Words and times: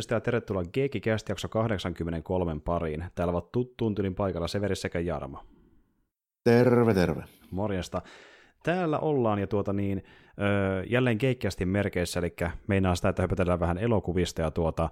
Morjesta 0.00 0.14
ja 0.14 0.20
tervetuloa 0.20 0.64
Geekikäst 0.72 1.28
jakso 1.28 1.48
83 1.48 2.60
pariin. 2.64 3.04
Täällä 3.14 3.30
ovat 3.30 3.52
tuttuun 3.52 3.94
tylin 3.94 4.14
paikalla 4.14 4.48
Severi 4.48 4.76
sekä 4.76 5.00
Jarmo. 5.00 5.44
Terve, 6.44 6.94
terve. 6.94 7.24
Morjesta. 7.50 8.02
Täällä 8.62 8.98
ollaan 8.98 9.38
ja 9.38 9.46
tuota 9.46 9.72
niin, 9.72 10.04
ö, 10.40 10.84
jälleen 10.86 11.16
Geekkästin 11.20 11.68
merkeissä, 11.68 12.20
eli 12.20 12.34
meinaa 12.66 12.94
sitä, 12.94 13.08
että 13.08 13.22
höpötellään 13.22 13.60
vähän 13.60 13.78
elokuvista 13.78 14.42
ja 14.42 14.50
tuota, 14.50 14.88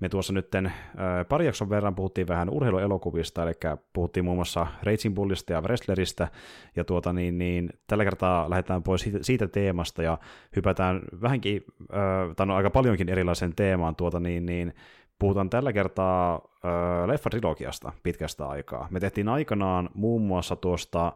me 0.00 0.08
tuossa 0.08 0.32
nytten 0.32 0.66
ö, 0.66 1.24
pari 1.24 1.46
jakson 1.46 1.70
verran 1.70 1.94
puhuttiin 1.94 2.28
vähän 2.28 2.50
urheiluelokuvista, 2.50 3.42
eli 3.42 3.52
puhuttiin 3.92 4.24
muun 4.24 4.36
muassa 4.36 4.66
Raging 4.82 5.14
Bullista 5.14 5.52
ja 5.52 5.60
Wrestleristä, 5.60 6.28
ja 6.76 6.84
tuota 6.84 7.12
niin, 7.12 7.38
niin 7.38 7.70
tällä 7.86 8.04
kertaa 8.04 8.50
lähdetään 8.50 8.82
pois 8.82 9.00
siitä, 9.00 9.18
siitä 9.22 9.48
teemasta 9.48 10.02
ja 10.02 10.18
hypätään 10.56 11.00
vähänkin, 11.22 11.64
ö, 11.82 12.34
tai 12.36 12.46
no 12.46 12.56
aika 12.56 12.70
paljonkin 12.70 13.08
erilaisen 13.08 13.54
teemaan 13.56 13.96
tuota 13.96 14.20
niin, 14.20 14.46
niin 14.46 14.74
Puhutaan 15.18 15.50
tällä 15.50 15.72
kertaa 15.72 16.34
ö, 16.34 16.68
leffa-trilogiasta 17.06 17.92
pitkästä 18.02 18.48
aikaa. 18.48 18.88
Me 18.90 19.00
tehtiin 19.00 19.28
aikanaan 19.28 19.90
muun 19.94 20.22
muassa 20.22 20.56
tuosta 20.56 21.12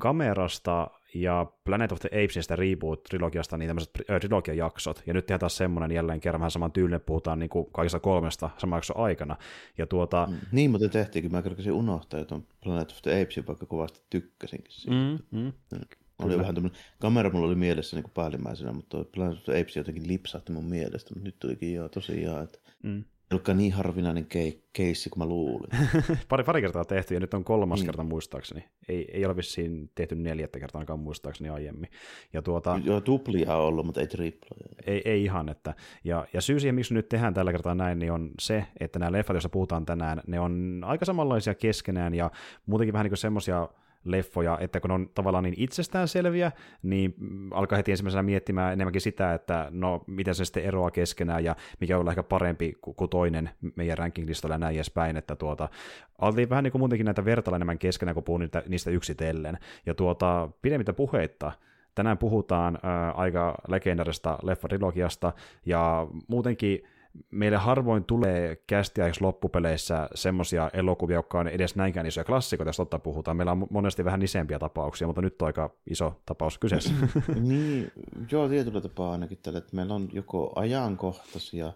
Gamerasta 0.00 0.90
ja 1.14 1.46
Planet 1.64 1.92
of 1.92 2.00
the 2.00 2.08
Apesista 2.08 2.56
reboot-trilogiasta 2.56 3.56
niin 3.56 3.68
tämmöiset 3.68 3.90
äh, 4.10 4.20
trilogiajaksot, 4.20 5.02
ja 5.06 5.14
nyt 5.14 5.26
tehdään 5.26 5.40
taas 5.40 5.56
semmoinen 5.56 5.92
jälleen 5.92 6.20
kerran 6.20 6.40
vähän 6.40 6.50
saman 6.50 6.72
tyylinen, 6.72 7.00
puhutaan 7.00 7.38
niin 7.38 7.48
kuin 7.48 7.66
kaikista 7.72 8.00
kolmesta 8.00 8.50
saman 8.58 8.76
jakson 8.76 8.96
aikana. 8.96 9.36
Ja 9.78 9.86
tuota... 9.86 10.28
Mm. 10.30 10.36
Niin 10.52 10.70
muuten 10.70 10.90
tehtiinkin, 10.90 11.32
mä 11.32 11.42
kerkesin 11.42 11.72
unohtaa, 11.72 12.20
että 12.20 12.34
on 12.34 12.46
Planet 12.64 12.90
of 12.90 13.02
the 13.02 13.22
Apesin, 13.22 13.46
vaikka 13.46 13.66
kovasti 13.66 14.00
tykkäsinkin 14.10 14.72
siitä. 14.72 14.96
Mm, 14.96 15.38
mm. 15.38 15.52
Oli 16.18 16.28
Kyllä. 16.28 16.38
vähän 16.38 16.54
tämmöinen, 16.54 16.80
kamera 16.98 17.30
mulla 17.30 17.46
oli 17.46 17.54
mielessä 17.54 17.96
niin 17.96 18.02
kuin 18.02 18.12
päällimmäisenä, 18.14 18.72
mutta 18.72 19.04
Planet 19.14 19.38
of 19.38 19.44
the 19.44 19.60
Apes 19.60 19.76
jotenkin 19.76 20.08
lipsahti 20.08 20.52
mun 20.52 20.64
mielestä, 20.64 21.14
mutta 21.14 21.24
nyt 21.24 21.38
tulikin 21.38 21.74
joo 21.74 21.88
tosiaan, 21.88 22.44
että 22.44 22.58
mm 22.82 23.04
ollutkaan 23.32 23.58
niin 23.58 23.72
harvinainen 23.72 24.26
kei- 24.26 24.64
keissi 24.72 25.10
kuin 25.10 25.18
mä 25.18 25.26
luulin. 25.26 25.70
pari, 26.28 26.44
pari 26.44 26.60
kertaa 26.60 26.84
tehty 26.84 27.14
ja 27.14 27.20
nyt 27.20 27.34
on 27.34 27.44
kolmas 27.44 27.78
niin. 27.78 27.86
kerta 27.86 28.02
muistaakseni. 28.02 28.64
Ei, 28.88 29.08
ei 29.12 29.26
ole 29.26 29.36
vissiin 29.36 29.90
tehty 29.94 30.14
neljättä 30.14 30.60
kertaa 30.60 30.78
ainakaan 30.78 30.98
muistaakseni 31.00 31.50
aiemmin. 31.50 31.90
Ja 32.32 32.42
tuota, 32.42 32.80
Joo, 32.84 33.00
tuplia 33.00 33.56
on 33.56 33.64
ollut, 33.64 33.86
mutta 33.86 34.00
ei 34.00 34.06
triploja. 34.06 34.68
Ei, 34.86 35.02
ei 35.04 35.24
ihan. 35.24 35.48
Että, 35.48 35.74
ja, 36.04 36.26
ja 36.32 36.40
syy 36.40 36.60
siihen, 36.60 36.74
miksi 36.74 36.94
nyt 36.94 37.08
tehdään 37.08 37.34
tällä 37.34 37.52
kertaa 37.52 37.74
näin, 37.74 37.98
niin 37.98 38.12
on 38.12 38.30
se, 38.40 38.64
että 38.80 38.98
nämä 38.98 39.12
leffat, 39.12 39.34
joista 39.34 39.48
puhutaan 39.48 39.86
tänään, 39.86 40.22
ne 40.26 40.40
on 40.40 40.82
aika 40.86 41.04
samanlaisia 41.04 41.54
keskenään 41.54 42.14
ja 42.14 42.30
muutenkin 42.66 42.92
vähän 42.92 43.04
niin 43.04 43.10
kuin 43.10 43.18
semmoisia 43.18 43.68
leffoja, 44.10 44.58
että 44.60 44.80
kun 44.80 44.90
on 44.90 45.10
tavallaan 45.14 45.44
niin 45.44 45.54
itsestäänselviä, 45.56 46.52
niin 46.82 47.14
alkaa 47.50 47.76
heti 47.76 47.90
ensimmäisenä 47.90 48.22
miettimään 48.22 48.72
enemmänkin 48.72 49.00
sitä, 49.00 49.34
että 49.34 49.68
no 49.70 50.04
miten 50.06 50.34
se 50.34 50.44
sitten 50.44 50.64
eroaa 50.64 50.90
keskenään 50.90 51.44
ja 51.44 51.56
mikä 51.80 51.98
on 51.98 52.08
ehkä 52.08 52.22
parempi 52.22 52.72
kuin 52.80 53.10
toinen 53.10 53.50
meidän 53.76 53.98
ranking-listalla 53.98 54.54
ja 54.54 54.58
näin 54.58 54.74
edespäin, 54.74 55.16
että 55.16 55.36
tuota, 55.36 55.68
altiin 56.18 56.50
vähän 56.50 56.64
niin 56.64 56.72
kuin 56.72 56.80
muutenkin 56.80 57.04
näitä 57.04 57.24
vertailla 57.24 57.56
enemmän 57.56 57.78
keskenään, 57.78 58.14
kun 58.14 58.24
puhun 58.24 58.40
niitä, 58.40 58.62
niistä 58.68 58.90
yksitellen. 58.90 59.58
Ja 59.86 59.94
tuota, 59.94 60.48
pidemmittä 60.62 60.92
puheitta, 60.92 61.52
tänään 61.94 62.18
puhutaan 62.18 62.78
ää, 62.82 63.10
aika 63.10 63.54
legendarista 63.68 64.38
leffa-trilogiasta 64.42 65.32
ja 65.66 66.06
muutenkin 66.28 66.84
meille 67.30 67.56
harvoin 67.56 68.04
tulee 68.04 68.56
kästiäiksi 68.66 69.22
loppupeleissä 69.22 70.08
semmoisia 70.14 70.70
elokuvia, 70.72 71.16
jotka 71.16 71.40
on 71.40 71.48
edes 71.48 71.76
näinkään 71.76 72.06
isoja 72.06 72.24
klassikoita, 72.24 72.68
jos 72.68 72.76
totta 72.76 72.98
puhutaan. 72.98 73.36
Meillä 73.36 73.52
on 73.52 73.66
monesti 73.70 74.04
vähän 74.04 74.22
isempiä 74.22 74.58
tapauksia, 74.58 75.06
mutta 75.06 75.22
nyt 75.22 75.42
on 75.42 75.46
aika 75.46 75.70
iso 75.90 76.20
tapaus 76.26 76.58
kyseessä. 76.58 76.92
niin, 77.40 77.92
joo, 78.30 78.48
tietyllä 78.48 78.80
tapaa 78.80 79.12
ainakin 79.12 79.38
tällä, 79.42 79.58
että 79.58 79.76
meillä 79.76 79.94
on 79.94 80.08
joko 80.12 80.52
ajankohtaisia, 80.56 81.72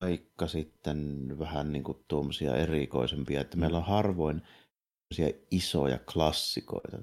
vaikka 0.00 0.46
sitten 0.46 1.28
vähän 1.38 1.72
niin 1.72 1.84
kuin 1.84 1.98
tuommoisia 2.08 2.56
erikoisempia, 2.56 3.40
että 3.40 3.56
meillä 3.56 3.78
on 3.78 3.84
harvoin 3.84 4.42
isoja 5.50 5.98
klassikoita, 6.12 6.96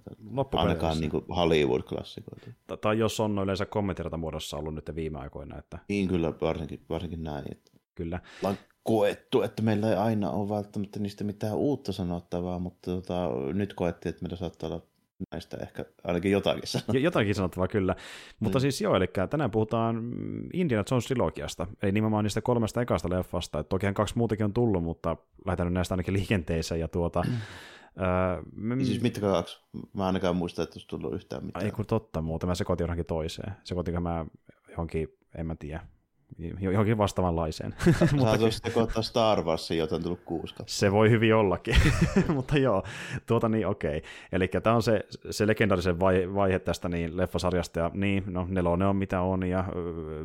ainakaan 0.51 0.99
niin 0.99 1.11
kuin 1.11 1.25
Hollywood-klassikoita. 1.29 2.77
Tai 2.81 2.99
jos 2.99 3.19
on 3.19 3.35
no 3.35 3.43
yleensä 3.43 3.65
kommenttirata 3.65 4.17
muodossa 4.17 4.57
ollut 4.57 4.75
nyt 4.75 4.91
viime 4.95 5.19
aikoina. 5.19 5.59
Että... 5.59 5.79
Niin 5.87 6.07
kyllä, 6.07 6.33
varsinkin, 6.41 6.81
varsinkin 6.89 7.23
näin. 7.23 7.45
Että 7.51 7.71
kyllä. 7.95 8.19
On 8.43 8.57
koettu, 8.83 9.41
että 9.41 9.61
meillä 9.61 9.89
ei 9.89 9.95
aina 9.95 10.31
ole 10.31 10.49
välttämättä 10.49 10.99
niistä 10.99 11.23
mitään 11.23 11.55
uutta 11.55 11.91
sanottavaa, 11.91 12.59
mutta 12.59 12.91
tota, 12.91 13.29
nyt 13.53 13.73
koettiin, 13.73 14.09
että 14.09 14.23
meillä 14.23 14.37
saattaa 14.37 14.69
olla 14.69 14.81
näistä 15.31 15.57
ehkä 15.61 15.85
ainakin 16.03 16.31
jotakin 16.31 16.67
sanottavaa. 16.67 17.01
Jotakin 17.01 17.35
sanottavaa, 17.35 17.67
kyllä. 17.67 17.95
Mutta 18.39 18.59
mm. 18.59 18.61
siis 18.61 18.81
joo, 18.81 18.95
eli 18.95 19.07
tänään 19.29 19.51
puhutaan 19.51 20.11
Indiana 20.53 20.83
Jones 20.91 21.05
trilogiasta, 21.05 21.67
eli 21.83 21.91
nimenomaan 21.91 22.23
niistä 22.23 22.41
kolmesta 22.41 22.81
ekasta 22.81 23.09
leffasta. 23.09 23.59
Et 23.59 23.69
tokihan 23.69 23.93
kaksi 23.93 24.17
muutakin 24.17 24.45
on 24.45 24.53
tullut, 24.53 24.83
mutta 24.83 25.17
lähdetään 25.45 25.67
nyt 25.67 25.73
näistä 25.73 25.93
ainakin 25.93 26.13
liikenteeseen. 26.13 26.79
Ja 26.79 26.87
tuota, 26.87 27.23
mm 27.27 27.33
Öö, 27.99 28.43
me... 28.55 28.85
Siis 28.85 29.01
mitkä 29.01 29.21
kaksi? 29.21 29.61
Mä 29.93 30.05
ainakaan 30.05 30.35
muista, 30.35 30.63
että 30.63 30.73
olisi 30.73 30.87
tullut 30.87 31.13
yhtään 31.13 31.45
mitään. 31.45 31.65
Ei 31.65 31.71
kun 31.71 31.85
totta 31.85 32.21
muuta, 32.21 32.47
mä 32.47 32.55
sekoitin 32.55 32.83
johonkin 32.83 33.05
toiseen. 33.05 33.53
Sekoitinko 33.63 34.01
mä 34.01 34.25
johonkin, 34.69 35.17
en 35.37 35.45
mä 35.45 35.55
tiedä, 35.55 35.87
johonkin 36.59 36.97
vastaavanlaiseen. 36.97 37.75
Mutta 38.15 38.37
tuossa 38.37 38.61
sekoittaa 38.63 39.03
Star 39.03 39.41
Warsin, 39.41 39.77
jota 39.77 39.95
on 39.95 40.03
tullut 40.03 40.21
kuusi 40.25 40.55
Se 40.65 40.91
voi 40.91 41.09
hyvin 41.09 41.35
ollakin, 41.35 41.75
mutta 42.35 42.57
joo, 42.57 42.83
tuota 43.25 43.49
niin 43.49 43.67
okei. 43.67 43.97
Okay. 43.97 44.09
Eli 44.31 44.47
tämä 44.47 44.75
on 44.75 44.83
se, 44.83 45.05
se 45.29 45.47
legendaarisen 45.47 45.99
vaihe, 45.99 46.33
vaihe 46.33 46.59
tästä 46.59 46.89
niin 46.89 47.17
leffasarjasta, 47.17 47.79
ja 47.79 47.91
niin, 47.93 48.23
no 48.27 48.47
nelonen 48.49 48.87
on 48.87 48.95
mitä 48.95 49.21
on, 49.21 49.43
ja 49.43 49.65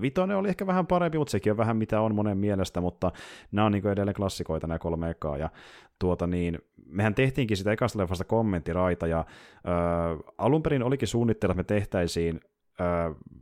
vitonen 0.00 0.36
oli 0.36 0.48
ehkä 0.48 0.66
vähän 0.66 0.86
parempi, 0.86 1.18
mutta 1.18 1.32
sekin 1.32 1.52
on 1.52 1.56
vähän 1.56 1.76
mitä 1.76 2.00
on 2.00 2.14
monen 2.14 2.38
mielestä, 2.38 2.80
mutta 2.80 3.12
nämä 3.52 3.66
on 3.66 3.72
niin 3.72 3.88
edelleen 3.88 4.14
klassikoita 4.14 4.66
nämä 4.66 4.78
kolme 4.78 5.10
ekaa, 5.10 5.36
ja 5.36 5.50
tuota 5.98 6.26
niin, 6.26 6.58
mehän 6.86 7.14
tehtiinkin 7.14 7.56
sitä 7.56 7.72
ekasta 7.72 7.98
leffasta 7.98 8.24
kommenttiraita, 8.24 9.06
ja 9.06 9.24
ö, 9.28 10.32
alun 10.38 10.62
perin 10.62 10.82
olikin 10.82 11.08
suunnitteilla, 11.08 11.52
että 11.52 11.74
me 11.74 11.78
tehtäisiin 11.78 12.40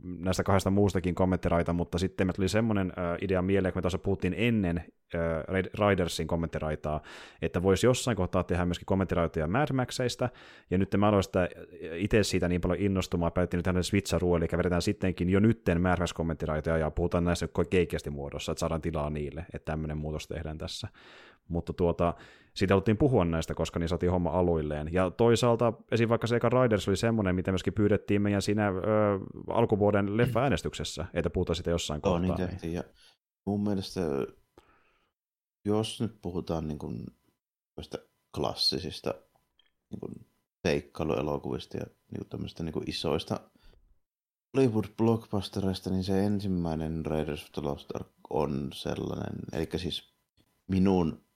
näistä 0.03 0.43
kahdesta 0.43 0.69
muustakin 0.69 1.15
kommenttiraita, 1.15 1.73
mutta 1.73 1.97
sitten 1.97 2.27
me 2.27 2.33
tuli 2.33 2.49
semmoinen 2.49 2.93
idea 3.21 3.41
mieleen, 3.41 3.73
kun 3.73 3.77
me 3.77 3.81
tuossa 3.81 3.97
puhuttiin 3.97 4.35
ennen 4.37 4.83
Ridersin 5.79 6.27
kommenttiraitaa, 6.27 7.01
että 7.41 7.63
voisi 7.63 7.85
jossain 7.85 8.17
kohtaa 8.17 8.43
tehdä 8.43 8.65
myöskin 8.65 8.85
kommenttiraitoja 8.85 9.47
Mad 9.47 9.73
Maxeista, 9.73 10.29
ja 10.71 10.77
nyt 10.77 10.95
mä 10.97 11.07
aloin 11.07 11.23
sitä 11.23 11.49
itse 11.93 12.23
siitä 12.23 12.47
niin 12.47 12.61
paljon 12.61 12.79
innostumaan, 12.79 13.31
päätettiin 13.31 13.57
nyt 13.57 13.63
tämmöinen 13.63 13.83
switcheroo, 13.83 14.37
eli 14.37 14.47
vedetään 14.57 14.81
sittenkin 14.81 15.29
jo 15.29 15.39
nytten 15.39 15.81
Mad 15.81 15.99
Max 15.99 16.13
kommenttiraitoja, 16.13 16.77
ja 16.77 16.91
puhutaan 16.91 17.23
näistä 17.23 17.47
keikeästi 17.69 18.09
muodossa, 18.09 18.51
että 18.51 18.59
saadaan 18.59 18.81
tilaa 18.81 19.09
niille, 19.09 19.45
että 19.53 19.71
tämmöinen 19.71 19.97
muutos 19.97 20.27
tehdään 20.27 20.57
tässä. 20.57 20.87
Mutta 21.47 21.73
tuota, 21.73 22.13
siitä 22.53 22.73
haluttiin 22.73 22.97
puhua 22.97 23.25
näistä, 23.25 23.53
koska 23.53 23.79
niin 23.79 23.89
saatiin 23.89 24.11
homma 24.11 24.29
aluilleen. 24.29 24.93
Ja 24.93 25.11
toisaalta 25.11 25.73
esim. 25.91 26.09
vaikka 26.09 26.27
se 26.27 26.35
eka 26.35 26.49
Riders 26.49 26.87
oli 26.87 26.97
semmoinen, 26.97 27.35
mitä 27.35 27.51
myöskin 27.51 27.73
pyydettiin 27.73 28.21
meidän 28.21 28.41
siinä 28.41 28.67
ö, 28.67 28.73
alkuvuoden 29.49 30.17
leffa-äänestyksessä, 30.17 31.05
että 31.13 31.29
puhutaan 31.29 31.55
sitä 31.55 31.69
jossain 31.69 32.01
kohtaa. 32.01 32.19
niin 32.21 32.49
tehtiin. 32.49 32.73
Ja 32.73 32.83
mun 33.45 33.63
mielestä, 33.63 34.01
jos 35.65 36.01
nyt 36.01 36.21
puhutaan 36.21 36.67
niin 36.67 36.79
kuin 36.79 37.05
klassisista 38.35 39.13
niin 39.89 39.99
kuin 39.99 40.13
seikkailuelokuvista 40.67 41.77
ja 41.77 41.85
niin 42.11 42.27
kuin 42.29 42.65
niin 42.65 42.73
kuin 42.73 42.89
isoista 42.89 43.39
Hollywood-blockbustereista, 44.57 45.89
niin 45.89 46.03
se 46.03 46.25
ensimmäinen 46.25 47.05
Raiders 47.05 47.43
of 47.43 47.51
the 47.51 47.61
Lost 47.61 47.95
Ark 47.95 48.07
on 48.29 48.69
sellainen, 48.73 49.39
eli 49.53 49.69
siis 49.75 50.13
minun 50.67 51.26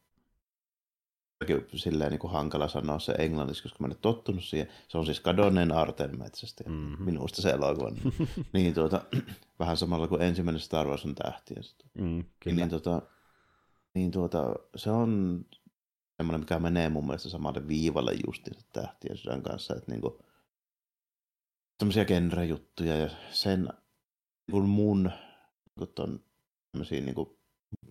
silleen 1.75 2.11
niin 2.11 2.19
kuin 2.19 2.33
hankala 2.33 2.67
sanoa 2.67 2.99
se 2.99 3.11
englanniksi, 3.11 3.63
koska 3.63 3.77
mä 3.79 3.85
en 3.85 3.91
ole 3.91 3.97
tottunut 4.01 4.43
siihen. 4.43 4.67
Se 4.87 4.97
on 4.97 5.05
siis 5.05 5.19
kadonneen 5.19 5.71
Arten 5.71 6.19
metsästä. 6.19 6.63
Mm-hmm. 6.67 7.05
Minusta 7.05 7.41
se 7.41 7.49
elokuva. 7.49 7.91
niin 8.53 8.73
tuota, 8.73 9.01
vähän 9.59 9.77
samalla 9.77 10.07
kuin 10.07 10.21
ensimmäinen 10.21 10.59
Star 10.59 10.87
Wars 10.87 11.05
on 11.05 11.15
tähtiä. 11.15 11.57
Mm, 11.93 12.23
kyllä. 12.39 12.55
Niin, 12.55 12.69
tuota, 12.69 13.01
niin 13.93 14.11
tuota, 14.11 14.55
se 14.75 14.91
on 14.91 15.41
semmoinen, 16.17 16.39
mikä 16.39 16.59
menee 16.59 16.89
mun 16.89 17.05
mielestä 17.05 17.29
samalle 17.29 17.67
viivalle 17.67 18.11
justiin 18.27 18.57
tähtien 18.73 19.17
sydän 19.17 19.43
kanssa. 19.43 19.75
Että 19.75 19.91
niin 19.91 20.01
kuin, 20.01 20.13
tämmöisiä 21.77 22.05
genre-juttuja 22.05 22.97
ja 22.97 23.09
sen 23.31 23.69
kun 24.51 24.69
mun 24.69 25.11
kun 25.79 25.87
ton, 25.87 26.19
tämmöisiä 26.71 27.01
niin 27.01 27.15
kuin, 27.15 27.37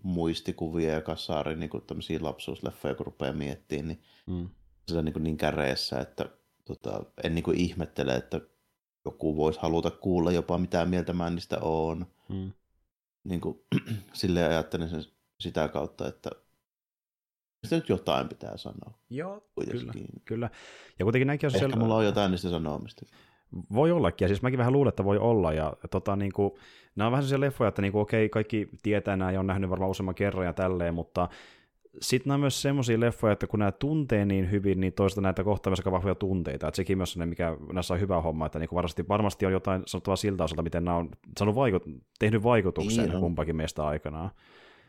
muistikuvia 0.03 0.93
ja 0.93 1.01
kasari 1.01 1.57
niin 1.57 1.71
kuin, 1.71 1.87
tämmöisiä 1.87 2.19
lapsuusleffoja, 2.23 2.95
kun 2.95 3.07
rupeaa 3.07 3.33
miettimään, 3.33 3.89
niin 3.89 4.03
mm. 4.27 4.49
se 4.89 4.99
on 4.99 5.05
niin, 5.05 5.13
kuin, 5.13 5.23
niin 5.23 5.37
käreessä, 5.37 6.01
että 6.01 6.25
tota, 6.65 7.05
en 7.25 7.35
niin 7.35 7.43
kuin, 7.43 7.59
ihmettele, 7.59 8.15
että 8.15 8.41
joku 9.05 9.37
voisi 9.37 9.61
haluta 9.61 9.91
kuulla 9.91 10.33
jopa 10.33 10.59
mitä 10.59 10.85
mieltä 10.85 11.13
mä 11.13 11.31
niistä 11.31 11.59
oon. 11.61 12.07
Mm. 12.29 12.53
Niin 13.25 13.41
kuin, 13.41 13.59
silleen 14.13 14.51
ajattelen 14.51 14.91
sen 14.91 15.05
sitä 15.41 15.69
kautta, 15.69 16.09
että 16.09 16.31
sitä 17.65 17.77
nyt 17.77 17.89
jotain 17.89 18.29
pitää 18.29 18.57
sanoa. 18.57 18.99
Joo, 19.11 19.51
kyllä, 19.71 19.93
kyllä. 20.25 20.51
Ja 20.99 21.05
kuitenkin 21.05 21.27
näinkin 21.27 21.47
on 21.47 21.51
Ehkä 21.51 21.59
siellä... 21.59 21.77
mulla 21.77 21.97
on 21.97 22.05
jotain 22.05 22.31
niistä 22.31 22.51
sanomista. 22.51 23.07
Voi 23.75 23.93
ollakin, 23.93 24.25
ja 24.25 24.29
siis 24.29 24.43
mäkin 24.43 24.59
vähän 24.59 24.73
luulen, 24.73 24.89
että 24.89 25.05
voi 25.05 25.19
olla, 25.19 25.53
ja 25.53 25.73
tota, 25.91 26.17
niin 26.17 26.33
kuin, 26.33 26.53
nämä 26.97 27.07
on 27.07 27.13
vähän 27.13 27.23
sellaisia 27.23 27.41
leffoja, 27.41 27.69
että 27.69 27.83
niin 27.83 27.93
kuin, 27.93 28.03
okei, 28.03 28.29
kaikki 28.29 28.69
tietää 28.83 29.17
nämä 29.17 29.31
ja 29.31 29.41
on 29.41 29.47
nähnyt 29.47 29.71
varmaan 29.71 29.91
useamman 29.91 30.15
kerran 30.15 30.47
ja 30.47 30.53
tälleen, 30.53 30.95
mutta 30.95 31.29
sitten 32.01 32.29
nämä 32.29 32.35
on 32.35 32.41
myös 32.41 32.63
semmoisia 32.63 33.01
leffoja, 33.01 33.33
että 33.33 33.47
kun 33.47 33.59
nämä 33.59 33.73
tuntee 33.73 34.25
niin 34.25 34.51
hyvin, 34.51 34.81
niin 34.81 34.93
toista 34.93 35.21
näitä 35.21 35.45
kohtaa 35.45 35.71
myös 35.71 35.81
aika 35.81 35.93
vahvoja 35.93 36.15
tunteita. 36.15 36.69
Että 36.69 36.77
sekin 36.77 36.99
myös 36.99 37.17
on 37.17 37.29
mikä 37.29 37.57
näissä 37.73 37.95
on 37.95 38.01
hyvä 38.01 38.21
homma, 38.21 38.47
että 38.47 38.59
niin 38.59 38.69
varmasti, 38.75 39.09
varmasti 39.09 39.47
on 39.47 39.53
jotain 39.53 39.83
sanottavaa 39.87 40.17
siltä 40.17 40.45
osalta, 40.45 40.63
miten 40.63 40.85
nämä 40.85 40.97
on 40.97 41.11
saanut 41.39 41.55
vaikut, 41.55 41.83
tehnyt 42.19 42.43
vaikutuksen 42.43 43.09
niin 43.09 43.21
kumpakin 43.21 43.57
meistä 43.57 43.87
aikanaan. 43.87 44.31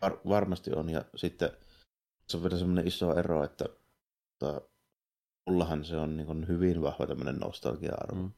Var, 0.01 0.17
varmasti 0.29 0.71
on, 0.75 0.89
ja 0.89 1.05
sitten 1.15 1.49
se 2.27 2.37
on 2.37 2.43
vielä 2.43 2.57
semmoinen 2.57 2.87
iso 2.87 3.15
ero, 3.15 3.43
että, 3.43 3.65
että 4.33 4.61
mullahan 5.49 5.85
se 5.85 5.97
on 5.97 6.17
niin 6.17 6.47
hyvin 6.47 6.81
vahva 6.81 7.07
tämmöinen 7.07 7.35
nostalgia-arvo. 7.35 8.21
Mm. 8.21 8.31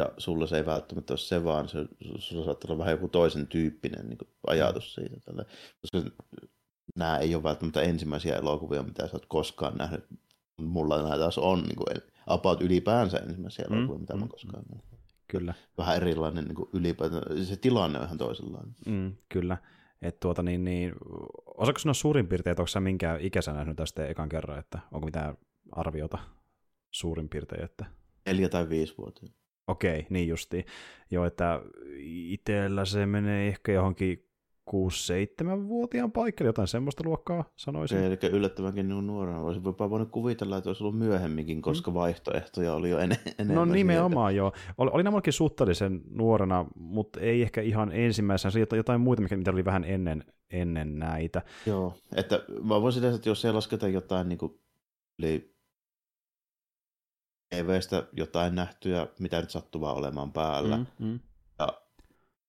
Ja 0.00 0.12
sulla 0.18 0.46
se 0.46 0.56
ei 0.56 0.66
välttämättä 0.66 1.12
ole 1.12 1.18
se, 1.18 1.44
vaan 1.44 1.68
se, 1.68 1.78
sulla 2.18 2.44
saattaa 2.44 2.68
olla 2.68 2.78
vähän 2.78 2.92
joku 2.92 3.08
toisen 3.08 3.46
tyyppinen 3.46 4.08
niin 4.08 4.18
ajatus 4.46 4.94
siitä. 4.94 5.16
Tälle. 5.24 5.46
Koska 5.80 6.10
nämä 6.96 7.18
ei 7.18 7.34
ole 7.34 7.42
välttämättä 7.42 7.82
ensimmäisiä 7.82 8.36
elokuvia, 8.36 8.82
mitä 8.82 9.06
sä 9.06 9.16
oot 9.16 9.26
koskaan 9.26 9.76
nähnyt. 9.76 10.04
Mulla 10.60 11.02
nämä 11.02 11.18
taas 11.18 11.38
on 11.38 11.62
niin 11.62 11.76
kuin, 11.76 11.86
about 12.26 12.62
ylipäänsä 12.62 13.18
ensimmäisiä 13.18 13.64
mm, 13.70 13.76
elokuvia, 13.76 14.00
mitä 14.00 14.14
mm, 14.14 14.20
mä 14.20 14.26
koskaan 14.28 14.64
mm. 14.64 14.74
nähnyt. 14.74 15.00
Kyllä. 15.28 15.54
Vähän 15.78 15.96
erilainen 15.96 16.44
niin 16.44 16.54
kuin 16.54 16.68
ylipäätään. 16.72 17.44
Se 17.44 17.56
tilanne 17.56 17.98
on 17.98 18.04
ihan 18.04 18.18
toisenlainen. 18.18 18.74
Mm, 18.86 19.16
kyllä. 19.28 19.56
Et 20.02 20.20
tuota, 20.20 20.42
niin, 20.42 20.64
niin, 20.64 20.92
osaako 21.56 21.78
sanoa 21.78 21.94
suurin 21.94 22.28
piirtein, 22.28 22.52
että 22.52 22.62
onko 22.62 22.68
sä 22.68 22.80
minkä 22.80 23.18
ikäisenä 23.20 23.56
nähnyt 23.56 23.76
tästä 23.76 24.06
ekan 24.06 24.28
kerran, 24.28 24.58
että 24.58 24.78
onko 24.92 25.04
mitään 25.04 25.36
arviota 25.72 26.18
suurin 26.90 27.28
piirtein? 27.28 27.64
Että... 27.64 27.84
Neljä 28.26 28.48
tai 28.48 28.68
viisi 28.68 28.94
vuotta. 28.98 29.26
Okei, 29.66 30.06
niin 30.10 30.28
justiin. 30.28 30.64
Joo, 31.10 31.24
että 31.24 31.62
itsellä 32.30 32.84
se 32.84 33.06
menee 33.06 33.48
ehkä 33.48 33.72
johonkin 33.72 34.30
6-7-vuotiaan 34.70 36.12
paikalle, 36.12 36.48
jotain 36.48 36.68
semmoista 36.68 37.04
luokkaa 37.06 37.44
sanoisin. 37.56 37.98
Eli 37.98 38.18
yllättävänkin 38.32 38.88
niin 38.88 39.06
nuorena. 39.06 39.42
Voisin 39.42 39.64
jopa 39.64 39.90
voinut 39.90 40.10
kuvitella, 40.10 40.56
että 40.56 40.70
olisi 40.70 40.84
ollut 40.84 40.98
myöhemminkin, 40.98 41.58
mm. 41.58 41.62
koska 41.62 41.90
mm. 41.90 41.94
vaihtoehtoja 41.94 42.74
oli 42.74 42.90
jo 42.90 42.98
en- 42.98 43.16
enemmän. 43.38 43.68
No 43.68 43.74
nimenomaan 43.74 44.36
joo. 44.36 44.52
Oli, 44.78 44.90
oli 44.92 45.02
nämä 45.02 45.20
suhteellisen 45.30 46.00
nuorena, 46.10 46.66
mutta 46.74 47.20
ei 47.20 47.42
ehkä 47.42 47.60
ihan 47.60 47.92
ensimmäisenä. 47.92 48.50
Se 48.50 48.66
jotain 48.76 49.00
muita, 49.00 49.22
mitä 49.22 49.50
oli 49.50 49.64
vähän 49.64 49.84
ennen, 49.84 50.24
ennen 50.50 50.98
näitä. 50.98 51.42
Joo, 51.66 51.94
että 52.16 52.42
mä 52.62 52.82
voisin 52.82 53.04
että 53.04 53.28
jos 53.28 53.40
siellä 53.40 53.56
lasketaan 53.56 53.92
jotain 53.92 54.28
niin 54.28 54.38
kuin, 54.38 54.60
eli 55.18 55.54
TVstä 57.50 58.06
jotain 58.12 58.54
nähtyä, 58.54 59.06
mitä 59.18 59.40
nyt 59.40 59.50
sattuvaa 59.50 59.92
olemaan 59.92 60.32
päällä. 60.32 60.76
Mm, 60.76 60.86
mm. 60.98 61.20
Ja 61.58 61.82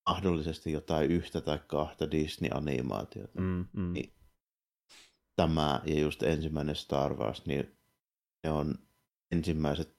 mahdollisesti 0.10 0.72
jotain 0.72 1.12
yhtä 1.12 1.42
tai 1.42 1.60
kahta 1.68 2.12
Disney-animaatiota. 2.12 3.42
Mm, 3.42 3.66
mm. 3.74 3.94
Niin 3.94 4.14
tämä 5.36 5.82
ja 5.86 6.00
just 6.00 6.24
ensimmäinen 6.24 6.76
Star 6.76 7.14
Wars, 7.14 7.46
niin 7.46 7.78
ne 8.44 8.52
on 8.52 8.76
ensimmäiset 9.32 9.98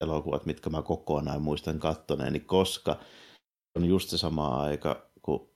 elokuvat, 0.00 0.46
mitkä 0.46 0.70
mä 0.70 0.82
kokonaan 0.82 1.42
muistan 1.42 1.78
kattoneeni, 1.78 2.40
koska 2.40 3.00
on 3.76 3.84
just 3.84 4.08
se 4.08 4.18
sama 4.18 4.62
aika, 4.62 5.10
kun 5.22 5.50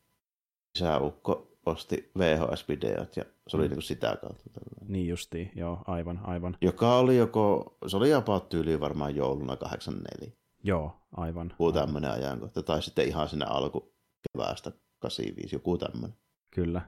isäukko 0.76 1.58
osti 1.66 2.10
VHS-videot 2.18 3.16
ja 3.16 3.24
se 3.50 3.56
oli 3.56 3.68
mm. 3.68 3.74
niin 3.74 3.82
sitä 3.82 4.16
kautta. 4.20 4.50
Tällainen. 4.50 4.92
Niin 4.92 5.08
justiin, 5.08 5.50
joo, 5.54 5.82
aivan, 5.86 6.20
aivan. 6.22 6.56
Joka 6.60 6.96
oli 6.96 7.16
joko, 7.16 7.76
se 7.86 7.96
oli 7.96 8.10
jopa 8.10 8.40
tyyli 8.40 8.80
varmaan 8.80 9.16
jouluna 9.16 9.56
84. 9.56 10.32
Joo, 10.64 11.00
aivan. 11.12 11.48
Joku 11.50 11.72
tämmöinen 11.72 12.10
ajankohta, 12.10 12.62
tai 12.62 12.82
sitten 12.82 13.08
ihan 13.08 13.28
sinne 13.28 13.46
alku 13.48 13.94
keväästä 14.32 14.72
85, 14.98 15.56
joku 15.56 15.78
tämmöinen. 15.78 16.16
Kyllä. 16.50 16.82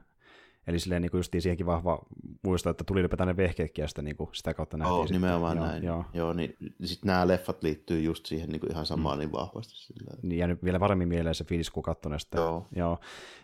Eli 0.67 0.79
silleen 0.79 1.01
niin 1.01 1.11
justiin 1.13 1.41
siihenkin 1.41 1.65
vahva 1.65 2.05
muisto, 2.43 2.69
että 2.69 2.83
tuli 2.83 2.99
ylipäätään 2.99 3.27
ne 3.27 3.37
vehkeetkin 3.37 3.83
ja 3.83 3.87
sitä, 3.87 4.01
niin 4.01 4.17
kuin, 4.17 4.29
sitä 4.33 4.53
kautta 4.53 4.77
nähtiin. 4.77 4.99
Oh, 4.99 5.09
nimenomaan 5.09 5.57
joo, 5.57 5.65
näin. 5.65 5.83
Joo, 5.83 6.05
joo 6.13 6.33
niin 6.33 6.55
sitten 6.83 7.07
nämä 7.07 7.27
leffat 7.27 7.63
liittyy 7.63 8.01
just 8.01 8.25
siihen 8.25 8.49
niin 8.49 8.59
kuin 8.59 8.71
ihan 8.71 8.85
samaan 8.85 9.17
mm. 9.17 9.19
niin 9.19 9.31
vahvasti. 9.31 9.75
Sillä. 9.75 10.11
Niin, 10.21 10.39
ja 10.39 10.47
nyt 10.47 10.63
vielä 10.63 10.79
varemmin 10.79 11.07
mieleen 11.07 11.35
se 11.35 11.43
fiilis, 11.43 11.71
kun 11.71 11.83
katsoin 11.83 12.19
sitä. 12.19 12.37
Joo. 12.37 12.67
joo. 12.75 12.99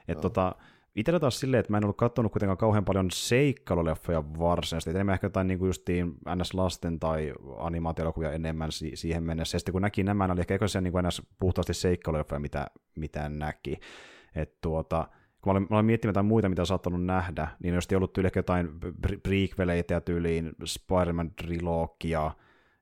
Et 0.08 0.16
joo. 0.16 0.22
Tota, 0.22 0.56
Itsellä 0.96 1.20
taas 1.20 1.40
silleen, 1.40 1.60
että 1.60 1.74
mä 1.74 1.78
en 1.78 1.84
ollut 1.84 1.98
katsonut 1.98 2.32
kuitenkaan 2.32 2.58
kauhean 2.58 2.86
paljon 2.86 3.12
seikkailuleffoja 3.12 4.24
varsinaisesti, 4.40 4.90
enemmän 4.90 5.14
ehkä 5.14 5.26
jotain 5.26 5.48
niin 5.48 5.60
kuin 5.60 5.70
justiin 5.70 6.08
NS-lasten 6.36 7.00
tai 7.00 7.34
animaatiolokuvia 7.58 8.32
enemmän 8.32 8.72
si- 8.72 8.96
siihen 8.96 9.24
mennessä. 9.24 9.56
Ja 9.56 9.60
sitten 9.60 9.72
kun 9.72 9.82
näki 9.82 10.04
nämä, 10.04 10.30
oli 10.32 10.40
ehkä 10.40 10.56
ekoisia 10.56 10.82
niin 10.82 10.94
NS 11.08 11.22
puhtaasti 11.40 11.74
seikkailuleffoja, 11.74 12.40
mitä, 12.40 12.68
mitä 12.96 13.30
näki. 13.30 13.80
Et 14.36 14.62
tuota, 14.62 15.08
kun 15.42 15.54
mä 15.54 15.58
olin, 15.58 15.68
mä 15.70 15.76
olin 15.76 15.86
miettinyt 15.86 16.10
jotain 16.10 16.26
muita, 16.26 16.50
mitä 16.50 16.62
on 16.62 16.66
saattanut 16.66 17.06
nähdä, 17.06 17.48
niin 17.64 17.74
olisi 17.74 17.96
ollut 17.96 18.14
tyyli 18.14 18.30
jotain 18.36 18.70
prequeleitä 19.24 19.94
ja 19.94 20.02
tyyliin 20.02 20.52
Spider-Man-trilogia, 20.66 22.32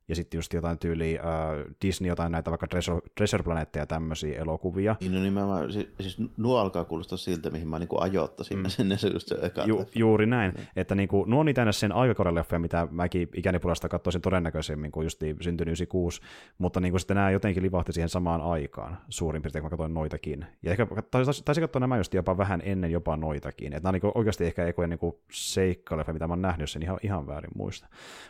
ja 0.07 0.15
sitten 0.15 0.37
just 0.37 0.53
jotain 0.53 0.79
tyyliä, 0.79 1.21
uh, 1.21 1.75
Disney 1.81 2.07
jotain 2.07 2.31
näitä 2.31 2.51
vaikka 2.51 2.67
Treasure, 2.67 3.01
Treasure 3.15 3.67
ja 3.75 3.85
tämmöisiä 3.85 4.41
elokuvia. 4.41 4.95
Niin, 4.99 5.13
no 5.13 5.19
nimenomaan, 5.19 5.71
siis, 5.71 5.87
siis 6.01 6.17
nuo 6.37 6.57
alkaa 6.57 6.83
kuulostaa 6.83 7.17
siltä, 7.17 7.49
mihin 7.49 7.67
mä 7.67 7.79
niinku 7.79 7.97
ajoittasin 7.99 8.57
mm. 8.57 8.69
sinne 8.69 8.97
se 8.97 9.07
just 9.07 9.27
se 9.27 9.37
eka 9.41 9.63
Ju, 9.65 9.85
Juuri 9.95 10.25
näin, 10.25 10.53
mm. 10.57 10.63
että 10.75 10.95
niinku, 10.95 11.25
nuo 11.25 11.39
on 11.39 11.45
niitä 11.45 11.71
sen 11.71 11.91
aikakoreleffoja, 11.91 12.59
mitä 12.59 12.87
mäkin 12.91 13.29
ikäni 13.33 13.59
puolesta 13.59 13.89
katsoisin 13.89 14.21
todennäköisemmin 14.21 14.91
kuin 14.91 15.05
just 15.05 15.19
syntynyt 15.41 15.67
96, 15.67 16.21
mutta 16.57 16.79
niinku 16.79 16.99
sitten 16.99 17.15
nämä 17.15 17.31
jotenkin 17.31 17.63
livahti 17.63 17.93
siihen 17.93 18.09
samaan 18.09 18.41
aikaan 18.41 18.97
suurin 19.09 19.41
piirtein, 19.41 19.61
kun 19.61 19.67
mä 19.67 19.69
katsoin 19.69 19.93
noitakin. 19.93 20.45
Ja 20.63 20.71
ehkä 20.71 20.87
taisin 21.11 21.61
katsoa 21.61 21.79
nämä 21.79 21.97
just 21.97 22.13
jopa 22.13 22.37
vähän 22.37 22.61
ennen 22.65 22.91
jopa 22.91 23.17
noitakin, 23.17 23.73
että 23.73 23.79
nämä 23.79 23.89
on 23.89 23.93
niinku 23.93 24.11
oikeasti 24.15 24.45
ehkä 24.45 24.65
ekoja 24.65 24.87
niinku 24.87 25.19
seikkaleffa, 25.31 26.13
mitä 26.13 26.27
mä 26.27 26.31
oon 26.31 26.41
nähnyt, 26.41 26.61
jos 26.61 26.75
en 26.75 26.83
ihan, 26.83 26.99
ihan 27.03 27.27
väärin 27.27 27.51
muista. 27.55 27.87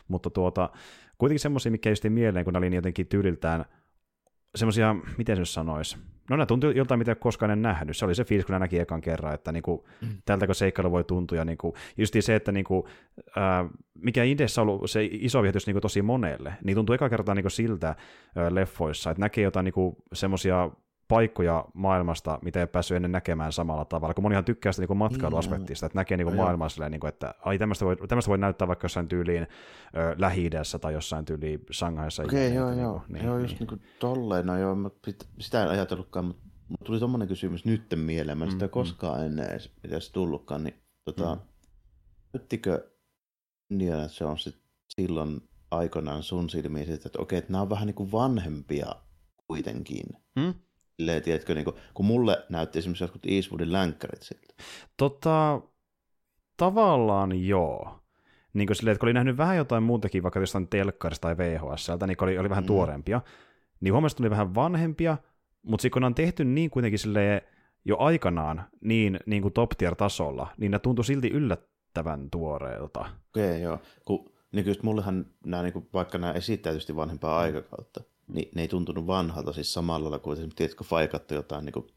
Mutta 0.08 0.30
tuota, 0.30 0.70
kuitenkin 1.18 1.40
semmoisia, 1.40 1.72
mikä 1.72 1.90
just 1.90 2.04
mieleen, 2.10 2.46
kun 2.46 2.54
ne 2.54 2.58
oli 2.58 2.70
niin 2.70 2.76
jotenkin 2.76 3.08
tyyliltään 3.08 3.66
semmoisia, 4.56 4.96
miten 5.18 5.38
se 5.38 5.46
sanoisi, 5.46 5.98
no 6.30 6.38
ne 6.38 6.46
tuntui 6.46 6.76
joltain, 6.76 7.00
mitä 7.00 7.16
koskaan 7.16 7.52
en 7.52 7.62
nähnyt. 7.62 7.98
Se 7.98 8.06
oli 8.06 8.16
se 8.16 8.24
fiilis, 8.24 8.46
kun 8.46 8.60
näki 8.60 8.80
ekan 8.80 9.02
kerran, 9.02 9.34
että 9.34 9.52
niinku, 9.52 9.88
mm. 10.02 10.08
tältäkö 10.26 10.54
seikkailu 10.54 10.92
voi 10.92 11.04
tuntua. 11.04 11.46
Niinku, 11.46 11.74
just 11.98 12.16
se, 12.20 12.36
että 12.36 12.52
niinku, 12.52 12.88
ää, 13.36 13.66
mikä 13.94 14.24
ideassa 14.24 14.62
on 14.62 14.70
ollut 14.70 14.92
se 14.92 15.10
iso 15.12 15.42
viehätys 15.42 15.68
niinku 15.68 15.82
tosi 15.82 16.02
monelle, 16.02 16.54
niin 16.64 16.76
tuntuu 16.76 16.94
eka 16.94 17.10
kertaa 17.10 17.36
niinku 17.36 17.50
siltä 17.50 17.96
ää, 18.36 18.56
leffoissa, 18.56 19.12
että 19.12 19.22
näkee 19.22 19.44
jotain 19.44 19.64
niinku, 19.64 19.98
semmoisia 20.14 20.72
paikkoja 21.08 21.66
maailmasta, 21.74 22.40
mitä 22.42 22.60
ei 22.60 22.62
ole 22.62 22.68
päässyt 22.68 22.96
ennen 22.96 23.12
näkemään 23.12 23.52
samalla 23.52 23.86
tavalla, 23.86 24.14
kun 24.14 24.24
monihan 24.24 24.46
tykkää 24.46 24.72
sitä 24.72 24.88
niin 24.90 24.98
matkailuaspektista, 24.98 25.86
että 25.86 26.00
näkee 26.00 26.18
niin 26.18 26.36
maailmaa 26.36 26.70
silleen, 26.70 26.92
niin 26.92 27.00
kuin, 27.00 27.10
että 27.10 27.34
ai 27.40 27.58
tämmöistä 27.58 27.86
voi, 27.86 27.98
tämmöistä 28.08 28.30
voi 28.30 28.38
näyttää 28.38 28.68
vaikka 28.68 28.86
jossain 28.86 29.08
tyyliin 29.08 29.44
ö, 29.44 30.16
lähi 30.18 30.50
tai 30.82 30.94
jossain 30.94 31.26
tyyliin 31.26 31.60
Shanghaissa. 31.72 32.24
Okei, 32.24 32.48
okay, 32.48 32.58
joo, 32.58 32.70
niin, 32.70 32.82
joo, 32.82 33.02
niin, 33.08 33.26
joo, 33.26 33.36
niin. 33.36 33.44
just 33.44 33.60
niin 33.60 33.68
kuin 33.68 33.82
tolleen, 34.00 34.46
no 34.46 34.58
joo, 34.58 34.76
mä 34.76 34.90
sitä 35.40 35.64
en 35.64 35.70
ajatellutkaan, 35.70 36.26
mutta 36.26 36.86
tuli 36.86 37.00
tommonen 37.00 37.28
kysymys 37.28 37.66
nytten 37.66 38.00
mieleen, 38.00 38.38
mä 38.38 38.46
en 38.46 38.52
sitä 38.52 38.66
mm, 38.66 38.72
koskaan 38.72 39.20
mm. 39.20 39.26
ennen 39.26 39.50
edes 39.50 39.72
edes 39.84 40.12
tullutkaan, 40.12 40.64
niin 40.64 40.76
tota, 41.06 41.36
mm. 41.36 41.42
näyttikö 42.34 42.92
Indiana 43.70 44.08
Jones 44.20 44.60
silloin 44.90 45.42
aikoinaan 45.72 46.24
sun 46.24 46.50
silmiin, 46.50 46.92
että 46.92 47.10
okei, 47.18 47.38
että 47.38 47.52
nämä 47.52 47.62
on 47.62 47.70
vähän 47.70 47.88
niin 47.88 47.96
kuin 47.96 48.12
vanhempia 48.12 48.96
kuitenkin. 49.48 50.06
Mm? 50.36 50.54
Silleen, 50.98 51.24
tiedätkö, 51.24 51.56
niin 51.56 51.66
kuin, 51.66 51.76
kun 51.94 52.06
mulle 52.06 52.46
näytti 52.50 52.80
esimerkiksi 52.80 53.04
jotkut 53.04 53.26
Eastwoodin 53.26 53.72
länkkärit 53.72 54.22
siltä. 54.22 54.54
Tota, 54.98 55.62
tavallaan 56.58 57.48
joo. 57.48 58.00
Niin 58.54 58.68
kuin 58.68 58.76
silleen, 58.76 58.92
että 58.92 59.00
kun 59.00 59.08
oli 59.08 59.14
nähnyt 59.14 59.38
vähän 59.38 59.58
jotain 59.58 59.84
muutakin, 59.84 60.24
vaikka 60.24 60.40
jostain 60.40 60.68
telkkarista 60.68 61.28
tai 61.28 61.38
VHS, 61.38 61.88
niin 62.08 62.24
oli, 62.24 62.38
oli 62.38 62.50
vähän 62.50 62.64
mm. 62.64 62.68
tuorempia, 62.68 63.22
niin 63.82 63.94
huomasin, 63.94 64.22
oli 64.22 64.30
vähän 64.30 64.56
vanhempia, 64.56 65.18
mutta 65.64 65.82
sitten 65.82 65.94
kun 65.94 66.02
ne 66.02 66.06
on 66.06 66.16
tehty 66.16 66.46
niin 66.46 66.70
kuitenkin 66.70 67.00
silleen, 67.00 67.42
jo 67.86 67.98
aikanaan 68.00 68.64
niin, 68.82 69.20
niin 69.26 69.42
kuin 69.42 69.54
top 69.54 69.70
tier 69.78 69.96
tasolla, 69.96 70.48
niin 70.58 70.72
ne 70.72 70.80
tuntui 70.80 71.06
silti 71.06 71.28
yllättävän 71.28 72.30
tuoreelta. 72.32 73.00
Okei, 73.00 73.50
okay, 73.50 73.60
joo. 73.60 73.80
Kun, 74.06 74.34
niin 74.52 74.66
kyllä 74.66 74.80
mullehan 74.84 75.26
nämä, 75.46 75.64
niin 75.64 75.74
kuin, 75.74 75.90
vaikka 75.94 76.18
nämä 76.18 76.34
esittää 76.34 76.72
tietysti 76.72 76.96
vanhempaa 76.96 77.40
mm. 77.40 77.44
aikakautta, 77.44 78.02
niin 78.28 78.50
ne 78.56 78.62
ei 78.62 78.68
tuntunut 78.68 79.08
vanhalta 79.08 79.54
siis 79.54 79.74
samalla 79.74 80.04
lailla 80.04 80.20
kuin 80.20 80.34
esimerkiksi, 80.34 80.58
tiedätkö, 80.58 80.84
faikattu 80.84 81.34
jotain 81.34 81.66
niin 81.66 81.74
kuin 81.74 81.88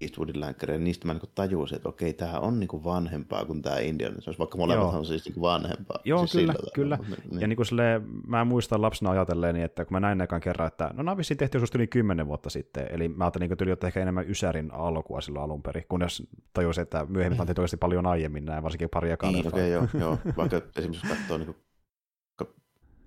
Eastwoodin 0.00 0.40
länkkäriä, 0.40 0.76
niin 0.76 0.84
niistä 0.84 1.06
mä 1.06 1.12
niin 1.12 1.22
tajusin, 1.34 1.76
että 1.76 1.88
okei, 1.88 2.12
tämä 2.12 2.38
on 2.38 2.60
niin 2.60 2.84
vanhempaa 2.84 3.44
kuin 3.44 3.62
tämä 3.62 3.78
Indian. 3.78 4.12
Jones, 4.12 4.38
vaikka 4.38 4.58
molemmat 4.58 4.94
on 4.94 5.06
siis 5.06 5.24
niin 5.24 5.40
vanhempaa. 5.40 5.98
Joo, 6.04 6.26
siis 6.26 6.42
kyllä, 6.42 6.54
kyllä. 6.74 6.98
Niin. 7.30 7.40
Ja 7.40 7.48
niin 7.48 7.56
kuin 7.56 7.66
silleen, 7.66 8.02
mä 8.26 8.44
muistan 8.44 8.82
lapsena 8.82 9.10
ajatelleen, 9.10 9.54
niin 9.54 9.64
että 9.64 9.84
kun 9.84 9.94
mä 9.94 10.00
näin 10.00 10.20
ekan 10.20 10.40
kerran, 10.40 10.68
että 10.68 10.90
no 10.94 11.02
nämä 11.02 11.16
vissiin 11.16 11.38
tehty 11.38 11.58
yli 11.74 11.86
kymmenen 11.86 12.26
vuotta 12.26 12.50
sitten, 12.50 12.86
eli 12.90 13.08
mä 13.08 13.24
ajattelin 13.24 13.50
niin 13.60 13.68
että 13.68 13.86
ehkä 13.86 14.00
enemmän 14.00 14.30
Ysärin 14.30 14.74
alkua 14.74 15.20
silloin 15.20 15.44
alun 15.44 15.62
perin, 15.62 15.84
kunnes 15.88 16.22
tajusin, 16.52 16.82
että 16.82 17.06
myöhemmin 17.08 17.40
on 17.40 17.46
tehty 17.46 17.60
oikeasti 17.60 17.76
paljon 17.76 18.06
aiemmin 18.06 18.44
näin, 18.44 18.62
varsinkin 18.62 18.88
pari 18.92 19.10
ekaa 19.10 19.30
niin, 19.30 19.46
okei, 19.46 19.76
okay, 19.76 19.88
joo, 19.94 20.00
joo, 20.00 20.18
vaikka 20.36 20.60
esimerkiksi 20.76 21.06
katsoo 21.06 21.38
niin 21.38 21.46
kuin 21.46 21.56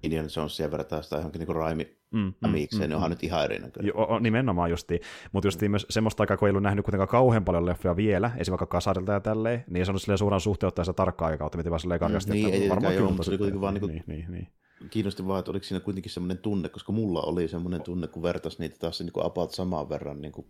Indiana 0.03 0.27
Jonesia 0.37 0.71
vertaa 0.71 1.01
sitä 1.01 1.15
johonkin 1.15 1.39
niin 1.39 1.55
Raimi 1.55 1.97
mm, 2.11 2.33
Amikseen, 2.41 2.81
mm, 2.81 2.87
niin 2.87 2.95
onhan 2.95 3.09
mm. 3.09 3.13
nyt 3.13 3.23
ihan 3.23 3.43
erinäköinen. 3.43 3.87
Joo, 3.95 4.19
nimenomaan 4.19 4.69
justiin. 4.69 5.01
Mutta 5.31 5.47
justiin 5.47 5.71
myös 5.71 5.85
semmoista 5.89 6.23
aikaa, 6.23 6.37
kun 6.37 6.47
ei 6.47 6.49
ollut 6.49 6.63
nähnyt 6.63 6.85
kuitenkaan 6.85 7.07
kauhean 7.07 7.45
paljon 7.45 7.65
leffoja 7.65 7.95
vielä, 7.95 8.27
esimerkiksi 8.27 8.51
vaikka 8.51 8.65
Kasarilta 8.65 9.11
ja 9.11 9.19
tälleen, 9.19 9.63
niin 9.69 9.85
se 9.85 9.91
on 9.91 9.99
silleen 9.99 10.17
suuran 10.17 10.41
suhteuttaa 10.41 10.85
sitä 10.85 10.93
tarkkaa 10.93 11.25
aikakautta, 11.27 11.57
miten 11.57 11.69
vaan 11.69 11.79
silleen 11.79 11.99
karjasti. 11.99 12.31
Mm, 12.31 12.35
niin, 12.35 12.53
ei 12.53 12.69
varmaan 12.69 12.95
joo, 12.95 13.07
mutta 13.07 13.23
se 13.23 13.31
oli 13.31 13.37
kuitenkin 13.37 13.61
vaan 13.61 13.73
niin, 13.73 13.87
niin, 13.87 14.03
niin, 14.07 14.31
niin. 14.31 14.47
kiinnosti 14.89 15.27
vaan, 15.27 15.39
että 15.39 15.51
oliko 15.51 15.63
siinä 15.63 15.79
kuitenkin 15.79 16.11
semmoinen 16.11 16.37
tunne, 16.37 16.69
koska 16.69 16.91
mulla 16.91 17.21
oli 17.21 17.47
semmoinen 17.47 17.81
tunne, 17.81 18.07
kun 18.07 18.23
vertaisi 18.23 18.59
niitä 18.59 18.75
taas 18.79 18.99
niin 18.99 19.13
kuin 19.13 19.25
about 19.25 19.51
samaan 19.51 19.89
verran 19.89 20.21
niin 20.21 20.31
kuin 20.31 20.47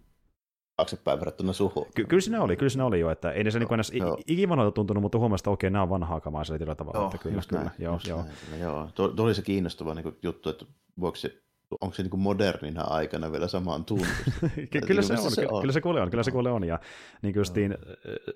taaksepäin 0.82 1.20
verrattuna 1.20 1.54
suhun. 1.54 1.86
Ky- 1.96 2.06
kyllä 2.06 2.22
siinä 2.22 2.42
oli, 2.42 2.56
kyllä 2.56 2.70
siinä 2.70 2.86
oli 2.86 3.00
jo, 3.00 3.10
että 3.10 3.32
ei 3.32 3.44
ne 3.44 3.52
se 3.52 3.60
niin 3.60 3.74
edes 3.74 3.92
ikivanhoilta 4.28 4.74
tuntunut, 4.74 5.02
mutta 5.02 5.18
huomasi, 5.18 5.42
että 5.42 5.50
okei, 5.50 5.70
nämä 5.70 5.84
on 5.84 5.90
vanhaa 5.90 6.22
kamaa 6.22 6.44
sillä 6.44 6.76
tavalla. 6.76 7.00
Joo, 7.00 7.06
että 7.06 7.18
kyllä, 7.18 7.42
kyllä, 7.48 7.64
näin, 7.64 7.76
joo, 7.80 8.00
joo. 8.08 8.24
Näin, 8.50 8.62
joo. 8.62 8.90
Tuo, 8.96 9.08
tuo 9.08 9.26
oli 9.26 9.36
se 9.36 9.42
kiinnostava 9.42 9.96
niin 9.96 10.18
juttu, 10.24 10.50
että 10.50 10.66
voiko 11.00 11.16
se 11.16 11.42
onko 11.82 11.96
se 11.96 12.04
niin 12.04 12.10
kuin 12.10 12.22
modernina 12.22 12.82
aikana 12.82 13.32
vielä 13.32 13.48
samaan 13.48 13.86
tuntusta? 13.86 14.24
kyllä, 14.88 15.02
se 15.02 15.14
on, 15.14 15.32
se 15.32 15.48
on. 15.50 15.62
kyllä 15.62 15.74
se 15.74 15.82
kuule 15.82 16.02
on, 16.02 16.10
kyllä 16.10 16.24
se 16.24 16.32
kuule 16.32 16.52
on. 16.52 16.64
Ja 16.64 16.80
niin 17.22 17.36
justiin, 17.36 17.78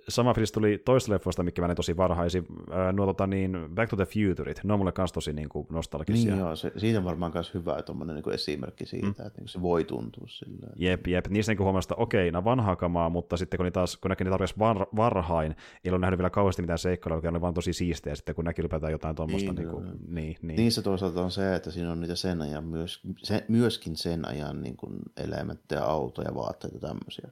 sama 0.10 0.34
fiilis 0.34 0.51
tuli 0.51 0.82
toista 0.86 1.12
leffoista, 1.12 1.44
mikä 1.44 1.62
mä 1.62 1.75
tosi 1.75 1.98
varhaisin, 1.98 2.46
nuo 2.94 3.06
tota, 3.06 3.27
niin 3.27 3.58
Back 3.75 3.89
to 3.89 3.96
the 3.96 4.06
Futureit, 4.06 4.63
ne 4.63 4.74
on 4.74 4.80
mulle 4.80 4.92
kans 4.92 5.12
tosi 5.12 5.34
niin 5.34 5.50
kuin 5.50 5.68
nostalgisia. 5.70 6.32
Niin 6.32 6.39
joo, 6.39 6.56
se, 6.56 6.72
siitä 6.77 7.00
on 7.00 7.06
varmaan 7.06 7.32
myös 7.34 7.54
hyvä 7.54 7.77
niin 8.06 8.24
kuin 8.24 8.34
esimerkki 8.34 8.86
siitä, 8.86 9.06
mm. 9.06 9.27
että 9.27 9.42
niin 9.42 9.48
se 9.48 9.62
voi 9.62 9.84
tuntua 9.84 10.24
sillä. 10.27 10.68
Jep, 10.75 11.08
jep, 11.08 11.27
niistä 11.27 11.51
niin 11.51 11.60
huomasi, 11.60 11.86
että 11.86 11.96
okei, 11.96 12.32
nämä 12.32 12.44
vanhaa 12.44 12.75
kamaa, 12.75 13.10
mutta 13.10 13.38
sitten 13.38 13.58
kun, 13.58 13.72
taas, 13.72 13.98
kun 13.98 14.10
näki 14.10 14.24
niitä 14.24 14.32
tarpeeksi 14.32 14.60
var, 14.60 14.86
varhain, 14.96 15.56
ei 15.84 15.92
ole 15.92 16.00
nähnyt 16.00 16.18
vielä 16.18 16.30
kauheasti 16.30 16.62
mitään 16.62 16.80
seikkailua, 16.80 17.30
oli 17.30 17.42
vaan 17.42 17.54
tosi 17.54 17.74
siistejä, 17.74 18.15
sitten 18.15 18.36
kun 18.36 18.46
näki 18.46 18.62
ylipäätään 18.62 18.92
jotain 18.92 19.15
tuommoista. 19.15 19.54
Niin, 19.54 19.68
niin, 19.68 19.75
kuin, 19.75 19.86
niin, 20.08 20.38
niin. 20.42 20.58
niin, 20.58 20.72
se 20.72 20.82
toisaalta 20.82 21.22
on 21.22 21.32
se, 21.32 21.56
että 21.56 21.72
siinä 21.72 21.92
on 21.92 22.00
niitä 22.00 22.15
sen 22.15 22.42
ajan 22.42 22.63
myös, 22.63 23.01
se, 23.25 23.46
myöskin 23.48 23.98
sen 23.98 24.27
ajan 24.27 24.62
niin 24.62 24.77
kuin 24.77 25.00
elementtejä, 25.17 25.84
autoja, 25.84 26.36
vaatteita 26.36 26.75
ja 26.75 26.79
tämmöisiä. 26.79 27.29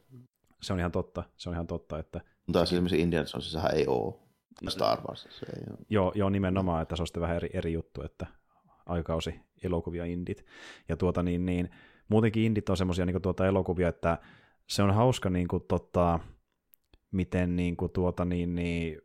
Se 0.61 0.73
on 0.73 0.79
ihan 0.79 0.91
totta, 0.91 1.23
se 1.37 1.49
on 1.49 1.55
ihan 1.55 1.67
totta, 1.67 1.99
että... 1.99 2.21
Mutta 2.23 2.59
taas 2.59 2.73
esimerkiksi 2.73 2.99
Indiana 2.99 3.27
Jonesissahan 3.33 3.75
ei 3.75 3.87
ole 3.87 4.13
Star 4.69 5.01
Wars. 5.07 5.27
Se 5.29 5.45
ei 5.45 5.63
ole. 5.69 5.77
Joo, 5.89 6.11
joo, 6.15 6.29
nimenomaan, 6.29 6.81
että 6.81 6.95
se 6.95 7.01
on 7.01 7.07
sitten 7.07 7.21
vähän 7.21 7.35
eri, 7.35 7.49
eri 7.53 7.73
juttu, 7.73 8.01
että 8.01 8.27
aikausi 8.85 9.39
elokuvia 9.63 10.05
indit. 10.05 10.45
Ja 10.89 10.97
tuota 10.97 11.23
niin, 11.23 11.45
niin 11.45 11.69
muutenkin 12.09 12.43
indit 12.43 12.69
on 12.69 12.77
semmoisia 12.77 13.05
niin 13.05 13.21
tuota 13.21 13.47
elokuvia, 13.47 13.87
että 13.87 14.17
se 14.67 14.83
on 14.83 14.93
hauska 14.93 15.29
niin 15.29 15.47
kuin, 15.47 15.63
tota, 15.67 16.19
miten 17.11 17.55
niin 17.55 17.77
kuin, 17.77 17.91
tuota 17.91 18.25
niin, 18.25 18.55
niin 18.55 19.01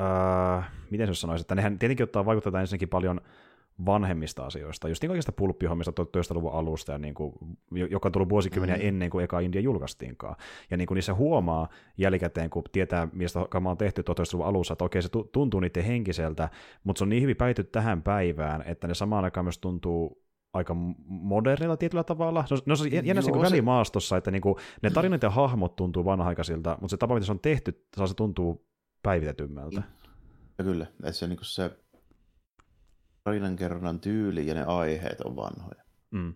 äh, 0.00 0.72
miten 0.90 1.06
se 1.06 1.14
sanoisi, 1.14 1.42
että 1.42 1.54
nehän 1.54 1.78
tietenkin 1.78 2.04
ottaa 2.04 2.24
vaikuttaa 2.24 2.60
ensinnäkin 2.60 2.88
paljon 2.88 3.20
vanhemmista 3.86 4.46
asioista, 4.46 4.88
just 4.88 5.02
niin 5.02 5.10
kaikista 5.10 5.32
pulppihommista 5.32 5.92
1900-luvun 6.02 6.52
alusta, 6.52 6.92
ja 6.92 6.98
niin 6.98 7.14
kuin, 7.14 7.32
joka 7.70 8.08
on 8.08 8.12
tullut 8.12 8.28
vuosikymmeniä 8.28 8.76
mm. 8.76 8.88
ennen 8.88 9.10
kuin 9.10 9.24
eka 9.24 9.40
India 9.40 9.60
julkaistiinkaan. 9.60 10.36
Ja 10.70 10.76
niin 10.76 10.86
kuin 10.86 10.96
niissä 10.96 11.14
huomaa 11.14 11.68
jälkikäteen, 11.98 12.50
kun 12.50 12.62
tietää, 12.72 13.08
mistä 13.12 13.46
kama 13.50 13.70
on 13.70 13.76
tehty 13.76 14.02
1900-luvun 14.02 14.46
alussa, 14.46 14.72
että 14.72 14.84
okei, 14.84 15.02
se 15.02 15.08
tuntuu 15.32 15.60
niiden 15.60 15.84
henkiseltä, 15.84 16.48
mutta 16.84 16.98
se 16.98 17.04
on 17.04 17.08
niin 17.08 17.22
hyvin 17.22 17.36
päity 17.36 17.64
tähän 17.64 18.02
päivään, 18.02 18.62
että 18.66 18.88
ne 18.88 18.94
samaan 18.94 19.24
aikaan 19.24 19.44
myös 19.44 19.58
tuntuu 19.58 20.22
aika 20.52 20.74
modernilla 21.06 21.76
tietyllä 21.76 22.04
tavalla. 22.04 22.44
No, 22.50 22.56
no 22.66 22.76
se 22.76 22.84
on 22.84 22.92
jännä 22.92 23.22
niin 23.22 23.42
välimaastossa, 23.42 24.16
että 24.16 24.30
niin 24.30 24.42
kuin, 24.42 24.54
ne 24.82 24.90
tarinat 24.90 25.22
ja 25.22 25.30
hahmot 25.30 25.76
tuntuu 25.76 26.04
vanha-aikaisilta, 26.04 26.78
mutta 26.80 26.90
se 26.90 26.96
tapa, 26.96 27.14
miten 27.14 27.26
se 27.26 27.32
on 27.32 27.40
tehty, 27.40 27.86
saa 27.96 28.06
se 28.06 28.14
tuntuu 28.14 28.66
päivitetymmältä. 29.02 29.82
Ja 30.58 30.64
kyllä, 30.64 30.86
että 30.98 31.12
se, 31.12 31.26
niin 31.26 31.38
se 31.42 31.70
tarinankerronnan 33.30 34.00
tyyli 34.00 34.46
ja 34.46 34.54
ne 34.54 34.64
aiheet 34.64 35.20
on 35.20 35.36
vanhoja. 35.36 35.84
Mm. 36.10 36.34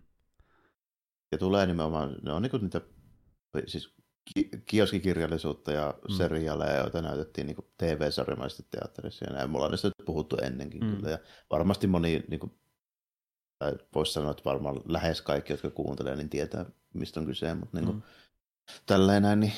Ja 1.32 1.38
tulee 1.38 1.66
nimenomaan, 1.66 2.16
ne 2.22 2.32
on 2.32 2.42
niin 2.42 2.52
niitä 2.60 2.80
siis 3.66 3.94
kioskikirjallisuutta 4.66 5.72
ja 5.72 5.94
mm. 6.08 6.14
seriaaleja, 6.14 6.76
joita 6.76 7.02
näytettiin 7.02 7.46
niin 7.46 7.56
TV-sarjamaisesti 7.78 8.66
teatterissa 8.70 9.24
ja 9.24 9.32
näin. 9.32 9.50
Mulla 9.50 9.64
on 9.64 9.70
niistä 9.70 9.90
puhuttu 10.04 10.36
ennenkin 10.36 10.84
mm. 10.84 10.96
kyllä. 10.96 11.10
Ja 11.10 11.18
varmasti 11.50 11.86
moni, 11.86 12.24
niin 12.28 12.40
kuin, 12.40 12.58
tai 13.58 13.72
voisi 13.94 14.12
sanoa, 14.12 14.30
että 14.30 14.44
varmaan 14.44 14.80
lähes 14.84 15.22
kaikki, 15.22 15.52
jotka 15.52 15.70
kuuntelee, 15.70 16.16
niin 16.16 16.30
tietää, 16.30 16.64
mistä 16.94 17.20
on 17.20 17.26
kyse. 17.26 17.54
Mutta 17.54 17.76
niin 17.78 17.86
kuin, 17.86 17.96
mm. 17.96 18.02
tälleen 18.86 19.22
näin, 19.22 19.40
niin 19.40 19.52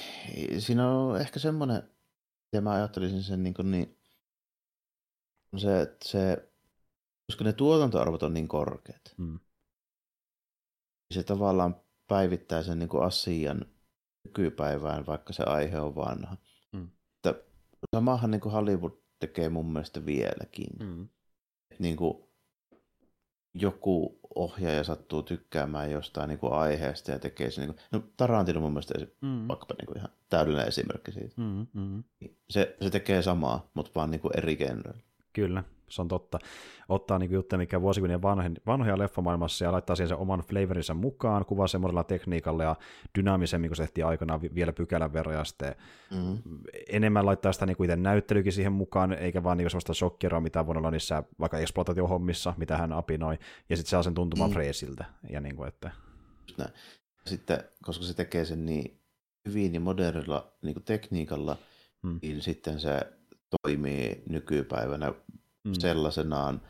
siinä 0.59 0.91
on 0.91 1.21
ehkä 1.21 1.39
semmoinen, 1.39 1.83
ja 2.53 2.61
mä 2.61 2.73
ajattelisin 2.73 3.23
sen 3.23 3.43
niin, 3.43 3.55
kuin, 3.55 3.71
niin 3.71 3.99
se, 5.57 5.81
että 5.81 6.09
se 6.09 6.49
koska 7.27 7.45
ne 7.45 7.53
tuotantoarvot 7.53 8.23
on 8.23 8.35
niin 8.35 8.49
korkeat, 8.49 9.15
mm. 9.17 9.39
Se 11.15 11.23
tavallaan 11.23 11.81
päivittää 12.09 12.63
sen 12.63 12.79
niin 12.79 12.89
kuin 12.89 13.05
asian 13.05 13.67
nykypäivään, 14.25 15.07
vaikka 15.07 15.33
se 15.33 15.43
aihe 15.43 15.81
on 15.81 15.95
vanha. 15.95 16.37
Mm. 16.73 16.89
Että 17.17 17.43
samahan 17.97 18.31
niin 18.31 18.41
kuin 18.41 18.53
Hollywood 18.53 18.93
tekee 19.19 19.49
mun 19.49 19.73
mielestä 19.73 20.07
vieläkin. 20.07 20.71
Mm. 20.81 21.09
Niin 21.79 21.97
kuin 21.97 22.25
joku 23.55 24.21
ohjaaja 24.35 24.85
sattuu 24.85 25.23
tykkäämään 25.23 25.91
jostain 25.91 26.29
niin 26.29 26.39
kuin 26.39 26.53
aiheesta 26.53 27.11
ja 27.11 27.19
tekee 27.19 27.51
sen. 27.51 27.67
Niin 27.67 27.75
kuin, 27.75 27.85
no 27.93 28.09
Tarantino 28.17 28.61
mun 28.61 28.73
mielestä 28.73 28.95
mm. 29.21 29.49
vaikkapa 29.49 29.75
niin 29.79 29.87
kuin 29.87 29.99
ihan 29.99 30.11
täydellinen 30.29 30.69
esimerkki 30.69 31.13
siitä. 31.13 31.35
Mm, 31.37 31.67
mm. 31.73 32.05
Se, 32.51 32.77
se 32.81 32.91
tekee 32.91 33.23
samaa, 33.23 33.71
mutta 33.75 33.93
vaan 33.95 34.11
niin 34.11 34.21
kuin 34.21 34.37
eri 34.37 34.57
genreillä. 34.57 35.03
Kyllä, 35.37 35.65
se 35.89 36.03
on 36.03 36.09
totta. 36.09 36.39
Ottaa 36.89 37.19
niin 37.19 37.31
juttuja, 37.33 37.59
mikä 37.59 37.81
vuosikymmenen 37.81 38.23
vanhoja, 38.23 38.51
vanhoja 38.67 38.99
leffamaailmassa 38.99 39.65
ja 39.65 39.73
laittaa 39.73 39.97
siihen 39.97 40.09
sen 40.09 40.19
oman 40.19 40.41
flavorinsa 40.41 40.95
mukaan, 40.95 41.45
kuvaa 41.45 41.67
semmoisella 41.67 42.05
tekniikalla 42.05 42.63
ja 42.63 42.77
dynaamisemmin, 43.19 43.71
kun 43.71 43.77
se 43.77 43.83
tehtiin 43.83 44.07
aikanaan 44.07 44.41
vielä 44.55 44.73
pykälän 44.73 45.13
verran 45.13 45.35
ja 45.35 45.45
sitten 45.45 45.75
mm. 46.11 46.39
enemmän 46.89 47.27
laittaa 47.27 47.53
sitä 47.53 47.67
niin 47.67 47.77
kuin 47.77 47.91
itse 47.91 47.97
näyttelykin 47.97 48.53
siihen 48.53 48.73
mukaan, 48.73 49.13
eikä 49.13 49.43
vaan 49.43 49.57
niin 49.57 49.71
sellaista 49.71 49.95
shokkeroa, 49.95 50.41
mitä 50.41 50.67
voi 50.67 50.77
olla 50.77 50.91
niissä 50.91 51.23
vaikka 51.41 51.59
exploitaatiohommissa, 51.59 52.55
mitä 52.57 52.77
hän 52.77 52.93
apinoi, 52.93 53.39
ja 53.69 53.77
sitten 53.77 53.91
saa 53.91 54.03
sen 54.03 54.15
tuntumaan 54.15 54.51
mm. 54.51 54.55
freesiltä. 54.55 55.05
Ja 55.31 55.41
niin 55.41 55.57
kuin, 55.57 55.69
että... 55.69 55.91
Sitten, 57.27 57.65
koska 57.83 58.05
se 58.05 58.15
tekee 58.15 58.45
sen 58.45 58.67
niin 58.67 59.01
hyvin 59.49 59.75
ja 59.75 59.81
modernilla 59.81 60.53
niin 60.63 60.83
tekniikalla, 60.85 61.57
mm. 62.03 62.19
niin 62.23 62.43
sitten 62.43 62.81
se 62.81 63.16
toimii 63.63 64.23
nykypäivänä 64.29 65.13
mm. 65.65 65.73
sellaisenaan, 65.79 66.61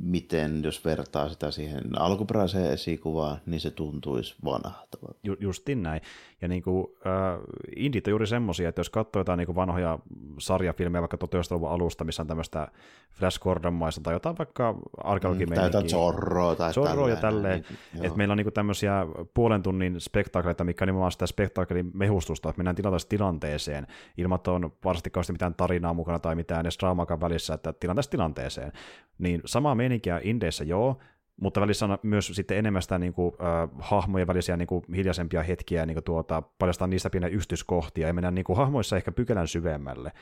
miten 0.00 0.62
jos 0.64 0.84
vertaa 0.84 1.28
sitä 1.28 1.50
siihen 1.50 1.98
alkuperäiseen 1.98 2.72
esikuvaan, 2.72 3.36
niin 3.46 3.60
se 3.60 3.70
tuntuisi 3.70 4.34
vanhahtavalta. 4.44 5.18
Ju, 5.22 5.36
justin 5.40 5.82
näin. 5.82 6.00
Ja 6.42 6.48
niin 6.48 6.62
kuin, 6.62 6.86
äh, 7.06 7.40
indit 7.76 8.06
on 8.06 8.10
juuri 8.10 8.26
semmoisia, 8.26 8.68
että 8.68 8.80
jos 8.80 8.90
katsoo 8.90 9.20
jotain 9.20 9.38
niin 9.38 9.46
kuin 9.46 9.56
vanhoja 9.56 9.98
sarjafilmejä 10.38 11.02
vaikka 11.02 11.16
1900-luvun 11.16 11.70
alusta, 11.70 12.04
missä 12.04 12.22
on 12.22 12.26
tämmöistä 12.26 12.68
Flash 13.10 13.40
Gordon-maista 13.40 14.00
tai 14.00 14.14
jotain 14.14 14.38
vaikka 14.38 14.74
arkeologimeininkiä. 15.04 15.68
Mm, 15.68 15.72
tai 15.72 15.82
jotain 15.82 15.90
Zorroa 15.90 16.54
tai 16.54 16.72
Zorroa 16.72 17.08
ja 17.08 17.16
tälleen. 17.16 17.64
Niin, 17.92 18.04
että 18.04 18.16
meillä 18.16 18.32
on 18.32 18.38
niin 18.38 18.44
kuin 18.44 18.54
tämmöisiä 18.54 19.06
puolen 19.34 19.62
tunnin 19.62 20.00
spektaakeleita, 20.00 20.64
mikä 20.64 20.84
on 20.84 20.86
nimenomaan 20.86 21.12
sitä 21.12 21.26
spektaakelin 21.26 21.90
mehustusta, 21.94 22.48
että 22.48 22.58
mennään 22.58 22.76
tilanteesta 22.76 23.08
tilanteeseen, 23.08 23.86
ilman 24.16 24.36
että 24.36 24.52
on 24.52 24.72
varsinaisesti 24.84 25.32
mitään 25.32 25.54
tarinaa 25.54 25.94
mukana 25.94 26.18
tai 26.18 26.34
mitään 26.34 26.60
edes 26.60 26.78
draamaakaan 26.78 27.20
välissä, 27.20 27.54
että 27.54 27.72
tilanteesta 27.72 28.10
tilanteeseen. 28.10 28.72
Niin 29.18 29.42
samaa 29.44 29.74
meininkiä 29.88 30.20
Indeissä 30.24 30.64
joo, 30.64 30.98
mutta 31.40 31.60
välissä 31.60 31.86
on 31.86 31.98
myös 32.02 32.26
sitten 32.34 32.56
enemmän 32.58 32.82
sitä 32.82 32.98
niin 32.98 33.12
kuin, 33.12 33.34
äh, 33.40 33.70
hahmojen 33.78 34.26
välisiä 34.26 34.56
niin 34.56 34.66
kuin, 34.66 34.84
hiljaisempia 34.96 35.42
hetkiä, 35.42 35.86
niin 35.86 35.94
kuin, 35.94 36.04
tuota, 36.04 36.42
paljastaa 36.58 36.86
niistä 36.86 37.10
pieniä 37.10 37.28
ystyskohtia 37.28 38.06
ja 38.06 38.14
mennään 38.14 38.34
niin 38.34 38.44
kuin, 38.44 38.56
hahmoissa 38.56 38.96
ehkä 38.96 39.12
pykälän 39.12 39.48
syvemmälle 39.48 40.12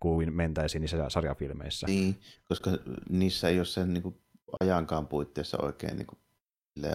kuin 0.00 0.32
mentäisiin 0.32 0.80
niissä 0.80 1.08
sarjafilmeissä. 1.08 1.86
Niin, 1.86 2.20
koska 2.44 2.70
niissä 3.10 3.48
ei 3.48 3.58
ole 3.58 3.64
sen 3.64 3.94
niin 3.94 4.02
kuin, 4.02 4.16
ajankaan 4.60 5.06
puitteissa 5.06 5.58
oikein 5.62 5.96
niin 5.96 6.06
kuin, 6.06 6.18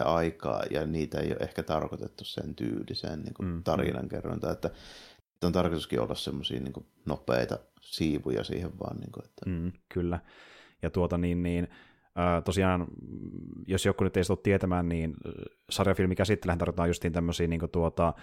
aikaa 0.04 0.62
ja 0.70 0.86
niitä 0.86 1.20
ei 1.20 1.28
ole 1.28 1.36
ehkä 1.40 1.62
tarkoitettu 1.62 2.24
sen 2.24 2.54
tyyliseen 2.54 3.22
niin 3.22 3.34
kuin, 3.34 3.48
mm. 3.48 3.62
tarinankerrontaan, 3.62 4.52
että 4.52 4.70
on 5.42 5.52
tarkoituskin 5.52 6.00
olla 6.00 6.14
semmoisia 6.14 6.60
niin 6.60 6.86
nopeita 7.06 7.58
siivuja 7.80 8.44
siihen 8.44 8.78
vaan. 8.78 8.96
Niin 8.96 9.12
kuin, 9.12 9.24
että... 9.24 9.50
mm, 9.50 9.72
kyllä. 9.88 10.20
Ja 10.82 10.90
tuota 10.90 11.18
niin, 11.18 11.42
niin 11.42 11.68
tosiaan, 12.44 12.86
jos 13.66 13.86
joku 13.86 14.04
nyt 14.04 14.16
ei 14.16 14.22
ole 14.28 14.38
tietämään, 14.42 14.88
niin 14.88 15.14
sarjafilmi 15.70 16.14
käsittelee 16.14 16.56
tarvitaan 16.56 16.88
justiin 16.88 17.12
tämmöisiä 17.12 17.46
niin 17.46 17.60
tuota, 17.72 18.14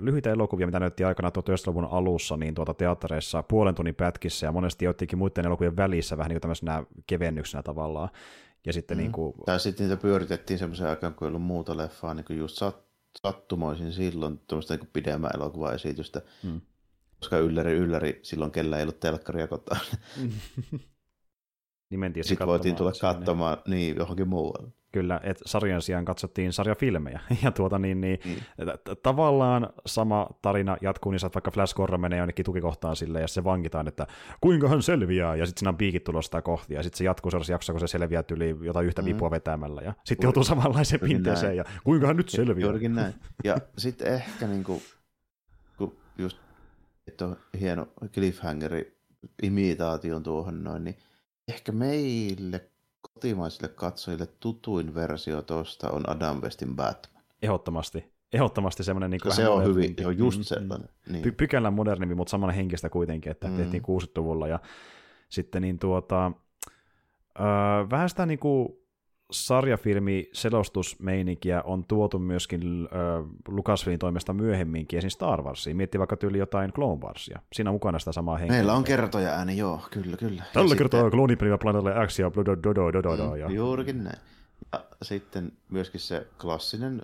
lyhyitä 0.00 0.30
elokuvia, 0.30 0.66
mitä 0.66 0.80
näytti 0.80 1.04
aikana 1.04 1.28
1900-luvun 1.28 1.88
alussa 1.90 2.36
niin 2.36 2.54
tuota 2.54 2.74
teattereissa 2.74 3.42
puolen 3.42 3.74
tunnin 3.74 3.94
pätkissä 3.94 4.46
ja 4.46 4.52
monesti 4.52 4.84
joidenkin 4.84 5.18
muiden 5.18 5.46
elokuvien 5.46 5.76
välissä 5.76 6.16
vähän 6.16 6.28
niin 6.28 6.34
kuin 6.34 6.40
tämmöisenä 6.40 6.84
kevennyksenä 7.06 7.62
tavallaan. 7.62 8.08
Ja 8.66 8.72
sitten 8.72 8.96
mm. 8.96 9.02
niin 9.02 9.12
kuin... 9.12 9.34
Tai 9.46 9.60
sitten 9.60 9.88
niitä 9.88 10.02
pyöritettiin 10.02 10.58
semmoisen 10.58 10.86
aikaan, 10.86 11.14
kun 11.14 11.26
ei 11.26 11.28
ollut 11.28 11.42
muuta 11.42 11.76
leffaa, 11.76 12.14
niin 12.14 12.24
kuin 12.24 12.38
just 12.38 12.56
sat, 12.58 12.76
sattumoisin 13.22 13.92
silloin 13.92 14.40
tuommoista 14.46 14.76
niin 14.76 14.90
pidemmän 14.92 15.30
elokuvaesitystä. 15.34 16.22
Mm. 16.42 16.60
Koska 17.18 17.38
ylläri 17.38 17.72
ylläri 17.72 18.20
silloin 18.22 18.50
kellä 18.50 18.76
ei 18.76 18.82
ollut 18.82 19.00
telkkaria 19.00 19.48
kotona. 19.48 19.80
niin 21.92 22.00
mentiin 22.00 22.24
Sitten 22.24 22.46
voitiin 22.46 22.76
tulla 22.76 22.92
katsomaan 23.00 23.58
niin. 23.66 23.76
niin 23.76 23.96
johonkin 23.96 24.28
muualle. 24.28 24.72
Kyllä, 24.92 25.20
että 25.22 25.42
sarjan 25.46 25.82
sijaan 25.82 26.04
katsottiin 26.04 26.52
sarjafilmejä. 26.52 27.20
Ja 27.42 27.52
tuota 27.52 27.78
niin, 27.78 28.00
niin 28.00 28.18
mm. 28.24 28.34
tavallaan 29.02 29.68
sama 29.86 30.26
tarina 30.42 30.76
jatkuu, 30.80 31.12
niin 31.12 31.26
että 31.26 31.34
vaikka 31.34 31.50
Flash 31.50 31.74
Gordon 31.74 32.00
menee 32.00 32.18
jonnekin 32.18 32.44
tukikohtaan 32.44 32.96
sille 32.96 33.20
ja 33.20 33.28
se 33.28 33.44
vankitaan, 33.44 33.88
että 33.88 34.06
kuinka 34.40 34.68
hän 34.68 34.82
selviää, 34.82 35.36
ja 35.36 35.46
sitten 35.46 35.60
siinä 35.60 35.68
on 35.68 35.76
piikit 35.76 36.04
tulosta 36.04 36.42
kohti, 36.42 36.74
ja 36.74 36.82
sitten 36.82 36.98
se 36.98 37.04
jatkuu 37.04 37.30
sellaisessa 37.30 37.52
jaksossa, 37.52 37.72
kun 37.72 37.80
se 37.80 37.86
selviää 37.86 38.24
yli 38.32 38.56
jotain 38.62 38.86
yhtä 38.86 39.02
mm. 39.02 39.06
vipua 39.06 39.30
vetämällä, 39.30 39.80
ja 39.82 39.94
sitten 40.04 40.26
joutuu 40.26 40.44
samanlaiseen 40.44 41.00
pinteeseen, 41.00 41.56
ja 41.56 41.64
kuinka 41.84 42.06
hän 42.06 42.16
nyt 42.16 42.28
selviää. 42.28 42.66
Juurikin 42.66 42.94
näin. 42.94 43.14
Ja 43.44 43.56
sitten 43.78 44.14
ehkä 44.14 44.46
niin 44.46 44.64
kuin, 44.64 44.82
kun 45.78 45.96
just 46.18 46.38
että 47.06 47.26
on 47.26 47.36
hieno 47.60 47.88
cliffhangeri 48.14 48.98
imitaation 49.42 50.22
tuohon 50.22 50.64
noin, 50.64 50.84
niin 50.84 50.96
ehkä 51.48 51.72
meille 51.72 52.70
kotimaisille 53.00 53.68
katsojille 53.68 54.26
tutuin 54.40 54.94
versio 54.94 55.42
tuosta 55.42 55.90
on 55.90 56.10
Adam 56.10 56.40
Westin 56.42 56.76
Batman. 56.76 57.22
Ehdottomasti. 57.42 58.12
Ehdottomasti 58.32 58.84
semmoinen... 58.84 59.10
Niin 59.10 59.34
se 59.34 59.48
on 59.48 59.64
hyvin, 59.64 59.94
se 59.98 60.06
on 60.06 60.18
just 60.18 60.38
mm, 60.38 60.44
sellainen. 60.44 60.88
Niin. 61.08 61.24
Py- 61.24 61.34
pykälän 61.36 61.74
modernimpi, 61.74 62.14
mutta 62.14 62.30
samanlainen 62.30 62.56
henkistä 62.56 62.88
kuitenkin, 62.88 63.32
että 63.32 63.48
mm. 63.48 63.56
tehtiin 63.56 63.82
60-luvulla. 63.82 64.48
Ja 64.48 64.58
sitten 65.28 65.62
niin 65.62 65.78
tuota, 65.78 66.32
öö, 67.40 67.44
vähän 67.90 68.08
sitä 68.08 68.26
niin 68.26 68.38
kuin 68.38 68.81
sarjafilmi 69.32 70.30
selostusmeininkiä 70.32 71.62
on 71.62 71.84
tuotu 71.84 72.18
myöskin 72.18 72.62
äh, 72.62 73.30
Lucasfilmin 73.48 73.98
toimesta 73.98 74.32
myöhemminkin, 74.32 74.98
esimerkiksi 74.98 75.14
Star 75.14 75.42
Warsiin. 75.42 75.76
Miettii 75.76 75.98
vaikka 75.98 76.16
tyyli 76.16 76.38
jotain 76.38 76.72
Clone 76.72 77.00
Warsia. 77.00 77.40
Siinä 77.52 77.70
on 77.70 77.74
mukana 77.74 77.98
sitä 77.98 78.12
samaa 78.12 78.36
henkilöä. 78.36 78.58
Meillä 78.58 78.74
on 78.74 78.84
kertoja 78.84 79.30
ääni, 79.30 79.56
joo, 79.56 79.80
kyllä, 79.90 80.16
kyllä. 80.16 80.42
Tällä 80.52 80.72
ja 80.72 80.76
kertaa 80.76 81.00
sitten... 81.00 81.58
planeetalle 81.60 82.06
X 82.06 82.18
ja 82.18 82.30
dodo, 82.36 82.56
dodo, 82.62 82.92
dodo, 82.92 83.30
mm, 83.30 83.36
ja... 83.36 83.50
Juurikin 83.50 84.04
näin. 84.04 84.18
Ja 84.72 84.84
sitten 85.02 85.52
myöskin 85.68 86.00
se 86.00 86.26
klassinen 86.40 87.02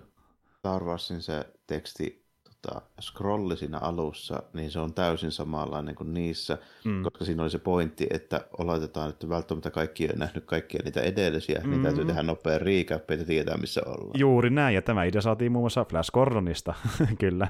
Star 0.59 0.83
Warsin 0.83 1.21
se 1.21 1.45
teksti 1.67 2.18
tota, 2.61 2.81
scrolli 3.01 3.57
siinä 3.57 3.77
alussa, 3.77 4.43
niin 4.53 4.71
se 4.71 4.79
on 4.79 4.93
täysin 4.93 5.31
samanlainen 5.31 5.95
kuin 5.95 6.13
niissä, 6.13 6.57
mm. 6.85 7.03
koska 7.03 7.25
siinä 7.25 7.43
oli 7.43 7.49
se 7.49 7.59
pointti, 7.59 8.07
että 8.09 8.41
oletetaan, 8.57 9.09
että 9.09 9.29
välttämättä 9.29 9.71
kaikki 9.71 10.05
ei 10.05 10.17
nähnyt 10.17 10.45
kaikkia 10.45 10.81
niitä 10.83 11.01
edellisiä, 11.01 11.61
mm. 11.63 11.69
niin 11.69 11.83
täytyy 11.83 12.05
tehdä 12.05 12.23
nopea 12.23 12.59
recap, 12.59 13.11
että 13.11 13.25
tietää 13.25 13.57
missä 13.57 13.81
ollaan. 13.85 14.19
Juuri 14.19 14.49
näin, 14.49 14.75
ja 14.75 14.81
tämä 14.81 15.03
idea 15.03 15.21
saatiin 15.21 15.51
muun 15.51 15.63
muassa 15.63 15.85
Flash 15.85 16.11
Gordonista, 16.11 16.73
kyllä, 17.19 17.47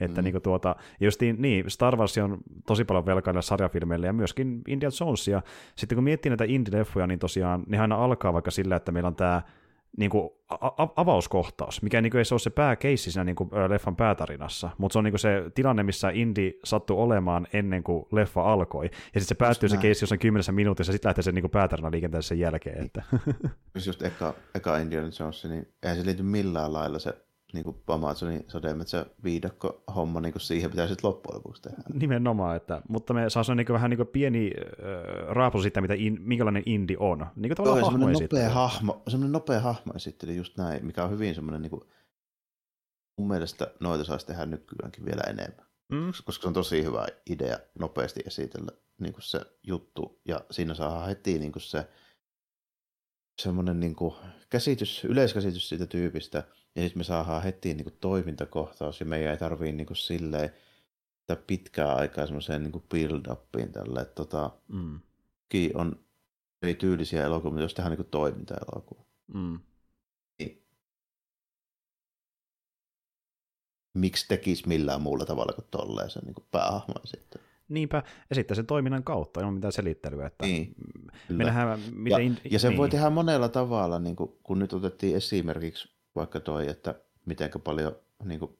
että 0.00 0.20
mm. 0.20 0.24
niin 0.24 0.32
kuin 0.32 0.42
tuota, 0.42 0.76
justiin, 1.00 1.36
niin, 1.38 1.70
Star 1.70 1.96
Wars 1.96 2.18
on 2.18 2.38
tosi 2.66 2.84
paljon 2.84 3.06
velkailla 3.06 3.42
sarjafilmeille, 3.42 4.06
ja 4.06 4.12
myöskin 4.12 4.62
Indiana 4.68 4.96
Jonesia, 5.00 5.42
sitten 5.76 5.96
kun 5.96 6.04
miettii 6.04 6.30
näitä 6.30 6.44
indie-leffoja, 6.44 7.06
niin 7.06 7.18
tosiaan 7.18 7.64
ne 7.66 7.78
aina 7.78 7.96
alkaa 7.96 8.32
vaikka 8.32 8.50
sillä, 8.50 8.76
että 8.76 8.92
meillä 8.92 9.08
on 9.08 9.16
tämä 9.16 9.42
niin 9.96 10.10
kuin 10.10 10.30
a- 10.48 10.88
avauskohtaus, 10.96 11.82
mikä 11.82 12.00
niin 12.00 12.10
kuin 12.10 12.18
ei 12.18 12.24
se 12.24 12.34
ole 12.34 12.40
se 12.40 12.50
pääkeissi 12.50 13.10
siinä 13.10 13.24
niin 13.24 13.36
kuin 13.36 13.50
leffan 13.68 13.96
päätarinassa, 13.96 14.70
mutta 14.78 14.92
se 14.92 14.98
on 14.98 15.04
niin 15.04 15.12
kuin 15.12 15.20
se 15.20 15.42
tilanne, 15.54 15.82
missä 15.82 16.10
Indi 16.10 16.52
sattui 16.64 16.96
olemaan 16.96 17.46
ennen 17.52 17.82
kuin 17.82 18.06
leffa 18.12 18.52
alkoi, 18.52 18.84
ja 18.84 18.90
sitten 18.92 19.24
se 19.24 19.34
päättyy 19.34 19.66
just 19.66 19.76
se 19.76 19.82
keissi 19.82 20.02
jossain 20.02 20.18
kymmenessä 20.18 20.52
minuutissa, 20.52 20.90
ja 20.90 20.92
sitten 20.92 21.08
lähtee 21.08 21.22
se 21.22 21.32
niin 21.32 21.42
kuin 21.42 21.50
päätarina 21.50 21.90
liikenteessä 21.90 22.28
sen 22.28 22.38
jälkeen. 22.38 22.84
Että. 22.84 23.02
just 23.86 24.02
eka, 24.02 24.34
eka 24.54 24.78
Indiana 24.78 25.10
Jones, 25.20 25.44
niin 25.44 25.68
eihän 25.82 25.98
se 25.98 26.06
liity 26.06 26.22
millään 26.22 26.72
lailla 26.72 26.98
se 26.98 27.14
niin 27.52 27.64
kuin 27.64 27.76
Amazonin 27.86 28.44
sademetsä 28.48 29.06
viidakko 29.24 29.82
homma 29.96 30.20
niin 30.20 30.32
kuin 30.32 30.42
siihen 30.42 30.70
pitää 30.70 30.86
sitten 30.86 31.08
loppujen 31.08 31.36
lopuksi 31.36 31.62
tehdä. 31.62 31.82
Nimenomaan, 31.92 32.56
että, 32.56 32.82
mutta 32.88 33.14
me 33.14 33.30
saa 33.30 33.54
niin 33.54 33.66
vähän 33.68 33.90
niin 33.90 33.98
kuin 33.98 34.08
pieni 34.08 34.50
äh, 34.56 35.28
raapu 35.28 35.62
siitä, 35.62 35.80
mitä 35.80 35.94
in, 35.94 36.18
minkälainen 36.20 36.62
indi 36.66 36.96
on. 36.98 37.26
Niin 37.36 37.56
kuin 37.56 37.66
Joo, 37.66 37.90
semmoinen 37.90 38.22
nopea, 38.22 38.50
hahmo, 38.50 39.02
semmoinen 39.08 39.32
nopea 39.32 39.60
hahmo 39.60 39.92
esitteli 39.96 40.36
just 40.36 40.56
näin, 40.56 40.86
mikä 40.86 41.04
on 41.04 41.10
hyvin 41.10 41.34
semmoinen, 41.34 41.62
niin 41.62 41.70
kuin, 41.70 41.82
mun 43.18 43.28
mielestä 43.28 43.70
noita 43.80 44.04
saisi 44.04 44.26
tehdä 44.26 44.46
nykyäänkin 44.46 45.04
vielä 45.04 45.22
enemmän. 45.22 45.66
Mm. 45.92 46.12
Koska 46.26 46.42
se 46.42 46.48
on 46.48 46.54
tosi 46.54 46.84
hyvä 46.84 47.06
idea 47.30 47.58
nopeasti 47.78 48.20
esitellä 48.26 48.72
niin 49.00 49.12
kuin 49.12 49.22
se 49.22 49.40
juttu, 49.62 50.20
ja 50.24 50.40
siinä 50.50 50.74
saa 50.74 51.06
heti 51.06 51.38
niin 51.38 51.52
kuin 51.52 51.62
se 51.62 51.86
semmoinen 53.42 53.80
niin 53.80 53.94
kuin 53.94 54.14
käsitys, 54.50 55.04
yleiskäsitys 55.04 55.68
siitä 55.68 55.86
tyypistä, 55.86 56.44
ja 56.76 56.82
sitten 56.82 57.00
me 57.00 57.04
saadaan 57.04 57.42
heti 57.42 57.74
niin 57.74 57.84
kuin 57.84 57.96
toimintakohtaus, 58.00 59.00
ja 59.00 59.06
meidän 59.06 59.30
ei 59.30 59.38
tarvii 59.38 59.72
niin 59.72 59.86
kuin 59.86 59.96
silleen, 59.96 60.52
että 61.20 61.36
pitkää 61.46 61.94
aikaa 61.94 62.26
semmoiseen 62.26 62.62
niin 62.62 62.84
build-upiin 62.88 63.72
tälle, 63.72 64.00
että 64.00 64.14
tota, 64.14 64.50
mm. 64.68 65.00
on 65.74 66.04
eri 66.62 66.74
tyylisiä 66.74 67.24
elokuvia, 67.24 67.50
mutta 67.50 67.62
jos 67.62 67.74
tehdään 67.74 67.96
niin 67.96 68.10
toiminta-elokuva. 68.10 69.04
Mm. 69.34 69.60
Niin. 70.38 70.62
Miksi 73.94 74.28
tekisi 74.28 74.68
millään 74.68 75.00
muulla 75.00 75.24
tavalla 75.24 75.52
kuin 75.52 75.66
tolleen 75.70 76.10
sen 76.10 76.22
niin 76.24 76.46
päähahmon 76.50 77.06
sitten? 77.06 77.42
Niinpä, 77.68 78.02
ja 78.30 78.34
sitten 78.34 78.56
sen 78.56 78.66
toiminnan 78.66 79.04
kautta, 79.04 79.40
ei 79.40 79.44
ole 79.44 79.54
mitään 79.54 79.72
selittelyä. 79.72 80.26
Että 80.26 80.46
niin, 80.46 80.74
me 81.28 81.44
nähdään, 81.44 81.80
miten... 81.80 82.10
Ja, 82.10 82.18
in... 82.18 82.38
ja 82.50 82.58
sen 82.58 82.68
niin. 82.68 82.78
voi 82.78 82.88
tehdä 82.88 83.10
monella 83.10 83.48
tavalla, 83.48 83.98
niin 83.98 84.16
kuin, 84.16 84.38
kun 84.42 84.58
nyt 84.58 84.72
otettiin 84.72 85.16
esimerkiksi 85.16 86.01
vaikka 86.14 86.40
toi, 86.40 86.68
että 86.68 86.94
miten 87.26 87.50
paljon 87.64 87.96
niin 88.24 88.40
kuin, 88.40 88.58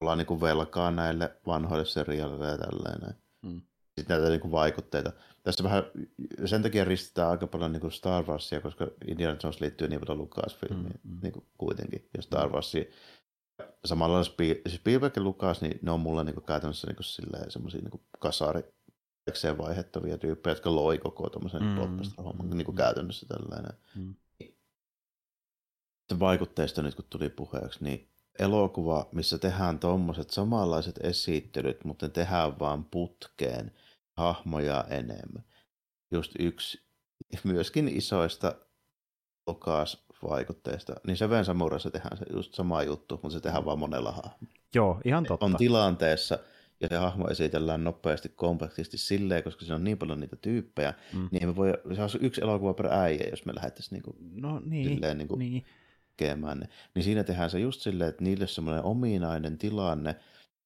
ollaan 0.00 0.18
niin 0.18 0.26
kuin 0.26 0.40
velkaa 0.40 0.90
näille 0.90 1.36
vanhoille 1.46 1.84
seriaaleille 1.84 2.48
ja 2.48 2.58
tälleen. 2.58 3.14
Hmm. 3.46 3.60
Sitten 3.98 4.16
näitä 4.16 4.30
niin 4.30 4.40
kuin 4.40 4.52
vaikutteita. 4.52 5.12
Tässä 5.42 5.64
vähän, 5.64 5.82
sen 6.44 6.62
takia 6.62 6.84
ristetään 6.84 7.30
aika 7.30 7.46
paljon 7.46 7.72
niin 7.72 7.80
kuin 7.80 7.92
Star 7.92 8.24
Warsia, 8.24 8.60
koska 8.60 8.86
Indiana 9.06 9.38
Jones 9.42 9.60
liittyy 9.60 9.88
niin 9.88 10.00
paljon 10.00 10.18
Lucasfilmiin 10.18 11.00
hmm. 11.08 11.18
niin 11.22 11.32
kuin 11.32 11.46
kuitenkin, 11.58 12.08
ja 12.16 12.22
Star 12.22 12.48
Warsia 12.48 12.84
samalla 13.84 14.24
Spielberg 14.68 15.16
ja 15.16 15.22
Lucas, 15.22 15.60
niin 15.60 15.78
ne 15.82 15.90
on 15.90 16.00
mulle 16.00 16.24
niin 16.24 16.42
käytännössä 16.46 16.86
niin 16.86 17.50
semmoisia 17.50 17.80
niin 17.80 18.00
kasari 18.18 18.62
vaihettavia 19.58 20.18
tyyppejä, 20.18 20.52
jotka 20.52 20.74
loi 20.74 20.98
koko 20.98 21.30
tuommoisen 21.30 21.62
mm. 21.62 21.74
blockbuster-homman 21.74 22.46
mm. 22.46 22.56
niin 22.56 22.76
käytännössä 22.76 23.26
tällainen. 23.26 23.72
Mm. 23.96 24.14
Vaikutteista 26.18 26.82
nyt 26.82 26.94
kun 26.94 27.04
tuli 27.10 27.28
puheeksi, 27.28 27.84
niin 27.84 28.08
elokuva, 28.38 29.08
missä 29.12 29.38
tehdään 29.38 29.78
tuommoiset 29.78 30.30
samanlaiset 30.30 30.98
esittelyt, 30.98 31.84
mutta 31.84 32.08
tehdään 32.08 32.58
vaan 32.58 32.84
putkeen 32.84 33.72
hahmoja 34.16 34.84
enemmän. 34.90 35.44
Just 36.10 36.32
yksi 36.38 36.82
myöskin 37.44 37.88
isoista 37.88 38.54
Lucas 39.46 40.06
vaikutteista, 40.30 40.94
niin 41.06 41.16
se 41.16 41.28
Samurassa 41.42 41.90
tehdään 41.90 42.16
se 42.16 42.24
just 42.32 42.54
sama 42.54 42.82
juttu, 42.82 43.20
mutta 43.22 43.30
se 43.30 43.40
tehdään 43.40 43.64
vaan 43.64 43.78
monella 43.78 44.12
hahmolla. 44.12 44.54
Joo, 44.74 45.00
ihan 45.04 45.24
totta. 45.24 45.46
On 45.46 45.56
tilanteessa, 45.56 46.38
ja 46.80 46.88
se 46.88 46.96
hahmo 46.96 47.28
esitellään 47.28 47.84
nopeasti, 47.84 48.28
kompaktisti 48.28 48.98
silleen, 48.98 49.42
koska 49.42 49.60
siinä 49.60 49.74
on 49.74 49.84
niin 49.84 49.98
paljon 49.98 50.20
niitä 50.20 50.36
tyyppejä, 50.36 50.94
mm. 51.12 51.28
niin 51.30 51.48
me 51.48 51.56
voi, 51.56 51.72
se 51.94 52.02
on 52.02 52.08
yksi 52.20 52.40
elokuva 52.40 52.74
per 52.74 52.86
äijä, 52.86 53.28
jos 53.30 53.44
me 53.44 53.54
lähdettäisiin 53.54 53.96
niinku, 53.96 54.16
no, 54.34 54.60
niin, 54.64 54.88
silleen 54.88 55.18
niinku 55.18 55.36
niin. 55.36 55.64
Tekemään. 56.18 56.68
Niin 56.94 57.02
siinä 57.02 57.24
tehdään 57.24 57.50
se 57.50 57.60
just 57.60 57.80
silleen, 57.80 58.10
että 58.10 58.24
niille 58.24 58.46
semmoinen 58.46 58.84
ominainen 58.84 59.58
tilanne, 59.58 60.16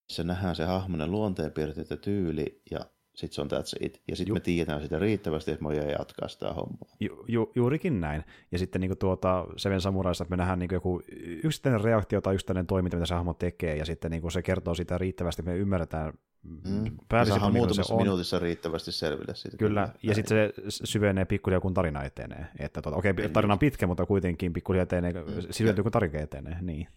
missä 0.09 0.25
nähdään 0.25 0.57
se 0.57 0.65
hahmonen 0.65 1.11
luonteenpiirteet 1.11 1.91
ja 1.91 1.97
tyyli, 1.97 2.63
ja 2.71 2.81
sitten 3.15 3.35
se 3.35 3.41
on 3.41 3.49
that's 3.61 3.87
it. 3.87 4.03
Ja 4.09 4.17
sitten 4.17 4.35
me 4.35 4.41
tiedetään 4.41 4.83
sitä 4.83 4.99
riittävästi, 4.99 5.51
että 5.51 5.63
me 5.63 5.69
voidaan 5.69 5.91
jatkaa 5.91 6.29
sitä 6.29 6.53
hommaa. 6.53 6.97
Ju, 7.01 7.25
ju, 7.29 7.53
juurikin 7.55 8.01
näin. 8.01 8.25
Ja 8.53 8.59
sitten 8.59 8.81
niin 8.81 8.99
tuota, 8.99 9.47
Seven 9.57 9.81
Samuraista, 9.81 10.25
että 10.25 10.31
me 10.33 10.37
nähdään 10.37 10.59
niin 10.59 10.69
joku 10.73 11.03
yksittäinen 11.45 11.81
reaktio 11.81 12.21
tai 12.21 12.35
yksittäinen 12.35 12.67
toiminta, 12.67 12.97
mitä 12.97 13.07
se 13.07 13.15
hahmo 13.15 13.35
tekee, 13.35 13.77
ja 13.77 13.85
sitten 13.85 14.11
niin 14.11 14.33
se 14.33 14.43
kertoo 14.43 14.75
sitä 14.75 14.99
riittävästi, 14.99 15.43
että 15.43 15.53
me 15.53 15.59
ymmärretään 15.59 16.13
mm. 16.43 16.97
päällisesti, 17.09 17.51
muutamassa 17.51 17.97
minuutissa 17.97 18.39
riittävästi 18.39 18.93
selville 18.93 19.35
siitä. 19.35 19.57
Kyllä, 19.57 19.81
kyllä. 19.81 19.99
ja 20.03 20.15
sitten 20.15 20.53
se 20.69 20.87
syvenee 20.87 21.25
pikkuhiljaa, 21.25 21.61
kun 21.61 21.75
tarina 21.75 22.03
etenee. 22.05 22.47
Että 22.59 22.83
tuota, 22.83 22.99
okei, 22.99 23.11
okay, 23.11 23.29
tarina 23.29 23.53
on 23.53 23.59
pitkä, 23.59 23.87
mutta 23.87 24.07
kuitenkin 24.07 24.53
pikkuhiljaa 24.53 24.83
etenee, 24.83 25.13
mm. 25.13 25.23
syventyy, 25.51 25.83
kun 25.83 25.93
tarina 25.93 26.21
etenee. 26.21 26.57
Niin. 26.61 26.89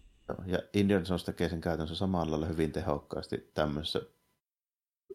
Ja 0.46 0.60
Indiana 0.74 1.06
Jones 1.10 1.24
tekee 1.24 1.50
sen 1.50 1.62
käytännössä 1.62 1.96
samalla 1.96 2.32
lailla 2.32 2.48
hyvin 2.48 2.72
tehokkaasti 2.72 3.52
tämmöisessä 3.54 4.02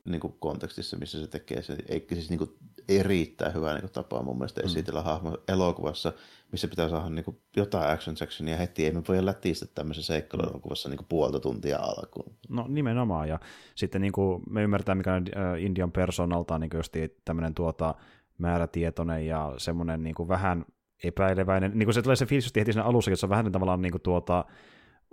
niin 0.05 0.21
kuin 0.21 0.35
kontekstissa, 0.39 0.97
missä 0.97 1.21
se 1.21 1.27
tekee 1.27 1.63
se, 1.63 1.77
eikä 1.89 2.15
siis 2.15 2.31
niin 2.31 2.39
kuin 2.39 2.51
erittäin 2.89 3.55
hyvä 3.55 3.73
niin 3.73 3.81
kuin 3.81 3.93
tapa 3.93 4.23
mun 4.23 4.39
mielestä 4.39 4.61
esitellä 4.65 5.01
mm. 5.01 5.05
hahmo 5.05 5.39
elokuvassa, 5.49 6.13
missä 6.53 6.69
pitää 6.69 6.89
saada 6.89 7.09
niin 7.09 7.25
kuin 7.25 7.41
jotain 7.57 7.91
action 7.91 8.17
sectionia 8.17 8.57
heti. 8.57 8.85
Ei 8.85 8.93
me 8.93 9.03
voi 9.09 9.27
lätistä 9.27 9.67
tämmöisen 9.75 10.05
seikkailuelokuvassa 10.05 10.89
niin 10.89 10.99
kuin 10.99 11.09
puolta 11.09 11.41
tuntia 11.41 11.79
alkuun. 11.79 12.35
No 12.49 12.67
nimenomaan, 12.69 13.29
ja 13.29 13.41
sitten 13.75 14.01
niin 14.01 14.13
kuin 14.13 14.43
me 14.51 14.63
ymmärtää, 14.63 14.95
mikä 14.95 15.15
on 15.15 15.25
äh, 15.37 15.63
Indian 15.63 15.93
personalta 15.93 16.59
niin 16.59 16.71
just 16.75 16.95
tämmöinen 17.25 17.55
tuota, 17.55 17.95
määrätietoinen 18.39 19.27
ja 19.27 19.55
semmoinen 19.57 20.03
niin 20.03 20.15
kuin 20.15 20.29
vähän 20.29 20.65
epäileväinen, 21.05 21.71
niin 21.75 21.87
kuin 21.87 21.95
se 21.95 22.03
tulee 22.03 22.17
se 22.17 22.27
fiilis 22.27 22.53
heti 22.57 22.73
siinä 22.73 22.85
alussa, 22.85 23.11
että 23.11 23.21
se 23.21 23.27
on 23.27 23.31
vähän 23.31 23.53
tavallaan 23.53 23.83
niin 23.83 23.93
kuin 23.93 24.03
tuota, 24.03 24.45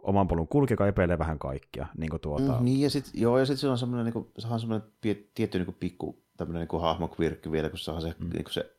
oman 0.02 0.28
polun 0.28 0.48
kulki, 0.48 0.74
joka 0.74 0.88
epäilee 0.88 1.20
vähän 1.20 1.40
kaikkia. 1.40 1.88
Niin, 1.98 2.10
kuin 2.10 2.22
tuota... 2.22 2.58
mm, 2.60 2.66
niin 2.66 2.82
ja 2.82 2.90
sitten 2.90 3.22
joo, 3.22 3.40
ja 3.40 3.46
sit 3.46 3.60
se 3.60 3.68
on 3.68 3.78
semmoinen, 3.78 4.06
niin 4.06 4.14
kuin, 4.14 4.28
se 4.38 4.48
on 4.48 4.60
semmoinen 4.60 4.88
tietty 5.34 5.58
niin 5.58 5.66
kuin 5.66 5.78
pikku 5.80 6.24
tämmöinen 6.38 6.68
niin 6.72 6.82
hahmokvirkki 6.82 7.52
vielä, 7.52 7.70
kun 7.70 7.80
saa 7.80 8.02
se, 8.02 8.16
mm. 8.20 8.30
niin 8.30 8.44
kuin 8.44 8.54
se 8.54 8.77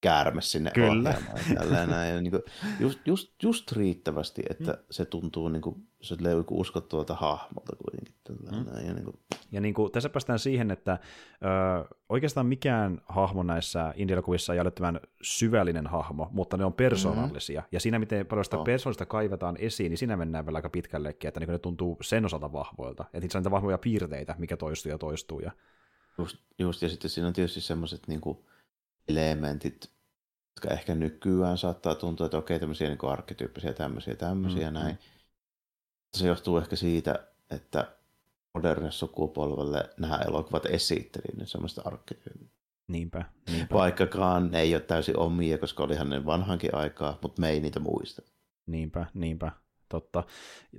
käärme 0.00 0.42
sinne 0.42 0.70
Kyllä. 0.74 1.14
Ja 1.54 1.86
näin, 1.86 2.14
ja 2.14 2.20
niin 2.20 2.30
kuin, 2.30 2.42
just, 2.80 2.98
just, 3.06 3.42
just, 3.42 3.72
riittävästi, 3.72 4.42
että 4.50 4.72
mm. 4.72 4.78
se 4.90 5.04
tuntuu 5.04 5.48
niin 5.48 5.62
kuin, 5.62 5.86
se 6.00 6.16
löytyy 6.20 6.44
uskottavalta 6.50 7.14
hahmolta 7.14 7.76
kuitenkin. 7.76 8.14
mm. 8.50 8.72
näin, 8.72 8.86
ja 8.86 8.94
niin 8.94 9.04
kuin... 9.04 9.18
ja 9.52 9.60
niin 9.60 9.74
kuin, 9.74 9.92
tässä 9.92 10.08
päästään 10.08 10.38
siihen, 10.38 10.70
että 10.70 10.98
ö, 11.82 11.94
oikeastaan 12.08 12.46
mikään 12.46 13.00
hahmo 13.08 13.42
näissä 13.42 13.94
indialokuvissa 13.96 14.54
ei 14.54 14.60
ole 14.60 14.70
tämän 14.70 15.00
syvällinen 15.22 15.86
hahmo, 15.86 16.28
mutta 16.32 16.56
ne 16.56 16.64
on 16.64 16.72
persoonallisia. 16.72 17.60
Mm. 17.60 17.66
Ja 17.72 17.80
siinä, 17.80 17.98
miten 17.98 18.26
paljon 18.26 18.44
sitä 18.44 18.58
oh. 18.58 18.64
persoonallista 18.64 19.06
kaivetaan 19.06 19.56
esiin, 19.58 19.90
niin 19.90 19.98
siinä 19.98 20.16
mennään 20.16 20.46
vielä 20.46 20.58
aika 20.58 20.70
pitkällekin, 20.70 21.28
että 21.28 21.40
niin 21.40 21.50
ne 21.50 21.58
tuntuu 21.58 21.98
sen 22.02 22.24
osalta 22.24 22.52
vahvoilta. 22.52 23.04
Että 23.12 23.26
itse 23.26 23.38
on 23.38 23.42
niitä 23.42 23.50
vahvoja 23.50 23.78
piirteitä, 23.78 24.34
mikä 24.38 24.56
toistuu 24.56 24.90
ja 24.92 24.98
toistuu. 24.98 25.40
Ja... 25.40 25.52
Just, 26.18 26.36
just, 26.58 26.82
ja 26.82 26.88
sitten 26.88 27.10
siinä 27.10 27.28
on 27.28 27.32
tietysti 27.32 27.60
semmoiset 27.60 28.08
niin 28.08 28.20
kuin, 28.20 28.38
elementit, 29.08 29.90
jotka 30.56 30.74
ehkä 30.74 30.94
nykyään 30.94 31.58
saattaa 31.58 31.94
tuntua, 31.94 32.26
että 32.26 32.38
okei, 32.38 32.58
tämmöisiä 32.60 32.88
niin 32.88 32.98
arkkityyppisiä, 33.02 33.72
tämmöisiä, 33.72 34.14
tämmöisiä, 34.14 34.70
mm, 34.70 34.74
näin. 34.74 34.98
Se 36.16 36.26
johtuu 36.26 36.58
ehkä 36.58 36.76
siitä, 36.76 37.28
että 37.50 37.96
modernille 38.54 38.92
sukupolvelle 38.92 39.90
nämä 39.98 40.16
elokuvat 40.16 40.66
esitteli 40.66 41.36
ne 41.36 41.46
semmoista 41.46 41.82
arkkityyppiä. 41.84 42.48
Niinpä, 42.88 43.24
niinpä. 43.50 43.74
Vaikkakaan 43.74 44.50
ne 44.50 44.60
ei 44.60 44.74
ole 44.74 44.82
täysin 44.82 45.18
omia, 45.18 45.58
koska 45.58 45.82
olihan 45.82 46.10
ne 46.10 46.26
vanhankin 46.26 46.74
aikaa, 46.74 47.18
mutta 47.22 47.40
me 47.40 47.50
ei 47.50 47.60
niitä 47.60 47.80
muista. 47.80 48.22
Niinpä, 48.66 49.06
niinpä 49.14 49.52
totta. 49.90 50.24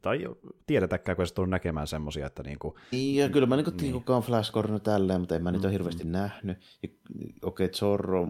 Tai 0.02 0.19
tiedetäkään, 0.67 1.15
kun 1.15 1.28
se 1.28 1.34
tullut 1.34 1.50
näkemään 1.50 1.88
semmoisia, 1.88 2.26
että 2.26 2.43
niinku... 2.43 2.78
Niin, 2.91 3.15
ja 3.15 3.30
kyllä 3.30 3.47
mä 3.47 3.56
niinku 3.56 3.71
niin. 3.82 3.93
kuka 3.93 4.15
on 4.15 4.24
Flash 4.24 4.52
Gordon 4.52 4.82
tälleen, 4.82 5.19
mutta 5.19 5.36
en 5.36 5.43
mä 5.43 5.52
niitä 5.52 5.67
mm, 5.67 5.69
ole 5.69 5.74
hirveästi 5.74 6.04
mm. 6.04 6.12
nähnyt. 6.12 6.58
Okei, 7.43 7.65
okay, 7.65 7.69
Zorro, 7.69 8.28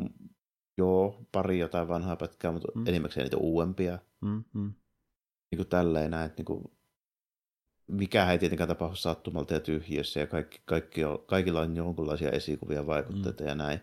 joo, 0.78 1.22
pari 1.32 1.60
jotain 1.60 1.88
vanhaa 1.88 2.16
pätkää, 2.16 2.52
mutta 2.52 2.68
mm. 2.76 2.88
enimmäkseen 2.88 3.24
niitä 3.24 3.38
uudempia. 3.38 4.00
Mm, 4.22 4.44
mm. 4.54 4.74
Niin 5.52 5.58
kuin 5.58 5.68
tälleen 5.68 6.12
näin, 6.12 6.26
että 6.26 6.40
niin 6.40 6.46
kuin, 6.46 6.64
mikä 7.88 8.32
ei 8.32 8.40
tietenkään 8.40 8.68
tapahdu 8.68 8.96
sattumalta 8.96 9.54
ja 9.54 9.60
tyhjiössä 9.60 10.20
ja 10.20 10.28
kaikki, 10.28 10.62
kaikki 10.66 11.04
on, 11.04 11.20
kaikilla 11.26 11.62
on 11.62 11.76
jonkunlaisia 11.76 12.32
esikuvia 12.32 12.86
vaikutteita 12.86 13.44
mm. 13.44 13.50
ja 13.50 13.56
näin 13.56 13.80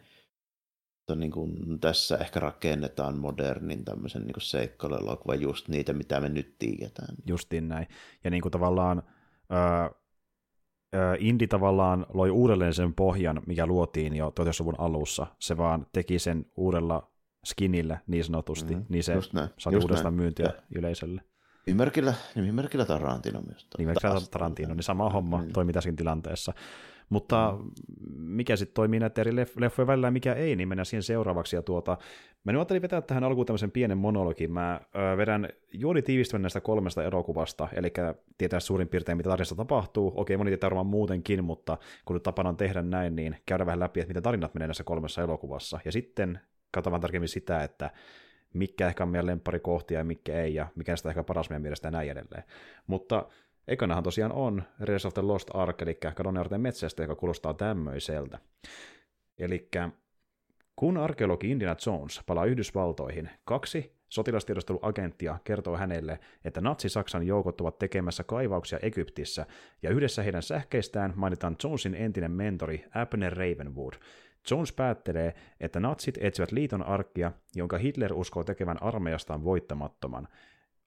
niin 1.14 1.30
kuin, 1.30 1.80
tässä 1.80 2.16
ehkä 2.16 2.40
rakennetaan 2.40 3.18
modernin 3.18 3.84
tämmöisen 3.84 4.22
niin 4.22 4.34
seikkailuelokuvan 4.38 5.40
just 5.40 5.68
niitä, 5.68 5.92
mitä 5.92 6.20
me 6.20 6.28
nyt 6.28 6.58
tiedetään. 6.58 7.14
Justiin 7.26 7.68
näin. 7.68 7.86
Ja 8.24 8.30
niin 8.30 8.42
kuin 8.42 8.52
tavallaan 8.52 9.02
ää, 9.50 9.90
Indi 11.18 11.46
tavallaan 11.46 12.06
loi 12.14 12.30
uudelleen 12.30 12.74
sen 12.74 12.94
pohjan, 12.94 13.42
mikä 13.46 13.66
luotiin 13.66 14.16
jo 14.16 14.28
1900-luvun 14.40 14.80
alussa. 14.80 15.26
Se 15.38 15.56
vaan 15.56 15.86
teki 15.92 16.18
sen 16.18 16.46
uudella 16.56 17.10
skinillä 17.46 17.98
niin 18.06 18.24
sanotusti, 18.24 18.74
mm-hmm. 18.74 18.86
niin 18.88 19.04
se 19.04 19.14
sai 19.58 19.76
uudestaan 19.76 20.14
myyntiä 20.14 20.46
ja. 20.46 20.52
yleisölle. 20.74 21.22
Nimimerkillä, 21.66 22.14
nimimerkillä 22.34 22.84
Tarantino 22.84 23.40
myös. 23.40 23.66
Nimimerkillä 23.78 24.20
Tarantino, 24.30 24.74
niin 24.74 24.82
sama 24.82 25.10
homma 25.10 25.42
mm. 25.42 25.52
toimi 25.52 25.72
tässäkin 25.72 25.96
tilanteessa. 25.96 26.52
Mutta 27.08 27.58
mm. 27.58 27.70
mikä 28.16 28.56
sitten 28.56 28.74
toimii 28.74 29.00
näiden 29.00 29.20
eri 29.20 29.36
leffojen 29.36 29.86
välillä 29.86 30.06
ja 30.06 30.10
mikä 30.10 30.34
ei, 30.34 30.56
niin 30.56 30.68
mennään 30.68 30.86
siihen 30.86 31.02
seuraavaksi. 31.02 31.56
Ja 31.56 31.62
tuota, 31.62 31.96
mä 32.44 32.52
nyt 32.52 32.58
ajattelin 32.58 32.82
vetää 32.82 33.00
tähän 33.00 33.24
alkuun 33.24 33.46
tämmöisen 33.46 33.70
pienen 33.70 33.98
monologin. 33.98 34.52
Mä 34.52 34.80
ö, 34.96 35.16
vedän 35.16 35.48
juoni 35.72 36.02
tiivistämään 36.02 36.42
näistä 36.42 36.60
kolmesta 36.60 37.04
elokuvasta, 37.04 37.68
eli 37.72 37.92
tietää 38.38 38.60
suurin 38.60 38.88
piirtein, 38.88 39.16
mitä 39.18 39.30
tarinassa 39.30 39.54
tapahtuu. 39.54 40.12
Okei, 40.16 40.36
moni 40.36 40.50
tietää 40.50 40.70
varmaan 40.70 40.86
muutenkin, 40.86 41.44
mutta 41.44 41.78
kun 42.04 42.16
nyt 42.16 42.22
tapana 42.22 42.48
on 42.48 42.56
tehdä 42.56 42.82
näin, 42.82 43.16
niin 43.16 43.36
käydään 43.46 43.66
vähän 43.66 43.80
läpi, 43.80 44.00
että 44.00 44.10
miten 44.10 44.22
tarinat 44.22 44.54
menee 44.54 44.68
näissä 44.68 44.84
kolmessa 44.84 45.22
elokuvassa. 45.22 45.80
Ja 45.84 45.92
sitten 45.92 46.40
katsotaan 46.70 47.00
tarkemmin 47.00 47.28
sitä, 47.28 47.62
että 47.62 47.90
mikä 48.54 48.86
ehkä 48.86 49.02
on 49.02 49.08
meidän 49.08 49.26
lempparikohtia 49.26 49.98
ja 49.98 50.04
mikä 50.04 50.42
ei, 50.42 50.54
ja 50.54 50.66
mikä 50.74 50.96
sitä 50.96 51.08
ehkä 51.08 51.24
paras 51.24 51.50
meidän 51.50 51.62
mielestä 51.62 51.88
ja 51.88 51.92
näin 51.92 52.10
edelleen. 52.10 52.44
Mutta 52.86 53.26
Ekanahan 53.68 54.04
tosiaan 54.04 54.32
on 54.32 54.62
Raiders 54.80 55.06
of 55.06 55.14
the 55.14 55.22
Lost 55.22 55.50
Ark, 55.54 55.82
eli 55.82 55.98
kadonnearten 56.14 56.60
metsästä, 56.60 57.02
joka 57.02 57.14
kuulostaa 57.14 57.54
tämmöiseltä. 57.54 58.38
Eli 59.38 59.68
kun 60.76 60.96
arkeologi 60.96 61.50
Indiana 61.50 61.76
Jones 61.86 62.20
palaa 62.26 62.44
Yhdysvaltoihin, 62.44 63.30
kaksi 63.44 63.98
sotilastiedusteluagenttia 64.08 65.38
kertoo 65.44 65.76
hänelle, 65.76 66.18
että 66.44 66.60
natsi-Saksan 66.60 67.26
joukot 67.26 67.60
ovat 67.60 67.78
tekemässä 67.78 68.24
kaivauksia 68.24 68.78
Egyptissä, 68.82 69.46
ja 69.82 69.90
yhdessä 69.90 70.22
heidän 70.22 70.42
sähkeistään 70.42 71.12
mainitaan 71.16 71.56
Jonesin 71.64 71.94
entinen 71.94 72.30
mentori 72.30 72.84
Abner 72.94 73.32
Ravenwood. 73.32 73.94
Jones 74.50 74.72
päättelee, 74.72 75.34
että 75.60 75.80
natsit 75.80 76.18
etsivät 76.20 76.52
liiton 76.52 76.82
arkkia, 76.82 77.32
jonka 77.54 77.78
Hitler 77.78 78.12
uskoo 78.14 78.44
tekevän 78.44 78.82
armeijastaan 78.82 79.44
voittamattoman. 79.44 80.28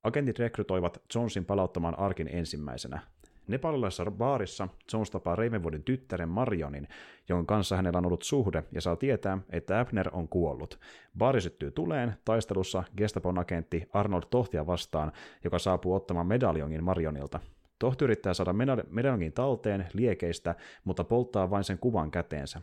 Agentit 0.03 0.39
rekrytoivat 0.39 1.01
Jonesin 1.15 1.45
palauttamaan 1.45 1.99
arkin 1.99 2.27
ensimmäisenä. 2.27 2.99
Nepalilaisessa 3.47 4.11
baarissa 4.11 4.67
Jones 4.93 5.11
tapaa 5.11 5.35
Ravenwoodin 5.35 5.83
tyttären 5.83 6.29
Marionin, 6.29 6.87
jonka 7.29 7.53
kanssa 7.53 7.75
hänellä 7.75 7.97
on 7.97 8.05
ollut 8.05 8.23
suhde, 8.23 8.63
ja 8.71 8.81
saa 8.81 8.95
tietää, 8.95 9.37
että 9.49 9.79
Abner 9.79 10.09
on 10.13 10.27
kuollut. 10.27 10.79
Baari 11.17 11.41
syttyy 11.41 11.71
tuleen 11.71 12.13
taistelussa 12.25 12.83
Gestapon 12.97 13.39
agentti 13.39 13.89
Arnold 13.93 14.23
Tohtia 14.29 14.67
vastaan, 14.67 15.11
joka 15.43 15.59
saapuu 15.59 15.95
ottamaan 15.95 16.27
medaljongin 16.27 16.83
Marionilta. 16.83 17.39
Tohti 17.79 18.03
yrittää 18.03 18.33
saada 18.33 18.53
medaljongin 18.89 19.33
talteen 19.33 19.87
liekeistä, 19.93 20.55
mutta 20.83 21.03
polttaa 21.03 21.49
vain 21.49 21.63
sen 21.63 21.77
kuvan 21.77 22.11
käteensä. 22.11 22.61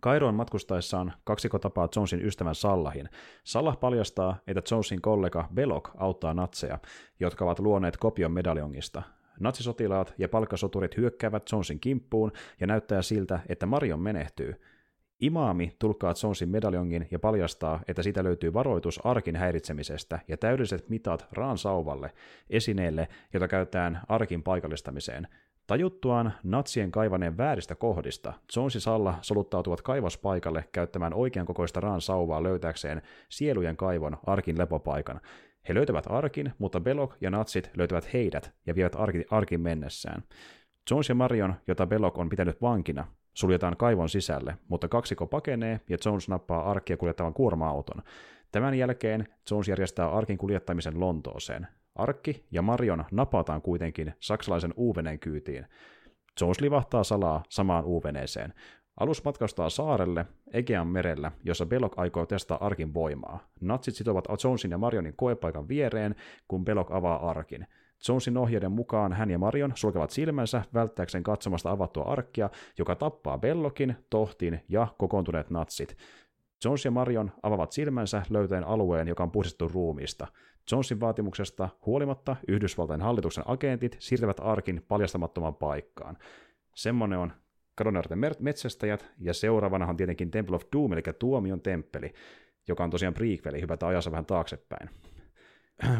Kairoon 0.00 0.34
matkustaessaan 0.34 1.12
kaksiko 1.24 1.58
tapaa 1.58 1.88
Jonesin 1.96 2.26
ystävän 2.26 2.54
Sallahin. 2.54 3.08
Sallah 3.44 3.80
paljastaa, 3.80 4.36
että 4.46 4.62
Jonesin 4.70 5.02
kollega 5.02 5.48
Belok 5.54 5.90
auttaa 5.96 6.34
natseja, 6.34 6.78
jotka 7.20 7.44
ovat 7.44 7.58
luoneet 7.58 7.96
kopion 7.96 8.32
medaljongista. 8.32 9.02
Natsisotilaat 9.40 10.14
ja 10.18 10.28
palkkasoturit 10.28 10.96
hyökkäävät 10.96 11.42
Jonesin 11.52 11.80
kimppuun 11.80 12.32
ja 12.60 12.66
näyttää 12.66 13.02
siltä, 13.02 13.40
että 13.48 13.66
Marion 13.66 14.00
menehtyy. 14.00 14.60
Imaami 15.20 15.76
tulkkaa 15.78 16.14
Jonesin 16.22 16.48
medaljongin 16.48 17.08
ja 17.10 17.18
paljastaa, 17.18 17.80
että 17.88 18.02
siitä 18.02 18.24
löytyy 18.24 18.52
varoitus 18.52 19.06
arkin 19.06 19.36
häiritsemisestä 19.36 20.18
ja 20.28 20.36
täydelliset 20.36 20.88
mitat 20.88 21.26
Raan 21.32 21.58
sauvalle, 21.58 22.12
esineelle, 22.50 23.08
jota 23.32 23.48
käytetään 23.48 24.00
arkin 24.08 24.42
paikallistamiseen. 24.42 25.28
Tajuttuaan 25.66 26.32
natsien 26.42 26.90
kaivaneen 26.92 27.36
vääristä 27.36 27.74
kohdista, 27.74 28.32
Jones 28.56 28.74
ja 28.74 28.80
Salla 28.80 29.18
soluttautuvat 29.22 29.82
kaivospaikalle 29.82 30.64
käyttämään 30.72 31.14
oikean 31.14 31.46
kokoista 31.46 31.80
raan 31.80 32.00
sauvaa 32.00 32.42
löytääkseen 32.42 33.02
sielujen 33.28 33.76
kaivon 33.76 34.16
arkin 34.26 34.58
lepopaikan. 34.58 35.20
He 35.68 35.74
löytävät 35.74 36.04
arkin, 36.08 36.52
mutta 36.58 36.80
Belok 36.80 37.16
ja 37.20 37.30
natsit 37.30 37.70
löytävät 37.76 38.12
heidät 38.12 38.52
ja 38.66 38.74
vievät 38.74 38.94
arkin, 38.96 39.24
arkin 39.30 39.60
mennessään. 39.60 40.22
Jones 40.90 41.08
ja 41.08 41.14
Marion, 41.14 41.54
jota 41.66 41.86
Belok 41.86 42.18
on 42.18 42.28
pitänyt 42.28 42.62
vankina, 42.62 43.06
suljetaan 43.34 43.76
kaivon 43.76 44.08
sisälle, 44.08 44.56
mutta 44.68 44.88
kaksiko 44.88 45.26
pakenee 45.26 45.80
ja 45.88 45.98
Jones 46.04 46.28
nappaa 46.28 46.70
arkkia 46.70 46.96
kuljettavan 46.96 47.34
kuorma-auton. 47.34 48.02
Tämän 48.52 48.74
jälkeen 48.74 49.28
Jones 49.50 49.68
järjestää 49.68 50.10
arkin 50.10 50.38
kuljettamisen 50.38 51.00
Lontooseen. 51.00 51.66
Arkki 51.94 52.44
ja 52.50 52.62
Marion 52.62 53.04
napataan 53.12 53.62
kuitenkin 53.62 54.14
saksalaisen 54.20 54.74
uuveneen 54.76 55.18
kyytiin. 55.18 55.66
Jones 56.40 56.60
livahtaa 56.60 57.04
salaa 57.04 57.42
samaan 57.48 57.84
uuveneeseen. 57.84 58.54
Alus 59.00 59.24
matkustaa 59.24 59.70
saarelle 59.70 60.26
Egean 60.52 60.86
merellä, 60.86 61.32
jossa 61.44 61.66
Belok 61.66 61.98
aikoo 61.98 62.26
testaa 62.26 62.66
arkin 62.66 62.94
voimaa. 62.94 63.38
Natsit 63.60 63.94
sitovat 63.94 64.24
Jonesin 64.44 64.70
ja 64.70 64.78
Marionin 64.78 65.14
koepaikan 65.16 65.68
viereen, 65.68 66.14
kun 66.48 66.64
Belok 66.64 66.90
avaa 66.90 67.30
arkin. 67.30 67.66
Jonesin 68.08 68.36
ohjeiden 68.36 68.72
mukaan 68.72 69.12
hän 69.12 69.30
ja 69.30 69.38
Marion 69.38 69.72
sulkevat 69.74 70.10
silmänsä 70.10 70.62
välttääkseen 70.74 71.24
katsomasta 71.24 71.70
avattua 71.70 72.04
arkkia, 72.04 72.50
joka 72.78 72.94
tappaa 72.94 73.38
Bellokin, 73.38 73.96
Tohtin 74.10 74.60
ja 74.68 74.88
kokoontuneet 74.98 75.50
natsit. 75.50 75.96
Jones 76.64 76.84
ja 76.84 76.90
Marion 76.90 77.32
avavat 77.42 77.72
silmänsä 77.72 78.22
löytäen 78.30 78.64
alueen, 78.64 79.08
joka 79.08 79.22
on 79.22 79.30
puhdistettu 79.30 79.68
ruumiista. 79.68 80.26
Jonesin 80.72 81.00
vaatimuksesta 81.00 81.68
huolimatta 81.86 82.36
Yhdysvaltain 82.48 83.02
hallituksen 83.02 83.44
agentit 83.46 83.96
siirtävät 83.98 84.40
arkin 84.40 84.84
paljastamattomaan 84.88 85.54
paikkaan. 85.54 86.18
Semmoinen 86.74 87.18
on 87.18 87.32
kadonneet 87.74 88.40
metsästäjät, 88.40 89.06
ja 89.18 89.34
seuraavana 89.34 89.86
on 89.86 89.96
tietenkin 89.96 90.30
Temple 90.30 90.56
of 90.56 90.62
Doom, 90.72 90.92
eli 90.92 91.02
Tuomion 91.18 91.60
temppeli, 91.60 92.12
joka 92.68 92.84
on 92.84 92.90
tosiaan 92.90 93.14
prequeli, 93.14 93.60
hypätään 93.60 93.90
ajassa 93.90 94.10
vähän 94.10 94.26
taaksepäin. 94.26 94.90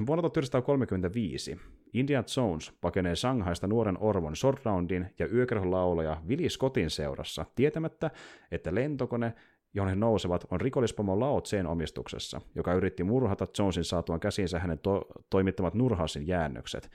Vuonna 0.07 0.22
1935 0.22 1.59
Indiana 1.92 2.27
Jones 2.37 2.72
pakenee 2.81 3.16
Shanghaista 3.16 3.66
nuoren 3.66 3.98
orvon 4.00 4.37
Swordroundin 4.37 5.14
ja 5.18 5.27
yökerholaulaja 5.27 6.22
Willie 6.29 6.48
Scottin 6.48 6.90
seurassa, 6.90 7.46
tietämättä, 7.55 8.11
että 8.50 8.74
lentokone, 8.74 9.35
johon 9.74 9.88
he 9.88 9.96
nousevat, 9.96 10.44
on 10.50 10.60
rikollispomo 10.60 11.20
Lao 11.20 11.40
Tsen 11.40 11.66
omistuksessa, 11.66 12.40
joka 12.54 12.74
yritti 12.74 13.04
murhata 13.04 13.46
Jonesin 13.58 13.84
saatuan 13.84 14.20
käsinsä 14.20 14.58
hänen 14.58 14.78
to- 14.78 15.06
toimittamat 15.30 15.74
Nurhausin 15.74 16.26
jäännökset. 16.26 16.90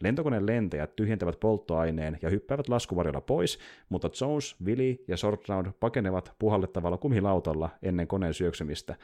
Lentokoneen 0.00 0.46
lentäjät 0.46 0.96
tyhjentävät 0.96 1.40
polttoaineen 1.40 2.18
ja 2.22 2.30
hyppäävät 2.30 2.68
laskuvarjolla 2.68 3.20
pois, 3.20 3.58
mutta 3.88 4.10
Jones, 4.20 4.56
Willy 4.64 5.04
ja 5.08 5.16
Shortround 5.16 5.66
pakenevat 5.80 6.34
puhallettavalla 6.38 6.98
kumilautalla 6.98 7.70
ennen 7.82 8.06
koneen 8.06 8.34
syöksymistä. 8.34 8.96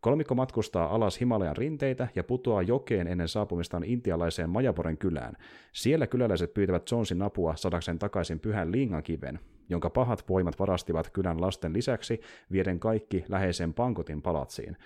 Kolmikko 0.00 0.34
matkustaa 0.34 0.94
alas 0.94 1.20
Himalajan 1.20 1.56
rinteitä 1.56 2.08
ja 2.14 2.24
putoaa 2.24 2.62
jokeen 2.62 3.06
ennen 3.06 3.28
saapumistaan 3.28 3.84
intialaiseen 3.84 4.50
Majaporen 4.50 4.98
kylään. 4.98 5.36
Siellä 5.72 6.06
kyläläiset 6.06 6.54
pyytävät 6.54 6.90
Jonesin 6.90 7.22
apua 7.22 7.56
sadakseen 7.56 7.98
takaisin 7.98 8.40
pyhän 8.40 8.72
Lingan 8.72 9.02
kiven, 9.02 9.40
jonka 9.68 9.90
pahat 9.90 10.28
voimat 10.28 10.58
varastivat 10.58 11.10
kylän 11.10 11.40
lasten 11.40 11.72
lisäksi 11.72 12.20
vieden 12.52 12.80
kaikki 12.80 13.24
läheiseen 13.28 13.74
Pankotin 13.74 14.22
palatsiin. 14.22 14.76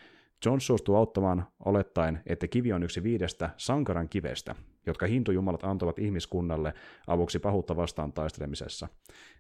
John 0.47 0.61
suostuu 0.61 0.97
auttamaan 0.97 1.47
olettaen, 1.65 2.21
että 2.27 2.49
kivi 2.49 2.73
on 2.73 2.83
yksi 2.83 3.03
viidestä 3.03 3.51
sankaran 3.57 4.09
kivestä, 4.09 4.55
jotka 4.87 5.07
hintujumalat 5.07 5.65
antoivat 5.65 5.99
ihmiskunnalle 5.99 6.75
avuksi 7.07 7.39
pahuutta 7.39 7.77
vastaan 7.77 8.13
taistelemisessa. 8.13 8.89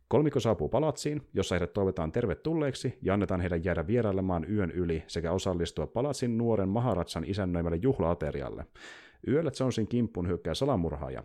Kolmikko 0.09 0.41
saapuu 0.41 0.69
palatsiin, 0.69 1.23
jossa 1.35 1.55
heidät 1.55 1.73
toivotaan 1.73 2.13
tervetulleeksi 2.13 2.99
ja 3.03 3.15
annetaan 3.15 3.41
heidän 3.41 3.65
jäädä 3.65 3.87
vierailemaan 3.87 4.47
yön 4.51 4.71
yli 4.71 5.05
sekä 5.07 5.33
osallistua 5.33 5.87
palatsin 5.87 6.39
nuoren 6.39 6.69
Maharatsan 6.69 7.25
isännöimälle 7.27 7.79
juhlaaterialle. 7.83 8.67
Yöllä 9.29 9.51
Jonesin 9.61 9.89
kimppuun 9.89 10.29
hyökkää 10.29 10.55
salamurhaaja, 10.55 11.25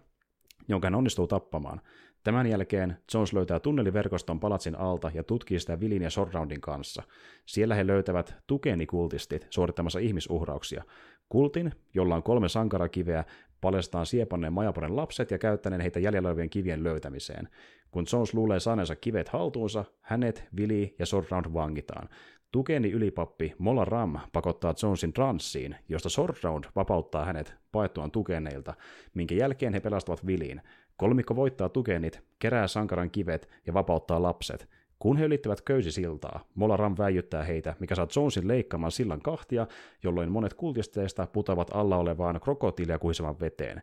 jonka 0.67 0.86
hän 0.86 0.95
onnistuu 0.95 1.28
tappamaan. 1.28 1.82
Tämän 2.25 2.47
jälkeen 2.47 2.97
Jones 3.13 3.33
löytää 3.33 3.59
tunneliverkoston 3.59 4.39
palatsin 4.39 4.75
alta 4.75 5.11
ja 5.13 5.23
tutkii 5.23 5.59
sitä 5.59 5.79
Vilin 5.79 6.01
ja 6.01 6.09
Sorroundin 6.09 6.61
kanssa. 6.61 7.03
Siellä 7.45 7.75
he 7.75 7.88
löytävät 7.88 8.35
tukenikultistit 8.47 9.47
suorittamassa 9.49 9.99
ihmisuhrauksia. 9.99 10.83
Kultin, 11.29 11.71
jolla 11.93 12.15
on 12.15 12.23
kolme 12.23 12.49
sankarakiveä, 12.49 13.23
paljastetaan 13.61 14.05
siepanneen 14.05 14.53
majaporen 14.53 14.95
lapset 14.95 15.31
ja 15.31 15.38
käyttäneen 15.38 15.81
heitä 15.81 15.99
jäljellä 15.99 16.29
olevien 16.29 16.49
kivien 16.49 16.83
löytämiseen. 16.83 17.49
Kun 17.91 18.05
Jones 18.13 18.33
luulee 18.33 18.59
saaneensa 18.59 18.95
kivet 18.95 19.29
haltuunsa, 19.29 19.85
hänet, 20.01 20.47
Vili 20.57 20.95
ja 20.99 21.05
Sorround 21.05 21.53
vangitaan. 21.53 22.09
Tukeni 22.51 22.91
ylipappi 22.91 23.53
Mola 23.57 23.85
Ram 23.85 24.19
pakottaa 24.33 24.73
Jonesin 24.83 25.13
transsiin, 25.13 25.75
josta 25.89 26.09
Sorround 26.09 26.63
vapauttaa 26.75 27.25
hänet 27.25 27.55
paettuaan 27.71 28.11
tukeneilta, 28.11 28.73
minkä 29.13 29.35
jälkeen 29.35 29.73
he 29.73 29.79
pelastavat 29.79 30.25
Viliin. 30.25 30.61
Kolmikko 30.97 31.36
voittaa 31.36 31.69
tukenit, 31.69 32.23
kerää 32.39 32.67
sankaran 32.67 33.12
kivet 33.12 33.49
ja 33.67 33.73
vapauttaa 33.73 34.21
lapset. 34.21 34.69
Kun 34.99 35.17
he 35.17 35.25
ylittävät 35.25 35.62
köysisiltaa, 35.62 36.47
Mola 36.55 36.77
Ram 36.77 36.95
väijyttää 36.97 37.43
heitä, 37.43 37.75
mikä 37.79 37.95
saa 37.95 38.08
Jonesin 38.15 38.47
leikkaamaan 38.47 38.91
sillan 38.91 39.21
kahtia, 39.21 39.67
jolloin 40.03 40.31
monet 40.31 40.53
kultisteista 40.53 41.27
putavat 41.27 41.71
alla 41.73 41.97
olevaan 41.97 42.39
krokotiilia 42.41 42.99
kuhisevan 42.99 43.39
veteen. 43.39 43.81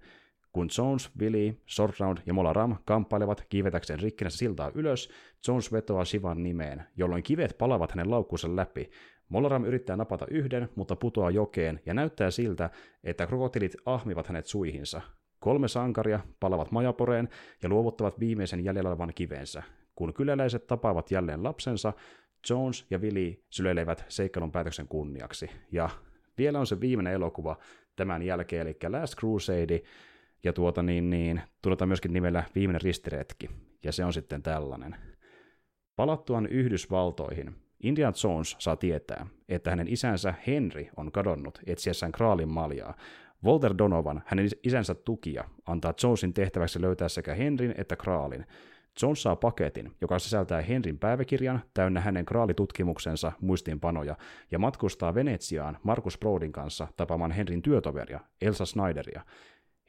Kun 0.53 0.68
Jones, 0.79 1.11
Billy, 1.18 1.61
Swordround 1.66 2.18
ja 2.27 2.35
Mola 2.35 2.53
Ram 2.53 2.77
kamppailevat 2.85 3.44
kivetäkseen 3.48 4.01
rikkinässä 4.01 4.38
siltaa 4.38 4.70
ylös, 4.75 5.11
Jones 5.48 5.72
vetoaa 5.72 6.05
Shivan 6.05 6.42
nimeen, 6.42 6.83
jolloin 6.96 7.22
kivet 7.22 7.59
palavat 7.59 7.92
hänen 7.92 8.11
laukkuunsa 8.11 8.57
läpi. 8.57 8.90
Molaram 9.29 9.64
yrittää 9.64 9.96
napata 9.96 10.27
yhden, 10.31 10.68
mutta 10.75 10.96
putoaa 10.96 11.31
jokeen 11.31 11.81
ja 11.87 11.94
näyttää 11.94 12.31
siltä, 12.31 12.70
että 13.05 13.27
krokotilit 13.27 13.77
ahmivat 13.87 14.27
hänet 14.27 14.46
suihinsa. 14.46 15.01
Kolme 15.42 15.68
sankaria 15.68 16.20
palavat 16.40 16.70
majaporeen 16.70 17.28
ja 17.62 17.68
luovuttavat 17.68 18.20
viimeisen 18.20 18.64
jäljellä 18.64 18.90
olevan 18.90 19.12
kivensä. 19.14 19.62
Kun 19.94 20.14
kyläläiset 20.14 20.66
tapaavat 20.66 21.11
jälleen 21.11 21.42
lapsensa, 21.42 21.92
Jones 22.50 22.87
ja 22.90 22.98
Willy 22.98 23.44
syleilevät 23.50 24.05
seikkailun 24.09 24.52
päätöksen 24.52 24.88
kunniaksi. 24.88 25.50
Ja 25.72 25.90
vielä 26.38 26.59
on 26.59 26.66
se 26.66 26.81
viimeinen 26.81 27.12
elokuva 27.12 27.57
tämän 27.96 28.22
jälkeen, 28.22 28.66
eli 28.66 28.76
Last 28.88 29.18
Crusade, 29.18 29.83
ja 30.44 30.52
tuota 30.52 30.83
niin, 30.83 31.11
niin 31.11 31.42
tunnetaan 31.62 31.88
myöskin 31.88 32.12
nimellä 32.12 32.44
Viimeinen 32.55 32.83
ristiretki, 32.83 33.50
ja 33.85 33.92
se 33.92 34.05
on 34.05 34.12
sitten 34.12 34.42
tällainen. 34.42 34.96
Palattuaan 35.96 36.46
Yhdysvaltoihin, 36.46 37.55
Indiana 37.83 38.16
Jones 38.24 38.57
saa 38.59 38.76
tietää, 38.76 39.26
että 39.48 39.70
hänen 39.70 39.88
isänsä 39.88 40.35
Henry 40.46 40.87
on 40.96 41.12
kadonnut 41.12 41.59
etsiessään 41.66 42.12
kraalin 42.12 42.48
maljaa. 42.48 42.94
Walter 43.44 43.74
Donovan, 43.78 44.22
hänen 44.26 44.48
isänsä 44.62 44.94
tukija, 44.94 45.44
antaa 45.66 45.94
Jonesin 46.02 46.33
tehtäväksi 46.35 46.81
löytää 46.81 47.09
sekä 47.09 47.35
Henryn 47.35 47.74
että 47.78 47.96
kraalin. 47.96 48.46
Jones 49.02 49.22
saa 49.22 49.37
paketin, 49.37 49.92
joka 50.00 50.18
sisältää 50.18 50.62
Henrin 50.62 50.98
päiväkirjan 50.98 51.62
täynnä 51.74 52.00
hänen 52.00 52.24
kraalitutkimuksensa 52.24 53.33
muistiinpanoja, 53.40 54.16
ja 54.50 54.59
matkustaa 54.59 55.14
Venetsiaan 55.14 55.78
Markus 55.83 56.18
Brodin 56.18 56.52
kanssa 56.52 56.88
tapaamaan 56.96 57.31
Henrin 57.31 57.62
työtoveria, 57.62 58.20
Elsa 58.42 58.66
Snyderia. 58.66 59.22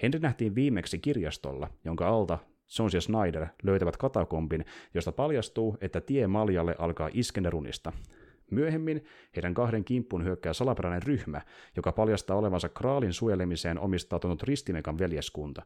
Henry 0.03 0.19
nähtiin 0.19 0.55
viimeksi 0.55 0.99
kirjastolla, 0.99 1.69
jonka 1.85 2.07
alta 2.07 2.39
Jones 2.79 2.93
ja 2.93 3.01
Snyder 3.01 3.47
löytävät 3.63 3.97
katakombin, 3.97 4.65
josta 4.93 5.11
paljastuu, 5.11 5.77
että 5.81 6.01
tie 6.01 6.27
Maljalle 6.27 6.75
alkaa 6.79 7.09
Iskenderunista. 7.13 7.91
Myöhemmin 8.53 9.03
heidän 9.35 9.53
kahden 9.53 9.83
kimppuun 9.83 10.23
hyökkää 10.23 10.53
salaperäinen 10.53 11.03
ryhmä, 11.03 11.41
joka 11.75 11.91
paljastaa 11.91 12.37
olevansa 12.37 12.69
Kraalin 12.69 13.13
suojelemiseen 13.13 13.79
omistautunut 13.79 14.43
Ristimekan 14.43 14.97
veljeskunta. 14.97 15.61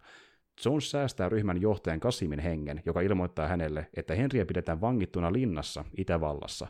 Jones 0.65 0.91
säästää 0.91 1.29
ryhmän 1.29 1.61
johtajan 1.61 1.99
Kasimin 1.99 2.39
hengen, 2.39 2.81
joka 2.85 3.01
ilmoittaa 3.01 3.47
hänelle, 3.47 3.87
että 3.97 4.15
Henriä 4.15 4.45
pidetään 4.45 4.81
vangittuna 4.81 5.33
linnassa 5.33 5.85
Itävallassa. 5.97 6.67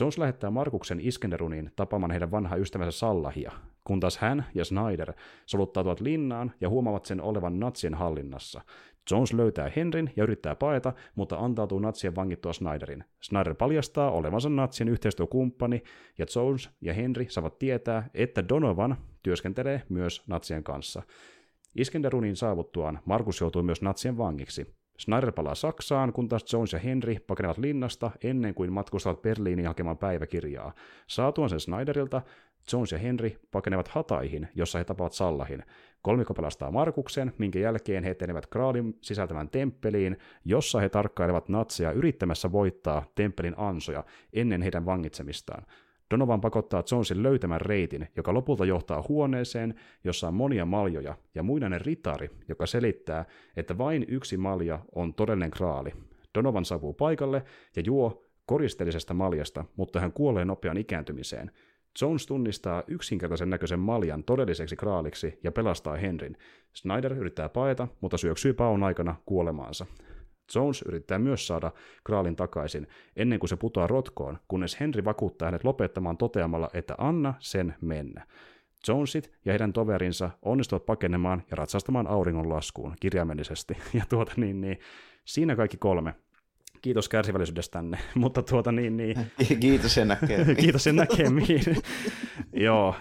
Jones 0.00 0.18
lähettää 0.18 0.50
Markuksen 0.50 1.00
Iskenderuniin 1.00 1.70
tapaamaan 1.76 2.10
heidän 2.10 2.30
vanha 2.30 2.56
ystävänsä 2.56 2.98
Sallahia, 2.98 3.52
kun 3.84 4.00
taas 4.00 4.18
hän 4.18 4.44
ja 4.54 4.64
Snyder 4.64 5.12
soluttautuvat 5.46 6.00
linnaan 6.00 6.52
ja 6.60 6.68
huomaavat 6.68 7.04
sen 7.04 7.20
olevan 7.20 7.60
natsien 7.60 7.94
hallinnassa. 7.94 8.60
Jones 9.10 9.32
löytää 9.32 9.72
Henrin 9.76 10.10
ja 10.16 10.22
yrittää 10.22 10.54
paeta, 10.54 10.92
mutta 11.14 11.36
antautuu 11.36 11.78
natsien 11.78 12.14
vangittua 12.14 12.52
Snyderin. 12.52 13.04
Snyder 13.20 13.54
paljastaa 13.54 14.10
olevansa 14.10 14.48
natsien 14.48 14.88
yhteistyökumppani, 14.88 15.82
ja 16.18 16.26
Jones 16.36 16.70
ja 16.80 16.94
Henry 16.94 17.26
saavat 17.28 17.58
tietää, 17.58 18.10
että 18.14 18.48
Donovan 18.48 18.96
työskentelee 19.22 19.82
myös 19.88 20.22
natsien 20.26 20.64
kanssa. 20.64 21.02
Iskenderunin 21.74 22.36
saavuttuaan 22.36 23.00
Markus 23.04 23.40
joutuu 23.40 23.62
myös 23.62 23.82
natsien 23.82 24.18
vangiksi. 24.18 24.74
Snyder 24.98 25.32
palaa 25.32 25.54
Saksaan, 25.54 26.12
kun 26.12 26.28
taas 26.28 26.52
Jones 26.52 26.72
ja 26.72 26.78
Henry 26.78 27.16
pakenevat 27.26 27.58
linnasta 27.58 28.10
ennen 28.24 28.54
kuin 28.54 28.72
matkustavat 28.72 29.22
Berliiniin 29.22 29.66
hakemaan 29.66 29.98
päiväkirjaa. 29.98 30.74
Saatuaan 31.06 31.50
sen 31.50 31.60
Snyderilta, 31.60 32.22
Jones 32.72 32.92
ja 32.92 32.98
Henry 32.98 33.30
pakenevat 33.50 33.88
Hataihin, 33.88 34.48
jossa 34.54 34.78
he 34.78 34.84
tapaavat 34.84 35.12
Sallahin. 35.12 35.62
Kolmikko 36.04 36.34
pelastaa 36.34 36.70
Markuksen, 36.70 37.32
minkä 37.38 37.58
jälkeen 37.58 38.04
he 38.04 38.10
etenevät 38.10 38.46
Graalin 38.46 38.98
sisältävän 39.00 39.48
temppeliin, 39.48 40.16
jossa 40.44 40.80
he 40.80 40.88
tarkkailevat 40.88 41.48
natseja 41.48 41.92
yrittämässä 41.92 42.52
voittaa 42.52 43.04
temppelin 43.14 43.54
ansoja 43.56 44.04
ennen 44.32 44.62
heidän 44.62 44.86
vangitsemistaan. 44.86 45.66
Donovan 46.10 46.40
pakottaa 46.40 46.82
Jonesin 46.92 47.22
löytämään 47.22 47.60
reitin, 47.60 48.08
joka 48.16 48.34
lopulta 48.34 48.64
johtaa 48.64 49.04
huoneeseen, 49.08 49.74
jossa 50.04 50.28
on 50.28 50.34
monia 50.34 50.66
maljoja, 50.66 51.16
ja 51.34 51.42
muinainen 51.42 51.80
ritari, 51.80 52.30
joka 52.48 52.66
selittää, 52.66 53.24
että 53.56 53.78
vain 53.78 54.04
yksi 54.08 54.36
malja 54.36 54.78
on 54.94 55.14
todellinen 55.14 55.50
kraali. 55.50 55.92
Donovan 56.34 56.64
saapuu 56.64 56.94
paikalle 56.94 57.44
ja 57.76 57.82
juo 57.86 58.24
koristeellisesta 58.46 59.14
maljasta, 59.14 59.64
mutta 59.76 60.00
hän 60.00 60.12
kuolee 60.12 60.44
nopean 60.44 60.76
ikääntymiseen. 60.76 61.50
Jones 62.00 62.26
tunnistaa 62.26 62.82
yksinkertaisen 62.86 63.50
näköisen 63.50 63.78
maljan 63.78 64.24
todelliseksi 64.24 64.76
kraaliksi 64.76 65.38
ja 65.42 65.52
pelastaa 65.52 65.96
Henrin. 65.96 66.36
Snyder 66.72 67.12
yrittää 67.12 67.48
paeta, 67.48 67.88
mutta 68.00 68.18
syöksyy 68.18 68.52
paon 68.52 68.82
aikana 68.82 69.16
kuolemaansa. 69.26 69.86
Jones 70.54 70.82
yrittää 70.82 71.18
myös 71.18 71.46
saada 71.46 71.72
kraalin 72.04 72.36
takaisin 72.36 72.86
ennen 73.16 73.38
kuin 73.38 73.48
se 73.48 73.56
putoaa 73.56 73.86
rotkoon, 73.86 74.38
kunnes 74.48 74.80
Henry 74.80 75.04
vakuuttaa 75.04 75.46
hänet 75.46 75.64
lopettamaan 75.64 76.16
toteamalla, 76.16 76.70
että 76.74 76.94
anna 76.98 77.34
sen 77.38 77.74
mennä. 77.80 78.26
Jonesit 78.88 79.32
ja 79.44 79.52
heidän 79.52 79.72
toverinsa 79.72 80.30
onnistuvat 80.42 80.86
pakenemaan 80.86 81.42
ja 81.50 81.56
ratsastamaan 81.56 82.06
auringon 82.06 82.48
laskuun 82.48 82.94
kirjaimellisesti. 83.00 83.76
Ja 83.94 84.04
tuota 84.08 84.32
niin, 84.36 84.60
niin 84.60 84.78
siinä 85.24 85.56
kaikki 85.56 85.76
kolme 85.76 86.14
kiitos 86.84 87.08
kärsivällisyydestänne, 87.08 87.98
mutta 88.14 88.42
tuota 88.42 88.72
niin, 88.72 88.96
niin... 88.96 89.16
Kiitos 89.60 89.94
sen 89.94 90.08
näkemiin. 90.14 90.56
kiitos 90.56 90.84
sen 90.84 90.96
näkemiin. 90.96 91.64
Joo. 92.52 92.94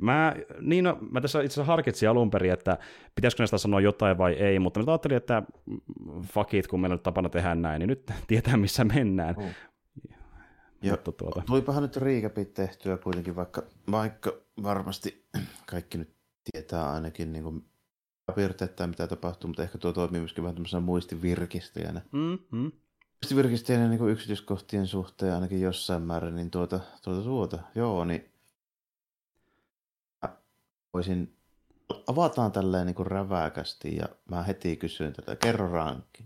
Mä, 0.00 0.34
niin 0.60 0.84
no, 0.84 0.98
mä 1.10 1.20
tässä 1.20 1.42
itse 1.42 1.54
asiassa 1.54 1.72
harkitsin 1.72 2.08
alun 2.08 2.30
perin, 2.30 2.52
että 2.52 2.78
pitäisikö 3.14 3.42
näistä 3.42 3.58
sanoa 3.58 3.80
jotain 3.80 4.18
vai 4.18 4.32
ei, 4.32 4.58
mutta 4.58 4.80
mä 4.80 4.92
ajattelin, 4.92 5.16
että 5.16 5.42
fuck 6.22 6.54
it, 6.54 6.66
kun 6.66 6.80
meillä 6.80 6.94
on 6.94 7.00
tapana 7.00 7.28
tehdä 7.28 7.54
näin, 7.54 7.80
niin 7.80 7.88
nyt 7.88 8.12
tietää 8.28 8.56
missä 8.56 8.84
mennään. 8.84 9.34
Oh. 9.38 9.44
Ja 10.82 10.90
mutta 10.90 11.12
tuota... 11.12 11.42
tulipahan 11.46 11.82
nyt 11.82 11.96
riikäpit 11.96 12.54
tehtyä 12.54 12.96
kuitenkin, 12.96 13.36
vaikka, 13.36 13.62
vaikka 13.90 14.32
varmasti 14.62 15.26
kaikki 15.66 15.98
nyt 15.98 16.14
tietää 16.52 16.92
ainakin 16.92 17.32
niin 17.32 17.42
kuin 17.42 17.64
piirteettää, 18.34 18.86
mitä 18.86 19.06
tapahtuu, 19.06 19.48
mutta 19.48 19.62
ehkä 19.62 19.78
tuo 19.78 19.92
toimii 19.92 20.20
myöskin 20.20 20.44
vähän 20.44 20.54
tämmöisenä 20.54 20.80
muistivirkistäjänä. 20.80 22.00
Mm-hmm. 22.12 22.72
Muistivirkistäjänä 23.26 23.88
niin 23.88 24.08
yksityiskohtien 24.08 24.86
suhteen 24.86 25.34
ainakin 25.34 25.60
jossain 25.60 26.02
määrin, 26.02 26.36
niin 26.36 26.50
tuota, 26.50 26.80
tuota, 27.02 27.22
tuota, 27.22 27.58
joo, 27.74 28.04
niin 28.04 28.30
voisin, 30.94 31.36
avataan 32.06 32.52
tälleen 32.52 32.86
niin 32.86 32.94
kuin 32.94 33.06
räväkästi 33.06 33.96
ja 33.96 34.08
mä 34.30 34.42
heti 34.42 34.76
kysyn 34.76 35.12
tätä, 35.12 35.36
kerro 35.36 35.72
rankki. 35.72 36.24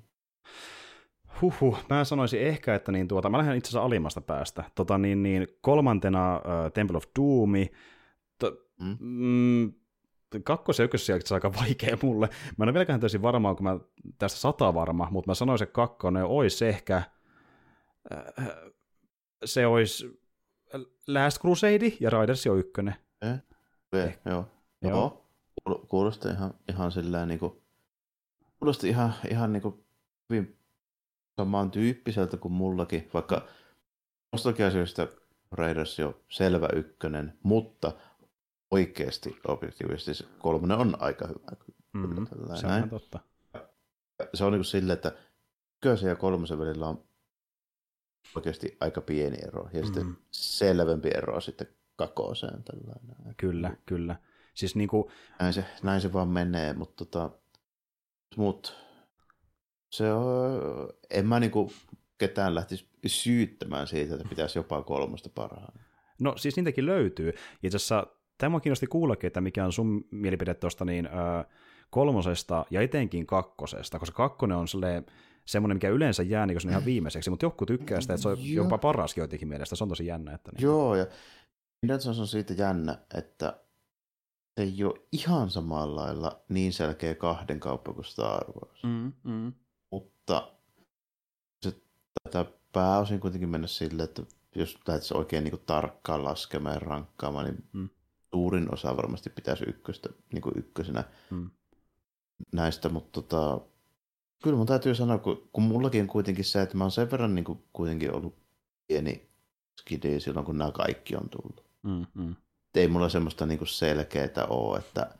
Huhhuh, 1.42 1.78
mä 1.90 2.04
sanoisin 2.04 2.40
ehkä, 2.40 2.74
että 2.74 2.92
niin 2.92 3.08
tuota, 3.08 3.28
mä 3.28 3.38
lähden 3.38 3.56
itse 3.56 3.68
asiassa 3.68 3.84
alimmasta 3.84 4.20
päästä. 4.20 4.64
Tota, 4.74 4.98
niin, 4.98 5.22
niin, 5.22 5.48
kolmantena 5.60 6.36
uh, 6.36 6.72
Temple 6.74 6.96
of 6.96 7.04
Doom, 7.18 7.52
to, 8.38 8.56
mm. 8.80 8.96
mm, 9.00 9.72
kakkos- 10.44 10.78
ja 10.78 10.84
ykkös 10.84 11.10
on 11.10 11.34
aika 11.34 11.52
vaikea 11.54 11.98
mulle. 12.02 12.28
Mä 12.56 12.64
en 12.64 12.68
ole 12.68 12.74
vieläkään 12.74 13.00
täysin 13.00 13.22
varmaan, 13.22 13.56
kun 13.56 13.64
mä 13.64 13.78
tästä 14.18 14.40
sata 14.40 14.74
varma, 14.74 15.08
mutta 15.10 15.30
mä 15.30 15.34
sanoisin, 15.34 15.62
että 15.62 15.72
kakkonen 15.72 16.24
olisi 16.24 16.66
ehkä, 16.66 17.02
äh, 18.12 18.46
se 19.44 19.66
olisi 19.66 20.20
Last 21.06 21.40
Crusade 21.40 21.92
ja 22.00 22.10
Raiders 22.10 22.46
on 22.46 22.58
ykkönen. 22.58 22.94
Eh, 23.22 23.38
eh, 23.92 24.18
joo. 24.24 24.46
Joo. 24.82 25.26
Kuulosti 25.88 26.28
ihan, 26.28 26.54
ihan 26.68 26.92
sillä 26.92 27.26
niin 27.26 27.40
kuin, 27.40 27.52
kuulosti 28.58 28.88
ihan, 28.88 29.14
ihan 29.30 29.52
niin 29.52 29.62
kuin 29.62 29.84
hyvin 30.30 30.58
tyyppiseltä 31.72 32.36
kuin 32.36 32.52
mullakin, 32.52 33.10
vaikka 33.14 33.42
nostalgia-asioista 34.32 35.08
Raiders 35.50 35.98
jo 35.98 36.20
selvä 36.28 36.68
ykkönen, 36.74 37.38
mutta 37.42 37.92
oikeasti 38.70 39.36
objektiivisesti 39.48 40.26
kolmonen 40.38 40.78
on 40.78 40.96
aika 41.02 41.26
hyvä. 41.26 41.56
Mm, 41.92 42.26
se 42.60 42.66
on 42.66 42.90
totta. 42.90 43.20
Se 44.34 44.44
on 44.44 44.52
niin 44.52 44.58
kuin 44.58 44.64
silleen, 44.64 44.94
että 44.94 45.12
ykkösen 45.76 46.08
ja 46.08 46.16
kolmosen 46.16 46.58
välillä 46.58 46.88
on 46.88 47.04
oikeasti 48.36 48.76
aika 48.80 49.00
pieni 49.00 49.38
ero, 49.46 49.68
ja 49.72 49.80
mm. 49.80 49.84
sitten 49.84 50.16
selvempi 50.30 51.08
ero 51.14 51.40
sitten 51.40 51.66
kakoseen. 51.96 52.64
Tällainen. 52.64 53.34
Kyllä, 53.36 53.76
kyllä. 53.86 54.16
Siis 54.54 54.76
niin 54.76 54.88
kuin... 54.88 55.12
näin, 55.38 55.52
se, 55.52 55.64
näin 55.82 56.00
se 56.00 56.12
vaan 56.12 56.28
menee, 56.28 56.72
mutta 56.72 57.04
tota, 57.04 57.30
mut, 58.36 58.76
se 59.90 60.12
on, 60.12 60.60
en 61.10 61.26
mä 61.26 61.40
niinku 61.40 61.72
ketään 62.18 62.54
lähtisi 62.54 62.88
syyttämään 63.06 63.86
siitä, 63.86 64.14
että 64.14 64.28
pitäisi 64.28 64.58
jopa 64.58 64.82
kolmosta 64.82 65.28
parhaan. 65.34 65.80
No 66.20 66.36
siis 66.36 66.56
niitäkin 66.56 66.86
löytyy. 66.86 67.32
Itse 67.62 67.76
asiassa 67.76 68.06
tämä 68.40 68.60
kiinnosti 68.60 68.86
kuullakin, 68.86 69.26
että 69.26 69.40
mikä 69.40 69.64
on 69.64 69.72
sun 69.72 70.04
mielipide 70.10 70.54
tuosta 70.54 70.84
niin, 70.84 71.06
ö, 71.06 71.44
kolmosesta 71.90 72.66
ja 72.70 72.80
etenkin 72.80 73.26
kakkosesta, 73.26 73.98
koska 73.98 74.16
kakkonen 74.16 74.56
on 74.56 74.66
semmoinen, 75.44 75.76
mikä 75.76 75.88
yleensä 75.88 76.22
jää 76.22 76.46
niin 76.46 76.70
ihan 76.70 76.84
viimeiseksi, 76.84 77.30
mutta 77.30 77.46
joku 77.46 77.66
tykkää 77.66 78.00
sitä, 78.00 78.14
että 78.14 78.22
se 78.22 78.28
on 78.28 78.36
Joo. 78.40 78.64
jopa 78.64 78.78
paras 78.78 79.16
joitakin 79.16 79.48
mielestä, 79.48 79.76
se 79.76 79.84
on 79.84 79.88
tosi 79.88 80.06
jännä. 80.06 80.34
Että 80.34 80.52
niin. 80.52 80.62
Joo, 80.62 80.94
ja 80.94 81.06
Indiana 81.82 82.20
on 82.20 82.26
siitä 82.26 82.52
jännä, 82.52 82.98
että 83.14 83.60
se 84.56 84.62
ei 84.62 84.84
ole 84.84 85.00
ihan 85.12 85.50
samalla 85.50 86.00
lailla 86.00 86.40
niin 86.48 86.72
selkeä 86.72 87.14
kahden 87.14 87.60
kauppa 87.60 87.92
kuin 87.92 88.04
Star 88.04 88.44
Wars. 88.44 88.82
Mm, 88.84 89.12
mm. 89.24 89.52
Mutta 89.92 90.52
se 91.62 91.74
taitaa 92.22 92.52
pääosin 92.72 93.20
kuitenkin 93.20 93.48
mennä 93.48 93.66
sille, 93.66 94.02
että 94.02 94.22
jos 94.54 94.74
lähdettäisiin 94.74 95.18
oikein 95.18 95.44
niin 95.44 95.52
kuin 95.52 95.62
tarkkaan 95.66 96.24
laskemaan 96.24 96.74
ja 96.74 96.80
rankkaamaan, 96.80 97.44
niin 97.44 97.64
mm 97.72 97.88
suurin 98.34 98.74
osa 98.74 98.96
varmasti 98.96 99.30
pitäisi 99.30 99.64
ykköstä, 99.68 100.08
niin 100.32 100.42
kuin 100.42 100.58
ykkösenä 100.58 101.04
hmm. 101.30 101.50
näistä, 102.52 102.88
mutta 102.88 103.22
tota, 103.22 103.60
kyllä 104.42 104.56
mun 104.56 104.66
täytyy 104.66 104.94
sanoa, 104.94 105.18
kun, 105.18 105.48
kun 105.52 105.64
mullakin 105.64 106.00
on 106.02 106.08
kuitenkin 106.08 106.44
se, 106.44 106.62
että 106.62 106.76
mä 106.76 106.84
oon 106.84 106.90
sen 106.90 107.10
verran 107.10 107.34
niin 107.34 107.44
kuin, 107.44 107.64
kuitenkin 107.72 108.14
ollut 108.14 108.38
pieni 108.86 109.30
skidi 109.80 110.20
silloin, 110.20 110.46
kun 110.46 110.58
nämä 110.58 110.70
kaikki 110.72 111.16
on 111.16 111.28
tullut. 111.28 111.64
Hmm, 111.88 112.06
hmm. 112.14 112.36
Ei 112.74 112.88
mulla 112.88 113.08
semmoista 113.08 113.46
niin 113.46 113.58
kuin 113.58 113.68
selkeää 113.68 114.46
ole, 114.48 114.78
että 114.78 115.14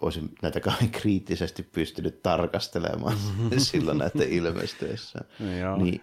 olisin 0.00 0.30
näitä 0.42 0.60
kauhean 0.70 0.90
kriittisesti 0.90 1.62
pystynyt 1.62 2.22
tarkastelemaan 2.22 3.16
silloin 3.58 3.98
näiden 3.98 4.28
ilmestyessä. 4.28 5.18
niin 5.76 6.02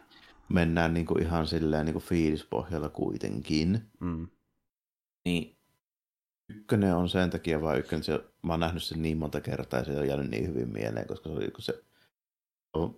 mennään 0.50 0.94
niin 0.94 1.06
kuin 1.06 1.24
ihan 1.24 1.48
silleen 1.48 1.86
niin 1.86 1.94
kuin 1.94 2.04
fiilispohjalla 2.04 2.90
kuitenkin. 2.90 3.82
Mm. 4.00 4.28
Niin 5.26 5.59
ykkönen 6.50 6.96
on 6.96 7.10
sen 7.10 7.30
takia 7.30 7.62
vaan 7.62 7.80
ykkönen, 7.80 8.04
se, 8.04 8.20
mä 8.42 8.54
oon 8.54 8.60
nähnyt 8.60 8.84
sen 8.84 9.02
niin 9.02 9.18
monta 9.18 9.42
kertaa 9.42 9.80
ja 9.80 9.86
se 9.86 10.00
on 10.00 10.08
jäänyt 10.08 10.30
niin 10.30 10.48
hyvin 10.48 10.70
mieleen, 10.70 11.08
koska 11.08 11.30
se, 11.30 11.36
oli, 11.36 11.52
se 11.60 11.84
on, 12.74 12.98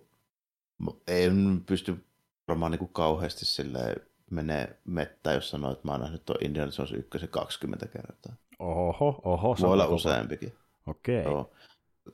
en 1.06 1.62
pysty 1.66 2.04
varmaan 2.48 2.70
niin 2.70 2.78
kuin 2.78 2.92
kauheasti 2.92 3.44
silleen 3.44 3.96
menee 4.30 4.78
mettään, 4.84 5.34
jos 5.34 5.50
sanoo, 5.50 5.72
että 5.72 5.88
mä 5.88 5.92
oon 5.92 6.00
nähnyt 6.00 6.24
tuon 6.24 6.44
Indiana 6.44 6.72
Jones 6.78 6.92
ykkösen 6.92 7.28
20 7.28 7.86
kertaa. 7.86 8.34
Oho, 8.58 9.20
oho. 9.24 9.56
Voi 9.60 9.72
olla 9.72 9.86
useampikin. 9.86 10.52
Okei. 10.86 11.20
Okay. 11.20 11.32
Joo. 11.32 11.52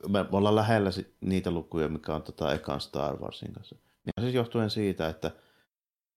Me, 0.09 0.22
me 0.22 0.37
ollaan 0.37 0.55
lähellä 0.55 0.90
niitä 1.20 1.51
lukuja, 1.51 1.88
mikä 1.88 2.14
on 2.14 2.22
tota 2.22 2.55
ekan 2.55 2.81
Star 2.81 3.16
Warsin 3.16 3.53
kanssa. 3.53 3.77
Ja 4.07 4.22
siis 4.22 4.35
johtuen 4.35 4.70
siitä, 4.70 5.09
että 5.09 5.31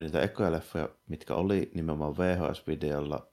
niitä 0.01 0.21
ekoja 0.21 0.51
leffoja, 0.51 0.89
mitkä 1.07 1.35
oli 1.35 1.71
nimenomaan 1.73 2.17
VHS-videolla 2.17 3.30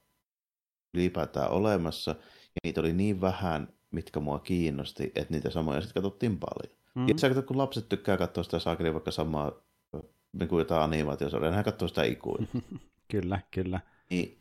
ylipäätään 0.94 1.50
olemassa, 1.50 2.10
ja 2.10 2.60
niitä 2.64 2.80
oli 2.80 2.92
niin 2.92 3.20
vähän, 3.20 3.68
mitkä 3.90 4.20
mua 4.20 4.38
kiinnosti, 4.38 5.12
että 5.14 5.34
niitä 5.34 5.50
samoja 5.50 5.80
sitten 5.80 6.02
katsottiin 6.02 6.38
paljon. 6.38 6.78
Mm-hmm. 6.94 7.08
Ja 7.08 7.18
sä 7.18 7.42
kun 7.42 7.58
lapset 7.58 7.88
tykkää 7.88 8.16
katsoa 8.16 8.44
sitä 8.44 8.58
saakeli 8.58 8.92
vaikka 8.94 9.10
samaa 9.10 9.52
niin 10.32 10.48
kuin 10.48 10.58
jotain 10.58 10.82
animaatiosarjaa, 10.82 11.52
hän 11.52 11.64
katsoo 11.64 11.88
sitä 11.88 12.02
ikuin. 12.02 12.48
kyllä, 13.12 13.40
kyllä. 13.50 13.80
Niin, 14.10 14.38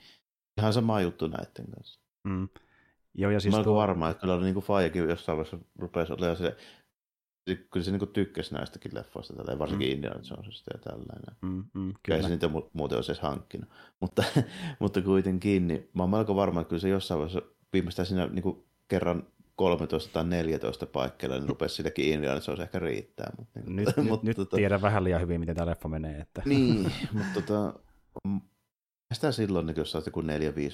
ihan 0.57 0.73
sama 0.73 1.01
juttu 1.01 1.27
näiden 1.27 1.71
kanssa. 1.75 1.99
Mm. 2.23 2.49
Joo, 3.13 3.31
ja 3.31 3.39
siis 3.39 3.51
Mä 3.51 3.57
olen 3.57 3.63
tuo... 3.63 3.75
varma, 3.75 4.09
että 4.09 4.21
kyllä 4.21 4.33
oli 4.33 4.43
niin 4.43 4.53
kuin 4.53 4.65
Fajakin 4.65 5.09
jossain 5.09 5.37
vaiheessa 5.37 5.65
rupesi 5.79 6.13
olemaan 6.13 6.37
se 6.37 6.57
kyllä 7.55 7.83
se 7.83 7.91
niin 7.91 8.07
tykkäsi 8.07 8.53
näistäkin 8.53 8.91
leffoista, 8.95 9.33
tällä, 9.33 9.59
varsinkin 9.59 9.87
mm. 9.87 9.93
Indiana 9.93 10.21
Jonesista 10.29 10.71
ja 10.73 10.79
tällainen. 10.79 11.35
Mm, 11.41 11.63
mm, 11.73 11.93
kyllä. 12.03 12.21
Se 12.21 12.29
niitä 12.29 12.49
muuten 12.73 12.97
olisi 12.97 13.11
edes 13.11 13.21
hankkinut. 13.21 13.69
Mutta, 13.99 14.23
mutta 14.79 15.01
kuitenkin, 15.01 15.67
niin 15.67 15.89
mä 15.93 16.03
oon 16.03 16.09
melko 16.09 16.35
varma, 16.35 16.61
että 16.61 16.69
kyllä 16.69 16.81
se 16.81 16.89
jossain 16.89 17.19
vaiheessa 17.19 17.49
viimeistään 17.73 18.05
siinä 18.05 18.27
niin 18.27 18.43
kuin 18.43 18.65
kerran 18.87 19.27
13 19.55 20.13
tai 20.13 20.23
14 20.23 20.85
paikkeilla, 20.85 21.35
niin 21.35 21.49
rupesi 21.49 21.75
silläkin 21.75 22.05
Indiana 22.05 22.41
Jones 22.47 22.59
ehkä 22.59 22.79
riittää. 22.79 23.33
Mutta, 23.37 23.59
niin, 23.59 23.75
nyt, 23.75 23.97
mutta, 24.09 24.27
nyt 24.27 24.37
tota, 24.37 24.57
tiedän 24.57 24.81
vähän 24.81 25.03
liian 25.03 25.21
hyvin, 25.21 25.39
miten 25.39 25.55
tämä 25.55 25.71
leffa 25.71 25.89
menee. 25.89 26.19
Että. 26.19 26.41
Niin, 26.45 26.91
mutta 27.13 27.33
tota, 27.33 27.79
sitä 29.13 29.31
silloin, 29.31 29.65
niin 29.65 29.77
jos 29.77 29.91
sä 29.91 29.97
oot 29.97 30.05
joku 30.05 30.21
4-5 30.21 30.25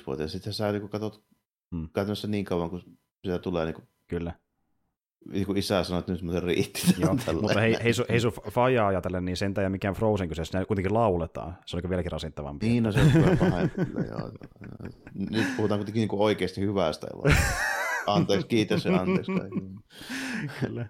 vuotta, 0.07 0.23
ja 0.23 0.29
sitten 0.29 0.53
sä 0.53 0.71
niin 0.71 0.89
katsot 0.89 1.23
mm. 1.71 1.89
käytännössä 1.93 2.27
niin 2.27 2.45
kauan, 2.45 2.69
kun 2.69 2.83
sitä 3.25 3.39
tulee 3.39 3.65
niin 3.65 3.75
kuin, 3.75 3.87
Kyllä 4.07 4.33
niin 5.31 5.45
kuin 5.45 5.57
isä 5.57 5.83
sanoi, 5.83 5.99
että 5.99 6.11
nyt 6.11 6.21
muuten 6.21 6.43
riitti. 6.43 6.81
Joo, 6.97 7.15
mutta 7.41 7.59
hei, 7.59 7.77
hei, 7.83 7.93
hei 8.09 8.19
sun 8.19 8.33
fajaa 8.51 8.87
ajatellen, 8.87 9.25
niin 9.25 9.37
sen 9.37 9.53
ja 9.63 9.69
mikään 9.69 9.93
Frozen 9.93 10.29
kyseessä, 10.29 10.59
ne 10.59 10.65
kuitenkin 10.65 10.93
lauletaan. 10.93 11.57
Se 11.65 11.77
oli 11.77 11.89
vieläkin 11.89 12.11
rasittavampi. 12.11 12.67
Niin, 12.67 12.83
no 12.83 12.91
se 12.91 13.01
on 13.01 13.11
kyllä. 13.11 13.37
Nyt 15.13 15.47
puhutaan 15.57 15.79
kuitenkin 15.79 16.01
niin 16.01 16.07
kuin 16.07 16.21
oikeasti 16.21 16.61
hyvästä 16.61 17.07
elokuvasta. 17.07 17.43
Anteeksi, 18.07 18.47
kiitos 18.47 18.85
ja 18.85 18.95
anteeksi 18.95 19.31
Kyllä. 20.59 20.87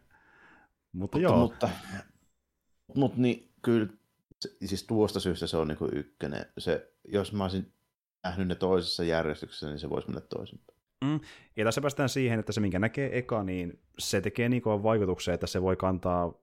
Mutta 0.94 1.20
joo. 1.20 1.38
Mutta, 1.38 1.70
mutta 2.96 3.22
niin, 3.22 3.52
kyllä, 3.62 3.88
siis 4.66 4.84
tuosta 4.84 5.20
syystä 5.20 5.48
se 5.48 5.58
on 5.58 5.68
niin 5.68 5.78
kuin 5.78 5.98
ykkönen. 5.98 6.46
Se, 6.58 6.92
jos 7.08 7.34
mä 7.34 7.44
olisin 7.44 7.74
nähnyt 8.24 8.48
ne 8.48 8.56
toisessa 8.56 9.04
järjestyksessä, 9.04 9.68
niin 9.68 9.80
se 9.80 9.90
voisi 9.90 10.08
mennä 10.08 10.22
toisinpäin. 10.22 10.73
Mm. 11.04 11.20
Ja 11.58 11.66
tässä 11.66 11.82
päästään 11.82 12.10
siihen, 12.10 12.40
että 12.40 12.52
se 12.52 12.62
minkä 12.62 12.80
näkee 12.80 13.18
eka, 13.18 13.44
niin 13.44 13.80
se 14.00 14.22
tekee 14.22 14.50
niin 14.50 14.62
kuin 14.62 14.84
vaikutuksen, 14.84 15.34
että 15.34 15.48
se 15.48 15.62
voi 15.62 15.76
kantaa 15.76 16.34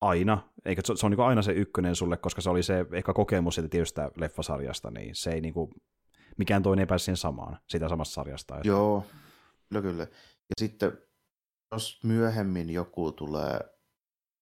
aina, 0.00 0.48
eikä 0.64 0.82
se 0.84 1.06
on 1.06 1.10
niin 1.10 1.20
aina 1.20 1.42
se 1.42 1.52
ykkönen 1.52 1.96
sulle, 1.96 2.16
koska 2.16 2.40
se 2.40 2.50
oli 2.50 2.62
se 2.62 2.86
ehkä 2.92 3.12
kokemus 3.12 3.54
siitä 3.54 3.68
tietystä 3.68 4.10
leffasarjasta, 4.16 4.90
niin 4.90 5.14
se 5.14 5.30
ei 5.30 5.40
niin 5.40 5.54
kuin, 5.54 5.70
mikään 6.38 6.62
toinen 6.62 6.82
ei 6.82 6.86
pääse 6.86 7.04
siihen 7.04 7.16
samaan, 7.16 7.58
sitä 7.68 7.88
samasta 7.88 8.14
sarjasta. 8.14 8.56
Että... 8.56 8.68
Joo, 8.68 9.06
kyllä 9.68 9.82
kyllä. 9.82 10.02
Ja 10.02 10.54
sitten 10.60 10.92
jos 11.72 12.00
myöhemmin 12.04 12.70
joku 12.70 13.12
tulee, 13.12 13.60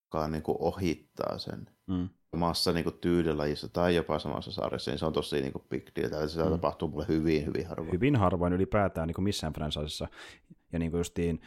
joka 0.06 0.28
niin 0.28 0.42
kuin 0.42 0.56
ohittaa 0.60 1.38
sen, 1.38 1.66
mm. 1.86 2.08
Samassa 2.30 2.72
niin 2.72 2.92
tyylilajissa 3.00 3.68
tai 3.68 3.94
jopa 3.94 4.18
samassa 4.18 4.52
sarjassa, 4.52 4.90
niin 4.90 4.98
se 4.98 5.06
on 5.06 5.12
tosi 5.12 5.40
niin 5.40 5.52
kuin 5.52 5.64
big 5.68 5.88
deal. 5.96 6.28
Se 6.28 6.44
mm. 6.44 6.50
tapahtuu 6.50 6.88
mulle 6.88 7.04
hyvin, 7.08 7.46
hyvin 7.46 7.66
harvoin. 7.66 7.92
Hyvin 7.92 8.16
harvoin 8.16 8.52
ylipäätään 8.52 9.06
niin 9.06 9.14
kuin 9.14 9.24
missään 9.24 9.52
franchisessa. 9.52 10.08
Ja 10.72 10.78
niin 10.78 10.90
kuin 10.90 10.98
justiin, 10.98 11.40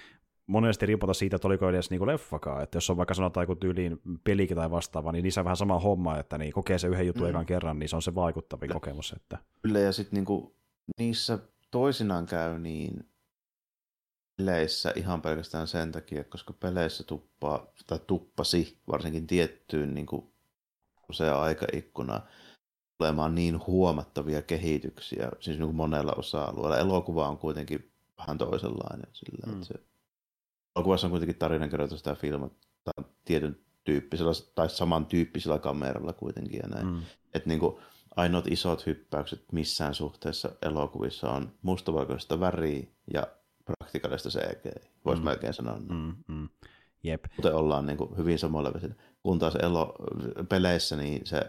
monesti 0.47 0.85
riippuu 0.85 1.13
siitä, 1.13 1.35
että 1.35 1.47
oliko 1.47 1.69
edes 1.69 1.89
niin 1.89 2.07
leffakaan. 2.07 2.63
Että 2.63 2.77
jos 2.77 2.89
on 2.89 2.97
vaikka 2.97 3.13
sanotaan 3.13 3.43
joku 3.43 3.55
tyyliin 3.55 4.01
pelikin 4.23 4.57
tai 4.57 4.71
vastaava, 4.71 5.11
niin 5.11 5.23
niissä 5.23 5.41
on 5.41 5.45
vähän 5.45 5.57
sama 5.57 5.79
homma, 5.79 6.17
että 6.17 6.37
niin 6.37 6.53
kokee 6.53 6.77
se 6.77 6.87
yhden 6.87 7.07
jutun 7.07 7.23
mm. 7.23 7.29
ekan 7.29 7.45
kerran, 7.45 7.79
niin 7.79 7.89
se 7.89 7.95
on 7.95 8.01
se 8.01 8.15
vaikuttavin 8.15 8.67
Kyllä. 8.67 8.73
kokemus. 8.73 9.13
Että... 9.15 9.37
Kyllä, 9.61 9.79
ja 9.79 9.91
sitten 9.91 10.23
niin 10.23 10.53
niissä 10.99 11.39
toisinaan 11.71 12.25
käy 12.25 12.59
niin 12.59 13.11
peleissä 14.37 14.93
ihan 14.95 15.21
pelkästään 15.21 15.67
sen 15.67 15.91
takia, 15.91 16.23
koska 16.23 16.53
peleissä 16.53 17.03
tuppaa, 17.03 17.73
tai 17.87 17.99
tuppasi 18.07 18.77
varsinkin 18.87 19.27
tiettyyn 19.27 19.93
niin 19.93 20.05
kuin 20.05 20.30
se 21.13 21.29
aikaikkuna 21.29 22.21
olemaan 22.99 23.35
niin 23.35 23.67
huomattavia 23.67 24.41
kehityksiä, 24.41 25.31
siis 25.39 25.57
niin 25.57 25.67
kuin 25.67 25.75
monella 25.75 26.13
osa-alueella. 26.17 26.77
Elokuva 26.77 27.27
on 27.27 27.37
kuitenkin 27.37 27.91
vähän 28.17 28.37
toisenlainen. 28.37 29.07
Sillä, 29.13 29.47
mm. 29.47 29.53
että 29.53 29.65
se, 29.65 29.73
elokuvassa 30.75 31.07
on 31.07 31.11
kuitenkin 31.11 31.35
tarinankerrotus 31.35 32.03
tämä 32.03 32.15
tai 32.83 33.05
tietyn 33.25 33.59
tyyppisellä 33.83 34.31
tai 34.55 34.69
samantyyppisellä 34.69 35.59
kameralla 35.59 36.13
kuitenkin 36.13 36.59
ja 36.63 36.67
näin. 36.67 36.87
Mm. 36.87 37.01
Että 37.33 37.49
niin 37.49 37.59
kuin, 37.59 37.77
ainoat 38.15 38.47
isot 38.47 38.85
hyppäykset 38.85 39.51
missään 39.51 39.95
suhteessa 39.95 40.49
elokuvissa 40.61 41.31
on 41.31 41.51
mustavalkoista 41.61 42.39
väriä 42.39 42.83
ja 43.13 43.27
praktikaalista 43.65 44.29
CG. 44.29 44.65
Voisi 45.05 45.21
mm. 45.21 45.25
melkein 45.25 45.53
sanoa. 45.53 45.77
Mm, 45.89 46.15
mm. 46.27 46.49
Jep. 47.03 47.23
Kuten 47.35 47.55
ollaan 47.55 47.85
niin 47.85 47.97
kuin 47.97 48.17
hyvin 48.17 48.39
samalla 48.39 48.73
vesillä. 48.73 48.95
Kun 49.23 49.39
taas 49.39 49.55
elo, 49.55 49.95
peleissä, 50.49 50.95
niin 50.95 51.21
se 51.25 51.41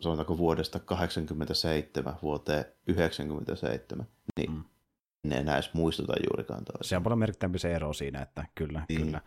sanotaanko 0.00 0.38
vuodesta 0.38 0.78
87 0.78 2.14
vuoteen 2.22 2.64
97, 2.86 4.06
niin 4.36 4.50
mm. 4.50 4.64
ne 5.24 5.36
enää 5.36 5.54
edes 5.54 5.74
muistuta 5.74 6.12
juurikaan 6.30 6.64
toista. 6.64 6.88
Se 6.88 6.96
on 6.96 7.02
paljon 7.02 7.18
merkittävämpi 7.18 7.58
se 7.58 7.74
ero 7.74 7.92
siinä, 7.92 8.22
että 8.22 8.44
kyllä, 8.54 8.82
niin. 8.88 9.02
kyllä. 9.02 9.20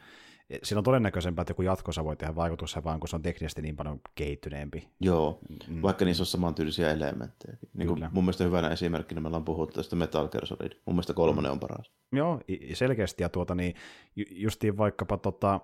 Siinä 0.63 0.79
on 0.79 0.83
todennäköisempää, 0.83 1.41
että 1.41 1.51
joku 1.51 1.61
jatkossa 1.61 2.03
voi 2.03 2.15
tehdä 2.15 2.35
vaikutuksia, 2.35 2.83
vaan 2.83 2.99
kun 2.99 3.09
se 3.09 3.15
on 3.15 3.21
teknisesti 3.21 3.61
niin 3.61 3.75
paljon 3.75 4.01
kehittyneempi. 4.15 4.89
Joo, 4.99 5.39
mm. 5.67 5.81
vaikka 5.81 6.05
niissä 6.05 6.21
on 6.23 6.27
samantyylisiä 6.27 6.91
elementtejä. 6.91 7.57
Niin 7.73 7.87
kuin 7.87 8.07
mun 8.11 8.23
mielestä 8.23 8.43
hyvänä 8.43 8.69
esimerkkinä 8.69 9.21
meillä 9.21 9.37
on 9.37 9.45
puhuttu 9.45 9.75
tästä 9.75 9.95
Metal 9.95 10.27
Gear 10.27 10.45
Solid. 10.45 10.71
Mun 10.85 10.95
mielestä 10.95 11.13
kolmonen 11.13 11.49
mm. 11.49 11.53
on 11.53 11.59
paras. 11.59 11.91
Joo, 12.11 12.41
selkeästi. 12.73 13.23
Ja 13.23 13.29
tuota, 13.29 13.55
niin, 13.55 13.75
justiin 14.31 14.77
vaikkapa 14.77 15.17
tota, 15.17 15.59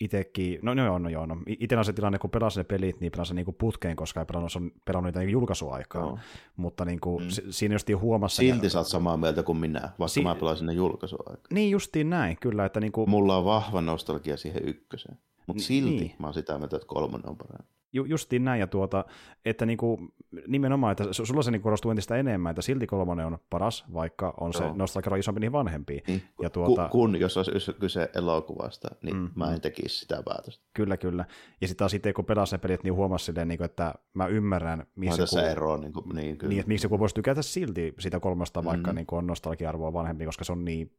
itsekin, 0.00 0.58
no, 0.62 0.74
no 0.74 0.84
joo, 0.84 0.98
no 0.98 1.08
joo, 1.08 1.26
no, 1.26 1.36
itse 1.46 1.76
on 1.76 1.84
se 1.84 1.92
tilanne, 1.92 2.18
kun 2.18 2.30
pelasin 2.30 2.60
ne 2.60 2.64
pelit, 2.64 3.00
niin 3.00 3.12
pelasin 3.12 3.36
niinku 3.36 3.52
putkeen, 3.52 3.96
koska 3.96 4.20
ei 4.20 4.26
pelannut, 4.26 4.56
on 4.56 4.70
pelannut 4.84 5.08
niitä 5.08 5.18
niinku 5.20 5.32
julkaisuaikaa, 5.32 6.02
no. 6.02 6.18
mutta 6.56 6.84
niinku, 6.84 7.18
mm. 7.18 7.26
siinä 7.50 7.74
justiin 7.74 8.00
huomassa... 8.00 8.40
Silti 8.40 8.66
ja... 8.66 8.70
sä 8.70 8.78
oot 8.78 8.86
samaa 8.86 9.16
mieltä 9.16 9.42
kuin 9.42 9.58
minä, 9.58 9.80
vaikka 9.80 10.08
si- 10.08 10.22
mä 10.22 10.34
pelasin 10.34 10.66
ne 10.66 10.72
julkaisuaikaa. 10.72 11.46
Niin 11.52 11.70
justiin 11.70 12.10
näin, 12.10 12.36
kyllä, 12.40 12.64
että 12.64 12.80
niinku... 12.80 13.06
Mulla 13.06 13.36
on 13.36 13.44
vahva 13.44 13.80
nostalgia 13.80 14.36
siihen 14.36 14.68
ykköseen, 14.68 15.18
mutta 15.46 15.62
silti 15.62 15.90
niin. 15.90 16.14
mä 16.18 16.26
oon 16.26 16.34
sitä 16.34 16.58
mieltä, 16.58 16.76
että 16.76 16.88
kolmonen 16.88 17.28
on 17.28 17.36
parempi. 17.36 17.79
Ju, 17.92 18.04
justiin 18.04 18.44
näin, 18.44 18.60
ja 18.60 18.66
tuota, 18.66 19.04
että 19.44 19.66
niinku, 19.66 19.98
nimenomaan, 20.46 20.92
että 20.92 21.04
sulla 21.12 21.42
se 21.42 21.50
niinku 21.50 21.64
korostuu 21.64 21.90
entistä 21.90 22.16
enemmän, 22.16 22.50
että 22.50 22.62
silti 22.62 22.86
kolmonen 22.86 23.26
on 23.26 23.38
paras, 23.50 23.84
vaikka 23.92 24.34
on 24.40 24.52
se 24.52 24.64
nostalgia 24.74 25.16
isompi 25.16 25.40
niin 25.40 25.52
vanhempi. 25.52 26.02
Niin. 26.06 26.22
Ja 26.42 26.50
tuota, 26.50 26.88
kun, 26.88 27.10
kun, 27.10 27.20
jos 27.20 27.36
olisi 27.36 27.72
kyse 27.72 28.10
elokuvasta, 28.14 28.88
niin 29.02 29.16
mm, 29.16 29.30
mä 29.34 29.46
en 29.46 29.54
mm. 29.54 29.60
tekisi 29.60 29.98
sitä 29.98 30.22
päätöstä. 30.24 30.64
Kyllä, 30.74 30.96
kyllä. 30.96 31.24
Ja 31.60 31.68
sitten 31.68 31.78
taas 31.78 31.94
itse, 31.94 32.12
kun 32.12 32.24
pelasin 32.24 32.56
ne 32.56 32.58
pelit, 32.58 32.84
niin 32.84 32.94
huomasi 32.94 33.24
silleen, 33.24 33.48
niin 33.48 33.58
kuin, 33.58 33.64
että 33.64 33.94
mä 34.14 34.26
ymmärrän, 34.26 34.86
missä 34.96 35.22
joku, 35.22 35.46
ero, 35.46 35.76
niin, 35.76 35.92
kuin, 35.92 36.16
niin, 36.16 36.38
kyllä. 36.38 36.48
niin, 36.48 36.60
että 36.60 36.68
miksi 36.68 36.84
joku 36.84 36.98
voisi 36.98 37.14
tykätä 37.14 37.42
silti 37.42 37.94
sitä 37.98 38.20
kolmasta, 38.20 38.64
vaikka 38.64 38.92
mm. 38.92 38.96
niin 38.96 39.06
kuin 39.06 39.18
on 39.18 39.26
nostalgia-arvoa 39.26 39.92
vanhempi, 39.92 40.24
koska 40.24 40.44
se 40.44 40.52
on 40.52 40.64
niin 40.64 40.92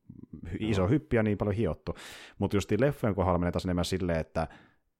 iso 0.59 0.81
no. 0.81 0.87
hyppi 0.87 1.15
ja 1.15 1.23
niin 1.23 1.37
paljon 1.37 1.55
hiottu. 1.55 1.95
Mutta 2.39 2.57
just 2.57 2.71
leffojen 2.71 3.15
kohdalla 3.15 3.37
menee 3.37 3.51
taas 3.51 3.65
enemmän 3.65 3.85
silleen, 3.85 4.19
että 4.19 4.47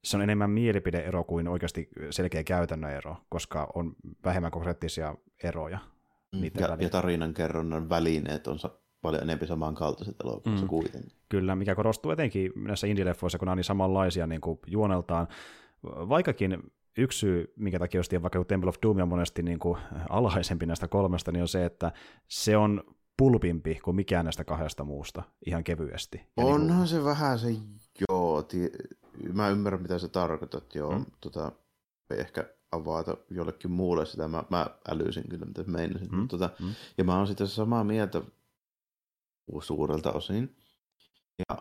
se 0.04 0.18
on 0.18 0.24
enemmän 0.24 0.49
mielipideero 0.49 1.24
kuin 1.24 1.47
oikeasti 1.47 1.89
selkeä 2.10 2.43
käytännön 2.43 2.91
ero, 2.91 3.18
koska 3.30 3.72
on 3.76 3.95
vähemmän 4.26 4.52
konkreettisia 4.52 5.16
eroja. 5.43 5.80
Mm, 6.36 6.43
ja, 6.43 6.78
ja 6.80 6.89
tarinan 6.89 7.34
kerronnan 7.34 7.89
välineet 7.89 8.47
on 8.47 8.60
paljon 9.02 9.24
enemmän 9.24 9.47
samankaltaiset 9.47 10.16
elokuvissa 10.24 10.66
mm. 10.66 10.70
kuitenkin. 10.70 11.12
Kyllä, 11.30 11.56
mikä 11.56 11.76
korostuu 11.76 12.12
etenkin 12.12 12.52
näissä 12.56 12.88
indie-leffoissa, 12.88 13.38
kun 13.38 13.45
nämä 13.45 13.52
on 13.52 13.58
niin 13.58 13.64
samanlaisia 13.64 14.28
niin 14.28 14.41
kuin 14.41 14.60
juoneltaan. 14.68 15.28
Vaikkakin 15.84 16.72
yksi 16.97 17.20
syy, 17.20 17.54
minkä 17.56 17.80
takia 17.80 17.99
just 17.99 18.14
vaikka 18.22 18.43
Temple 18.43 18.70
of 18.70 18.76
Doom 18.84 18.97
on 18.97 19.08
monesti 19.08 19.43
niin 19.43 19.60
kuin 19.60 19.80
alhaisempi 20.10 20.66
näistä 20.66 20.88
kolmesta, 20.88 21.32
niin 21.32 21.41
on 21.41 21.47
se, 21.47 21.66
että 21.66 21.91
se 22.28 22.58
on 22.58 22.84
pulpimpi 23.18 23.80
kuin 23.84 23.95
mikään 23.95 24.26
näistä 24.26 24.43
kahdesta 24.43 24.84
muusta, 24.84 25.24
ihan 25.45 25.64
kevyesti. 25.64 26.18
Ja 26.38 26.45
Onhan 26.45 26.68
niin 26.68 26.78
kuin... 26.78 26.88
se 26.88 27.04
vähän 27.04 27.39
se, 27.39 27.47
joo, 28.10 28.43
mä 29.34 29.49
ymmärrän 29.49 29.82
mitä 29.82 29.99
sä 29.99 30.07
tarkoitat, 30.07 30.76
joo. 30.76 30.99
Mm. 30.99 31.05
Tota, 31.22 31.51
ei 32.09 32.20
ehkä 32.20 32.49
avata 32.72 33.18
jollekin 33.30 33.72
muulle 33.72 34.05
sitä, 34.05 34.28
mä, 34.28 34.43
mä 34.49 34.68
älysin 34.89 35.30
kyllä, 35.30 35.45
mitä 35.45 35.64
meinasin. 35.64 36.09
Mm. 36.12 36.28
Tota, 36.28 36.49
mm. 36.59 36.74
Ja 36.97 37.03
mä 37.03 37.18
oon 37.18 37.28
sitten 37.28 37.47
samaa 37.47 37.84
mieltä 37.84 38.22
suurelta 39.62 40.12
osin. 40.12 40.55
Ja 41.39 41.57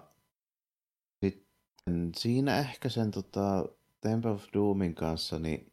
sitten 1.24 2.12
siinä 2.16 2.58
ehkä 2.58 2.88
sen 2.88 3.10
tota, 3.10 3.64
Temple 4.00 4.30
of 4.30 4.44
Doomin 4.54 4.94
kanssa, 4.94 5.38
niin 5.38 5.72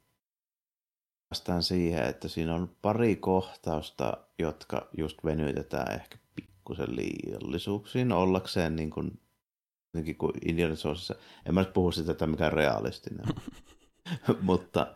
päästään 1.30 1.64
siihen, 1.64 2.04
että 2.04 2.28
siinä 2.28 2.56
on 2.56 2.76
pari 2.82 3.16
kohtausta, 3.16 4.18
jotka 4.40 4.90
just 4.98 5.24
venytetään 5.24 5.94
ehkä 5.94 6.18
pikkusen 6.36 6.96
liiallisuuksiin 6.96 8.12
ollakseen 8.12 8.76
niin 8.76 8.90
kuin 8.90 9.20
jotenkin 9.98 10.18
kuin 10.18 10.34
Indiana 10.46 10.76
Jonesissa. 10.84 11.16
En 11.46 11.54
mä 11.54 11.62
nyt 11.62 11.74
puhu 11.74 11.92
sitä, 11.92 12.12
että 12.12 12.28
mikä 12.28 12.50
realistinen 12.50 13.26
Mutta 14.42 14.96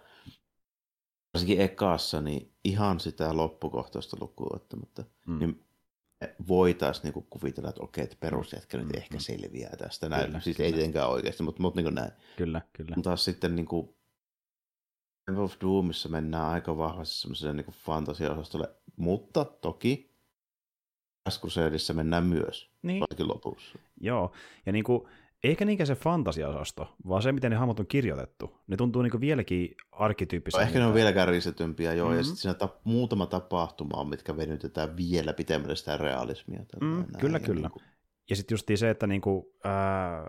varsinkin 1.34 1.62
ekassa, 1.62 2.22
niin 2.22 2.54
ihan 2.64 3.00
sitä 3.00 3.38
loppukohtaista 3.38 4.18
lukuun 4.22 4.56
ottamatta, 4.56 5.04
mm. 5.28 5.40
niin 5.40 5.64
voitaisiin 6.48 7.04
niinku 7.04 7.22
kuvitella, 7.30 7.70
että 7.70 7.84
okei, 7.84 8.04
että 8.04 8.16
perusjätkä 8.20 8.78
nyt 8.78 8.88
mm. 8.88 8.98
ehkä 8.98 9.16
mm. 9.16 9.22
selviää 9.22 9.76
tästä. 9.76 10.10
Näin. 10.10 10.26
Kyllä, 10.26 10.40
siis 10.40 10.58
kyllä. 10.58 10.66
ei 10.68 10.74
tietenkään 10.74 11.10
oikeasti, 11.10 11.44
mutta, 11.44 11.62
mutta 11.62 11.82
niin 11.82 11.96
näin. 11.96 12.12
Kyllä, 12.38 12.62
kyllä. 12.74 12.96
Mutta 12.96 13.10
taas 13.10 13.26
sitten 13.26 13.56
niin 13.56 13.66
kuin 13.66 13.96
of 15.38 15.54
Doomissa 15.62 16.10
mennään 16.10 16.46
aika 16.46 16.78
vahvasti 16.78 17.16
semmoiselle 17.16 17.54
niin 17.54 17.74
fantasia-osastolle, 17.74 18.76
mutta 18.96 19.46
toki 19.46 20.11
Crusadeissa 21.30 21.94
mennään 21.94 22.26
myös, 22.26 22.70
niin. 22.82 23.00
varsinkin 23.00 23.28
lopussa. 23.28 23.80
Joo, 24.02 24.32
ja 24.66 24.72
niin 24.72 24.84
kuin, 24.84 25.08
eikä 25.44 25.66
niinkään 25.66 25.88
se 25.88 25.96
fantasiaosasto, 25.96 26.96
vaan 27.08 27.22
se, 27.22 27.32
miten 27.32 27.52
ne 27.52 27.58
hahmot 27.58 27.80
on 27.80 27.88
kirjoitettu. 27.88 28.58
Ne 28.68 28.78
tuntuu 28.78 29.02
niin 29.02 29.22
vieläkin 29.22 29.76
arkkityyppisiä. 29.92 30.60
No, 30.60 30.68
ehkä 30.68 30.80
ne 30.80 30.86
on 30.86 30.94
vielä 30.94 31.14
kärjistetympiä, 31.14 31.94
joo, 31.94 32.08
mm-hmm. 32.08 32.18
ja 32.18 32.24
sitten 32.24 32.42
siinä 32.42 32.54
ta- 32.54 32.76
muutama 32.84 33.26
tapahtuma 33.26 33.98
on, 33.98 34.10
mitkä 34.10 34.38
venytetään 34.38 34.98
vielä 34.98 35.34
pitemmälle 35.34 35.76
sitä 35.76 35.98
realismia. 35.98 36.60
Mm, 36.82 37.06
kyllä, 37.20 37.38
ja 37.38 37.46
kyllä. 37.46 37.62
Niin 37.62 37.72
kuin... 37.72 37.84
Ja 38.30 38.36
sitten 38.36 38.54
just 38.54 38.68
se, 38.76 38.90
että 38.90 39.08
niinku, 39.08 39.54
ää, 39.64 40.24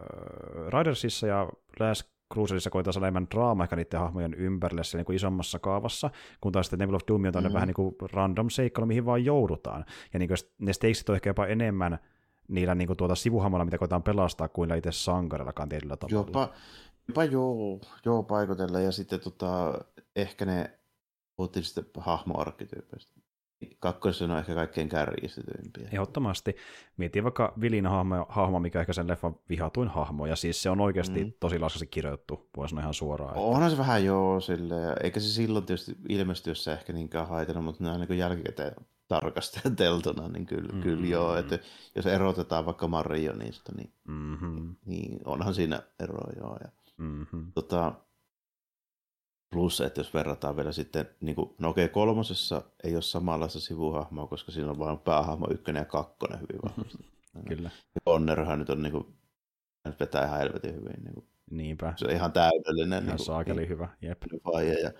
Ridersissa 0.78 1.26
ja 1.26 1.48
Last 1.80 2.11
Cruiserissa 2.32 2.70
koetaan 2.70 2.92
saada 2.92 3.06
enemmän 3.06 3.26
draama 3.30 3.62
ehkä 3.62 3.76
niiden 3.76 4.00
hahmojen 4.00 4.34
ympärille 4.34 4.82
niin 4.94 5.04
kuin 5.04 5.16
isommassa 5.16 5.58
kaavassa, 5.58 6.10
kun 6.40 6.52
taas 6.52 6.66
sitten 6.66 6.78
Temple 6.78 6.96
of 6.96 7.02
Doom 7.08 7.24
on 7.24 7.32
mm-hmm. 7.34 7.52
vähän 7.52 7.66
niin 7.66 7.74
kuin 7.74 7.94
random 8.12 8.50
seikkailu, 8.50 8.86
mihin 8.86 9.06
vaan 9.06 9.24
joudutaan. 9.24 9.84
Ja 10.12 10.18
niin 10.18 10.28
kuin 10.28 10.38
ne 10.58 10.72
stakesit 10.72 11.08
on 11.08 11.14
ehkä 11.14 11.30
jopa 11.30 11.46
enemmän 11.46 11.98
niillä 12.48 12.74
niin 12.74 12.86
kuin 12.86 12.96
tuota 12.96 13.14
sivuhamoilla, 13.14 13.64
mitä 13.64 13.78
koetaan 13.78 14.02
pelastaa, 14.02 14.48
kuin 14.48 14.74
itse 14.74 14.92
sankarillakaan 14.92 15.68
tietyllä 15.68 15.96
tavalla. 15.96 16.26
Jopa, 16.28 16.48
jopa 17.08 17.24
joo, 17.24 17.80
joo 18.04 18.22
paikotella, 18.22 18.80
ja 18.80 18.92
sitten 18.92 19.20
tota, 19.20 19.78
ehkä 20.16 20.44
ne 20.44 20.78
puhuttiin 21.36 21.64
sitten 21.64 21.84
hahmoarkkityypeistä. 21.98 23.21
Kakkosen 23.78 24.30
on 24.30 24.38
ehkä 24.38 24.54
kaikkein 24.54 24.88
kärjistetyimpiä. 24.88 25.88
Ehdottomasti. 25.92 26.56
Mietin 26.96 27.24
vaikka 27.24 27.52
Vilin 27.60 27.86
hahmo, 27.86 28.26
hahmo, 28.28 28.60
mikä 28.60 28.80
ehkä 28.80 28.92
sen 28.92 29.08
leffan 29.08 29.36
vihatuin 29.48 29.88
hahmo, 29.88 30.26
ja 30.26 30.36
siis 30.36 30.62
se 30.62 30.70
on 30.70 30.80
oikeasti 30.80 31.24
mm. 31.24 31.32
tosi 31.40 31.58
laskasti 31.58 31.86
kirjoittu, 31.86 32.48
voi 32.56 32.68
sanoa 32.68 32.82
ihan 32.82 32.94
suoraan. 32.94 33.30
Että... 33.30 33.40
Onhan 33.40 33.70
se 33.70 33.78
vähän 33.78 34.04
joo, 34.04 34.40
sille, 34.40 34.74
eikä 35.02 35.20
se 35.20 35.28
silloin 35.28 35.66
tietysti 35.66 35.96
ilmestyessä 36.08 36.72
ehkä 36.72 36.92
niinkään 36.92 37.28
haitannut, 37.28 37.64
mutta 37.64 37.84
näin 37.84 38.00
niin 38.00 38.18
jälkikäteen 38.18 38.74
tarkasteltuna, 39.08 40.28
niin 40.28 40.46
kyllä, 40.46 40.68
mm-hmm. 40.68 40.82
kyllä 40.82 41.06
joo, 41.06 41.36
että 41.36 41.58
jos 41.96 42.06
erotetaan 42.06 42.66
vaikka 42.66 42.88
Marionista, 42.88 43.72
niin, 43.76 43.92
mm-hmm. 44.08 44.74
niin 44.84 45.20
onhan 45.24 45.54
siinä 45.54 45.82
ero 46.00 46.20
joo. 46.40 46.58
Ja, 46.60 46.68
mm-hmm. 46.96 47.52
tota, 47.54 47.92
Plus, 49.52 49.80
että 49.80 50.00
jos 50.00 50.14
verrataan 50.14 50.56
vielä 50.56 50.72
sitten, 50.72 51.08
niin 51.20 51.36
kuin, 51.36 51.54
no 51.58 51.68
okei, 51.68 51.88
kolmosessa 51.88 52.62
ei 52.84 52.94
ole 52.94 53.02
samanlaista 53.02 53.60
sivuhahmoa, 53.60 54.26
koska 54.26 54.52
siinä 54.52 54.70
on 54.70 54.78
vain 54.78 54.98
päähahmo 54.98 55.46
ykkönen 55.50 55.80
ja 55.80 55.84
kakkonen 55.84 56.40
hyvin 56.40 56.60
vahvasti. 56.62 57.04
Kyllä. 57.48 57.70
Ja 57.94 58.00
Connerhan 58.06 58.58
nyt 58.58 58.70
on 58.70 58.82
niin 58.82 58.92
kuin, 58.92 59.06
nyt 59.84 60.00
vetää 60.00 60.26
ihan 60.26 60.38
helvetin 60.38 60.74
hyvin. 60.74 61.04
Niin 61.04 61.14
kuin. 61.14 61.26
Niinpä. 61.50 61.94
Se 61.96 62.04
on 62.04 62.10
ihan 62.10 62.32
täydellinen. 62.32 63.04
Ihan 63.04 63.16
niin 63.16 63.26
saakeli 63.26 63.68
hyvä, 63.68 63.88
jep. 64.02 64.22
Faija. 64.44 64.78
Ja, 64.78 64.92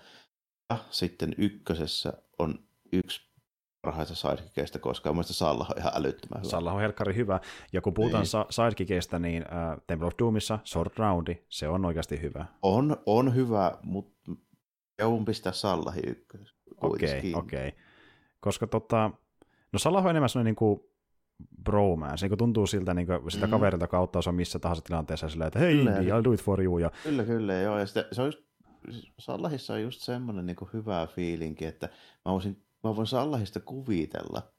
ja 0.69 0.77
sitten 0.89 1.35
ykkösessä 1.37 2.13
on 2.39 2.59
yksi 2.91 3.21
parhaita 3.83 4.15
sidekickeistä 4.15 4.79
koskaan. 4.79 5.15
Mielestäni 5.15 5.35
Salla 5.35 5.65
on 5.69 5.77
ihan 5.77 5.91
älyttömän 5.95 6.41
hyvä. 6.41 6.49
Salla 6.49 6.71
on 6.71 6.81
helkkari 6.81 7.15
hyvä. 7.15 7.39
Ja 7.73 7.81
kun 7.81 7.93
puhutaan 7.93 8.21
Niin. 8.21 8.27
sa- 8.29 8.45
sidekickeistä, 8.49 9.19
niin 9.19 9.43
äh, 9.43 9.77
Temple 9.87 10.07
of 10.07 10.13
Doomissa 10.19 10.59
Sword 10.63 10.91
Roundi, 10.97 11.43
se 11.49 11.67
on 11.67 11.85
oikeasti 11.85 12.21
hyvä. 12.21 12.45
On, 12.61 12.97
on 13.05 13.35
hyvä, 13.35 13.71
mutta 13.83 14.31
joudun 14.99 15.25
pistää 15.25 15.53
Sallahi 15.53 16.01
ykkösessä. 16.07 16.55
Okei, 16.81 17.33
okei. 17.35 17.73
Koska 18.39 18.67
tota, 18.67 19.11
no 19.73 19.79
Salah 19.79 20.03
on 20.05 20.09
enemmän 20.09 20.29
sellainen 20.29 20.49
niin 20.51 20.55
kuin 20.55 20.79
bromance, 21.63 22.23
niin 22.25 22.29
kuin 22.29 22.37
tuntuu 22.39 22.67
siltä 22.67 22.93
niin 22.93 23.07
kuin 23.07 23.31
sitä 23.31 23.47
Mm. 23.47 23.51
kaverilta 23.51 23.87
kautta 23.87 24.19
osa 24.19 24.31
missä 24.31 24.59
tahansa 24.59 24.81
tilanteessa 24.81 25.29
silleen, 25.29 25.47
että 25.47 25.59
hei 25.59 25.75
Kyllä. 25.75 25.91
I'll 26.19 26.23
do 26.23 26.31
it 26.31 26.43
for 26.43 26.61
you, 26.61 26.77
ja 26.77 26.91
Kyllä, 27.03 27.23
kyllä, 27.23 27.53
joo. 27.53 27.79
Ja 27.79 27.85
sitä, 27.85 28.05
se 28.11 28.21
on 28.21 28.27
just, 28.27 28.39
Sallahissa 29.19 29.73
on 29.73 29.81
just 29.81 30.01
semmoinen 30.01 30.45
niin 30.45 30.57
hyvä 30.73 31.07
fiilinki, 31.15 31.65
että 31.65 31.89
mä 32.25 32.31
voisin, 32.31 32.63
mä 32.83 32.95
voin 32.95 33.07
Sallahista 33.07 33.59
kuvitella, 33.59 34.51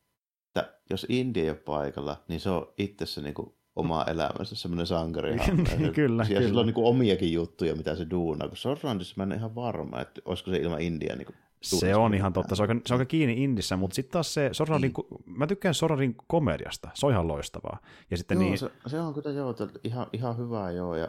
että 0.46 0.74
jos 0.90 1.06
India 1.08 1.42
ei 1.42 1.50
ole 1.50 1.56
paikalla, 1.56 2.24
niin 2.28 2.40
se 2.40 2.50
on 2.50 2.72
itse 2.78 3.06
se 3.12 3.20
niin 3.20 3.34
oma 3.76 4.04
elämänsä, 4.04 4.56
semmoinen 4.56 4.86
sankari. 4.86 5.36
Kyllä, 5.38 5.92
kyllä. 5.94 6.24
sillä 6.24 6.60
on 6.60 6.66
niin 6.66 6.74
omiakin 6.76 7.32
juttuja, 7.32 7.74
mitä 7.74 7.96
se 7.96 8.06
duunaa. 8.10 8.48
Kun 8.48 8.56
Sorrandissa 8.56 9.14
mä 9.16 9.22
en 9.22 9.28
ole 9.28 9.36
ihan 9.36 9.54
varma, 9.54 10.00
että 10.00 10.20
olisiko 10.24 10.50
se 10.50 10.56
ilman 10.56 10.80
India 10.80 11.16
niin 11.16 11.28
se 11.64 11.96
on 11.96 12.14
ihan 12.14 12.32
totta, 12.32 12.56
se 12.56 12.62
on, 12.62 12.80
se 12.86 12.94
on 12.94 13.06
kiinni 13.06 13.44
Indissä, 13.44 13.76
mutta 13.76 13.94
sitten 13.94 14.12
taas 14.12 14.34
se 14.34 14.48
Sorarin, 14.52 14.82
Niin. 14.82 15.22
mä 15.26 15.46
tykkään 15.46 15.74
Sorarin 15.74 16.14
komediasta, 16.26 16.88
se 16.94 17.06
on 17.06 17.12
ihan 17.12 17.28
loistavaa. 17.28 17.78
Ja 18.10 18.16
sitten 18.16 18.36
Joo, 18.36 18.44
niin, 18.44 18.58
se, 18.58 18.70
se, 18.86 19.00
on 19.00 19.14
kyllä 19.14 19.30
joo, 19.30 19.54
ihan, 19.84 20.06
ihan 20.12 20.38
hyvää 20.38 20.70
joo. 20.70 20.96
Ja 20.96 21.08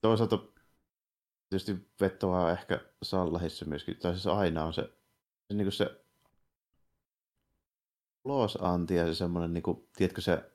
toisaalta 0.00 0.38
tietysti 1.48 1.76
vetoaa 2.00 2.50
ehkä 2.50 2.80
Sallahissa 3.02 3.64
myöskin, 3.64 3.96
tai 3.96 4.12
siis 4.12 4.26
aina 4.26 4.64
on 4.64 4.72
se, 4.72 4.90
se, 5.48 5.54
niin 5.54 5.72
se 5.72 6.04
losanti 8.24 8.94
ja 8.94 9.06
se 9.06 9.14
semmoinen, 9.14 9.54
niin 9.54 9.62
kuin, 9.62 9.88
tiedätkö 9.96 10.20
se 10.20 10.50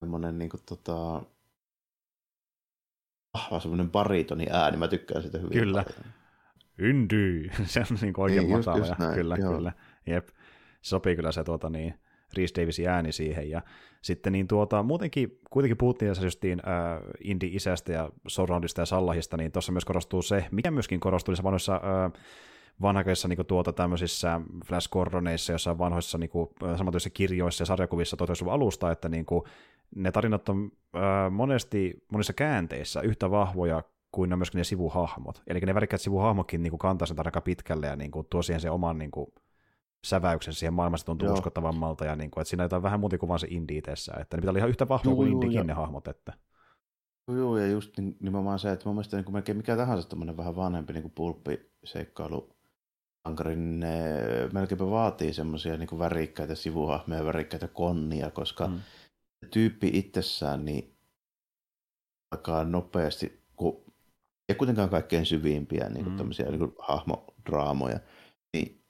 semmoinen 0.00 0.38
niin 0.38 0.50
kuin, 0.50 0.60
tota, 0.68 1.22
vahva 3.34 3.60
semmoinen 3.60 3.90
baritoni 3.90 4.46
ääni, 4.50 4.76
mä 4.76 4.88
tykkään 4.88 5.22
sitä 5.22 5.38
hyvin 5.38 5.58
Kyllä. 5.58 5.84
paljon. 5.84 6.12
Indy, 6.78 7.50
se 7.64 7.80
on 7.80 7.98
niin 8.02 8.14
oikein 8.16 8.42
Niin, 8.42 8.56
matala. 8.56 8.78
just 8.78 8.90
ja, 8.90 8.96
näin, 8.98 9.14
kyllä, 9.14 9.36
joo. 9.36 9.54
kyllä. 9.54 9.72
Jep. 10.06 10.28
Se 10.28 10.34
sopii 10.88 11.16
kyllä 11.16 11.32
se 11.32 11.44
tuota, 11.44 11.70
niin, 11.70 11.94
Reese 12.36 12.60
Davisin 12.60 12.88
ääni 12.88 13.12
siihen. 13.12 13.50
Ja 13.50 13.62
sitten 14.02 14.32
niin 14.32 14.48
tuota, 14.48 14.82
muutenkin 14.82 15.38
kuitenkin 15.50 15.76
puhuttiin 15.76 16.10
tässä 16.10 16.24
justiin 16.24 16.62
äh, 16.68 17.02
Indy-isästä 17.24 17.92
ja 17.92 18.10
Sorroundista 18.28 18.80
ja 18.80 18.86
Sallahista, 18.86 19.36
niin 19.36 19.52
tuossa 19.52 19.72
myös 19.72 19.84
korostuu 19.84 20.22
se, 20.22 20.46
mikä 20.50 20.70
myöskin 20.70 21.00
korostuu 21.00 21.32
niissä 21.32 21.42
vanhoissa 21.44 21.74
äh, 21.74 22.22
vanhakeissa 22.82 23.28
niin 23.28 23.46
tuota, 23.46 23.72
tämmöisissä 23.72 24.40
Flash 24.66 24.88
Gordoneissa, 24.90 25.52
jossain 25.52 25.78
vanhoissa 25.78 26.18
niin 26.18 26.30
kuin, 26.30 26.48
kirjoissa 27.12 27.62
ja 27.62 27.66
sarjakuvissa 27.66 28.16
1900 28.16 28.54
alusta, 28.54 28.90
että 28.90 29.08
niin 29.08 29.26
kuin, 29.26 29.42
ne 29.94 30.12
tarinat 30.12 30.48
on 30.48 30.70
äh, 30.96 31.30
monesti 31.30 32.04
monissa 32.12 32.32
käänteissä 32.32 33.00
yhtä 33.00 33.30
vahvoja 33.30 33.82
kuin 34.12 34.30
ne 34.30 34.36
myöskin 34.36 34.58
ne 34.58 34.64
sivuhahmot. 34.64 35.42
Eli 35.46 35.60
ne 35.60 35.74
värikkäät 35.74 36.00
sivuhahmotkin 36.00 36.62
niin 36.62 36.70
kuin 36.70 36.78
kantaa 36.78 37.06
sen 37.06 37.16
aika 37.26 37.40
pitkälle 37.40 37.86
ja 37.86 37.96
niin 37.96 38.10
kuin, 38.10 38.26
tuo 38.30 38.42
siihen 38.42 38.60
sen 38.60 38.72
oman 38.72 38.98
niin 38.98 39.10
kuin, 39.10 39.26
säväyksen 40.04 40.54
siihen 40.54 40.74
maailmassa 40.74 41.06
tuntuu 41.06 41.28
Joo. 41.28 41.34
uskottavammalta, 41.34 42.04
ja 42.04 42.16
niin 42.16 42.30
kuin, 42.30 42.42
että 42.42 42.48
siinä 42.48 42.62
on 42.62 42.64
jotain 42.64 42.82
vähän 42.82 43.00
muuta 43.00 43.18
kuin 43.18 43.28
vaan 43.28 43.40
se 43.40 43.46
indie 43.50 43.78
itsessään, 43.78 44.22
että 44.22 44.36
ne 44.36 44.40
pitää 44.40 44.50
olla 44.50 44.58
ihan 44.58 44.70
yhtä 44.70 44.88
vahvoja 44.88 45.16
kuin 45.16 45.30
joo, 45.30 45.34
indiekin 45.34 45.58
ja- 45.58 45.64
ne 45.64 45.72
hahmot, 45.72 46.08
että 46.08 46.32
Joo, 47.28 47.58
ja 47.58 47.66
just 47.66 47.98
nim- 48.00 48.16
nimenomaan 48.20 48.58
se, 48.58 48.72
että 48.72 48.86
mun 48.86 48.94
mielestä 48.94 49.16
niin 49.16 49.24
kuin 49.24 49.34
melkein 49.34 49.56
mikä 49.56 49.76
tahansa 49.76 50.08
tämmöinen 50.08 50.36
vähän 50.36 50.56
vanhempi 50.56 50.92
niin 50.92 51.02
kuin 51.02 51.12
pulppiseikkailu 51.14 52.56
sankari, 53.28 53.56
niin 53.56 53.80
ne 53.80 54.04
melkeinpä 54.52 54.86
vaatii 54.90 55.32
semmoisia 55.32 55.76
niin 55.76 55.98
värikkäitä 55.98 56.54
sivuhahmoja, 56.54 57.24
värikkäitä 57.24 57.68
konnia, 57.68 58.30
koska 58.30 58.66
Mm. 58.66 58.80
tyyppi 59.50 59.90
itsessään 59.94 60.64
niin 60.64 60.94
alkaa 62.34 62.64
nopeasti, 62.64 63.40
kun 63.56 63.82
ei 64.48 64.54
kuitenkaan 64.56 64.88
kaikkein 64.90 65.26
syvimpiä 65.26 65.88
niin 65.88 66.04
kuin 66.04 66.12
Mm. 66.12 66.18
tämmöisiä 66.18 66.46
niin 66.46 66.58
kuin 66.58 66.74
hahmodraamoja, 66.78 68.00
niin 68.56 68.82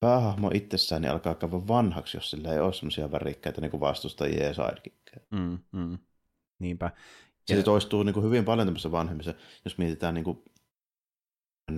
päähahmo 0.00 0.50
itsessään 0.54 1.02
niin 1.02 1.12
alkaa 1.12 1.34
käydä 1.34 1.56
vanhaksi, 1.68 2.16
jos 2.16 2.30
sillä 2.30 2.52
ei 2.52 2.58
ole 2.58 2.72
semmoisia 2.72 3.12
värikkäitä 3.12 3.60
niin 3.60 3.70
kuin 3.70 3.80
vastustajia 3.80 4.44
ja 4.44 4.54
sidekickkejä. 4.54 5.26
mm, 5.30 5.58
mm. 5.72 5.98
niinpä. 6.58 6.90
Se 7.46 7.56
Ja- 7.56 7.62
toistuu 7.62 8.02
niin 8.02 8.14
kuin 8.14 8.24
hyvin 8.26 8.44
paljon 8.44 8.66
tämmöisessä 8.66 8.92
vanhemmissa, 8.92 9.34
jos 9.64 9.78
mietitään 9.78 10.14
niin 10.14 10.24
kuin, 10.24 10.42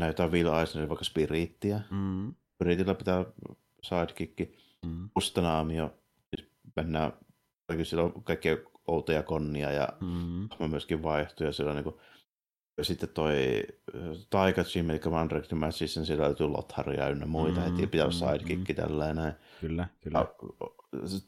jotain 0.06 0.32
Will 0.32 0.54
Eisnerin 0.54 0.88
vaikka 0.88 1.04
Spirittiä. 1.04 1.80
Mm, 1.90 2.34
Spiritillä 2.54 2.94
pitää 2.94 3.24
sidekick, 3.82 4.50
mm,Ustanaamio, 4.86 5.94
siis 6.36 6.50
mennään, 6.76 7.12
kaikki 7.68 7.84
sillä 7.84 8.02
on 8.02 8.24
kaikkea 8.24 8.56
outoja 8.86 9.22
konnia 9.22 9.72
ja 9.72 9.88
mm, 10.00 10.48
myöskin 10.70 11.02
vaihtuu 11.02 11.46
ja 11.46 11.52
siellä 11.52 11.70
on 11.70 11.76
niin 11.76 11.84
kuin, 11.84 11.96
ja 12.78 12.84
sitten 12.84 13.08
toi 13.08 13.62
äh, 13.94 14.26
Taika 14.30 14.64
Jim, 14.74 14.90
eli 14.90 15.00
Mandrake 15.10 15.46
the 15.48 15.56
Magician, 15.56 16.06
siellä 16.06 16.24
löytyy 16.24 16.46
Lotharia 16.48 17.08
ynnä 17.08 17.26
muita, 17.26 17.60
Mm, 17.60 17.66
mm, 17.66 17.70
heti 17.70 17.86
pitää 17.86 18.06
olla 18.06 18.14
mm, 18.14 18.38
sidekick 18.38 18.76
tällä 18.76 19.06
ja 19.06 19.14
näin. 19.14 19.34
kyllä, 19.60 19.88
kyllä. 20.00 20.18
Ja 20.18 20.34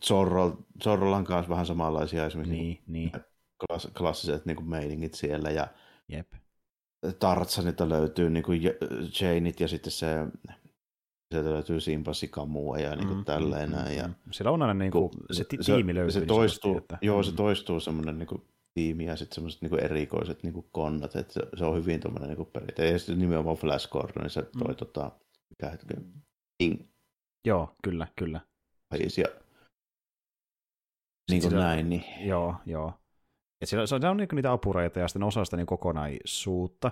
Zorro, 0.06 0.59
Zorrolla 0.84 1.16
on 1.16 1.24
kanssa 1.24 1.50
vähän 1.50 1.66
samanlaisia 1.66 2.26
esimerkiksi 2.26 2.56
niin. 2.56 2.82
Niin, 2.86 3.12
niin, 3.12 3.24
klass, 3.66 3.88
klassiset 3.98 4.46
niin 4.46 4.56
kuin 4.56 4.68
meiningit 4.68 5.14
siellä 5.14 5.50
ja 5.50 5.68
jep. 6.09 6.32
Tarzanilta 7.18 7.88
löytyy 7.88 8.30
niin 8.30 8.42
kuin 8.44 8.61
Janeit 9.20 9.61
ja 9.61 9.68
sitten 9.68 9.90
se 9.92 10.07
sieltä 11.34 11.51
löytyy 11.51 11.80
Simpasi 11.80 12.28
Kamua 12.28 12.78
ja 12.78 12.90
niin 12.96 13.07
kuin 13.07 13.16
Mm, 13.16 13.18
mm, 13.20 13.24
tälleen 13.24 13.70
mm, 13.70 13.76
näin. 13.76 13.96
Ja, 13.96 14.09
mm. 14.09 14.14
Siellä 14.30 14.51
on 14.51 14.62
aina 14.62 14.74
niin 14.74 14.92
kuin, 14.92 15.11
se, 15.32 15.44
ti- 15.44 15.59
tiimi 15.59 15.94
löytyy. 15.94 16.12
Se 16.12 16.18
niin 16.18 16.28
toistuu, 16.28 16.70
sanotusti, 16.72 16.94
että- 16.94 17.07
joo, 17.07 17.22
se 17.22 17.30
mm, 17.30 17.36
toistuu 17.36 17.80
semmoinen 17.80 18.18
niin 18.18 18.26
kuin 18.26 18.42
tiimi 18.74 19.05
ja 19.07 19.16
sitten 19.16 19.34
semmoiset 19.34 19.62
niin 19.62 19.80
erikoiset 19.84 20.42
niin 20.42 20.53
kuin 20.55 20.66
konnat, 20.72 21.16
että 21.16 21.32
se, 21.32 21.40
se 21.57 21.64
on 21.64 21.76
hyvin 21.76 22.01
tuommoinen 22.01 22.36
niin 22.36 22.46
perinteinen. 22.53 22.92
Ja 22.92 22.99
sitten 22.99 23.18
nimenomaan 23.18 23.57
Flash 23.57 23.88
Gordon, 23.90 24.22
niin 24.22 24.30
se 24.30 24.42
toi 24.42 24.68
Mm. 24.68 24.76
tota, 24.76 25.11
mikä 25.51 25.70
hetki, 25.70 25.94
King 26.62 26.82
Joo, 27.46 27.74
kyllä, 27.84 28.07
kyllä. 28.18 28.40
Ja 28.92 28.99
niin 31.30 31.40
kuin 31.42 31.51
sillä- 31.51 31.64
näin, 31.64 31.88
niin 31.88 32.05
Joo, 32.20 32.55
joo. 32.66 32.92
Et 33.61 33.68
siellä, 33.68 33.86
se 33.86 33.94
on, 33.94 34.00
se 34.00 34.09
on 34.09 34.16
niin 34.16 34.28
niitä 34.32 34.52
apureita 34.52 35.00
ja 35.00 35.09
sitten 35.09 35.22
osa 35.22 35.44
sitä 35.44 35.56
niin 35.56 35.66
kokonaisuutta. 35.66 36.90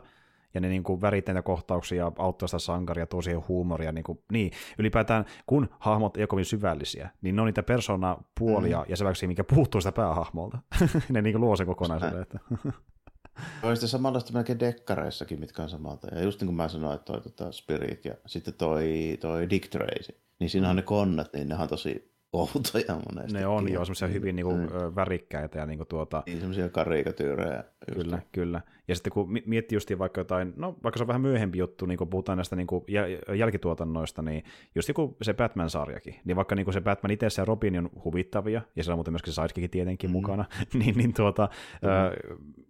Ja 0.54 0.60
ne 0.60 0.68
niin 0.68 0.82
kuin 0.82 1.00
väritteitä 1.00 1.42
kohtauksia 1.42 2.12
auttaa 2.18 2.48
sitä 2.48 2.58
sankaria, 2.58 3.06
tuo 3.06 3.22
siihen 3.22 3.42
huumoria. 3.48 3.92
Niin, 3.92 4.04
kuin, 4.04 4.18
niin, 4.32 4.50
ylipäätään 4.78 5.24
kun 5.46 5.68
hahmot 5.78 6.16
ei 6.16 6.22
ole 6.22 6.26
kovin 6.26 6.44
syvällisiä, 6.44 7.10
niin 7.22 7.36
ne 7.36 7.42
on 7.42 7.46
niitä 7.46 7.62
persoonapuolia 7.62 8.78
mm. 8.78 8.84
ja 8.88 8.96
säväyksiä, 8.96 9.28
mikä 9.28 9.44
puuttuu 9.44 9.80
sitä 9.80 9.92
päähahmolta. 9.92 10.58
ne 11.08 11.22
niin 11.22 11.32
kuin 11.32 11.40
luo 11.40 11.56
sen 11.56 11.66
kokonaisuuden. 11.66 12.22
Että. 12.22 12.38
on 13.62 13.76
sitten 13.76 13.88
samanlaista 13.88 14.32
melkein 14.32 14.60
dekkareissakin, 14.60 15.40
mitkä 15.40 15.62
on 15.62 15.68
samalta. 15.68 16.14
Ja 16.14 16.22
just 16.22 16.40
niin 16.40 16.46
kuin 16.46 16.56
mä 16.56 16.68
sanoin, 16.68 16.94
että 16.94 17.12
toi 17.12 17.20
tota 17.20 17.52
Spirit 17.52 18.04
ja 18.04 18.14
sitten 18.26 18.54
toi, 18.54 19.18
toi 19.20 19.50
Dick 19.50 19.68
Tracy, 19.68 20.20
niin 20.38 20.50
siinä 20.50 20.70
on 20.70 20.76
ne 20.76 20.82
konnat, 20.82 21.32
niin 21.32 21.48
ne 21.48 21.54
on 21.54 21.68
tosi 21.68 22.15
outoja 22.40 23.00
monesti. 23.12 23.32
ne 23.38 23.46
on 23.46 23.72
jo 23.72 23.84
semmoisia 23.84 24.08
hyvin 24.08 24.36
niin 24.36 24.46
kuin, 24.46 24.60
Mm. 24.60 24.94
värikkäitä 24.96 25.58
ja 25.58 25.66
niin 25.66 25.78
kuin, 25.78 25.88
tuota, 25.88 26.22
Niin 26.26 26.38
semmoisia 26.38 26.68
karikatyyrejä. 26.68 27.64
Kyllä, 27.94 28.18
kyllä. 28.32 28.60
Ja 28.88 28.94
sitten 28.94 29.12
kun 29.12 29.32
mi- 29.32 29.42
miettii 29.46 29.76
just 29.76 29.90
vaikka 29.98 30.20
jotain, 30.20 30.52
no 30.56 30.76
vaikka 30.82 30.98
se 30.98 31.02
on 31.04 31.08
vähän 31.08 31.22
myöhempi 31.22 31.58
juttu, 31.58 31.86
niin 31.86 31.98
kun 31.98 32.08
puhutaan 32.08 32.38
näistä 32.38 32.56
niin 32.56 32.66
kuin 32.66 32.84
jäl- 32.84 33.34
jälkituotannoista, 33.34 34.22
niin 34.22 34.44
just 34.74 34.88
joku 34.88 35.16
se 35.22 35.32
Batman-sarjakin, 35.34 36.14
niin 36.24 36.36
vaikka 36.36 36.54
niin 36.54 36.64
kuin 36.64 36.72
se 36.74 36.80
Batman 36.80 37.10
itse 37.10 37.26
ja 37.38 37.44
Robin 37.44 37.78
on 37.78 37.90
huvittavia, 38.04 38.62
ja 38.76 38.84
siellä 38.84 38.94
on 38.94 38.98
muuten 38.98 39.12
myöskin 39.12 39.32
se 39.32 39.68
tietenkin 39.70 40.10
mm. 40.10 40.12
Mm. 40.12 40.12
mukana, 40.12 40.44
niin, 40.78 40.96
niin 40.96 41.14
tuota, 41.14 41.48
mm. 41.82 41.88
ö, 41.88 42.16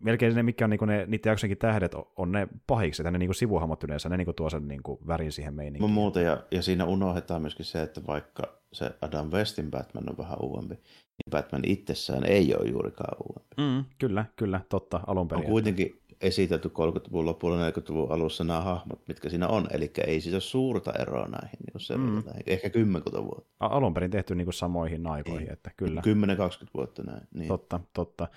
melkein 0.00 0.34
ne, 0.34 0.42
mitkä 0.42 0.64
on 0.64 0.70
niin 0.70 0.78
kuin 0.78 0.88
ne, 0.88 1.06
niiden 1.06 1.30
jaksojenkin 1.30 1.58
tähdet, 1.58 1.94
on- 1.94 2.06
on 2.16 2.32
ne 2.32 2.48
pahiksi, 2.66 3.02
että 3.02 3.10
ne 3.10 3.18
niin 3.18 3.28
kuin 3.28 3.34
sivuhahmot 3.34 3.84
yleensä, 3.84 4.08
ne 4.08 4.16
niin 4.16 4.24
kuin 4.24 4.34
tuo 4.34 4.50
sen 4.50 4.68
niin 4.68 4.82
kuin 4.82 4.98
värin 5.06 5.32
siihen 5.32 5.54
meininkiin. 5.54 5.90
muuta, 5.90 6.20
ja, 6.20 6.42
ja 6.50 6.62
siinä 6.62 6.84
unohdetaan 6.84 7.42
myöskin 7.42 7.64
se, 7.64 7.82
että 7.82 8.00
vaikka 8.06 8.42
se 8.72 8.90
Adam 9.00 9.30
Westin 9.30 9.70
Batman 9.70 10.10
on 10.10 10.18
vähän 10.18 10.38
uudempi, 10.42 10.74
niin 10.74 11.30
Batman 11.30 11.62
itsessään 11.66 12.24
ei 12.24 12.54
ole 12.54 12.68
juurikaan 12.68 13.16
uudempi. 13.28 13.54
Mm, 13.58 13.84
kyllä, 13.98 14.24
kyllä, 14.36 14.60
totta, 14.68 15.00
alun 15.06 15.20
On 15.20 15.28
perin. 15.28 15.44
kuitenkin 15.44 16.00
esitelty 16.20 16.68
30-luvun 16.68 17.26
lopulla 17.26 17.70
40-luvun 17.70 18.12
alussa 18.12 18.44
nämä 18.44 18.60
hahmot, 18.60 19.08
mitkä 19.08 19.28
siinä 19.28 19.48
on, 19.48 19.66
eli 19.70 19.90
ei 20.06 20.20
siitä 20.20 20.34
ole 20.34 20.40
suurta 20.40 20.92
eroa 20.92 21.28
näihin, 21.28 21.58
niin 21.66 21.80
se 21.80 21.96
Mm. 21.96 22.22
ehkä 22.46 22.70
kymmenkunta 22.70 23.22
vuotta. 23.24 23.54
Alun 23.60 23.94
perin 23.94 24.10
tehty 24.10 24.34
niin 24.34 24.46
kuin 24.46 24.54
samoihin 24.54 25.06
aikoihin, 25.06 25.40
Niin. 25.42 25.52
että 25.52 25.70
kyllä. 25.76 26.02
10-20 26.04 26.70
vuotta 26.74 27.02
näin. 27.02 27.22
Niin. 27.34 27.48
Totta, 27.48 27.80
totta. 27.92 28.28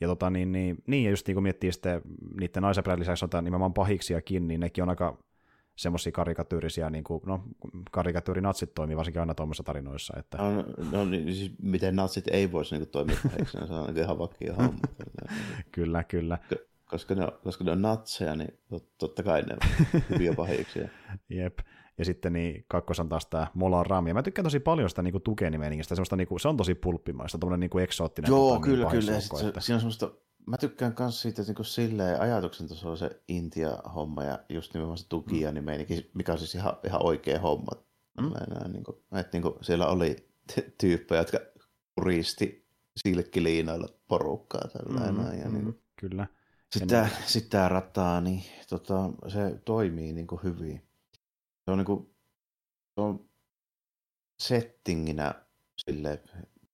Ja, 0.00 0.08
tota, 0.08 0.30
niin, 0.30 0.52
niin, 0.52 0.82
niin, 0.86 1.04
ja 1.04 1.10
just 1.10 1.26
niin 1.26 1.34
kun 1.34 1.42
miettii 1.42 1.72
sitten 1.72 2.00
niiden 2.40 2.62
naisäpärän 2.62 3.00
lisäksi 3.00 3.24
on 3.24 3.44
nimenomaan 3.44 3.74
pahiksiakin, 3.74 4.48
niin 4.48 4.60
nekin 4.60 4.82
on 4.82 4.88
aika 4.88 5.18
semmoisia 5.76 6.12
karikatyyrisiä, 6.12 6.90
niin 6.90 7.04
kuin, 7.04 7.22
no 7.26 7.44
karikatyyrinatsit 7.90 8.74
toimii 8.74 8.96
varsinkin 8.96 9.20
aina 9.20 9.34
tuommoisissa 9.34 9.64
tarinoissa. 9.64 10.14
Että, 10.18 10.38
No, 10.38 10.64
no 10.92 11.04
niin, 11.04 11.34
siis 11.34 11.52
miten 11.62 11.96
natsit 11.96 12.28
ei 12.28 12.52
voisi 12.52 12.74
niinku 12.74 12.90
toimia 12.90 13.16
pahiksi, 13.22 13.58
se 13.66 13.74
on 13.74 13.86
niinku 13.86 14.00
ihan 14.00 14.18
vakio 14.18 14.54
homma. 14.54 14.80
Kyllä, 15.72 16.04
kyllä. 16.04 16.38
Koska 16.84 17.14
ne 17.14 17.24
on, 17.24 17.32
koska 17.44 17.64
ne 17.64 17.70
on 17.70 17.82
natseja, 17.82 18.36
niin 18.36 18.58
tot, 18.68 18.98
totta 18.98 19.22
kai 19.22 19.42
ne 19.42 19.54
on 19.54 20.00
hyviä 20.10 20.32
pahiksia. 20.32 20.88
Jep. 21.28 21.58
Ja 21.98 22.04
sitten 22.04 22.32
niin 22.32 22.64
kakkos 22.68 23.00
on 23.00 23.08
taas 23.08 23.26
tämä 23.26 23.46
Mola 23.54 23.84
Ram. 23.84 24.06
Ja 24.06 24.14
mä 24.14 24.22
tykkään 24.22 24.44
tosi 24.44 24.60
paljon 24.60 24.88
sitä 24.88 25.02
niinku 25.02 25.20
tukenimeningistä. 25.20 25.94
Semmoista, 25.94 26.16
niinku, 26.16 26.38
se 26.38 26.48
on 26.48 26.56
tosi 26.56 26.74
pulppimaista, 26.74 27.38
tommoinen 27.38 27.60
niinku 27.60 27.78
eksoottinen. 27.78 28.28
Joo, 28.28 28.48
tota, 28.48 28.60
kyllä, 28.60 28.90
niin 28.90 29.00
kyllä. 29.00 29.20
Sit 29.20 29.38
se, 29.38 29.52
siinä 29.58 29.74
on 29.76 29.80
semmoista, 29.80 30.10
mä 30.46 30.56
tykkään 30.58 30.94
myös 30.98 31.22
siitä 31.22 31.42
että 31.42 31.50
niinku 31.50 31.64
silleen 31.64 32.20
ajatuksen 32.20 32.68
tasolla 32.68 32.96
se 32.96 33.22
Intia-homma 33.28 34.24
ja 34.24 34.38
just 34.48 34.74
nimenomaan 34.74 34.98
se 34.98 35.08
tukia 35.08 35.52
mm. 35.52 35.64
meininki, 35.64 36.10
mikä 36.14 36.32
on 36.32 36.38
siis 36.38 36.54
ihan, 36.54 36.76
ihan 36.84 37.06
oikea 37.06 37.40
homma. 37.40 37.72
Mm. 38.20 38.32
Niin 38.72 38.84
kuin, 38.84 38.96
että 39.12 39.30
niin 39.32 39.42
kuin 39.42 39.54
siellä 39.60 39.86
oli 39.86 40.28
tyyppejä, 40.78 41.20
jotka 41.20 41.38
puristi 41.94 42.66
silkkiliinoilla 42.96 43.88
porukkaa. 44.08 44.68
Tällainen, 44.72 45.14
mm, 45.14 45.40
ja 45.40 45.48
mm, 45.48 45.54
niin 45.54 45.82
Kyllä. 45.96 46.26
sitten 46.72 46.88
tämä, 46.88 47.08
tää 47.50 47.68
rataa, 47.68 48.20
niin 48.20 48.42
tota, 48.68 49.10
se 49.28 49.60
toimii 49.64 50.12
niin 50.12 50.26
kuin 50.26 50.42
hyvin. 50.42 50.82
Se 51.66 51.70
on, 51.70 51.78
niin 51.78 51.86
kuin, 51.86 52.14
se 52.94 53.00
on 53.00 53.28
settinginä 54.42 55.34
silleen, 55.78 56.18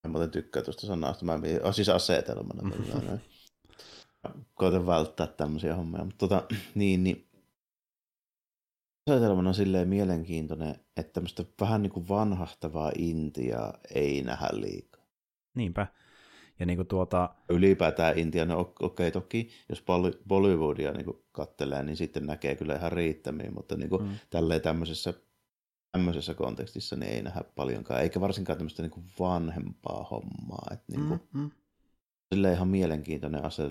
mä 0.05 0.11
muuten 0.11 0.30
tykkään 0.30 0.64
tuosta 0.64 0.86
sanasta, 0.86 1.24
mä 1.24 1.38
oh, 1.62 1.74
siis 1.74 1.88
asetelmana. 1.88 2.80
Koitan 4.55 4.86
välttää 4.86 5.26
tämmöisiä 5.26 5.76
hommia, 5.76 6.05
mutta 6.05 6.28
tota, 6.28 6.47
niin, 6.74 7.05
niin 7.05 7.28
asetelmana 9.11 9.49
on 9.49 9.55
silleen 9.55 9.88
mielenkiintoinen, 9.88 10.80
että 10.97 11.12
tämmöistä 11.12 11.45
vähän 11.61 11.82
niin 11.82 11.93
kuin 11.93 12.09
vanhahtavaa 12.09 12.93
Intiaa 12.99 13.78
ei 13.95 14.22
nähdä 14.22 14.49
liikaa. 14.53 15.07
Niinpä. 15.55 15.86
Ja 16.62 16.66
niin 16.66 16.76
kuin 16.76 16.88
tuota, 16.88 17.30
ylipäätään 17.48 18.18
Intia, 18.18 18.44
no 18.44 18.60
okei 18.60 18.76
okay, 18.80 19.10
toki, 19.10 19.50
jos 19.68 19.80
Bolly- 19.80 20.22
Bollywoodia 20.28 20.92
niin 20.92 21.06
kattelee, 21.32 21.82
niin 21.82 21.96
sitten 21.96 22.26
näkee 22.26 22.56
kyllä 22.56 22.74
ihan 22.74 22.92
riittämiin, 22.92 23.54
mutta 23.54 23.76
niin 23.76 23.88
kuin, 23.90 24.02
mm. 24.02 24.08
tälleen 24.30 24.60
tämmöisessä, 24.60 25.14
tämmöisessä 25.92 26.34
kontekstissa 26.34 26.96
niin 26.96 27.12
ei 27.12 27.22
nähdä 27.22 27.44
paljonkaan, 27.54 28.00
eikä 28.00 28.20
varsinkaan 28.20 28.58
tämmöistä 28.58 28.82
niin 28.82 28.90
kuin 28.90 29.06
vanhempaa 29.18 30.06
hommaa. 30.10 30.66
Että 30.72 30.84
niin 30.88 31.08
kuin, 31.08 31.20
mm, 31.32 31.40
mm. 31.40 31.50
Silleen 32.32 32.54
ihan 32.54 32.68
mielenkiintoinen 32.68 33.44
asia. 33.44 33.64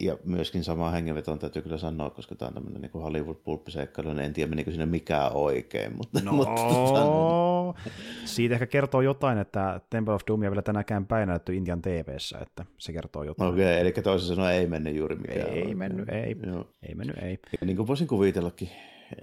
Ja 0.00 0.18
myöskin 0.24 0.64
sama 0.64 0.90
hengenvetoon 0.90 1.38
täytyy 1.38 1.62
kyllä 1.62 1.78
sanoa, 1.78 2.10
koska 2.10 2.34
tämä 2.34 2.46
on 2.48 2.54
tämmöinen 2.54 2.82
niin 2.82 3.02
Hollywood-pulppiseikkailu, 3.02 4.08
niin 4.08 4.24
en 4.24 4.32
tiedä 4.32 4.50
menikö 4.50 4.70
siinä 4.70 4.86
mikään 4.86 5.32
oikein. 5.32 5.96
Mutta, 5.96 6.20
no, 6.24 6.32
mutta 6.32 6.54
tota, 6.54 7.80
siitä 8.24 8.54
ehkä 8.54 8.66
kertoo 8.66 9.00
jotain, 9.00 9.38
että 9.38 9.80
Temple 9.90 10.14
of 10.14 10.22
Doomia 10.26 10.50
vielä 10.50 10.62
tänäkään 10.62 11.06
päin 11.06 11.28
näytetty 11.28 11.54
Intian 11.54 11.82
TVssä, 11.82 12.38
että 12.38 12.64
se 12.78 12.92
kertoo 12.92 13.22
jotain. 13.22 13.52
Okei, 13.52 13.64
okay, 13.64 13.80
eli 13.80 13.92
toisin 13.92 14.28
sanoen 14.28 14.54
ei 14.54 14.66
mennyt 14.66 14.96
juuri 14.96 15.16
mikään. 15.16 15.50
Ei 15.50 15.60
oikein. 15.60 15.78
mennyt, 15.78 16.08
ei. 16.08 16.36
Joo. 16.46 16.70
Ei 16.88 16.94
mennyt, 16.94 17.16
ei. 17.22 17.38
Ja 17.60 17.66
niin 17.66 17.76
kuin 17.76 17.86
voisin 17.86 18.06
kuvitellakin, 18.06 18.70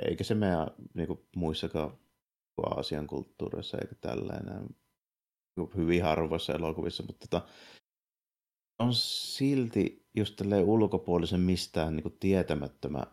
eikä 0.08 0.24
se 0.24 0.36
meidän 0.36 0.68
niin 0.94 1.08
kuin 1.08 1.20
muissakaan 1.36 1.92
Aasian 2.64 3.08
kulttuureissa 3.08 3.78
eikä 3.78 3.96
tällainen 4.02 4.68
hyvin 5.78 6.04
harvoissa 6.04 6.54
elokuvissa, 6.54 7.04
mutta 7.04 7.28
tota, 7.28 7.48
on 8.84 8.94
silti 8.94 10.06
just 10.16 10.42
ulkopuolisen 10.66 11.40
mistään 11.40 11.96
niin 11.96 12.04
kuin 12.04 12.18
tietämättömän 12.20 13.06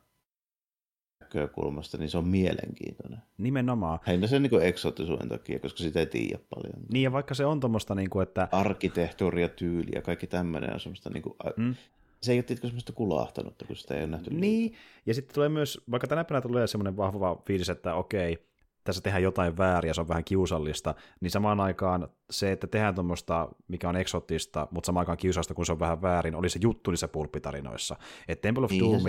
näkökulmasta, 1.20 1.98
niin 1.98 2.10
se 2.10 2.18
on 2.18 2.28
mielenkiintoinen. 2.28 3.18
Nimenomaan. 3.38 3.98
Heinä 4.06 4.26
sen 4.26 4.42
niin 4.42 4.62
eksotisuuden 4.62 5.28
takia, 5.28 5.58
koska 5.58 5.78
sitä 5.78 6.00
ei 6.00 6.06
tiedä 6.06 6.38
paljon. 6.50 6.82
Niin 6.92 7.02
ja 7.02 7.12
vaikka 7.12 7.34
se 7.34 7.44
on 7.44 7.60
tuommoista, 7.60 7.94
niin 7.94 8.10
kuin, 8.10 8.22
että... 8.22 8.48
Arkkitehtuuri 8.52 9.42
ja 9.42 9.48
tyyli 9.48 9.90
ja 9.94 10.02
kaikki 10.02 10.26
tämmöinen 10.26 10.74
on 10.74 10.80
semmoista, 10.80 11.10
niin 11.10 11.22
kuin, 11.22 11.34
mm. 11.56 11.74
se 12.22 12.32
ei 12.32 12.38
ole 12.38 12.42
tietysti 12.42 12.66
semmoista 12.66 12.92
kulahtanutta, 12.92 13.64
kun 13.64 13.76
sitä 13.76 13.94
ei 13.94 14.00
ole 14.00 14.10
nähty. 14.10 14.30
Niin, 14.30 14.40
liikaa. 14.40 14.80
ja 15.06 15.14
sitten 15.14 15.34
tulee 15.34 15.48
myös, 15.48 15.80
vaikka 15.90 16.06
tänä 16.06 16.24
päivänä 16.24 16.42
tulee 16.42 16.66
semmoinen 16.66 16.96
vahva 16.96 17.42
fiilis, 17.46 17.68
että 17.68 17.94
okei, 17.94 18.49
tässä 18.90 19.02
tehdään 19.02 19.22
jotain 19.22 19.56
väärin 19.56 19.88
ja 19.88 19.94
se 19.94 20.00
on 20.00 20.08
vähän 20.08 20.24
kiusallista, 20.24 20.94
niin 21.20 21.30
samaan 21.30 21.60
aikaan 21.60 22.08
se, 22.30 22.52
että 22.52 22.66
tehdään 22.66 22.94
tuommoista, 22.94 23.48
mikä 23.68 23.88
on 23.88 23.96
eksotista, 23.96 24.68
mutta 24.70 24.86
samaan 24.86 25.02
aikaan 25.02 25.18
kiusallista, 25.18 25.54
kun 25.54 25.66
se 25.66 25.72
on 25.72 25.80
vähän 25.80 26.02
väärin, 26.02 26.34
oli 26.34 26.48
se 26.48 26.58
juttu 26.62 26.90
niissä 26.90 27.08
pulppitarinoissa. 27.08 27.96
Että 28.28 28.42
Temple 28.42 28.64
of 28.64 28.70
Doom, 28.80 29.02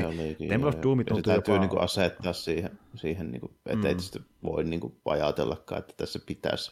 Temple 0.49 0.69
of 0.69 0.75
Doom 0.83 0.97
tuntuu 0.97 1.15
se 1.15 1.21
täytyy 1.21 1.55
jopa... 1.55 1.65
niin 1.65 1.81
asettaa 1.81 2.33
siihen, 2.33 2.79
siihen 2.95 3.31
niin 3.31 3.41
kuin, 3.41 3.53
että 3.65 3.77
mm. 3.77 3.85
ei 3.85 4.23
voi 4.43 4.63
niin 4.63 4.79
kuin, 4.79 4.93
ajatellakaan, 5.05 5.79
että 5.79 5.93
tässä 5.97 6.19
pitäisi 6.25 6.71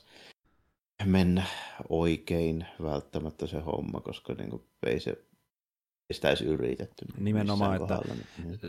mennä 1.06 1.44
oikein 1.90 2.66
välttämättä 2.82 3.48
se 3.48 3.60
homma, 3.60 4.02
koska 4.02 4.34
niin 4.34 4.50
kuin, 4.50 4.64
ei 4.86 5.00
se 5.00 5.24
sitä 6.14 6.28
edes 6.28 6.42
yritetty. 6.42 7.06
Nimenomaan, 7.18 7.76
että, 7.76 7.96
kohdalla, 7.96 8.16
niin. 8.44 8.60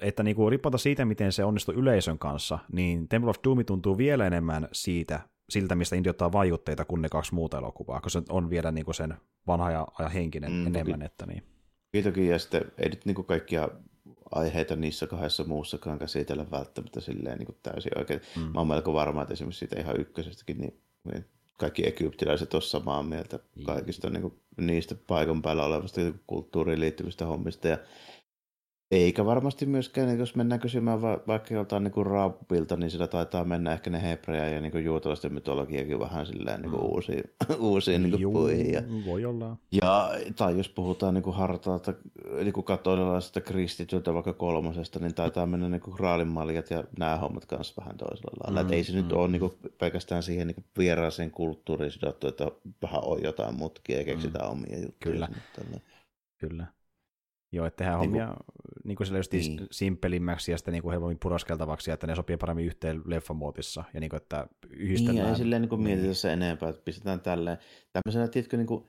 että 0.00 0.22
niin 0.22 0.36
kuin, 0.36 0.50
riippuen 0.50 0.78
siitä, 0.78 1.04
miten 1.04 1.32
se 1.32 1.44
onnistui 1.44 1.74
yleisön 1.74 2.18
kanssa, 2.18 2.58
niin 2.72 3.08
Temple 3.08 3.30
of 3.30 3.36
Doom 3.44 3.64
tuntuu 3.64 3.98
vielä 3.98 4.26
enemmän 4.26 4.68
siitä, 4.72 5.20
siltä, 5.50 5.74
mistä 5.74 5.96
India 5.96 6.10
ottaa 6.10 6.32
vaikutteita 6.32 6.84
kuin 6.84 7.02
ne 7.02 7.08
kaksi 7.08 7.34
muuta 7.34 7.58
elokuvaa, 7.58 8.00
koska 8.00 8.20
se 8.20 8.26
on 8.28 8.50
vielä 8.50 8.72
niin 8.72 8.84
kuin 8.84 8.94
sen 8.94 9.14
vanha 9.46 9.70
ja, 9.70 9.86
ja 9.98 10.08
henkinen 10.08 10.52
mm, 10.52 10.66
enemmän. 10.66 11.00
Toki, 11.00 11.04
että 11.04 11.26
niin. 11.26 11.42
Toki, 12.04 12.26
ja 12.26 12.38
sitten 12.38 12.64
ei 12.78 12.88
nyt 12.88 13.06
niin 13.06 13.14
kuin 13.14 13.26
kaikkia 13.26 13.68
aiheita 14.30 14.76
niissä 14.76 15.06
kahdessa 15.06 15.44
muussakaan 15.44 15.98
käsitellä 15.98 16.50
välttämättä 16.50 17.00
silleen 17.00 17.38
niin 17.38 17.46
kuin 17.46 17.58
täysin 17.62 17.98
oikein. 17.98 18.20
Mm. 18.36 18.42
Mä 18.42 18.60
oon 18.60 18.68
melko 18.68 18.92
varma, 18.92 19.22
että 19.22 19.34
esimerkiksi 19.34 19.58
siitä 19.58 19.80
ihan 19.80 20.00
ykkösestäkin, 20.00 20.58
niin, 20.58 20.80
niin 21.12 21.24
kaikki 21.60 21.88
egyptiläiset 21.88 22.54
on 22.54 22.62
samaa 22.62 23.02
mieltä 23.02 23.38
kaikista 23.66 24.10
niin 24.10 24.22
kuin, 24.22 24.34
niistä 24.56 24.94
paikan 25.06 25.42
päällä 25.42 25.64
olevasta 25.64 26.00
kulttuuriin 26.26 26.80
liittyvistä 26.80 27.26
hommista. 27.26 27.68
Ja 27.68 27.78
eikä 28.90 29.24
varmasti 29.24 29.66
myöskään, 29.66 30.18
jos 30.18 30.36
mennään 30.36 30.60
kysymään 30.60 31.02
va- 31.02 31.20
vaikka 31.26 31.54
joltain 31.54 31.84
niin 31.84 32.06
Raabilta, 32.06 32.76
niin 32.76 32.90
sillä 32.90 33.06
taitaa 33.06 33.44
mennä 33.44 33.72
ehkä 33.72 33.90
ne 33.90 34.02
hebreä 34.02 34.48
ja 34.48 34.60
niin 34.60 34.84
juutalaisten 34.84 35.34
mytologiakin 35.34 36.00
vähän 36.00 36.26
silleen 36.26 36.62
niin 36.62 36.70
kuin 36.70 36.82
mm. 36.82 36.88
uusiin, 36.92 37.24
uusiin 37.58 38.02
niin 38.02 38.22
kuin 38.22 38.32
puihin. 38.32 38.72
Ja, 38.72 38.82
voi 39.06 39.24
olla. 39.24 39.56
Ja, 39.82 40.10
tai 40.36 40.56
jos 40.56 40.68
puhutaan 40.68 41.14
niin 41.14 41.34
hartaalta 41.34 41.94
niin 42.44 42.64
katolilaisesta 42.64 43.40
kristityltä 43.40 44.14
vaikka 44.14 44.32
kolmosesta, 44.32 44.98
niin 44.98 45.14
taitaa 45.14 45.46
mennä 45.46 45.68
niin 45.68 45.96
kraalinmaljat 45.96 46.70
ja 46.70 46.84
nämä 46.98 47.16
hommat 47.16 47.46
kanssa 47.46 47.82
vähän 47.82 47.96
toisella 47.96 48.36
lailla. 48.44 48.62
Mm, 48.62 48.72
ei 48.72 48.84
se 48.84 48.92
mm. 48.92 48.98
nyt 48.98 49.12
ole 49.12 49.28
niin 49.28 49.40
kuin, 49.40 49.52
pelkästään 49.78 50.22
siihen 50.22 50.46
niin 50.46 50.64
vieraaseen 50.78 51.30
kulttuuriin 51.30 51.92
sidottu, 51.92 52.28
että 52.28 52.46
vähän 52.82 53.00
on 53.04 53.22
jotain 53.22 53.54
mutkia 53.54 53.98
ja 53.98 54.04
keksitään 54.04 54.46
mm. 54.46 54.52
omia 54.52 54.78
juttuja. 54.78 55.12
Kyllä. 55.12 55.28
Kyllä. 56.38 56.66
Joo, 57.52 57.66
että 57.66 57.76
tehdään 57.76 58.00
niin 58.00 58.10
hommia 58.10 58.36
niin 58.84 58.96
kuin 58.96 59.16
just 59.16 59.32
niin. 59.32 59.66
simpelimmäksi 59.70 60.52
ja 60.52 60.58
sitten 60.58 60.72
niin 60.72 60.82
kuin 60.82 60.92
helpommin 60.92 61.18
puraskeltavaksi, 61.22 61.90
että 61.90 62.06
ne 62.06 62.14
sopii 62.14 62.36
paremmin 62.36 62.66
yhteen 62.66 63.02
leffamuotissa, 63.04 63.84
ja 63.94 64.00
niin 64.00 64.10
kuin, 64.10 64.16
että 64.22 64.48
yhdistellään. 64.70 65.16
Niin, 65.16 65.24
ja 65.24 65.30
ei 65.30 65.36
silleen 65.36 65.62
niin 65.62 65.68
kuin 65.68 65.82
mietitä 65.82 66.14
se 66.14 66.32
enempää, 66.32 66.68
että 66.68 66.82
pistetään 66.84 67.20
tälleen. 67.20 67.58
Tämmöisenä, 67.92 68.28
tiedätkö, 68.28 68.56
niin 68.56 68.66
kuin, 68.66 68.88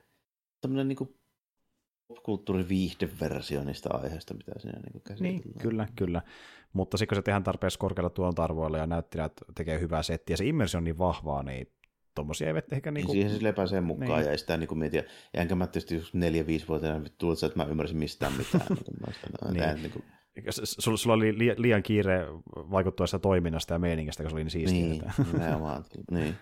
tämmöinen 0.61 0.87
niin 0.87 0.95
kuin 0.95 1.15
popkulttuuri 2.07 2.69
viihdeversio 2.69 3.63
niistä 3.63 3.89
aiheista, 3.93 4.33
mitä 4.33 4.51
siinä 4.59 4.79
niin 4.79 5.01
käsitellään. 5.01 5.41
Niin, 5.45 5.59
kyllä, 5.59 5.87
kyllä. 5.95 6.21
Mutta 6.73 6.97
sitten 6.97 7.15
kun 7.15 7.21
se 7.21 7.21
tehdään 7.21 7.43
tarpeeksi 7.43 7.79
korkealla 7.79 8.09
tuontarvoilla 8.09 8.77
ja 8.77 8.87
näyttelijät 8.87 9.33
tekee 9.55 9.79
hyvää 9.79 10.03
settiä, 10.03 10.33
ja 10.33 10.37
se 10.37 10.45
immersio 10.45 10.77
on 10.77 10.83
niin 10.83 10.97
vahvaa, 10.97 11.43
niin 11.43 11.67
tuommoisia 12.15 12.47
eivät 12.47 12.73
ehkä... 12.73 12.91
Niin 12.91 13.05
kuin... 13.05 13.13
Siihen 13.13 13.31
sille 13.31 13.53
pääsee 13.53 13.81
mukaan 13.81 14.09
niin. 14.09 14.25
ja 14.25 14.31
ei 14.31 14.37
sitä 14.37 14.57
niin 14.57 14.77
mietiä. 14.77 15.03
Ja 15.33 15.41
enkä 15.41 15.55
mä 15.55 15.67
tietysti 15.67 15.95
just 15.95 16.13
neljä, 16.13 16.47
viisi 16.47 16.67
vuotta 16.67 16.87
tullut 17.17 17.43
että 17.43 17.59
mä 17.59 17.65
ymmärsin 17.65 17.97
mistään 17.97 18.33
mitään. 18.37 18.65
niin 19.53 19.53
niin. 19.53 19.81
niin 19.81 19.91
kuin... 19.91 20.03
Sulla, 20.49 20.97
sulla 20.97 21.15
oli 21.15 21.37
liian 21.57 21.83
kiire 21.83 22.27
vaikuttuessa 22.55 23.19
toiminnasta 23.19 23.73
ja 23.73 23.79
meiningistä, 23.79 24.23
kun 24.23 24.29
se 24.29 24.35
oli 24.35 24.43
niin 24.43 24.51
siistiä. 24.51 24.81
Niin, 24.81 25.03
nimenomaan. 25.33 25.83
niin. 26.11 26.35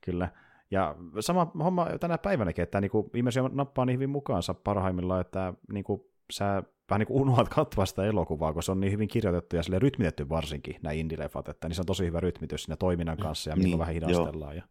Kyllä. 0.00 0.28
Ja 0.70 0.96
sama 1.20 1.52
homma 1.58 1.86
tänä 2.00 2.18
päivänäkin, 2.18 2.62
että 2.62 2.80
niin 2.80 2.90
ihmisiä 3.14 3.42
nappaa 3.52 3.84
niin 3.84 3.94
hyvin 3.94 4.10
mukaansa 4.10 4.54
parhaimmillaan, 4.54 5.20
että 5.20 5.54
niin 5.72 5.84
kuin, 5.84 6.00
sä 6.32 6.62
vähän 6.90 6.98
niin 6.98 7.06
kuin 7.06 7.20
unohat 7.20 7.48
katsoa 7.48 7.86
sitä 7.86 8.04
elokuvaa, 8.04 8.52
kun 8.52 8.62
se 8.62 8.72
on 8.72 8.80
niin 8.80 8.92
hyvin 8.92 9.08
kirjoitettu 9.08 9.56
ja 9.56 9.62
sille 9.62 9.78
rytmitetty 9.78 10.28
varsinkin, 10.28 10.76
nämä 10.82 10.92
indie-leffat, 10.92 11.50
että 11.50 11.68
niin 11.68 11.74
se 11.74 11.82
on 11.82 11.86
tosi 11.86 12.06
hyvä 12.06 12.20
rytmitys 12.20 12.62
siinä 12.62 12.76
toiminnan 12.76 13.16
kanssa 13.16 13.50
ja 13.50 13.56
niin, 13.56 13.78
vähän 13.78 13.94
hidastellaan. 13.94 14.56
Ja... 14.56 14.62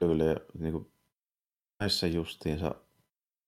Kyllä, 0.00 0.24
ja 0.24 0.36
niin 0.58 0.72
kuin, 0.72 0.92
näissä 1.80 2.06
justiinsa 2.06 2.74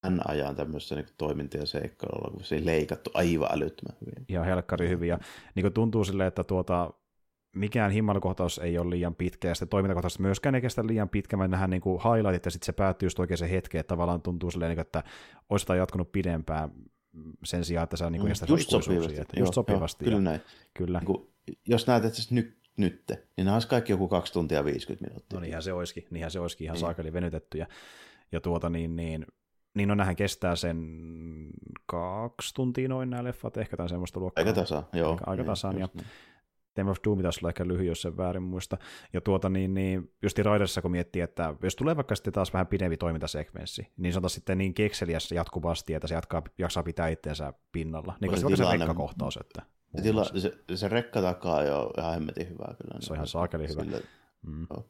tämän 0.00 0.20
ajan 0.28 0.56
tämmöisessä 0.56 0.94
niin 0.94 1.06
toiminta- 1.18 1.56
ja 1.56 1.66
seikkailulla, 1.66 2.30
kun 2.30 2.44
se 2.44 2.54
ei 2.54 2.66
leikattu 2.66 3.10
aivan 3.14 3.48
älyttömän 3.52 3.96
hyvin. 4.00 4.24
Ihan 4.28 4.46
helkkari 4.46 4.88
hyvin, 4.88 5.08
ja 5.08 5.18
niin 5.54 5.64
kuin 5.64 5.72
tuntuu 5.72 6.04
silleen, 6.04 6.28
että 6.28 6.44
tuota, 6.44 6.92
mikään 7.56 7.90
himmailukohtaus 7.90 8.58
ei 8.58 8.78
ole 8.78 8.90
liian 8.90 9.14
pitkä, 9.14 9.48
ja 9.48 9.54
sitten 9.54 9.68
toimintakohtaus 9.68 10.18
myöskään 10.18 10.54
ei 10.54 10.60
kestä 10.60 10.86
liian 10.86 11.08
pitkä, 11.08 11.38
vaan 11.38 11.50
nähdään 11.50 11.70
niin 11.70 11.80
kuin 11.80 12.00
highlightit, 12.02 12.44
ja 12.44 12.50
sitten 12.50 12.66
se 12.66 12.72
päättyy 12.72 13.06
just 13.06 13.18
oikein 13.18 13.38
se 13.38 13.50
hetki, 13.50 13.78
että 13.78 13.88
tavallaan 13.88 14.22
tuntuu 14.22 14.50
silleen, 14.50 14.68
niin 14.68 14.76
kuin, 14.76 14.86
että 14.86 15.04
olisi 15.48 15.64
jotain 15.64 15.78
jatkunut 15.78 16.12
pidempään 16.12 16.70
sen 17.44 17.64
sijaan, 17.64 17.84
että 17.84 18.06
on 18.06 18.12
niin 18.12 18.20
kuin 18.20 18.32
mm, 18.32 18.46
just 18.48 18.70
sopivasti. 18.70 19.20
Että 19.20 19.40
just 19.40 19.54
sopivasti. 19.54 20.04
Joo, 20.04 20.10
kyllä 20.10 20.20
näin. 20.20 20.40
Kyllä. 20.74 20.98
Niin 20.98 21.06
kuin, 21.06 21.28
jos 21.68 21.86
näet, 21.86 22.04
että 22.04 22.20
nyt 22.30 22.61
nyt, 22.76 23.02
niin 23.08 23.44
nämä 23.44 23.54
olisi 23.54 23.68
kaikki 23.68 23.92
joku 23.92 24.08
2 24.08 24.32
tuntia 24.32 24.64
50 24.64 25.06
minuuttia. 25.06 25.36
No 25.36 25.40
niinhän 25.40 25.62
se 25.62 25.72
olisikin, 25.72 26.06
niinhän 26.10 26.30
se 26.30 26.40
olisikin 26.40 26.64
ihan 26.64 26.74
niin. 26.74 26.80
saakeli 26.80 27.12
venytetty. 27.12 27.58
Ja, 27.58 27.66
ja 28.32 28.40
tuota 28.40 28.70
niin, 28.70 28.96
niin 28.96 29.26
niin 29.74 29.88
no 29.88 29.94
nähän 29.94 30.16
kestää 30.16 30.56
sen 30.56 30.78
kaksi 31.86 32.54
tuntia 32.54 32.88
noin 32.88 33.10
nämä 33.10 33.24
leffat, 33.24 33.56
ehkä 33.56 33.76
tai 33.76 33.88
semmoista 33.88 34.20
luokkaa. 34.20 34.44
Aika 34.44 34.60
tasa, 34.60 34.82
joo. 34.92 35.10
Aika, 35.10 35.24
aika 35.26 35.44
tasaan, 35.44 35.78
ja 35.78 35.88
niin. 35.94 36.06
Theme 36.74 36.90
of 36.90 36.96
Doom 37.04 37.22
taisi 37.22 37.40
olla 37.42 37.50
ehkä 37.50 37.66
lyhy, 37.66 37.84
jos 37.84 38.02
sen 38.02 38.16
väärin 38.16 38.42
muista. 38.42 38.78
Ja 39.12 39.20
tuota 39.20 39.48
niin, 39.48 39.74
niin 39.74 40.12
just 40.22 40.38
Raiderissa 40.38 40.82
kun 40.82 40.90
miettii, 40.90 41.22
että 41.22 41.54
jos 41.62 41.76
tulee 41.76 41.96
vaikka 41.96 42.14
sitten 42.14 42.32
taas 42.32 42.52
vähän 42.52 42.66
pidempi 42.66 42.96
toimintasekvenssi, 42.96 43.92
niin 43.96 44.20
taas 44.20 44.34
sitten 44.34 44.58
niin 44.58 44.74
kekseliässä 44.74 45.34
jatkuvasti, 45.34 45.94
että 45.94 46.08
se 46.08 46.14
jatkaa, 46.14 46.42
jaksaa 46.58 46.82
pitää 46.82 47.08
itseensä 47.08 47.52
pinnalla. 47.72 48.16
Niin 48.20 48.28
kuin 48.28 48.56
se, 48.56 48.56
se 48.56 48.72
rekkakohtaus, 48.72 49.36
että 49.36 49.62
tila, 50.02 50.24
se, 50.24 50.52
se, 50.74 50.88
rekka 50.88 51.22
takaa 51.22 51.62
jo 51.62 51.90
ihan 51.98 52.14
hemmetin 52.14 52.48
hyvää 52.48 52.74
kyllä. 52.82 53.00
Se 53.00 53.12
on 53.12 53.16
ihan 53.16 53.26
saakeli 53.26 53.68
hyvä. 53.68 53.82
Sille, 53.82 54.02
mm. 54.42 54.66
oh. 54.70 54.88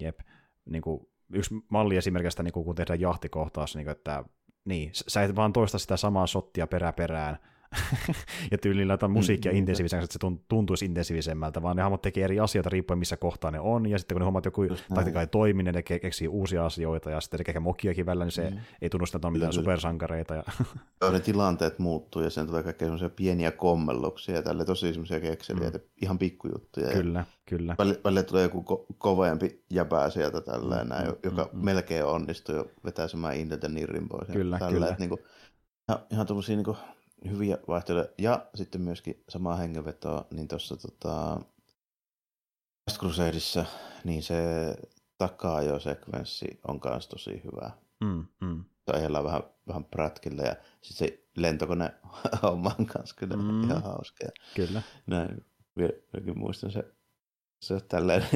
Jep. 0.00 0.20
Niin 0.64 0.82
kuin, 0.82 1.08
yksi 1.32 1.54
malli 1.68 1.96
esimerkistä, 1.96 2.42
niin 2.42 2.52
kuin, 2.52 2.64
kun 2.64 2.74
tehdään 2.74 3.00
jahtikohtaus, 3.00 3.76
niin 3.76 3.84
kuin, 3.84 3.96
että 3.96 4.24
niin, 4.64 4.90
sä 4.92 5.22
et 5.22 5.36
vaan 5.36 5.52
toista 5.52 5.78
sitä 5.78 5.96
samaa 5.96 6.26
shottia 6.26 6.66
perä 6.66 6.92
perään, 6.92 7.38
ja 8.52 8.58
tyyliin 8.58 8.88
laitetaan 8.88 9.12
musiikkia 9.12 9.52
mm, 9.52 9.58
intensiivisemmäksi, 9.58 10.04
että 10.04 10.28
se 10.28 10.42
tuntuisi 10.48 10.84
intensiivisemmältä, 10.84 11.62
vaan 11.62 11.76
ne 11.76 11.82
hahmot 11.82 12.02
tekee 12.02 12.24
eri 12.24 12.40
asioita 12.40 12.70
riippuen 12.70 12.98
missä 12.98 13.16
kohtaa 13.16 13.50
ne 13.50 13.60
on, 13.60 13.86
ja 13.86 13.98
sitten 13.98 14.14
kun 14.14 14.20
ne 14.20 14.24
hommat 14.24 14.44
joku 14.44 14.66
taktika 14.94 15.20
ei 15.20 15.26
toimi, 15.26 15.62
ne 15.62 15.82
keksii 15.82 16.28
uusia 16.28 16.66
asioita, 16.66 17.10
ja 17.10 17.20
sitten 17.20 17.38
tekee 17.38 17.60
mokiakin 17.60 18.06
välillä, 18.06 18.24
niin 18.24 18.32
se 18.32 18.50
mm. 18.50 18.56
ei 18.82 18.90
tunnusta, 18.90 19.18
että 19.18 19.28
on 19.28 19.32
mitään 19.32 19.52
supersankareita. 19.52 20.34
Ja... 20.34 20.42
ne 21.12 21.20
tilanteet 21.20 21.78
muuttuu, 21.78 22.22
ja 22.22 22.30
sen 22.30 22.46
tulee 22.46 22.62
kaikkea 22.62 22.86
semmoisia 22.86 23.10
pieniä 23.10 23.50
kommelluksia, 23.50 24.34
ja 24.34 24.42
tälle 24.42 24.64
tosi 24.64 24.92
semmoisia 24.92 25.20
kekseliä, 25.20 25.70
mm. 25.70 25.80
ihan 26.02 26.18
pikkujuttuja. 26.18 26.88
Kyllä, 26.88 27.24
kyllä. 27.46 27.74
Välillä, 27.78 27.98
välillä 28.04 28.22
tulee 28.22 28.42
joku 28.42 28.64
ko- 28.70 28.94
kovempi 28.98 29.64
jäbää 29.70 30.10
sieltä 30.10 30.40
tälleen, 30.40 30.86
mm, 30.86 30.88
näin, 30.88 31.08
mm, 31.08 31.14
joka 31.22 31.48
mm, 31.52 31.64
melkein 31.64 32.04
onnistuu 32.04 32.54
jo 32.54 32.70
vetäisemään 32.84 33.36
Indeltä 33.36 33.68
nirrin 33.68 34.08
pois. 34.08 34.28
Kyllä, 34.32 34.58
tällä, 34.58 34.72
kyllä. 34.72 34.86
Että, 34.86 34.98
niin 34.98 35.08
kuin, 35.08 35.20
ihan, 35.88 36.06
ihan 36.10 36.26
tuommoisia 36.26 36.56
niin 36.56 36.64
kuin, 36.64 36.76
hyviä 37.30 37.58
vaihteluja. 37.68 38.08
Ja 38.18 38.46
sitten 38.54 38.80
myöskin 38.80 39.24
samaa 39.28 39.56
hengenvetoa, 39.56 40.26
niin 40.30 40.48
tuossa 40.48 40.76
tota, 40.76 41.40
Last 42.86 42.98
Crusadeissa, 42.98 43.64
niin 44.04 44.22
se 44.22 44.36
takaa 45.18 45.62
jo 45.62 45.80
sekvenssi 45.80 46.60
on 46.68 46.80
myös 46.84 47.08
tosi 47.08 47.42
hyvä. 47.44 47.70
Mm, 48.00 48.26
mm. 48.40 48.64
Ajellaan 48.92 49.24
vähän, 49.24 49.42
vähän 49.68 49.84
prätkillä 49.84 50.42
ja 50.42 50.56
sitten 50.82 51.08
se 51.08 51.24
lentokone 51.36 51.94
homman 52.42 52.86
kanssa 52.86 53.16
kyllä 53.16 53.36
mm. 53.36 53.64
ihan 53.64 53.82
hauska. 53.82 54.24
Ja 54.24 54.30
kyllä. 54.54 54.82
Näin, 55.06 55.46
vieläkin 55.76 56.38
muistan 56.38 56.70
se, 56.70 56.84
se 57.62 57.74
on 57.74 57.80
tällainen 57.88 58.28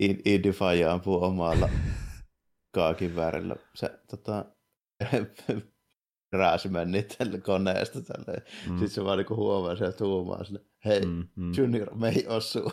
Indy 0.00 0.52
ampuu 0.90 1.24
omalla 1.24 1.68
kaakin 2.74 3.16
väärillä. 3.16 3.56
Se 3.74 4.00
tota, 4.10 4.44
tälle 7.18 7.38
koneesta. 7.38 8.02
Tälle. 8.02 8.42
Mm. 8.68 8.70
Sitten 8.70 8.88
se 8.88 9.04
vaan 9.04 9.18
niinku 9.18 9.36
huomaa 9.36 9.76
siellä 9.76 9.92
tuumaa 9.92 10.44
sinne, 10.44 10.60
hei, 10.84 11.00
mm, 11.00 11.28
mm. 11.36 11.52
Junior, 11.56 11.94
me 11.94 12.08
ei 12.08 12.26
osu. 12.26 12.72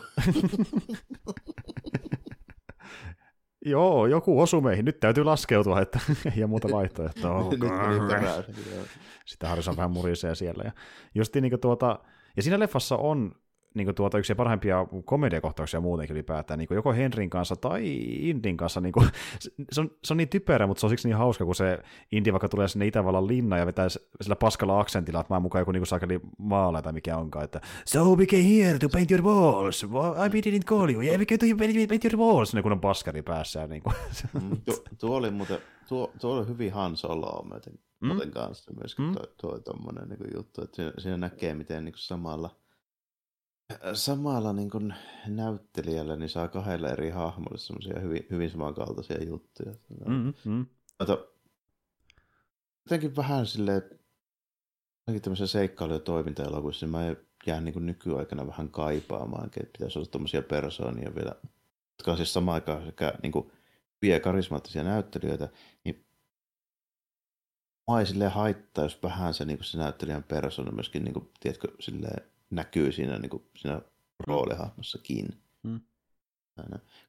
Joo, 3.64 4.06
joku 4.06 4.40
osu 4.40 4.60
meihin. 4.60 4.84
Nyt 4.84 5.00
täytyy 5.00 5.24
laskeutua, 5.24 5.80
että 5.80 6.00
ei 6.36 6.46
muuta 6.46 6.68
vaihtoehtoa. 6.72 7.50
Sitä 9.26 9.48
Harrison 9.48 9.76
vähän 9.76 9.90
murisee 9.90 10.34
siellä. 10.34 10.62
Ja, 10.64 10.72
justiin 11.14 11.42
niin 11.42 11.60
tuota, 11.60 11.98
ja 12.36 12.42
siinä 12.42 12.58
leffassa 12.58 12.96
on 12.96 13.34
niin 13.74 13.94
tuota, 13.94 14.18
yksi 14.18 14.34
parhaimpia 14.34 14.86
komediakohtauksia 15.04 15.80
muutenkin 15.80 16.16
ylipäätään, 16.16 16.58
niin 16.58 16.68
joko 16.70 16.92
Henrin 16.92 17.30
kanssa 17.30 17.56
tai 17.56 17.82
Indin 18.28 18.56
kanssa. 18.56 18.80
Niin 18.80 18.92
kuin, 18.92 19.08
se, 19.72 19.80
on, 19.80 19.90
se 20.04 20.12
on 20.12 20.16
niin 20.16 20.28
typerä, 20.28 20.66
mutta 20.66 20.80
se 20.80 20.86
on 20.86 20.90
siksi 20.90 21.08
niin 21.08 21.16
hauska, 21.16 21.44
kun 21.44 21.54
se 21.54 21.78
Indi 22.12 22.32
vaikka 22.32 22.48
tulee 22.48 22.68
sinne 22.68 22.86
Itävallan 22.86 23.26
linna 23.26 23.58
ja 23.58 23.66
vetää 23.66 23.88
sillä 24.20 24.36
paskalla 24.36 24.80
aksentilla, 24.80 25.20
että 25.20 25.34
mä 25.34 25.40
mukaan 25.40 25.60
joku 25.60 25.72
niin 25.72 25.86
saakeli 25.86 26.20
maala 26.38 26.82
tai 26.82 26.92
mikä 26.92 27.16
onkaan, 27.16 27.44
että 27.44 27.60
So 27.86 28.16
we 28.16 28.26
came 28.26 28.48
here 28.48 28.78
to 28.78 28.88
paint 28.88 29.10
your 29.10 29.24
walls, 29.24 29.82
I 29.82 30.40
didn't 30.40 30.64
call 30.64 30.90
you, 30.90 31.00
yeah 31.02 31.18
we 31.18 31.26
came 31.26 31.38
to 31.38 31.56
paint 31.88 32.04
your 32.04 32.18
walls, 32.18 32.54
niin 32.54 32.62
kun 32.62 32.72
on 32.72 32.80
paskari 32.80 33.22
päässä. 33.22 33.66
Niin 33.66 33.82
kuin. 33.82 33.94
Mm, 34.32 34.60
tuo, 34.64 34.76
tuo, 34.98 35.16
oli 35.16 35.30
muuten, 35.30 35.58
tuo, 35.88 36.12
tuo 36.20 36.36
oli 36.36 36.48
hyvin 36.48 36.72
Han 36.72 36.96
Soloa 36.96 37.44
myöten, 37.48 37.78
mm? 38.00 38.30
kanssa 38.30 38.72
myöskin 38.80 39.04
mm? 39.04 39.12
tuo, 39.12 39.26
tuo 39.40 39.58
tuommoinen 39.58 40.08
niin 40.08 40.30
juttu, 40.36 40.62
että 40.62 40.76
siinä, 40.76 40.92
siinä 40.98 41.16
näkee, 41.16 41.54
miten 41.54 41.84
niin 41.84 41.94
samalla 41.96 42.50
samalla 43.94 44.52
niin 44.52 44.70
kuin 44.70 44.94
näyttelijällä 45.26 46.16
niin 46.16 46.28
saa 46.28 46.48
kahdella 46.48 46.88
eri 46.88 47.10
hahmolla 47.10 47.58
semmoisia 47.58 48.00
hyvin, 48.00 48.26
hyvin 48.30 48.50
samankaltaisia 48.50 49.24
juttuja. 49.24 49.74
Mm-hmm. 50.06 50.66
Mutta 50.98 51.18
jotenkin 52.84 53.16
vähän 53.16 53.46
silleen, 53.46 53.82
ainakin 55.06 55.22
tämmöisen 55.22 55.48
seikkailu- 55.48 55.92
ja 55.92 55.98
toiminta-elokuvissa, 55.98 56.86
niin 56.86 56.90
mä 56.90 57.16
jään 57.46 57.64
niin 57.64 57.86
nykyaikana 57.86 58.46
vähän 58.46 58.70
kaipaamaan, 58.70 59.44
että 59.44 59.72
pitäisi 59.72 59.98
olla 59.98 60.08
tämmöisiä 60.08 60.42
persoonia 60.42 61.14
vielä, 61.14 61.32
jotka 61.98 62.10
on 62.10 62.16
siis 62.16 62.32
samaan 62.32 62.54
aikaan 62.54 62.86
sekä 62.86 63.14
niin 63.22 63.32
kuin 63.32 63.52
hyviä 64.02 64.20
karismaattisia 64.20 64.84
näyttelijöitä, 64.84 65.48
niin 65.84 66.06
mä 67.90 68.00
ei 68.00 68.30
haittaa, 68.30 68.84
jos 68.84 69.02
vähän 69.02 69.34
se, 69.34 69.44
niin 69.44 69.58
kuin 69.58 69.66
se 69.66 69.78
näyttelijän 69.78 70.22
persoona 70.22 70.72
myöskin, 70.72 71.04
niin 71.04 71.14
kuin, 71.14 71.30
tiedätkö, 71.40 71.68
silleen, 71.80 72.29
näkyy 72.50 72.92
siinä, 72.92 73.18
niin 73.18 73.30
kuin, 73.30 73.42
siinä 73.56 73.80
roolihahmossakin. 74.26 75.28
Hmm. 75.68 75.80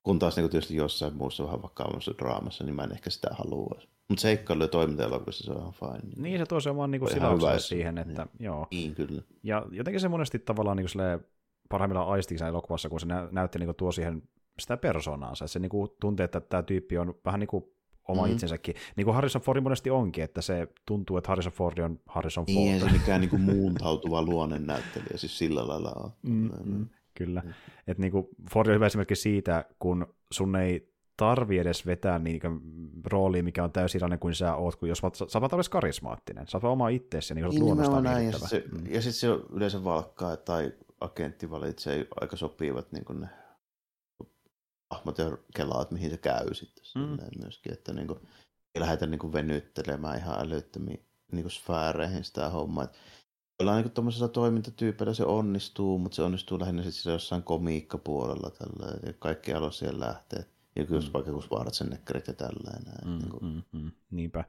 Kun 0.04 0.20
taas 0.20 0.36
niin 0.36 0.44
kuin 0.44 0.52
tietysti 0.52 0.76
jossain 0.76 1.16
muussa 1.16 1.44
vähän 1.44 1.62
vakavammassa 1.62 2.14
draamassa, 2.18 2.64
niin 2.64 2.76
mä 2.76 2.84
en 2.84 2.92
ehkä 2.92 3.10
sitä 3.10 3.28
halua. 3.32 3.82
Mutta 4.08 4.22
seikkailu 4.22 4.62
ja 4.62 4.68
toimintaelokuvissa 4.68 5.44
se 5.44 5.52
on 5.52 5.58
ihan 5.60 5.74
fine. 5.74 6.14
Niin, 6.16 6.39
se 6.39 6.46
tuo 6.46 6.60
se 6.60 6.76
vaan 6.76 6.92
niin 6.92 7.12
silauksia 7.14 7.60
siihen, 7.60 7.98
että 7.98 8.24
niin. 8.24 8.46
joo. 8.46 8.68
Niin, 8.72 8.96
kyllä. 8.96 9.22
Ja 9.44 9.66
jotenkin 9.72 10.02
se 10.02 10.08
monesti 10.08 10.39
tavallaan 10.39 10.78
niin 10.78 10.88
kuin 10.94 11.26
parhaimmillaan 11.70 12.10
aistiksi 12.10 12.46
elokuvassa, 12.46 12.89
kun 12.89 13.00
se 13.00 13.06
näytti 13.32 13.60
niin 13.60 13.68
kuin 13.68 13.76
tuo 13.76 13.92
siihen 13.92 14.24
sitä 14.60 14.78
persoonaansa. 14.78 15.48
Se 15.48 15.60
niin 15.60 15.70
kuin 15.70 15.89
tuntee, 16.02 16.24
että 16.24 16.39
tämä 16.39 16.64
tyyppi 16.64 16.98
on 16.98 17.16
vähän 17.26 17.39
niin 17.39 17.48
kuin 17.48 17.66
oma 18.08 18.22
mm-hmm. 18.22 18.34
itsensäkin. 18.34 18.76
Niin 18.95 19.06
kuin 19.06 19.16
Harrison 19.16 19.41
Ford 19.41 19.62
monesti 19.62 19.89
onkin, 19.89 20.24
että 20.24 20.41
se 20.41 20.68
tuntuu, 20.86 21.18
että 21.18 21.28
Harrison 21.28 21.54
Ford 21.54 21.78
on 21.78 21.99
Harrison 22.06 22.45
Ford. 22.45 22.56
Niin, 22.56 22.74
ei 22.74 22.80
se 22.80 22.91
mikään 22.91 23.22
niin 23.22 23.30
kuin 23.30 23.41
muuntautuva 23.41 24.22
luonnennäyttelijä, 24.22 25.18
siis 25.18 25.38
sillä 25.38 25.68
lailla 25.68 25.91
on. 25.95 26.12
Mm-hmm. 26.22 26.88
Kyllä. 27.14 27.41
Mm. 27.45 27.54
Et 27.88 27.97
niin 27.97 28.12
kuin 28.12 28.28
Ford 28.54 28.68
on 28.68 28.76
hyvä 28.76 28.86
esimerkki 28.86 29.16
siitä, 29.16 29.66
kun 29.80 30.14
sun 30.32 30.56
ei 30.56 30.91
tarvi 31.18 31.58
edes 31.58 31.86
vetää 31.86 32.20
niin 32.20 32.41
rooliin, 33.06 33.45
mikä 33.45 33.64
on 33.64 33.72
täysin 33.72 33.99
erilainen 33.99 34.20
kuin 34.20 34.36
sä 34.36 34.56
oot, 34.56 34.76
kun 34.76 34.89
jos 34.89 35.02
sä 35.28 35.39
oot 35.39 35.54
edes 35.54 35.70
karismaattinen, 35.70 36.47
sä 36.47 36.58
oot 36.58 36.64
oma 36.64 36.89
itseesi, 36.89 37.34
niin, 37.34 37.49
niin 37.49 37.64
luonnostaan 37.64 38.04
näin, 38.04 38.26
ja 38.26 38.32
sitten 38.32 38.49
se, 38.49 38.64
mm. 38.72 38.93
ja 38.93 39.02
sit 39.02 39.16
se 39.16 39.28
yleensä 39.54 39.84
valkkaa 39.84 40.38
tai 40.38 40.72
agentti 41.02 41.49
valitsee 41.49 42.08
aika 42.22 42.38
sopivat 42.38 42.91
niin 42.91 43.20
ne 43.20 43.28
hahmot 44.92 45.18
ja 45.18 45.38
kelaat, 45.56 45.92
mihin 45.92 46.10
se 46.10 46.18
käy 46.18 46.54
sitten 46.54 46.84
mm. 46.96 47.18
myöskin, 47.42 47.74
että 47.74 47.94
niin 47.94 48.08
kuin, 48.08 48.20
ei 48.76 48.82
lähdetä 48.82 49.08
niin 49.08 49.20
kuin 49.20 49.34
venyttelemään 49.34 50.18
ihan 50.18 50.39
älyttömiin 50.39 51.06
niin 51.32 51.44
kuin 51.44 51.52
sfääreihin 51.52 52.24
sitä 52.24 52.50
hommaa. 52.50 52.84
Että 52.84 52.98
jollain 53.60 53.84
niin 53.84 53.92
tuommoisella 53.92 54.28
toimintatyypillä 54.28 55.14
se 55.14 55.24
onnistuu, 55.24 55.98
mutta 55.98 56.16
se 56.16 56.22
onnistuu 56.22 56.60
lähinnä 56.60 56.84
sitten 56.84 57.14
jossain 57.14 57.44
komiikkapuolella 57.44 58.50
tällä, 58.50 58.98
ja 59.06 59.14
kaikki 59.14 59.54
alo 59.54 59.72
siellä 59.72 60.06
lähtee. 60.06 60.46
Ja 60.76 60.86
kyllä 60.86 61.02
mm. 61.02 61.14
vaikka 61.14 61.32
kun 61.32 61.44
vaarat 61.52 61.74
sen 61.74 61.88
nekkarit 61.88 62.28
ja 62.28 62.34
tällainen. 62.34 62.94
Mm, 63.06 63.18
niin 63.18 63.30
kuin, 63.30 63.44
mm, 63.44 63.80
mm, 63.80 63.92
niinpä. 64.12 64.44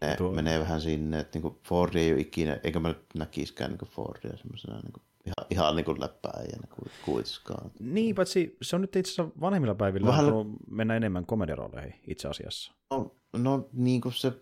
Ne 0.00 0.16
tuo... 0.16 0.32
menee 0.32 0.60
vähän 0.60 0.80
sinne, 0.80 1.18
että 1.20 1.36
niin 1.38 1.42
kuin 1.42 1.58
Ford 1.64 1.94
ei 1.94 2.12
ole 2.12 2.20
ikinä, 2.20 2.60
eikä 2.64 2.80
mä 2.80 2.88
nyt 2.88 3.04
näkisikään 3.14 3.70
niin 3.70 3.90
Fordia 3.90 4.36
semmoisena 4.36 4.80
niin 4.80 5.02
ihan, 5.28 5.46
ihan 5.50 5.76
niin 5.76 5.84
kuin 5.84 6.00
läppääjänä 6.00 6.68
kuitenkaan. 7.04 7.70
Niin, 7.80 8.14
paitsi 8.14 8.56
se 8.62 8.76
on 8.76 8.82
nyt 8.82 8.96
itse 8.96 9.12
asiassa 9.12 9.40
vanhemmilla 9.40 9.74
päivillä 9.74 10.06
Vähän... 10.06 10.24
mennä 10.70 10.96
enemmän 10.96 11.26
komediarooleihin 11.26 12.00
itse 12.06 12.28
asiassa. 12.28 12.72
No, 12.90 13.16
no 13.36 13.68
niin 13.72 14.00
kuin 14.00 14.12
se, 14.12 14.32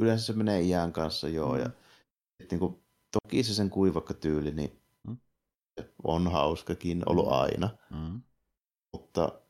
yleensä 0.00 0.26
se 0.26 0.32
menee 0.32 0.60
iän 0.60 0.92
kanssa 0.92 1.28
joo, 1.28 1.54
mm. 1.54 1.60
ja 1.60 1.70
et 2.40 2.50
niin 2.50 2.58
kuin, 2.58 2.82
toki 3.22 3.42
se 3.42 3.54
sen 3.54 3.70
kuivakka 3.70 4.14
tyyli, 4.14 4.50
niin 4.50 4.82
mm. 5.08 5.16
on 6.04 6.32
hauskakin 6.32 7.02
ollut 7.06 7.26
mm. 7.26 7.32
aina, 7.32 7.70
mm. 7.90 8.20
mutta 8.92 9.40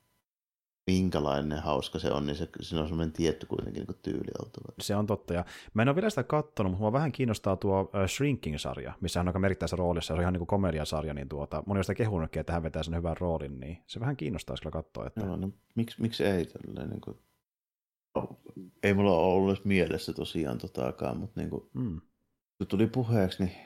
minkälainen 0.89 1.63
hauska 1.63 1.99
se 1.99 2.11
on, 2.13 2.27
niin 2.27 2.37
se, 2.37 2.49
siinä 2.61 2.83
on 2.83 2.89
semmoinen 2.89 3.13
tietty 3.13 3.47
kuitenkin 3.47 3.85
niin 3.89 3.99
tyyli 4.03 4.31
oltava. 4.43 4.73
Se 4.81 4.97
on 4.97 5.07
totta, 5.07 5.35
ja 5.35 5.45
mä 5.75 5.83
en 5.83 5.89
ole 5.89 5.97
vielä 5.97 6.11
sitä 6.11 6.23
kattonut, 6.23 6.73
mutta 6.73 6.83
mua 6.83 6.93
vähän 6.93 7.13
kiinnostaa 7.13 7.57
tuo 7.57 7.81
uh, 7.81 7.89
Shrinking-sarja, 8.07 8.93
missä 9.01 9.21
hän 9.21 9.25
on 9.25 9.29
aika 9.29 9.39
merkittävässä 9.39 9.77
roolissa, 9.77 10.07
se 10.07 10.13
on 10.13 10.21
ihan 10.21 10.33
niin 10.33 10.39
kuin 10.39 10.47
komediasarja, 10.47 11.15
niin 11.15 11.29
tuota, 11.29 11.63
moni 11.67 11.79
on 11.79 11.85
sitä 11.85 11.95
kehunutkin, 11.95 12.41
että 12.41 12.53
hän 12.53 12.63
vetää 12.63 12.83
sen 12.83 12.97
hyvän 12.97 13.17
roolin, 13.21 13.61
niin 13.61 13.83
se 13.87 14.01
vähän 14.01 14.17
kiinnostaa 14.17 14.57
kyllä 14.63 14.73
katsoa. 14.73 15.07
Että... 15.07 15.27
No, 15.27 15.51
miksi, 15.75 16.03
miksi 16.03 16.25
ei 16.25 16.47
tälleen, 16.47 16.91
niin 16.91 17.01
kuin... 17.01 17.19
ei 18.83 18.95
mulla 18.95 19.13
ole 19.13 19.35
ollut 19.35 19.65
mielessä 19.65 20.13
tosiaan 20.13 20.59
totaakaan, 20.59 21.17
mutta 21.17 21.41
niin 21.41 21.51
kuin, 21.51 21.71
mm. 21.75 22.01
kun 22.59 22.67
tuli 22.67 22.87
puheeksi, 22.87 23.45
niin 23.45 23.57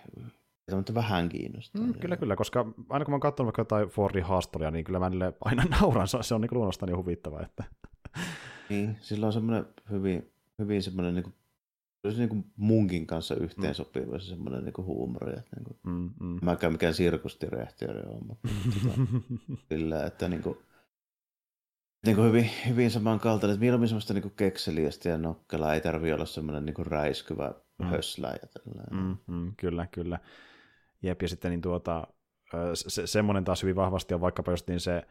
Tämä 0.70 0.82
vähän 0.94 1.28
kiinnostaa. 1.28 1.82
Mm, 1.82 1.94
kyllä, 1.94 2.16
kyllä, 2.16 2.36
koska 2.36 2.66
aina 2.88 3.04
kun 3.04 3.12
mä 3.12 3.14
oon 3.14 3.20
katsonut 3.20 3.46
vaikka 3.46 3.60
jotain 3.60 3.88
Fordin 3.88 4.24
haastoria, 4.24 4.70
niin 4.70 4.84
kyllä 4.84 4.98
mä 4.98 5.10
niille 5.10 5.32
aina 5.44 5.64
nauran, 5.80 6.08
se 6.20 6.34
on 6.34 6.40
niin 6.40 6.50
luonnostaan 6.52 6.88
niin 6.88 6.96
huvittava. 6.96 7.40
Että... 7.42 7.64
Niin, 8.68 8.96
sillä 9.00 9.26
on 9.26 9.32
semmoinen 9.32 9.66
hyvin, 9.90 10.32
hyvin 10.58 10.82
semmoinen 10.82 11.14
niin 11.14 11.34
se 12.10 12.18
niin 12.18 12.28
kuin 12.28 12.44
munkin 12.56 13.06
kanssa 13.06 13.34
yhteen 13.34 13.74
sopiva 13.74 14.18
se 14.18 14.26
semmoinen 14.26 14.64
niin 14.64 14.74
huumori. 14.86 15.32
Että 15.32 15.56
niin 15.56 15.64
kuin, 15.64 15.78
Mm, 15.82 16.10
mm. 16.20 16.38
mäkään 16.42 16.72
mikään 16.72 16.94
sirkusdirehtiöri 16.94 18.00
on, 18.06 18.26
mutta 18.26 18.48
sillä, 19.68 20.06
että 20.06 20.28
niin 20.28 20.42
kuin, 20.42 20.58
niin 22.06 22.16
kuin 22.16 22.28
hyvin, 22.28 22.50
hyvin 22.68 22.90
samankaltainen. 22.90 23.54
Että 23.54 23.60
mieluummin 23.60 23.88
semmoista 23.88 24.14
niin 24.14 24.22
kuin 24.22 24.34
kekseliästä 24.36 25.08
ja 25.08 25.18
nokkelaa. 25.18 25.74
Ei 25.74 25.80
tarvi 25.80 26.12
olla 26.12 26.26
semmoinen 26.26 26.66
niin 26.66 26.74
kuin 26.74 26.86
räiskyvä 26.86 27.54
Mm. 27.78 27.86
höslä. 27.86 28.28
Ja 28.42 28.48
tällainen. 28.48 29.18
Mm, 29.28 29.34
mm, 29.34 29.52
kyllä, 29.56 29.86
kyllä. 29.86 30.18
Jep, 31.02 31.22
ja 31.22 31.28
sitten 31.28 31.50
niin 31.50 31.60
tuota, 31.60 32.06
se, 32.74 33.06
semmoinen 33.06 33.44
taas 33.44 33.62
hyvin 33.62 33.76
vahvasti 33.76 34.14
on 34.14 34.20
vaikkapa 34.20 34.50
just 34.52 34.68
niin 34.68 34.80
se 34.80 35.02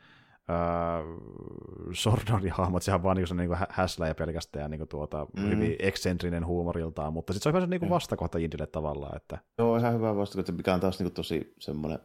Sordonin 1.93 2.51
hahmot, 2.51 2.83
sehän 2.83 3.03
vaan 3.03 3.17
niin 3.17 3.37
niin 3.37 3.49
häslä 3.69 4.07
ja 4.07 4.15
pelkästään 4.15 4.63
ja 4.63 4.69
niin 4.69 4.87
tuota, 4.87 5.27
Mm. 5.37 5.49
hyvin 5.49 5.75
eksentrinen 5.79 6.45
huumoriltaan, 6.45 7.13
mutta 7.13 7.33
sitten 7.33 7.51
se 7.51 7.57
on 7.57 7.61
se 7.61 7.67
niin 7.67 7.89
vastakohta 7.89 8.37
Indille 8.37 8.67
tavallaan, 8.67 9.17
että 9.17 9.37
Joo, 9.57 9.77
ihan 9.77 9.93
hyvä 9.93 10.15
vastakohta, 10.15 10.51
mikä 10.51 10.73
on 10.73 10.79
taas 10.79 10.99
niin 10.99 11.05
kuin 11.05 11.13
tosi 11.13 11.53
semmoinen 11.59 11.99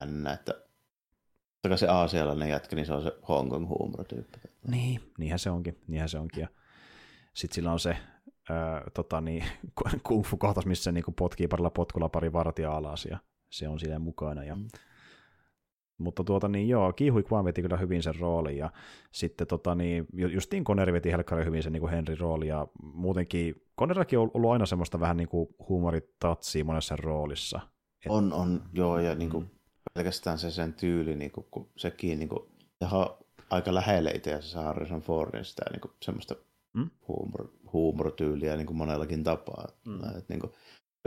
jännä, 0.00 0.32
että 0.32 0.54
totta 1.62 1.76
se 1.76 1.88
aasialainen 1.88 2.48
jätkä, 2.48 2.76
niin 2.76 2.86
se 2.86 2.92
on 2.92 3.02
se 3.02 3.12
Hong 3.28 3.50
Kong 3.50 3.68
huumorotyyppi. 3.68 4.38
niin, 4.68 5.00
niinhän 5.18 5.38
se 5.38 5.50
onkin, 5.50 5.78
niinhän 5.88 6.08
se 6.08 6.18
onkin, 6.18 6.40
ja 6.40 6.48
sitten 7.34 7.54
sillä 7.54 7.72
on 7.72 7.80
se 7.80 7.96
ö, 8.50 8.54
tota 8.94 9.20
niin, 9.20 9.44
kung 10.06 10.24
fu 10.24 10.36
kohtaus, 10.36 10.66
missä 10.66 10.84
se 10.84 10.92
niin 10.92 11.04
potkii 11.18 11.48
parilla 11.48 11.70
potkulla 11.70 12.08
pari 12.08 12.32
vartija 12.32 12.72
alas, 12.72 13.04
ja 13.10 13.18
se 13.50 13.68
on 13.68 13.80
siinä 13.80 13.98
mukana, 13.98 14.44
ja 14.44 14.54
Mm. 14.56 14.68
Mutta 16.04 16.24
tuota 16.24 16.48
niin 16.48 16.68
joo, 16.68 16.92
Kihui 16.92 17.22
Kwan 17.22 17.44
veti 17.44 17.62
kyllä 17.62 17.76
hyvin 17.76 18.02
sen 18.02 18.14
roolin 18.20 18.56
ja 18.56 18.70
sitten 19.12 19.46
tota 19.46 19.74
niin, 19.74 20.06
ju- 20.12 20.28
justiin 20.28 20.64
Connery 20.64 20.92
veti 20.92 21.10
helkkari 21.12 21.44
hyvin 21.44 21.62
sen 21.62 21.72
niin 21.72 21.80
kuin 21.80 21.90
Henry 21.92 22.14
rooli 22.14 22.46
ja 22.48 22.66
muutenkin 22.82 23.62
Connerillakin 23.78 24.18
on 24.18 24.30
ollut 24.34 24.50
aina 24.50 24.66
semmoista 24.66 25.00
vähän 25.00 25.16
niin 25.16 25.28
kuin 25.28 25.48
huumoritatsia 25.68 26.64
monessa 26.64 26.96
roolissa. 26.96 27.60
Et, 28.06 28.12
On, 28.12 28.32
on, 28.32 28.62
joo, 28.72 28.98
ja 28.98 29.14
niin 29.14 29.30
kuin 29.30 29.44
Mm. 29.44 29.50
pelkästään 29.94 30.38
se 30.38 30.50
sen 30.50 30.74
tyyli, 30.74 31.16
niin 31.16 31.30
kuin, 31.30 31.46
kun 31.50 31.68
sekin 31.76 32.18
niin 32.18 32.28
kuin, 32.28 32.42
aika 33.50 33.74
lähellä 33.74 34.10
itse 34.14 34.34
asiassa 34.34 34.62
Harrison 34.62 35.00
Fordin 35.00 35.44
sitä 35.44 35.62
niin 35.72 35.80
kuin, 35.80 35.92
semmoista 36.02 36.34
Mm. 36.74 36.90
huumor, 37.08 37.48
huumortyyliä 37.72 38.56
niin 38.56 38.66
kuin 38.66 38.76
monellakin 38.76 39.24
tapaa. 39.24 39.68
Mm. 39.84 39.92
Mm. 39.92 40.04
Että, 40.18 40.24
niin 40.34 40.40
kuin, 40.40 40.52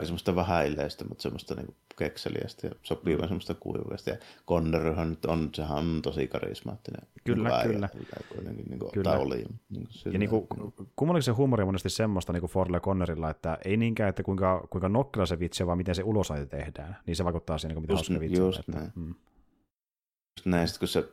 semmoista 0.03 0.36
vähäileistä, 0.36 1.05
mutta 1.05 1.22
semmoista 1.22 1.55
niin 1.55 1.76
kekseliästä 1.97 2.68
ja 2.68 2.74
sopivaa 2.84 3.22
Mm. 3.26 3.28
semmoista 3.28 3.53
kuivasta. 3.53 4.09
Ja 4.09 4.18
Conneryhan 4.47 5.09
nyt 5.09 5.26
on, 5.26 5.49
sehän 5.53 5.78
on 5.78 5.99
tosi 6.03 6.28
karismaattinen. 6.28 7.01
Kyllä, 7.24 7.49
niin 7.64 7.72
kyllä. 7.72 7.89
kuitenkin, 8.36 8.66
niin 8.70 8.80
kuin, 8.80 8.91
Kyllä. 8.91 9.11
Tai 9.11 9.20
oli. 9.20 9.36
Niin 9.70 9.88
kuin, 10.03 10.14
ja 10.14 10.20
niin 10.20 10.30
kuin, 10.30 10.47
kummallakin 10.95 11.24
se 11.24 11.32
huumori 11.32 11.61
on 11.61 11.68
monesti 11.68 11.89
semmoista 11.89 12.34
niin 12.34 12.41
kuin 12.41 12.51
Fordilla 12.51 12.78
ja 12.78 12.82
Connerilla, 12.82 13.30
että 13.30 13.57
ei 13.66 13.78
niinkään, 13.78 14.09
että 14.09 14.24
kuinka, 14.24 14.68
kuinka 14.70 14.89
nokkela 14.89 15.26
se 15.26 15.39
vitsi 15.39 15.64
on, 15.64 15.68
vaan 15.68 15.78
miten 15.78 15.95
se 15.95 16.03
ulosaite 16.03 16.45
tehdään. 16.45 16.97
Niin 17.05 17.16
se 17.16 17.24
vaikuttaa 17.26 17.57
siihen, 17.57 17.70
niin 17.76 17.76
kuin 17.76 17.84
mitä 17.84 17.93
Just- 18.01 18.09
hauska 18.09 18.20
vitsi 18.20 18.41
on. 18.41 18.47
just 18.47 18.59
Että, 18.59 18.72
näin. 18.72 18.91
mm. 18.95 19.07
just 20.38 20.45
näin, 20.45 20.68
kun 20.80 20.88
se, 20.88 21.09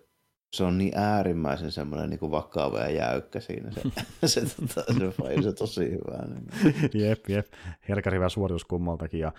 se 0.52 0.64
on 0.64 0.78
niin 0.78 0.92
äärimmäisen 0.98 1.72
semmoinen 1.72 2.10
niin 2.10 2.20
kuin 2.20 2.30
vakava 2.30 2.78
ja 2.78 2.90
jäykkä 2.90 3.40
siinä. 3.40 3.70
Se, 3.70 3.80
se, 4.26 4.40
tota, 4.40 4.92
se, 4.92 5.12
se, 5.36 5.42
se 5.42 5.52
tosi 5.52 5.90
hyvä. 5.90 6.26
Niin. 6.26 6.90
jep, 7.06 7.28
jep. 7.28 7.46
Herkäri 7.88 8.16
hyvä 8.16 8.28
suoritus 8.28 8.64
kummaltakin. 8.64 9.20
Ja, 9.20 9.32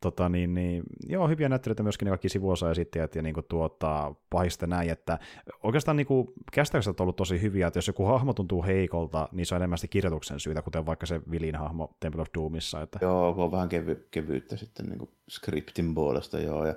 tota, 0.00 0.28
niin, 0.28 0.54
niin, 0.54 0.82
joo, 1.08 1.28
hyviä 1.28 1.48
näyttelyitä 1.48 1.82
myöskin 1.82 2.06
ne 2.06 2.10
kaikki 2.10 2.28
sivuosa 2.28 2.70
esittäjät 2.70 3.14
ja 3.14 3.22
niin 3.22 3.34
kuin, 3.34 3.46
tuota, 3.48 4.14
pahista 4.30 4.66
näin, 4.66 4.90
että 4.90 5.18
oikeastaan 5.62 5.96
niin 5.96 6.06
käsittääkseni 6.52 6.94
on 6.98 7.02
ollut 7.02 7.16
tosi 7.16 7.42
hyviä, 7.42 7.66
että 7.66 7.78
jos 7.78 7.86
joku 7.86 8.04
hahmo 8.04 8.32
tuntuu 8.32 8.64
heikolta, 8.64 9.28
niin 9.32 9.46
se 9.46 9.54
on 9.54 9.60
enemmän 9.60 9.78
kirjoituksen 9.90 10.40
syytä, 10.40 10.62
kuten 10.62 10.86
vaikka 10.86 11.06
se 11.06 11.20
Vilin 11.30 11.56
hahmo 11.56 11.96
Temple 12.00 12.22
of 12.22 12.28
Doomissa. 12.34 12.82
Että, 12.82 12.98
Joo, 13.02 13.34
kun 13.34 13.44
on 13.44 13.52
vähän 13.52 13.68
kevy, 13.68 14.08
kevyyttä 14.10 14.56
sitten 14.56 14.86
niin 14.86 14.98
kuin 14.98 15.10
skriptin 15.30 15.94
puolesta, 15.94 16.40
joo. 16.40 16.66
Ja 16.66 16.74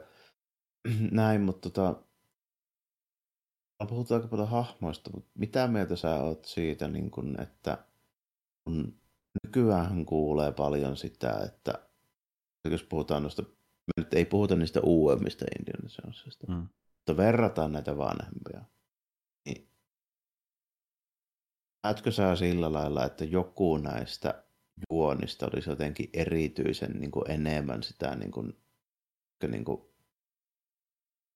näin, 1.12 1.42
mutta 1.42 1.70
tota, 1.70 1.96
puhutaan 3.88 4.22
aika 4.22 4.28
paljon 4.30 4.50
hahmoista, 4.50 5.10
mutta 5.14 5.32
mitä 5.36 5.68
mieltä 5.68 5.96
sä 5.96 6.16
oot 6.16 6.46
siitä, 6.46 6.88
niin 6.88 7.12
kuin, 7.12 7.42
että 7.42 7.86
kun 8.64 9.00
nykyään 9.44 10.06
kuulee 10.06 10.52
paljon 10.52 10.98
sitä, 10.98 11.40
että 11.46 11.74
jos 12.70 12.84
puhutaan 12.84 13.24
noista, 13.24 13.42
me 13.42 13.94
nyt 13.98 14.14
ei 14.14 14.26
puhuta 14.26 14.56
niistä 14.56 14.80
uudemmista 14.84 15.46
Indiana 15.60 15.90
Jonesista, 16.04 16.48
Mm. 16.48 16.68
mutta 16.96 17.18
verrataan 17.18 17.72
näitä 17.72 17.98
vanhempia, 17.98 18.62
niin 19.46 19.70
näetkö 21.84 22.12
sä 22.12 22.36
sillä 22.36 22.74
lailla, 22.74 23.06
että 23.06 23.26
joku 23.26 23.78
näistä 23.78 24.44
juonista 24.92 25.48
olisi 25.54 25.70
jotenkin 25.70 26.10
erityisen 26.14 26.92
niin 26.92 27.12
kuin 27.12 27.32
enemmän 27.32 27.84
sitä 27.84 28.16
niin 28.16 28.32
kuin, 28.32 28.58
niin 29.48 29.66
kuin 29.66 29.89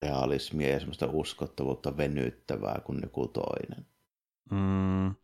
realismia 0.04 0.70
ja 0.70 0.78
semmoista 0.78 1.06
uskottavuutta 1.12 1.96
venyttävää 1.96 2.80
kuin 2.84 2.98
joku 3.02 3.28
toinen. 3.28 3.86
Mm, 4.50 5.14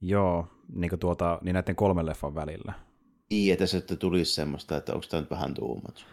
joo, 0.00 0.46
niin, 0.74 0.90
kuin 0.90 1.00
tuota, 1.00 1.38
niin 1.42 1.54
näiden 1.54 1.76
kolmen 1.76 2.06
leffan 2.06 2.34
välillä. 2.34 2.72
Niin, 3.30 3.52
että 3.52 3.66
se 3.66 3.76
että 3.76 3.96
tulisi 3.96 4.34
semmoista, 4.34 4.76
että 4.76 4.92
onko 4.92 5.06
tämä 5.10 5.20
nyt 5.20 5.30
vähän 5.30 5.54
much. 5.60 6.04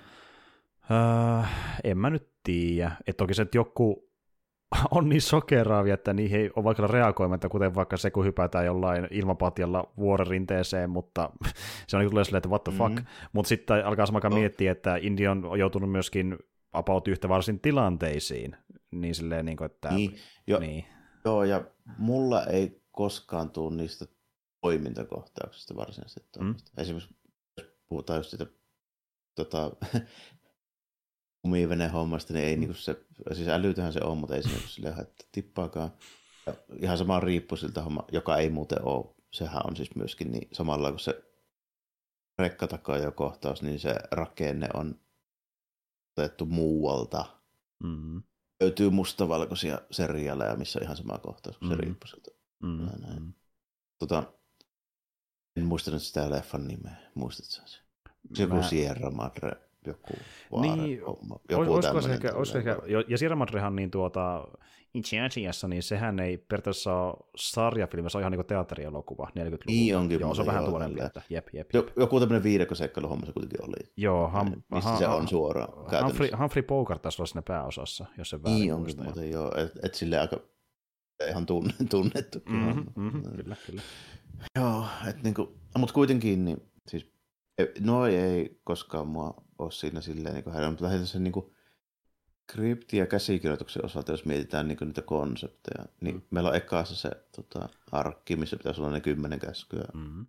Öö, 0.92 1.48
en 1.84 1.98
mä 1.98 2.10
nyt 2.10 2.30
tiedä. 2.44 2.92
Et 3.08 3.18
toki 3.18 3.34
se, 3.34 3.42
että 3.42 3.58
joku 3.58 4.10
on 4.92 5.10
niin 5.10 5.22
sokeraavia, 5.22 5.94
että 5.94 6.14
niihin 6.14 6.40
ei 6.40 6.50
ole 6.56 6.64
vaikka 6.64 6.88
reagoimatta, 6.88 7.50
kuten 7.50 7.76
vaikka 7.76 7.98
se, 7.98 8.12
kun 8.12 8.26
hypätään 8.26 8.66
jollain 8.66 9.08
ilmapatjalla 9.12 9.94
vuorenrinteeseen, 9.98 10.90
mutta 10.90 11.30
se 11.88 11.98
on 11.98 12.02
niin 12.02 12.10
tulee 12.10 12.24
silleen, 12.24 12.38
että 12.38 12.50
what 12.50 12.64
the 12.64 12.72
fuck. 12.72 12.94
Mhm. 12.94 13.06
Mutta 13.34 13.50
sitten 13.50 13.86
alkaa 13.86 14.06
samalla 14.06 14.30
No. 14.30 14.36
miettiä, 14.36 14.72
että 14.72 14.96
India 15.02 15.32
on 15.32 15.60
joutunut 15.60 15.92
myöskin 15.92 16.38
about 16.74 17.08
yhtä 17.08 17.30
varsin 17.30 17.60
tilanteisiin, 17.60 18.56
niin 18.92 19.16
silleen, 19.16 19.46
niin 19.46 19.58
kuin, 19.58 19.72
että... 19.72 19.90
Niin, 19.90 20.16
jo, 20.48 20.60
niin. 20.60 20.86
joo, 21.26 21.44
ja 21.44 21.64
mulla 21.98 22.46
ei 22.46 22.82
koskaan 22.92 23.50
tule 23.50 23.76
niistä 23.76 24.06
toimintakohtauksista 24.62 25.76
varsinaisesti. 25.76 26.40
Mm. 26.40 26.56
Esimerkiksi 26.78 27.16
jos 27.58 27.68
puhutaan 27.90 28.20
just 28.20 28.30
siitä 28.30 28.46
tota, 29.36 29.72
kumivenehommasta, 31.42 32.34
niin 32.34 32.46
ei 32.46 32.56
Mm. 32.56 32.60
niinku 32.60 32.74
se, 32.74 33.06
siis 33.34 33.48
älytähän 33.48 33.94
se 33.94 34.00
on, 34.04 34.18
mutta 34.18 34.36
ei 34.36 34.44
se 34.44 34.50
niinku 34.50 34.68
sille 34.68 34.92
haittaa 34.92 35.28
tippaakaan. 35.32 35.92
Ja 36.46 36.54
ihan 36.82 36.98
sama 36.98 37.20
riippuu 37.20 37.58
siltä 37.58 37.82
homma, 37.82 38.04
joka 38.12 38.38
ei 38.38 38.50
muuten 38.50 38.86
ole. 38.86 39.16
Sehän 39.34 39.62
on 39.68 39.76
siis 39.76 39.96
myöskin 39.96 40.32
niin 40.32 40.48
samalla 40.52 40.90
kuin 40.90 41.00
se 41.00 41.24
rekkatakajo 42.40 43.12
kohtaus, 43.12 43.62
niin 43.62 43.80
se 43.80 43.96
rakenne 44.12 44.70
on 44.74 45.00
otettu 46.20 46.46
muualta. 46.46 47.26
Mm, 47.84 48.24
Löytyy 48.62 48.90
mustavalkoisia 48.90 49.82
seriaaleja, 49.92 50.56
missä 50.56 50.80
on 50.80 50.84
ihan 50.84 50.98
sama 50.98 51.18
kohtaus, 51.18 51.58
kun 51.58 51.68
se 51.68 51.74
Mm. 51.76 51.80
riippuu 51.80 52.08
siltä. 52.08 52.32
mm, 52.64 52.86
Näin, 52.86 53.02
näin. 53.02 53.36
Tota, 54.00 54.34
en 55.56 55.66
muista 55.66 55.92
nyt 55.92 56.02
sitä 56.04 56.30
leffan 56.30 56.68
nimeä. 56.68 56.96
Muistatko 57.16 57.68
sen? 57.68 57.82
Se 58.36 58.44
joku 58.44 58.56
Mä- 58.56 58.70
Sierra 58.70 59.12
Madre, 59.12 59.69
joku 59.90 60.14
vaare, 60.52 60.82
Niin, 60.82 61.06
homma, 61.06 61.40
Joku 61.50 61.74
olisiko 61.74 62.02
se 62.02 62.14
ehkä, 62.14 62.34
olisiko 62.34 62.58
ehkä, 62.58 62.78
ja 63.08 63.18
Sierra 63.18 63.36
Madrehan 63.36 63.76
niin 63.76 63.92
tuota, 63.92 64.48
itse 64.94 65.20
asiassa, 65.20 65.68
niin 65.68 65.84
sehän 65.84 66.20
ei 66.20 66.38
periaatteessa 66.38 66.96
ole 67.02 67.16
sarjafilmi, 67.36 68.10
se 68.10 68.18
on 68.18 68.22
ihan 68.22 68.32
niin 68.32 68.46
teatterielokuva 68.46 69.28
40-luvulla. 69.30 69.58
Niin 69.68 69.98
onkin, 69.98 70.20
Joo, 70.20 70.36
se 70.36 70.42
on 70.42 70.48
vähän 70.48 70.64
tälleen. 70.66 71.06
että 71.06 71.22
jep, 71.30 71.48
jep. 71.54 71.70
Jo, 71.74 71.88
joku 71.96 72.20
tämmöinen 72.20 72.44
viidekoseikkailuhomma 72.44 73.26
se 73.26 73.34
kuitenkin 73.34 73.64
oli. 73.64 73.92
Joo, 73.98 74.28
ham, 74.28 74.52
Missä 74.72 74.98
se 74.98 75.08
on 75.08 75.28
suoraan 75.28 75.68
Humphrey, 75.76 75.90
käytännössä. 76.02 76.38
Humphrey 76.38 76.64
Bogart 76.64 77.02
taisi 77.02 77.22
olla 77.22 77.28
siinä 77.28 77.42
pääosassa, 77.42 78.06
jos 78.18 78.30
se 78.30 78.44
väärin 78.44 78.60
Niin 78.62 78.74
onkin, 78.74 79.04
mutta 79.04 79.24
joo, 79.26 79.52
et, 79.58 79.72
et 79.84 79.96
sille 79.96 80.20
aika 80.20 80.38
ihan 81.30 81.46
tunne, 81.46 81.74
tunnettu. 81.90 82.40
Mm-hmm, 82.50 82.84
mm-hmm, 82.96 83.24
kyllä, 83.36 83.56
kyllä. 83.66 83.82
Joo, 84.56 84.86
että 85.10 85.24
niinku, 85.24 85.56
mutta 85.78 85.94
kuitenkin, 85.94 86.46
niin, 86.46 86.58
siis, 86.88 87.12
no 87.80 88.06
ei 88.06 88.60
koskaan 88.64 89.08
mua 89.08 89.44
ole 89.60 89.72
siinä 89.72 90.02
silleen 90.02 90.36
niin 90.36 90.52
häirinyt, 90.52 90.72
mutta 90.72 90.86
lähinnä 90.86 91.06
sen 91.06 91.24
niinku, 91.24 91.54
skripti- 92.52 92.98
ja 92.98 93.06
käsikirjoituksen 93.08 93.86
osalta, 93.86 94.12
jos 94.12 94.26
mietitään 94.26 94.68
niinku 94.68 94.86
niitä 94.86 95.02
konsepteja, 95.02 95.86
niin 96.02 96.16
Mm. 96.16 96.22
mm. 96.22 96.28
meillä 96.32 96.50
on 96.50 96.56
ekassa 96.56 96.96
se 96.96 97.10
tota, 97.36 97.70
arkki, 97.92 98.36
missä 98.36 98.58
pitäisi 98.58 98.82
olla 98.82 98.92
ne 98.92 99.02
kymmenen 99.02 99.40
käskyä. 99.40 99.86
Mm-hmm. 99.94 100.26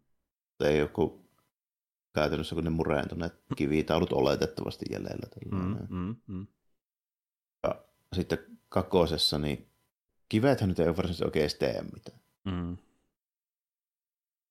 Ei 0.65 0.79
joku 0.79 1.25
käytännössä, 2.15 2.55
kun 2.55 2.65
ne 2.65 2.71
mureentuneet 2.71 3.35
kivitaulut 3.57 4.13
oletettavasti 4.13 4.85
jäljellä. 4.91 5.27
tällainen. 5.29 5.87
Mm-hmm. 5.91 6.47
Ja 7.63 7.85
sitten 8.13 8.39
kakosessa, 8.69 9.39
niin 9.39 9.69
kivethän 10.29 10.69
nyt 10.69 10.79
ei 10.79 10.87
ole 10.89 10.97
varsinaisesti 10.97 11.25
oikein 11.25 11.51
tee 11.59 11.83
mitään. 11.83 12.21
Mm-hmm. 12.45 12.77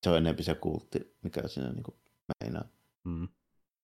Se 0.04 0.10
on 0.10 0.18
enempi 0.18 0.44
se 0.44 0.56
kultti, 0.56 1.18
mikä 1.24 1.48
siinä 1.48 1.72
niinku 1.72 2.00
meinaa. 2.44 2.64
Mm-hmm. 3.04 3.28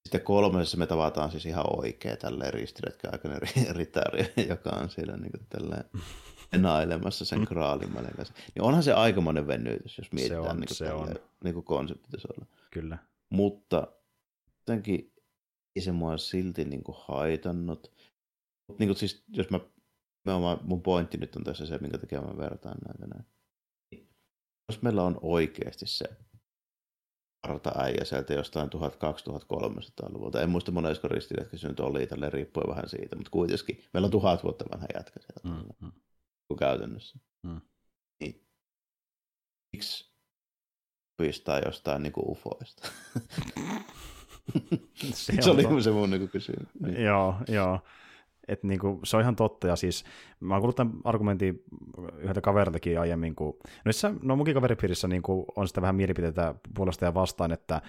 Sitten 0.05 0.21
kolmessa 0.21 0.77
me 0.77 0.87
tavataan 0.87 1.31
siis 1.31 1.45
ihan 1.45 1.77
oikea 1.79 2.17
tälleen 2.17 2.53
ristiretkä 2.53 3.09
aikainen 3.11 3.41
ri- 3.41 3.73
ritari, 3.73 4.33
joka 4.49 4.69
on 4.69 4.89
siellä 4.89 5.17
niin 5.17 5.31
kuin 5.31 5.47
tälleen 5.49 5.83
enailemassa 6.53 7.25
sen 7.25 7.45
kraalimallin 7.45 8.15
kanssa. 8.15 8.33
Niin 8.55 8.63
onhan 8.63 8.83
se 8.83 8.93
aikamoinen 8.93 9.47
venytys, 9.47 9.97
jos 9.97 10.11
mietitään 10.11 10.41
on, 10.41 10.59
niin 10.59 10.67
kuin 10.67 10.77
se 10.77 10.91
on. 10.91 11.15
niin 11.43 11.53
kuin 11.53 11.63
konseptitasolla. 11.63 12.45
Kyllä. 12.71 12.97
Mutta 13.29 13.87
jotenkin 14.59 15.13
ei 15.75 15.81
se 15.81 15.91
mua 15.91 16.17
silti 16.17 16.65
niin 16.65 16.83
kuin 16.83 16.97
haitannut. 16.99 17.91
Mut 18.67 18.79
Niin 18.79 18.87
kuin 18.87 18.97
siis, 18.97 19.23
jos 19.27 19.49
mä, 19.49 19.59
mä, 20.25 20.57
mun 20.61 20.81
pointti 20.81 21.17
nyt 21.17 21.35
on 21.35 21.43
tässä 21.43 21.65
se, 21.65 21.77
minkä 21.77 21.97
takia 21.97 22.21
mä 22.21 22.37
vertaan 22.37 22.77
näitä 22.87 23.15
näin. 23.15 23.25
Niin 23.91 24.09
Jos 24.71 24.81
meillä 24.81 25.03
on 25.03 25.19
oikeasti 25.21 25.87
se 25.87 26.05
äijä 27.77 28.05
sieltä 28.05 28.33
jostain 28.33 28.69
1200-1300-luvulta. 28.69 30.41
En 30.41 30.49
muista 30.49 30.71
monesko 30.71 31.07
ristiretki 31.07 31.57
se 31.57 31.67
nyt 31.67 31.79
oli, 31.79 32.07
tälle 32.07 32.29
riippuen 32.29 32.69
vähän 32.69 32.89
siitä, 32.89 33.15
mutta 33.15 33.31
kuitenkin 33.31 33.83
meillä 33.93 34.05
on 34.05 34.11
tuhat 34.11 34.43
vuotta 34.43 34.65
vanha 34.71 34.87
jätkä 34.95 35.19
sieltä 35.19 35.63
Mm, 35.63 35.87
mm. 35.87 35.91
kuin 36.47 36.57
käytännössä. 36.57 37.19
Mm. 37.43 37.61
Niin, 38.19 38.47
miksi 39.73 40.11
pistää 41.17 41.61
jostain 41.65 42.03
niin 42.03 42.13
kuin 42.13 42.29
ufoista? 42.29 42.87
Se, 45.13 45.41
se 45.41 45.49
oli 45.49 45.83
se 45.83 45.91
mun 45.91 46.09
niin 46.09 46.29
kysymys. 46.29 46.69
Niin. 46.79 47.03
Joo, 47.03 47.35
joo. 47.47 47.79
Et 48.47 48.63
niinku, 48.63 48.99
se 49.03 49.17
on 49.17 49.21
ihan 49.21 49.35
totta, 49.35 49.67
ja 49.67 49.75
siis 49.75 50.03
mä 50.39 50.53
oon 50.53 50.61
kuullut 50.61 50.75
tämän 50.75 50.93
argumentin 51.03 51.63
yhdeltä 52.17 52.41
kaveriltakin 52.41 52.99
aiemmin, 52.99 53.35
kun, 53.35 53.57
no, 53.85 53.89
itse, 53.89 54.11
no 54.21 54.35
munkin 54.35 54.53
kaveripiirissä 54.53 55.07
niinku, 55.07 55.45
on 55.55 55.67
sitä 55.67 55.81
vähän 55.81 55.95
mielipiteitä 55.95 56.55
puolesta 56.75 57.05
ja 57.05 57.13
vastaan, 57.13 57.51
että 57.51 57.81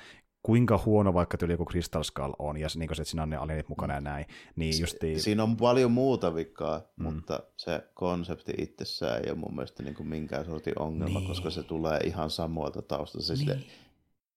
kuinka 0.42 0.80
huono 0.86 1.14
vaikka 1.14 1.38
tyyli 1.38 1.52
joku 1.52 1.64
Crystal 1.64 2.02
Skull 2.02 2.32
on, 2.38 2.56
ja 2.56 2.68
se, 2.68 2.78
niinku 2.78 2.94
se, 2.94 3.02
että 3.02 3.10
siinä 3.10 3.22
on 3.22 3.30
ne 3.30 3.36
alienit 3.36 3.68
mukana 3.68 3.94
ja 3.94 4.00
näin, 4.00 4.26
niin 4.56 4.80
justiin, 4.80 5.20
Siinä 5.20 5.42
on 5.42 5.56
paljon 5.56 5.90
muuta 5.92 6.34
vikaa, 6.34 6.78
Mm. 6.96 7.06
mm. 7.06 7.14
mutta 7.14 7.40
se 7.56 7.82
konsepti 7.94 8.52
itsessään 8.58 9.24
ei 9.24 9.30
ole 9.30 9.38
mun 9.38 9.54
mielestä 9.54 9.82
niin 9.82 9.94
kuin 9.94 10.08
minkään 10.08 10.44
sortin 10.44 10.78
ongelma, 10.78 11.18
Niin. 11.18 11.28
koska 11.28 11.50
se 11.50 11.62
tulee 11.62 12.00
ihan 12.04 12.30
samoilta 12.30 12.82
taustalta. 12.82 13.26
Se 13.26 13.34
niin, 13.34 13.66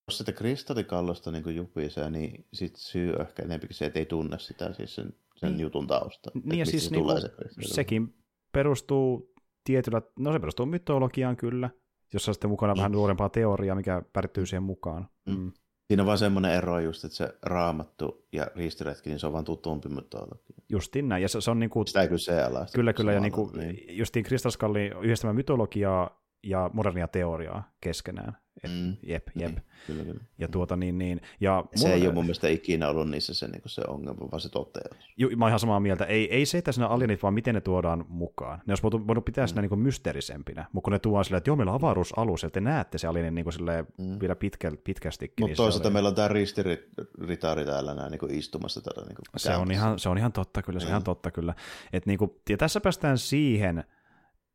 jos 0.08 0.18
sitä 0.18 0.32
kristallikallosta 0.32 1.32
niin 1.32 1.56
jupisee, 1.56 2.10
niin 2.10 2.46
sit 2.54 2.76
syy 2.76 3.14
ehkä 3.20 3.44
enempikin 3.44 3.76
se, 3.76 3.86
että 3.86 4.00
ei 4.00 4.06
tunne 4.06 4.40
sitä 4.40 4.74
siis 4.74 4.96
sen, 4.96 5.14
sen 5.40 5.52
Niin. 5.52 5.60
jutun 5.60 5.88
tausta. 5.88 6.32
Niin 6.44 6.60
ja 6.60 6.66
siis 6.66 6.86
se 6.86 6.92
niinku, 6.96 7.20
se 7.20 7.30
sekin 7.62 8.16
perustuu 8.52 9.34
tietyllä, 9.64 10.02
no 10.20 10.34
se 10.34 10.40
perustuu 10.40 10.66
mytologiaan 10.66 11.38
kyllä, 11.38 11.70
jossa 12.14 12.32
on 12.32 12.36
sitten 12.36 12.50
mukana 12.50 12.76
vähän 12.78 12.92
nuorempaa 12.92 13.30
teoriaa, 13.30 13.76
mikä 13.76 14.02
päättyy 14.14 14.46
siihen 14.46 14.64
mukaan. 14.64 15.10
Mm. 15.26 15.38
Mm. 15.40 15.52
Siinä 15.88 16.04
on 16.04 16.08
vaan 16.08 16.18
semmoinen 16.18 16.52
ero 16.52 16.80
just, 16.80 17.06
että 17.06 17.16
se 17.18 17.34
raamattu 17.42 18.28
ja 18.32 18.48
ristiretki, 18.56 19.10
niin 19.10 19.20
se 19.20 19.28
on 19.28 19.34
vaan 19.34 19.46
tutumpi 19.46 19.90
mytologia. 19.90 20.56
Justiin 20.70 21.10
näin, 21.10 21.22
ja 21.22 21.30
se, 21.30 21.42
se 21.42 21.52
on 21.52 21.60
niinku, 21.60 21.86
Sitä 21.86 22.02
ei 22.02 22.08
kyseenalaista. 22.08 22.76
kyllä 22.76 22.94
kyllä, 22.94 23.14
ja 23.14 23.20
niinku, 23.20 23.52
justiin 23.90 24.26
Crystal 24.26 24.52
Skullin 24.52 24.94
yhdistämään 25.02 25.36
mytologiaa 25.36 26.22
ja 26.44 26.70
modernia 26.74 27.08
teoriaa 27.08 27.72
keskenään. 27.82 28.38
Et, 28.64 28.72
Mm. 28.72 28.96
Jep, 29.04 29.28
jep. 29.36 29.52
Niin, 29.52 29.62
kyllä, 29.88 30.04
kyllä. 30.04 30.20
Ja 30.40 30.48
tuota 30.48 30.76
niin, 30.76 30.98
niin. 30.98 31.22
Ja 31.42 31.64
Se 31.76 31.80
mulla- 31.84 31.96
ei 31.96 32.06
ole 32.08 32.14
mun 32.14 32.24
mielestä 32.24 32.48
ikinä 32.48 32.90
ollut 32.90 33.10
niissä 33.10 33.34
se, 33.34 33.48
niin 33.48 33.62
se 33.66 33.82
ongelma, 33.88 34.32
vaan 34.32 34.42
se 34.42 34.50
toteus. 34.50 35.06
Ju, 35.18 35.30
mä 35.38 35.46
oon 35.46 35.50
ihan 35.50 35.60
samaa 35.60 35.80
mieltä. 35.80 36.06
Ei, 36.06 36.34
ei 36.34 36.46
se, 36.46 36.58
että 36.58 36.72
siinä 36.72 36.88
alienit, 36.88 37.24
vaan 37.24 37.34
miten 37.34 37.56
ne 37.56 37.62
tuodaan 37.62 38.06
mukaan. 38.10 38.62
Ne 38.66 38.72
olisi 38.72 38.84
voinut, 38.84 39.08
voinut 39.08 39.26
pitää 39.26 39.48
sitä 39.48 39.62
mm. 39.62 39.68
niin 39.70 39.80
mysteerisempinä, 39.80 40.66
mutta 40.74 40.86
kun 40.86 40.94
ne 40.94 41.00
tuodaan 41.00 41.26
silleen, 41.26 41.38
että 41.38 41.50
joo, 41.50 41.56
meillä 41.56 41.72
on 41.72 41.76
avaruusalus, 41.76 42.44
ja 42.44 42.50
te 42.50 42.62
näette 42.62 42.98
se 42.98 43.08
alienin 43.08 43.36
niin 43.36 43.54
silleen, 43.54 43.88
mm. 43.98 44.18
vielä 44.22 44.36
pitkä, 44.36 44.72
pitkästikin. 44.84 45.34
Mutta 45.40 45.48
niin 45.50 45.58
toisaalta 45.58 45.88
oli- 45.88 45.94
meillä 45.94 46.10
on 46.10 46.16
tämä 46.16 46.28
ristiritaari 46.28 47.66
täällä 47.66 47.94
näin 47.94 48.12
niin 48.12 48.32
istumassa 48.40 48.82
tällä 48.82 49.08
niin 49.08 49.18
se 49.38 49.56
on, 49.56 49.72
ihan, 49.72 50.00
se 50.00 50.10
on 50.10 50.18
ihan 50.18 50.32
totta 50.34 50.62
kyllä, 50.62 50.80
se 50.80 50.86
on 50.86 50.90
ihan 50.90 51.04
totta 51.04 51.32
kyllä. 51.32 51.54
Et 51.94 52.06
niinku, 52.06 52.42
ja 52.50 52.58
tässä 52.58 52.82
päästään 52.82 53.18
siihen, 53.18 53.84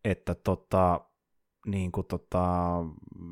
että 0.04 0.34
tota, 0.34 1.00
niin 1.66 1.92
kuin 1.92 2.06
tota, 2.06 2.68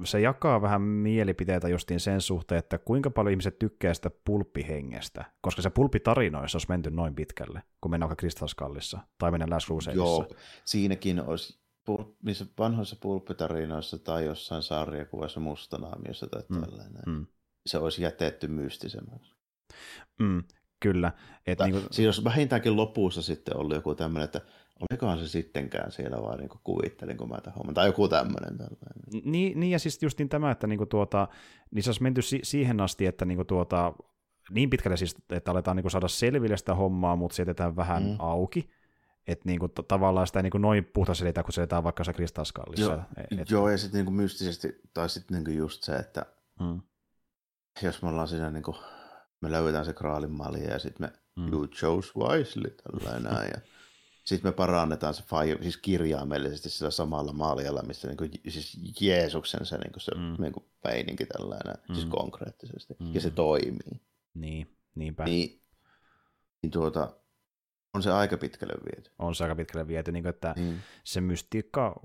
se 0.05 0.21
jakaa 0.21 0.63
vähän 0.63 0.83
mielipiteitä 0.83 1.69
justiin 1.69 2.01
sen 2.01 2.21
suhteen, 2.21 2.59
että 2.59 2.79
kuinka 2.79 3.11
paljon 3.11 3.31
ihmiset 3.33 3.59
tykkää 3.59 3.95
sitä 3.95 4.11
pulppihengestä, 4.25 5.25
koska 5.41 5.63
se 5.63 5.71
pulppitarinoissa 5.71 6.57
olisi 6.57 6.69
menty 6.69 6.91
noin 6.91 7.15
pitkälle, 7.15 7.63
kun 7.81 7.91
mennään 7.91 8.09
vaikka 8.09 8.21
Kristalskallissa 8.21 8.99
tai 9.19 9.31
mennään 9.31 9.51
Last 9.51 9.67
Crusadeissa. 9.67 10.05
Joo, 10.05 10.29
siinäkin 10.65 11.21
olisi 11.21 11.61
pul- 11.91 12.15
niissä 12.23 12.47
vanhoissa 12.59 12.97
pulppitarinoissa 13.01 13.99
tai 13.99 14.25
jossain 14.25 14.63
sarjakuvassa 14.63 15.41
mustanaamiossa 15.41 16.27
tai 16.27 16.43
Mm, 16.49 16.61
tällainen. 16.61 17.03
Mm, 17.07 17.27
Se 17.67 17.79
olisi 17.79 18.03
jätetty 18.03 18.49
mystisemmäksi. 18.49 19.35
mm, 20.21 20.43
kyllä. 20.81 21.13
Et 21.47 21.59
Tai, 21.59 21.71
niin 21.71 21.83
Siinä 21.91 22.09
olisi 22.09 22.25
vähintäänkin 22.25 22.77
lopussa 22.77 23.23
sitten 23.23 23.57
ollut 23.57 23.75
joku 23.77 23.95
tämmöinen, 23.95 24.25
että 24.25 24.41
olikohan 24.81 25.19
se 25.19 25.29
sittenkään 25.29 25.93
siellä 25.93 26.23
vaan 26.23 26.39
niin 26.39 26.49
kuvittelinko 26.65 27.27
mä 27.27 27.41
tämän 27.41 27.57
homman. 27.57 27.75
Tai 27.75 27.87
joku 27.87 28.09
tämmöinen. 28.09 28.59
Niin, 29.25 29.61
niin 29.61 29.71
ja 29.71 29.79
siis 29.79 30.03
justiin 30.03 30.29
tämä, 30.29 30.51
että 30.51 30.67
niinku 30.67 30.87
tuota, 30.87 31.29
niin 31.71 31.83
se 31.83 31.91
olisi 31.91 32.03
menty 32.03 32.23
si- 32.23 32.41
siihen 32.43 32.81
asti, 32.81 33.07
että 33.07 33.25
niinku 33.25 33.45
tuota, 33.45 33.93
niin 34.51 34.71
pitkälle 34.71 34.97
siis, 34.97 35.17
että 35.31 35.51
aletaan 35.51 35.77
niinku 35.77 35.91
saada 35.91 36.09
selville 36.09 36.57
sitä 36.57 36.75
hommaa, 36.75 37.17
mutta 37.17 37.35
se 37.35 37.43
jätetään 37.43 37.77
vähän 37.77 38.03
mm. 38.03 38.17
Auki. 38.19 38.71
Että 39.27 39.49
niinku, 39.49 39.69
t- 39.69 39.89
tavallaan 39.89 40.27
sitä 40.27 40.39
ei 40.39 40.43
niinku 40.43 40.59
noin 40.59 40.85
puhta 40.85 41.15
selitä, 41.15 41.43
kun 41.43 41.53
selitään 41.53 41.85
vaikka 41.85 42.05
se 42.05 42.13
kristalskallissa. 42.13 42.93
Joo, 42.93 43.03
Et, 43.41 43.51
Joo, 43.51 43.71
ja 43.71 43.79
sitten 43.79 44.05
niin 44.05 44.15
mystisesti, 44.15 44.81
tai 44.95 45.09
sitten 45.09 45.45
niin 45.45 45.57
just 45.57 45.83
se, 45.83 45.97
että 45.97 46.27
mm, 46.61 46.81
jos 47.83 48.03
me 48.03 48.09
ollaan 48.09 48.29
siinä 48.29 48.51
niin 48.51 48.63
kuin, 48.63 48.77
me 49.41 49.51
löydetään 49.51 49.85
se 49.85 49.93
kraalin 49.93 50.31
malja 50.31 50.71
ja 50.71 50.79
sitten 50.79 51.07
me 51.07 51.13
mm, 51.37 51.53
you 51.53 51.67
chose 51.67 52.13
wisely 52.19 52.71
tällainen 52.71 53.33
näin, 53.33 53.51
ja 53.55 53.61
sitten 54.25 54.49
me 54.49 54.53
parannetaan 54.53 55.15
se 55.15 55.23
faija, 55.23 55.57
siis 55.63 55.77
kirjaimellisesti 55.77 56.71
sillä 56.71 56.91
samalla 56.91 57.33
maalijalla, 57.33 57.83
missä 57.83 58.09
niin 58.09 58.17
kuin, 58.17 58.31
siis 58.49 58.79
Jeesuksen 59.01 59.67
se, 59.67 59.79
niin 59.79 59.93
kuin 59.93 60.01
se 60.01 60.15
Mm. 60.15 60.21
mm. 60.21 60.37
niin 60.43 60.53
kuin 60.53 60.65
meininki 60.85 61.27
tällainen, 61.27 61.75
mm. 61.89 61.95
siis 61.95 62.07
Mm. 62.07 62.11
konkreettisesti, 62.11 62.97
Mm. 63.01 63.07
mm. 63.07 63.15
ja 63.15 63.21
se 63.21 63.31
toimii. 63.31 64.01
niin, 64.35 64.77
niinpä. 64.95 65.25
Niin, 65.25 65.61
niin 66.63 66.71
tuota, 66.71 67.17
on 67.95 68.03
se 68.03 68.11
aika 68.11 68.37
pitkälle 68.37 68.75
viety. 68.75 69.11
On 69.19 69.35
se 69.35 69.45
aika 69.45 69.55
pitkälle 69.57 69.89
viety, 69.89 70.13
niin 70.13 70.27
että 70.27 70.55
Niin. 70.57 70.79
se 71.05 71.21
mystiikka 71.21 72.01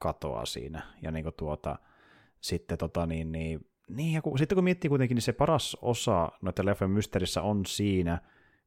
katoaa 0.00 0.46
siinä. 0.46 0.82
Ja 1.02 1.10
niin 1.10 1.22
kuin 1.22 1.34
tuota, 1.36 1.78
sitten 2.40 2.78
tota 2.78 3.06
niin, 3.06 3.32
niin, 3.32 3.66
niin 3.88 4.12
ja 4.14 4.22
kun, 4.22 4.38
sitten 4.38 4.56
kun 4.56 4.64
miettii 4.64 4.88
kuitenkin, 4.88 5.14
niin 5.14 5.22
se 5.22 5.32
paras 5.32 5.76
osa 5.82 6.32
noiden 6.42 6.66
leffojen 6.66 6.90
mysteerissä 6.90 7.42
on 7.42 7.66
siinä, 7.66 8.18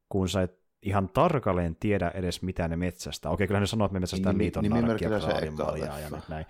kun 0.08 0.28
sä 0.28 0.42
et 0.42 0.58
ihan 0.86 1.08
tarkalleen 1.08 1.76
tiedä 1.80 2.10
edes 2.14 2.42
mitä 2.42 2.68
ne 2.68 2.76
metsästä. 2.76 3.30
Okei, 3.30 3.46
kyllä 3.46 3.60
ne 3.60 3.66
sanoo, 3.66 3.84
että 3.86 3.92
me 3.92 4.00
metsästään 4.00 4.34
Nimi- 4.36 4.38
liiton 4.38 4.64
narkkia, 4.64 4.76
nimimerkillä 4.80 5.20
se 5.20 5.26
eka 5.26 5.34
kraalinmaljaa 5.36 5.98
ja 6.00 6.10
nyt 6.10 6.28
näin. 6.28 6.46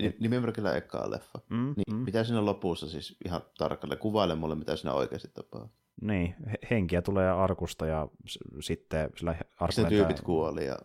Ni- 0.00 0.16
Nimimerkillä 0.20 0.76
ekaa 0.76 1.10
leffa. 1.10 1.38
Mm, 1.50 1.74
Niin, 1.76 1.96
mm, 1.98 2.04
mitä 2.04 2.24
siinä 2.24 2.44
lopussa 2.44 2.88
siis 2.88 3.16
ihan 3.24 3.40
tarkalleen, 3.58 3.98
kuvaile 4.00 4.34
mulle, 4.34 4.54
mitä 4.54 4.76
siinä 4.76 4.92
oikeasti 4.94 5.28
tapahtuu. 5.34 5.70
niin, 6.00 6.34
he- 6.50 6.58
henkiä 6.70 7.02
tulee 7.02 7.30
arkusta 7.30 7.86
ja 7.86 8.08
s- 8.28 8.38
sitten 8.60 9.10
sillä 9.16 9.34
arkulla... 9.60 9.88
tyypit 9.88 10.20
kuoli 10.20 10.66
ja 10.66 10.76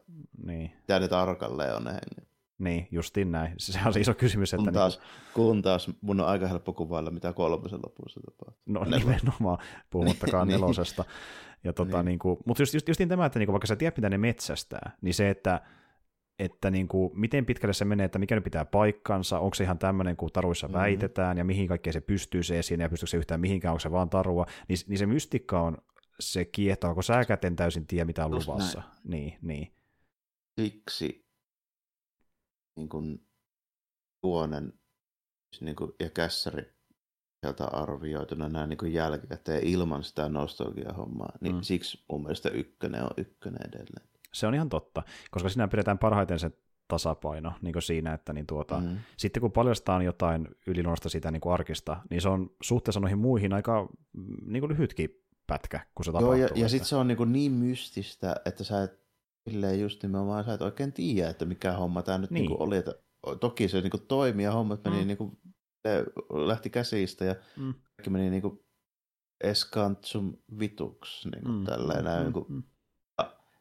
Niin, 0.46 0.72
mitä 0.78 1.00
ne 1.00 1.08
tarkalleen 1.08 1.76
on 1.76 1.84
ne 1.84 1.92
henget. 1.92 2.29
Niin, 2.60 2.88
justiin 2.92 3.32
näin. 3.32 3.54
Se 3.58 3.80
on 3.86 3.94
se 3.94 4.00
iso 4.00 4.14
kysymys, 4.14 4.54
että... 4.54 4.64
Kun 4.64 4.74
taas, 4.74 5.00
kun 5.34 5.62
taas 5.62 5.92
mun 6.02 6.20
on 6.20 6.28
aika 6.28 6.48
helppo 6.48 6.74
kuvailla, 6.74 7.12
mitä 7.12 7.34
kolmosen 7.34 7.80
lopussa 7.86 8.20
tapahtuu. 8.22 8.64
No 8.66 8.80
Nelonen. 8.84 9.00
nimenomaan, 9.00 9.58
puhumattakaan 9.90 10.48
Niin. 10.48 10.62
nelosesta. 10.62 11.06
Ja 11.64 11.74
tota, 11.74 11.90
niin. 11.98 11.98
Niin. 11.98 12.06
Niin 12.06 12.20
kuin, 12.20 12.38
mutta 12.46 12.62
just, 12.62 12.74
just, 12.74 12.88
justiin 12.88 13.10
tämä, 13.10 13.26
että 13.26 13.40
niin 13.40 13.48
kuin, 13.48 13.54
vaikka 13.54 13.68
sä 13.68 13.76
tiedät, 13.76 13.98
mitä 13.98 14.10
ne 14.10 14.18
metsästää, 14.18 14.92
niin 15.02 15.14
se, 15.14 15.30
että, 15.30 15.62
että 16.40 16.72
niin 16.72 16.88
kuin, 16.88 17.12
miten 17.20 17.46
pitkälle 17.46 17.74
se 17.74 17.86
menee, 17.86 18.06
että 18.06 18.20
mikä 18.20 18.36
nyt 18.36 18.44
pitää 18.44 18.66
paikkansa, 18.66 19.40
onko 19.40 19.56
se 19.56 19.64
ihan 19.64 19.80
tämmöinen 19.80 20.18
kuin 20.18 20.32
taruissa 20.34 20.68
Mhm. 20.68 20.76
väitetään, 20.76 21.38
ja 21.38 21.44
mihin 21.44 21.68
kaikkeen 21.68 21.94
se 21.94 22.02
pystyy 22.02 22.44
se 22.44 22.60
esiin, 22.60 22.80
ja 22.80 22.90
pystyykö 22.90 23.10
se 23.10 23.18
yhtään 23.18 23.40
mihinkään, 23.42 23.72
onko 23.72 23.80
se 23.80 23.92
vaan 23.92 24.10
tarua, 24.10 24.46
niin, 24.68 24.78
niin 24.88 24.98
se 24.98 25.06
mystikka 25.06 25.62
on 25.62 25.78
se 26.20 26.46
kiehtova, 26.46 26.94
kun 26.94 27.04
säkään 27.04 27.40
en 27.44 27.56
täysin 27.56 27.88
tiedä, 27.88 28.06
mitä 28.06 28.26
on 28.26 28.32
Just 28.32 28.48
luvassa. 28.48 28.82
Niin, 29.04 29.38
niin. 29.42 29.74
Siksi 30.60 31.29
niin 32.76 32.90
kuin, 32.90 33.28
tuonen 34.22 34.74
niin 35.62 35.76
kuin, 35.76 35.92
ja 36.00 36.10
kässäri 36.10 36.74
sieltä 37.42 37.66
arvioituna 37.66 38.50
näin 38.50 38.70
niin 38.70 38.78
kuin 38.78 38.94
jälkikäteen 38.94 39.64
ilman 39.64 40.04
sitä 40.04 40.30
nostalgia-hommaa, 40.30 41.32
niin 41.42 41.56
Mm. 41.56 41.62
siksi 41.62 42.04
mun 42.12 42.22
mielestä 42.24 42.50
ykkönen 42.50 43.04
on 43.04 43.10
ykkönen 43.18 43.68
edelleen. 43.70 44.10
Se 44.34 44.48
on 44.48 44.56
ihan 44.56 44.70
totta, 44.70 45.04
koska 45.32 45.50
siinä 45.50 45.68
pidetään 45.68 46.00
parhaiten 46.00 46.40
se 46.40 46.52
tasapaino 46.88 47.54
niin 47.62 47.74
kuin 47.74 47.84
siinä, 47.84 48.14
että 48.14 48.34
niin 48.34 48.48
tuota, 48.48 48.80
Mm. 48.80 48.98
sitten 49.18 49.42
kun 49.42 49.52
paljastaa 49.52 50.04
jotain 50.04 50.48
yliluonnosta 50.68 51.10
sitä 51.10 51.32
niin 51.32 51.42
kuin 51.42 51.54
arkista, 51.54 51.98
niin 52.10 52.22
se 52.22 52.30
on 52.30 52.52
suhteessa 52.62 53.00
noihin 53.00 53.18
muihin 53.18 53.54
aika 53.54 53.90
mm, 54.14 54.36
niin 54.46 54.62
kuin 54.62 54.70
lyhytkin 54.72 55.24
pätkä, 55.48 55.80
kun 55.96 56.06
se 56.06 56.12
Joo, 56.12 56.20
tapahtuu. 56.20 56.40
ja, 56.42 56.48
että- 56.48 56.60
ja 56.60 56.70
sitten 56.70 56.88
se 56.90 56.96
on 56.96 57.08
niin, 57.08 57.18
kuin 57.18 57.34
niin 57.34 57.52
mystistä, 57.52 58.36
että 58.46 58.64
sä 58.64 58.84
et, 58.84 59.00
silleen 59.50 59.82
just 59.82 60.04
nimenomaan, 60.04 60.44
sä 60.44 60.54
et 60.54 60.62
oikein 60.62 60.94
tiedä, 60.94 61.30
että 61.30 61.46
mikä 61.46 61.72
homma 61.74 62.02
tämä 62.02 62.18
nyt 62.18 62.32
Niin. 62.32 62.46
niin. 62.46 62.62
Oli. 62.62 62.78
Että, 62.78 62.94
toki 63.40 63.68
se 63.68 63.82
niin 63.82 63.92
kuin 63.92 64.08
toimi 64.08 64.44
ja 64.44 64.52
hommat 64.52 64.84
meni 64.84 65.02
Mm. 65.02 65.08
niin 65.08 65.18
kuin, 65.18 65.38
lähti 66.48 66.70
käsistä 66.70 67.26
ja 67.26 67.36
Mm. 67.58 67.74
kaikki 67.74 68.10
meni 68.10 68.30
niin 68.30 68.42
kuin 68.42 68.60
eskantsum 69.44 70.38
vituksi, 70.60 71.30
niin 71.30 71.44
kuin 71.44 71.56
Mm, 71.56 71.64
tälleen 71.66 72.04
näin, 72.06 72.20
mm, 72.20 72.24
niin 72.24 72.34
kuin, 72.34 72.46
mm. 72.50 72.64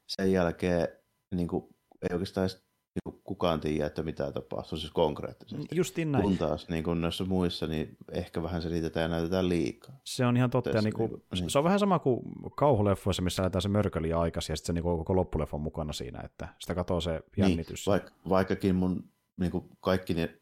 sen 0.07 0.33
jälkeen 0.33 0.89
niin 1.35 1.49
kuin, 1.49 1.65
ei 2.03 2.09
oikeastaan 2.15 2.45
edes 2.45 2.68
niin 3.05 3.21
kukaan 3.25 3.61
tiedä, 3.61 3.87
että 3.87 4.03
mitä 4.03 4.33
tapahtuu, 4.33 4.79
siis 4.79 4.93
konkreettisesti. 4.93 5.77
Justiin 5.77 6.13
näin. 6.13 6.25
Kun 6.25 6.39
taas 6.39 6.69
niin 6.69 6.85
kuin 6.85 7.01
noissa 7.01 7.25
muissa, 7.25 7.67
niin 7.67 7.97
ehkä 8.13 8.43
vähän 8.43 8.63
selitetään 8.63 9.03
ja 9.03 9.09
näytetään 9.09 9.49
liikaa. 9.49 10.01
Se 10.05 10.27
on 10.27 10.37
ihan 10.37 10.51
totta. 10.51 10.71
Ja 10.71 10.83
niin 10.83 10.95
kuin, 10.95 11.23
niin. 11.35 11.51
Se 11.51 11.59
on 11.59 11.65
vähän 11.65 11.79
sama 11.79 11.99
kuin 11.99 12.23
kauhuleffoissa, 12.57 13.23
missä 13.23 13.43
näytetään 13.43 13.63
se 13.63 13.69
mörköli 13.69 14.13
aikaisin 14.13 14.53
ja 14.53 14.57
sitten 14.57 14.67
se 14.67 14.73
niin 14.73 14.83
koko 14.83 15.17
loppuleffon 15.17 15.61
mukana 15.61 15.93
siinä, 15.93 16.21
että 16.25 16.49
sitä 16.59 16.75
katoo 16.75 17.01
se 17.01 17.21
jännitys. 17.37 17.87
Niin, 17.87 18.01
vaik- 18.01 18.13
vaikkakin 18.29 18.75
mun 18.75 19.13
niin 19.41 19.53
kuin 19.53 19.71
kaikki, 19.81 20.15
ne, 20.15 20.41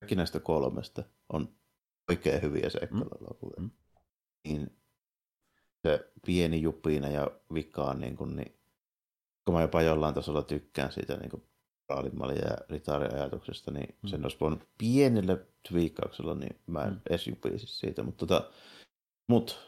kaikki 0.00 0.14
näistä 0.14 0.40
kolmesta 0.40 1.02
on 1.32 1.48
oikein 2.10 2.42
hyviä 2.42 2.70
seikkailuelokuvia. 2.70 3.60
Mm. 3.60 3.70
Niin 4.48 4.76
se 5.82 6.12
pieni 6.26 6.62
jupiina 6.62 7.08
ja 7.08 7.30
vikaan, 7.54 8.00
niin, 8.00 8.16
kuin, 8.16 8.36
niin 8.36 8.58
kun 9.44 9.54
mä 9.54 9.62
jopa 9.62 9.82
jollain 9.82 10.14
tasolla 10.14 10.42
tykkään 10.42 10.92
siitä 10.92 11.16
niin 11.16 11.30
kuin 11.30 11.42
ja 12.34 12.58
ritaariajatuksesta, 12.68 13.70
niin 13.70 13.94
mm. 14.02 14.08
sen 14.08 14.22
olisi 14.22 14.36
voinut 14.40 14.68
pienelle 14.78 15.46
twiikkauksella, 15.68 16.34
niin 16.34 16.56
mä 16.66 16.82
en 16.82 16.92
mm. 16.92 17.00
edes 17.10 17.26
jupisi 17.26 17.66
siitä. 17.66 18.02
Mutta 18.02 18.26
tota, 18.26 18.50
mut, 19.28 19.58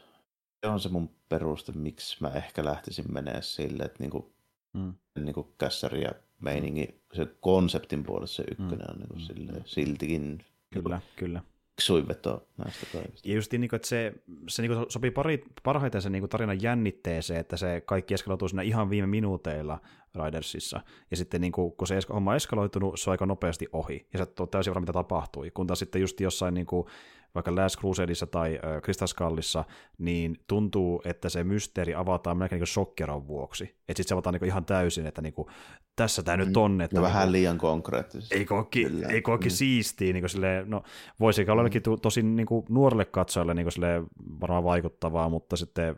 se 0.60 0.70
on 0.70 0.80
se 0.80 0.88
mun 0.88 1.10
peruste, 1.28 1.72
miksi 1.72 2.16
mä 2.20 2.28
ehkä 2.28 2.64
lähtisin 2.64 3.12
menee 3.12 3.42
sille, 3.42 3.82
että 3.82 3.98
niinku, 4.00 4.34
mm. 4.72 4.94
niinku 5.18 5.54
kässäri 5.58 6.02
ja 6.02 6.12
meiningi, 6.40 7.00
se 7.12 7.26
konseptin 7.40 8.04
puolesta 8.04 8.36
se 8.36 8.44
ykkönen 8.50 8.86
mm. 8.86 8.92
on 8.92 8.98
niinku 8.98 9.14
mm. 9.14 9.20
silleen, 9.20 9.62
siltikin 9.66 10.44
Kyllä, 10.70 11.00
niinku, 11.34 11.48
suinveto 11.80 12.48
näistä 12.56 12.86
kaikista. 12.92 13.28
Ja 13.28 13.34
just 13.34 13.52
niin, 13.52 13.74
että 13.74 13.88
se, 13.88 14.12
se 14.48 14.62
niin 14.62 14.86
sopii 14.88 15.10
pari, 15.10 15.44
parhaiten 15.62 16.02
se 16.02 16.10
niin 16.10 16.28
tarinan 16.28 16.62
jännitteeseen, 16.62 17.40
että 17.40 17.56
se 17.56 17.82
kaikki 17.86 18.14
eskaloituu 18.14 18.48
siinä 18.48 18.62
ihan 18.62 18.90
viime 18.90 19.06
minuuteilla 19.06 19.80
Ridersissa. 20.24 20.80
Ja 21.10 21.16
sitten 21.16 21.40
niin 21.40 21.52
kuin, 21.52 21.72
kun 21.72 21.86
se 21.86 21.98
homma 22.12 22.36
eskaloitunut, 22.36 23.00
se 23.00 23.10
on 23.10 23.12
aika 23.12 23.26
nopeasti 23.26 23.68
ohi. 23.72 24.06
Ja 24.12 24.18
sä 24.18 24.26
oot 24.40 24.50
täysin 24.50 24.70
varma, 24.70 24.80
mitä 24.80 24.92
tapahtui. 24.92 25.50
Kun 25.50 25.66
taas 25.66 25.78
sitten 25.78 26.00
just 26.00 26.20
jossain 26.20 26.54
niin 26.54 26.66
kuin, 26.66 26.86
vaikka 27.34 27.54
Last 27.54 27.78
Crusadeissa 27.78 28.26
tai 28.26 28.58
äh, 28.64 28.82
Crystal 28.82 29.08
Skullissa, 29.08 29.64
niin 29.98 30.36
tuntuu, 30.46 31.02
että 31.04 31.28
se 31.28 31.44
mysteeri 31.44 31.94
avataan 31.94 32.36
melkein 32.36 32.60
niin 32.60 32.66
shokkeron 32.66 33.26
vuoksi. 33.26 33.64
Että 33.64 33.76
sitten 33.88 34.08
se 34.08 34.14
avataan 34.14 34.34
niin 34.34 34.44
ihan 34.44 34.64
täysin, 34.64 35.06
että 35.06 35.22
niin 35.22 35.32
kuin, 35.32 35.48
tässä 35.96 36.22
tämä 36.22 36.36
nyt 36.36 36.56
on. 36.56 36.80
Että 36.80 36.96
ja 36.96 37.00
niin 37.00 37.08
vähän 37.08 37.32
liian 37.32 37.58
konkreettisesti. 37.58 38.34
Ei 38.34 38.44
koki, 38.44 38.86
ei 39.08 39.22
koki 39.22 39.48
mm. 39.48 39.52
siistiä, 39.52 40.12
niin 40.12 40.28
silleen, 40.28 40.70
no 40.70 40.82
voisi 41.20 41.46
olla 41.48 41.62
mm. 41.62 42.00
tosi 42.02 42.22
niin 42.22 42.46
kuin, 42.46 42.66
nuorelle 42.68 43.04
katsojalle 43.04 43.54
niin 43.54 43.64
kuin, 43.64 43.72
silleen, 43.72 44.06
varmaan 44.40 44.64
vaikuttavaa, 44.64 45.28
mutta 45.28 45.56
sitten 45.56 45.96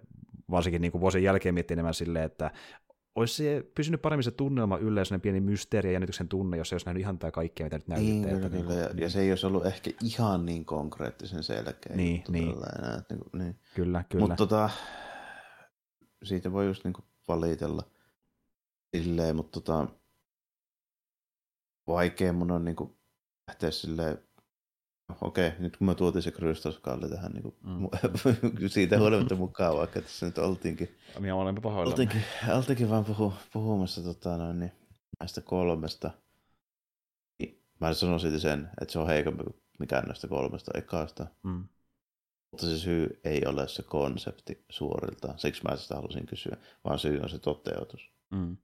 varsinkin 0.50 0.82
niin 0.82 0.92
kuin 0.92 1.00
vuosien 1.00 1.24
jälkeen 1.24 1.54
miettii 1.54 1.74
enemmän 1.74 1.94
silleen, 1.94 2.24
että 2.24 2.50
olisi 3.16 3.34
se 3.34 3.64
pysynyt 3.74 4.02
paremmin 4.02 4.24
se 4.24 4.30
tunnelma 4.30 4.78
yllä, 4.78 5.00
jos 5.00 5.10
pieni 5.22 5.40
mysteeri 5.40 5.88
ja 5.88 5.92
jännityksen 5.92 6.28
tunne, 6.28 6.56
jos 6.56 6.68
se 6.68 6.74
olisi 6.74 6.86
nähnyt 6.86 7.00
ihan 7.00 7.18
tämä 7.18 7.30
kaikkea, 7.30 7.66
mitä 7.66 7.76
nyt 7.76 7.88
näytitte. 7.88 8.12
Niin, 8.12 8.28
kyllä, 8.28 8.48
kyllä. 8.48 8.68
Niin, 8.68 8.78
ja, 8.78 8.88
niin. 8.88 8.98
ja, 9.02 9.10
se 9.10 9.20
ei 9.20 9.30
olisi 9.30 9.46
ollut 9.46 9.66
ehkä 9.66 9.90
ihan 10.04 10.46
niin 10.46 10.64
konkreettisen 10.64 11.42
selkeä. 11.42 11.96
Niin, 11.96 12.24
niin. 12.28 12.54
Enää, 12.78 13.02
niin, 13.10 13.20
kuin, 13.20 13.42
niin. 13.42 13.58
Kyllä, 13.74 14.04
kyllä. 14.08 14.22
Mutta 14.22 14.36
tota, 14.36 14.70
siitä 16.22 16.52
voi 16.52 16.66
just 16.66 16.84
niin 16.84 16.94
kuin 16.94 17.04
valitella 17.28 17.82
silleen, 18.96 19.36
mutta 19.36 19.60
tota, 19.60 19.86
vaikea 21.86 22.32
mun 22.32 22.50
on 22.50 22.64
niin 22.64 22.76
kuin 22.76 22.96
lähteä 23.48 23.70
silleen 23.70 24.18
okei, 25.20 25.52
nyt 25.58 25.76
kun 25.76 25.86
mä 25.86 25.94
tuotin 25.94 26.22
se 26.22 26.30
Krystalskalli 26.30 27.08
tähän 27.08 27.32
niin 27.32 27.42
kuin, 27.42 27.54
mm. 27.62 27.88
siitä 28.68 28.98
huolimatta 28.98 29.34
mukaan, 29.34 29.76
vaikka 29.76 30.00
tässä 30.00 30.26
nyt 30.26 30.38
oltiinkin. 30.38 30.96
Minä 31.18 31.34
olen 31.34 31.54
pahoilla. 31.62 31.90
Oltiinkin, 31.90 32.22
oltiinkin 32.54 32.90
vaan 32.90 33.04
puhu, 33.04 33.34
puhumassa 33.52 34.02
tota, 34.02 34.36
noin, 34.36 34.58
niin, 34.58 34.72
näistä 35.20 35.40
kolmesta. 35.40 36.10
Niin, 37.38 37.62
mä 37.80 37.94
sanon 37.94 38.20
silti 38.20 38.40
sen, 38.40 38.68
että 38.80 38.92
se 38.92 38.98
on 38.98 39.06
heikompi 39.06 39.44
kuin 39.44 39.56
mikään 39.78 40.04
näistä 40.04 40.28
kolmesta 40.28 40.70
ekasta. 40.74 41.26
Mm. 41.42 41.68
Mutta 42.50 42.66
se 42.66 42.78
syy 42.78 43.20
ei 43.24 43.42
ole 43.46 43.68
se 43.68 43.82
konsepti 43.82 44.64
suoriltaan, 44.70 45.38
siksi 45.38 45.62
mä 45.68 45.76
sitä 45.76 45.94
halusin 45.94 46.26
kysyä, 46.26 46.56
vaan 46.84 46.98
syy 46.98 47.20
on 47.20 47.28
se 47.28 47.38
toteutus. 47.38 48.10
Mm. 48.30 48.56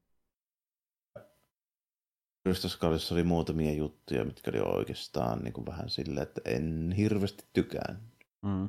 Yhdysvalloissa 2.47 3.15
oli 3.15 3.23
muutamia 3.23 3.73
juttuja, 3.73 4.25
mitkä 4.25 4.51
oli 4.51 4.61
oikeastaan 4.61 5.39
niin 5.39 5.53
kuin 5.53 5.67
vähän 5.67 5.91
silleen, 5.91 6.23
että 6.23 6.41
en 6.45 6.95
hirveästi 6.97 7.45
tykään. 7.53 8.03
Mm. 8.43 8.69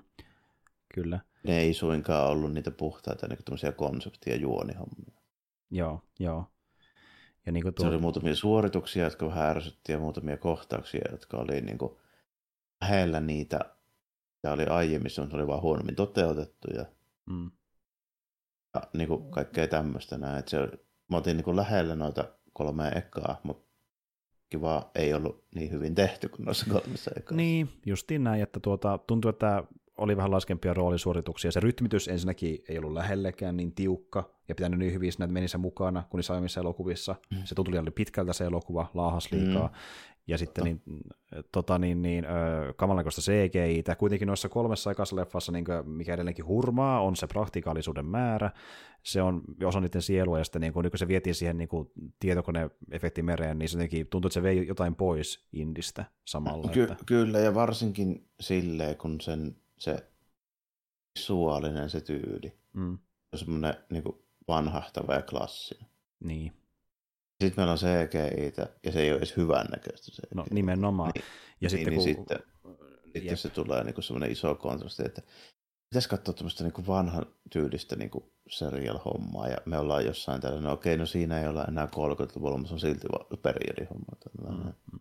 Kyllä. 0.93 1.19
Ne 1.43 1.59
ei 1.59 1.73
suinkaan 1.73 2.31
ollut 2.31 2.53
niitä 2.53 2.71
puhtaita 2.71 3.27
niin 3.27 3.39
kuin 3.47 3.73
konseptia 3.75 4.35
juonihommia. 4.35 5.21
Joo, 5.71 6.01
joo. 6.19 6.45
Ja 7.45 7.51
niin 7.51 7.63
kuin 7.63 7.73
tuo... 7.73 7.83
Se 7.83 7.89
oli 7.89 8.01
muutamia 8.01 8.35
suorituksia, 8.35 9.03
jotka 9.03 9.27
vähän 9.27 9.49
ärsytti 9.49 9.91
ja 9.91 9.99
muutamia 9.99 10.37
kohtauksia, 10.37 11.11
jotka 11.11 11.37
oli 11.37 11.61
niin 11.61 11.77
kuin 11.77 11.91
lähellä 12.81 13.19
niitä, 13.19 13.59
ja 14.43 14.51
oli 14.51 14.63
aiemmin, 14.63 15.11
se 15.11 15.21
oli 15.21 15.47
vaan 15.47 15.61
huonommin 15.61 15.95
toteutettu 15.95 16.67
ja, 16.75 16.85
mm. 17.25 17.51
ja 18.73 18.81
niin 18.93 19.07
kuin 19.07 19.31
kaikkea 19.31 19.67
tämmöistä 19.67 20.17
näin. 20.17 20.39
Että 20.39 20.51
se, 20.51 20.57
mä 21.07 21.17
otin 21.17 21.37
niin 21.37 21.45
kuin 21.45 21.57
lähellä 21.57 21.95
noita 21.95 22.25
kolmea 22.53 22.91
ekaa, 22.91 23.39
mutta 23.43 23.62
kiva 24.53 24.91
ei 24.95 25.13
ollut 25.13 25.43
niin 25.55 25.71
hyvin 25.71 25.95
tehty 25.95 26.29
kuin 26.29 26.45
noissa 26.45 26.65
kolmessa 26.69 27.11
ekaa. 27.17 27.37
Niin, 27.37 27.69
justiin 27.85 28.23
näin, 28.23 28.43
että 28.43 28.59
tuota, 28.59 28.97
tuntuu, 29.07 29.29
että 29.29 29.63
oli 29.97 30.17
vähän 30.17 30.31
laskempia 30.31 30.73
roolisuorituksia. 30.73 31.51
Se 31.51 31.59
rytmitys 31.59 32.07
ensinnäkin 32.07 32.63
ei 32.69 32.77
ollut 32.77 32.93
lähellekään 32.93 33.57
niin 33.57 33.75
tiukka 33.75 34.29
ja 34.47 34.55
pitänyt 34.55 34.79
niin 34.79 34.93
hyvin 34.93 35.09
että 35.09 35.27
meni 35.27 35.47
se 35.47 35.57
mukana 35.57 36.03
kuin 36.09 36.19
niissä 36.19 36.33
aiemmissa 36.33 36.59
elokuvissa. 36.59 37.15
Mm. 37.31 37.37
Se 37.43 37.55
tuntui 37.55 37.71
liian 37.71 37.91
pitkältä 37.95 38.33
se 38.33 38.45
elokuva, 38.45 38.89
laahas 38.93 39.31
liikaa. 39.31 39.67
Mm. 39.67 39.73
Ja 40.27 40.37
sitten 40.37 40.63
niin, 40.63 40.81
tota, 41.51 41.79
niin, 41.79 42.01
niin, 42.01 42.25
kamalankoista 42.75 43.21
CGI. 43.21 43.83
Kuitenkin 43.97 44.27
noissa 44.27 44.49
kolmessa 44.49 44.89
aikaisessa 44.89 45.15
leffassa, 45.15 45.51
niin 45.51 45.65
kuin, 45.65 45.89
mikä 45.89 46.13
edelleenkin 46.13 46.47
hurmaa, 46.47 47.01
on 47.01 47.15
se 47.15 47.27
praktikaalisuuden 47.27 48.05
määrä. 48.05 48.51
Se 49.03 49.21
on 49.21 49.41
osa 49.65 49.79
niiden 49.79 50.01
sielua, 50.01 50.37
ja 50.37 50.43
sitten 50.43 50.61
niin 50.61 50.73
kun, 50.73 50.83
niin 50.83 50.91
kun 50.91 50.99
se 50.99 51.07
vietiin 51.07 51.35
siihen 51.35 51.57
niin 51.57 51.69
tietokone-efekti 52.19 53.21
mereen, 53.21 53.59
niin 53.59 53.69
se 53.69 53.77
jotenkin 53.77 54.07
tuntui, 54.07 54.27
että 54.27 54.33
se 54.33 54.43
vei 54.43 54.67
jotain 54.67 54.95
pois 54.95 55.47
Indistä 55.53 56.05
samalla. 56.25 56.71
Ky- 56.71 56.83
että... 56.83 56.95
Kyllä, 57.05 57.39
ja 57.39 57.55
varsinkin 57.55 58.27
silleen, 58.39 58.97
kun 58.97 59.21
sen 59.21 59.55
se 59.79 60.07
visuaalinen 61.19 61.89
se 61.89 62.01
tyyli 62.01 62.53
mm. 62.73 62.97
on 63.33 63.39
semmoinen 63.39 63.73
niin 63.89 64.03
vanhahtava 64.47 65.13
ja 65.13 65.21
klassinen. 65.21 65.89
Niin. 66.19 66.53
Sitten 67.43 67.61
meillä 67.61 67.71
on 67.71 67.77
CGI, 67.77 68.53
ja 68.83 68.91
se 68.91 69.01
ei 69.01 69.09
ole 69.11 69.17
edes 69.17 69.37
hyvän 69.37 69.65
näköistä. 69.65 70.11
CGI. 70.11 70.35
No 70.35 70.45
nimenomaan. 70.51 71.11
Niin, 71.15 71.25
ja 71.61 71.69
niin, 71.69 71.69
sitten, 71.69 71.93
niin, 71.93 72.15
kun... 72.15 72.27
sitten, 72.27 72.39
sitten 73.13 73.37
se 73.37 73.49
tulee 73.49 73.83
niin 73.83 74.03
semmoinen 74.03 74.31
iso 74.31 74.55
kontrasti, 74.55 75.03
että 75.05 75.21
pitäisi 75.89 76.09
katsoa 76.09 76.33
tämmöistä 76.33 76.63
niin 76.63 76.87
vanhan 76.87 77.25
tyylistä 77.51 77.95
niin 77.95 78.11
serial-hommaa, 78.49 79.47
ja 79.47 79.57
me 79.65 79.77
ollaan 79.77 80.05
jossain 80.05 80.41
täällä, 80.41 80.61
no 80.61 80.71
okei, 80.71 80.97
no 80.97 81.05
siinä 81.05 81.41
ei 81.41 81.47
olla 81.47 81.65
enää 81.65 81.85
30-luvulla, 81.85 82.57
mutta 82.57 82.67
se 82.67 82.73
on 82.73 82.79
silti 82.79 83.07
periodihomma. 83.41 84.05
Mm-hmm. 84.49 84.99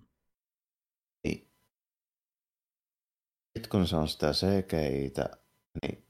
Niin. 1.25 1.51
Sitten 3.53 3.71
kun 3.71 3.87
se 3.87 3.97
on 3.97 4.09
sitä 4.09 4.33
CGI-tä, 4.33 5.31
niin 5.83 6.05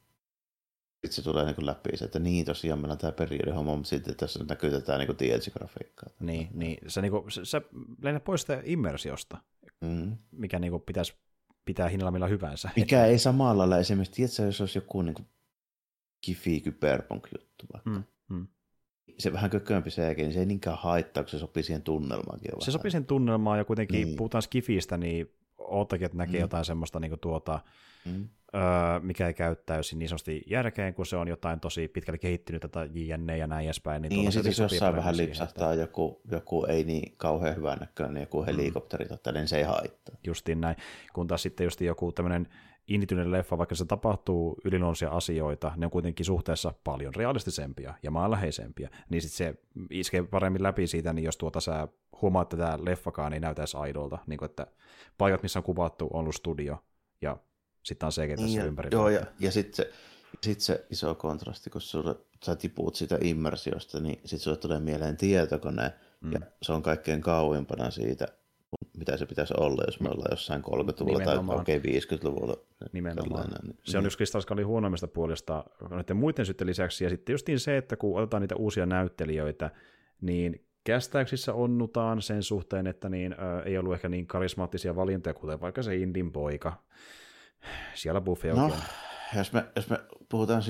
se 1.11 1.23
tulee 1.23 1.45
niin 1.45 1.67
läpi 1.67 1.97
se, 1.97 2.05
että 2.05 2.19
niin 2.19 2.45
tosiaan 2.45 2.79
meillä 2.79 2.93
on 2.93 2.99
tämä 2.99 3.13
periodihomma, 3.13 3.77
mutta 3.77 3.89
sitten 3.89 4.16
tässä 4.16 4.45
näkyy 4.49 4.70
tätä 4.70 4.99
niin 4.99 5.09
TLC-grafiikkaa. 5.09 6.11
Niin, 6.20 6.49
niin. 6.55 6.79
Se, 6.87 7.03
niin 7.03 7.12
kuin, 7.12 7.31
se, 7.31 7.45
se 7.45 7.62
lennät 8.03 8.24
pois 8.24 8.41
sitä 8.41 8.62
immersiosta, 8.65 9.39
mm. 9.81 10.16
mikä 10.31 10.59
niin 10.59 10.70
kuin, 10.70 10.83
pitäisi 10.83 11.15
pitää 11.65 11.89
hinnalla 11.89 12.11
millä 12.11 12.27
hyvänsä. 12.27 12.70
Mikä 12.77 13.05
ei 13.05 13.19
samalla 13.19 13.59
lailla 13.59 13.79
esimerkiksi, 13.79 14.12
tiedätkö, 14.12 14.43
jos 14.43 14.61
olisi 14.61 14.79
joku 14.79 15.03
niin 15.03 15.15
kuin 15.15 15.27
kifi 16.20 16.61
kyberpunk 16.61 17.29
juttu 17.39 17.66
vaikka. 17.73 17.91
Mm, 17.91 18.05
mm. 18.29 18.47
Se 19.19 19.33
vähän 19.33 19.51
kökömpi 19.51 19.91
se, 19.91 20.15
niin 20.15 20.33
se 20.33 20.39
ei 20.39 20.47
niinkään 20.47 20.79
haittaa, 20.79 21.23
kun 21.23 21.31
se 21.31 21.39
sopii 21.39 21.62
siihen 21.62 21.83
tunnelmaankin. 21.83 22.51
Se 22.59 22.70
sopii 22.70 22.91
siihen 22.91 23.07
tunnelmaan 23.07 23.59
ja 23.59 23.65
kuitenkin 23.65 24.07
niin. 24.07 24.16
puhutaan 24.16 24.43
skifistä, 24.43 24.97
niin 24.97 25.35
oottakin, 25.59 26.07
että 26.07 26.19
näkee 26.19 26.41
mm. 26.41 26.41
jotain 26.41 26.65
semmoista 26.65 27.01
niin 27.01 27.11
kuin 27.11 27.20
tuota, 27.20 27.61
mm. 28.05 28.29
öö, 28.55 28.61
mikä 29.01 29.27
ei 29.27 29.35
käyttäisi 29.35 29.97
niin 29.97 30.09
sanotusti 30.09 30.43
järkeen, 30.47 30.95
kun 30.95 31.07
se 31.07 31.16
on 31.16 31.29
jotain 31.29 31.61
tosi 31.61 31.89
pitkälle 31.89 32.19
kehittynyt 32.19 32.66
tai 32.70 32.91
JNE 32.95 33.37
ja 33.37 33.47
näin 33.47 33.65
edespäin. 33.65 34.03
Niin, 34.03 34.11
niin 34.11 34.24
ja 34.24 34.31
sitten 34.31 34.51
jos 34.51 34.59
jossain 34.59 34.97
vähän 34.97 35.16
lipsahtaa 35.16 35.73
että... 35.73 35.83
joku, 35.83 36.20
joku 36.31 36.65
ei 36.65 36.85
niin 36.85 37.15
kauhean 37.16 37.57
hyvän 37.57 37.79
näköinen, 37.79 38.20
joku 38.20 38.45
helikopteri, 38.45 39.05
mm. 39.05 39.35
niin 39.35 39.49
se 39.49 39.57
ei 39.57 39.65
haittaa. 39.65 40.16
Justiin 40.24 40.61
näin, 40.61 40.77
kun 41.12 41.27
taas 41.27 41.43
sitten 41.43 41.65
just 41.65 41.81
joku 41.81 42.12
tämmöinen 42.12 42.49
innityinen 42.89 43.33
leffa, 43.33 43.59
vaikka 43.59 43.74
se 43.74 43.85
tapahtuu 43.85 44.57
yliluonnollisia 44.65 45.11
asioita, 45.11 45.73
ne 45.77 45.87
on 45.87 45.91
kuitenkin 45.91 46.27
suhteessa 46.27 46.74
paljon 46.85 47.15
realistisempia 47.15 47.95
ja 48.03 48.11
maanläheisempiä, 48.11 48.91
niin 49.09 49.23
sitten 49.23 49.37
se 49.37 49.55
iskee 49.91 50.23
paremmin 50.23 50.62
läpi 50.62 50.87
siitä, 50.87 51.12
niin 51.12 51.24
jos 51.24 51.37
tuota 51.37 51.61
sä 51.61 51.89
huomaat, 52.23 52.53
että 52.53 52.65
tämä 52.65 52.85
leffakaan 52.85 53.33
ei 53.33 53.41
näytä 53.41 53.62
edes 53.62 53.74
aidolta, 53.74 54.19
niin 54.27 54.39
kuin, 54.39 54.51
että 54.51 54.66
paikat, 55.19 55.43
missä 55.43 55.59
on 55.59 55.62
kuvattu, 55.62 56.09
on 56.12 56.20
ollut 56.20 56.35
studio, 56.35 56.79
ja 57.23 57.37
sitten 57.83 58.07
on 58.07 58.13
CG 58.13 58.41
tässä 58.41 58.65
ympäri. 58.65 58.89
Joo, 58.93 59.09
ja, 59.09 59.27
ja 59.41 59.53
sitten 59.53 59.77
se, 59.77 59.93
sit 60.43 60.61
se 60.61 60.87
iso 60.91 61.15
kontrasti, 61.15 61.71
kun 61.71 61.81
sulle, 61.81 62.15
sä 62.45 62.57
tipuut 62.57 62.95
sitä 62.95 63.19
immersiosta, 63.21 64.01
niin 64.01 64.17
sitten 64.17 64.39
sulle 64.39 64.57
tulee 64.57 64.81
mieleen 64.81 65.17
tietokone, 65.17 65.93
Mm. 66.23 66.33
Ja 66.33 66.41
se 66.63 66.73
on 66.73 66.83
kaikkein 66.83 67.21
kauimpana 67.21 67.91
siitä, 67.91 68.29
mitä 68.97 69.17
se 69.17 69.27
pitäisi 69.27 69.55
olla, 69.57 69.83
jos 69.87 70.01
me 70.01 70.09
ollaan 70.09 70.31
jossain 70.31 70.63
30-luvulla 70.63 71.19
Nimenomaan. 71.19 71.65
tai 71.65 71.77
okei 71.77 71.77
okay, 71.77 72.19
50-luvulla. 72.19 72.57
Nimenomaan. 72.93 73.51
Niin, 73.63 73.77
se 73.85 73.99
on 73.99 74.07
yksi 74.07 74.19
Kristalskalin 74.19 74.67
huonoimmista 74.67 75.07
puolesta 75.07 75.65
noiden 75.91 76.17
muiden 76.17 76.47
syiden 76.47 76.67
lisäksi. 76.67 77.05
Ja 77.05 77.11
sitten 77.11 77.33
justiin 77.33 77.61
se, 77.61 77.77
että 77.77 77.97
kun 77.97 78.19
otetaan 78.19 78.41
niitä 78.41 78.57
uusia 78.57 78.87
näyttelijöitä, 78.87 79.71
niin 80.21 80.65
kästäyksissä 80.85 81.55
onnutaan 81.55 82.23
sen 82.23 82.43
suhteen, 82.43 82.87
että 82.87 83.09
niin, 83.09 83.33
ä, 83.33 83.63
ei 83.65 83.79
ollut 83.79 83.95
ehkä 83.95 84.09
niin 84.09 84.27
karismaattisia 84.27 84.97
valintoja, 84.97 85.35
kuten 85.35 85.61
vaikka 85.61 85.83
se 85.83 85.97
Indin 85.97 86.33
poika. 86.33 86.83
Siellä 87.94 88.20
Buffy 88.20 88.48
no, 88.48 88.72
jos 89.36 89.52
me, 89.52 89.64
jos 89.76 89.90
me 89.90 89.98
puhutaan 90.28 90.62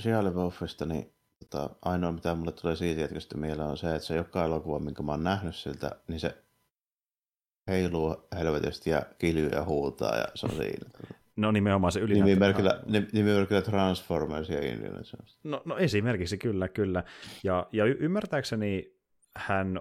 siellä 0.00 0.30
Buffista, 0.30 0.86
niin 0.86 1.14
tota, 1.40 1.70
ainoa 1.82 2.12
mitä 2.12 2.34
mulle 2.34 2.52
tulee 2.52 2.76
siitä 2.76 3.00
jatkosta 3.00 3.38
mieleen 3.38 3.68
on 3.68 3.76
se, 3.76 3.94
että 3.94 4.06
se 4.06 4.16
joka 4.16 4.44
elokuva, 4.44 4.78
minkä 4.78 5.02
mä 5.02 5.12
oon 5.12 5.24
nähnyt 5.24 5.56
siltä, 5.56 5.90
niin 6.08 6.20
se 6.20 6.42
heiluu 7.68 8.28
helvetisti 8.38 8.90
ja 8.90 9.02
kiljuja 9.18 9.56
ja 9.56 9.64
huutaa 9.64 10.16
ja 10.16 10.26
se 10.34 10.46
on 10.46 10.52
siinä. 10.62 10.90
No 11.36 11.52
nimenomaan 11.52 11.92
se 11.92 12.00
ylinäyttö. 12.00 12.24
Nimimerkillä, 12.24 12.80
nimimerkillä 13.12 13.62
Transformers 13.62 14.48
ja 14.48 14.66
Indiana 14.66 14.96
Jones. 14.96 15.38
No, 15.44 15.62
no 15.64 15.78
esimerkiksi 15.78 16.38
kyllä, 16.38 16.68
kyllä. 16.68 17.04
Ja, 17.44 17.66
ja 17.72 17.84
y- 17.84 17.96
ymmärtääkseni 18.00 18.96
hän 19.36 19.80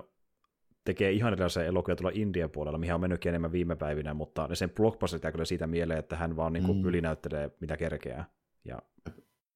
tekee 0.85 1.11
ihan 1.11 1.33
erilaisia 1.33 1.63
elokuvia 1.63 1.95
tuolla 1.95 2.11
Indian 2.15 2.49
puolella, 2.49 2.77
mihin 2.77 2.93
on 2.93 3.01
mennytkin 3.01 3.29
enemmän 3.29 3.51
viime 3.51 3.75
päivinä, 3.75 4.13
mutta 4.13 4.47
ne 4.47 4.55
sen 4.55 4.69
blockbusterit 4.69 5.23
jää 5.23 5.31
kyllä 5.31 5.45
siitä 5.45 5.67
mieleen, 5.67 5.99
että 5.99 6.15
hän 6.15 6.35
vaan 6.35 6.53
niin 6.53 6.65
kuin 6.65 6.77
mm. 6.77 6.85
ylinäyttelee 6.85 7.51
mitä 7.59 7.77
kerkeää. 7.77 8.25
Ja, 8.65 8.81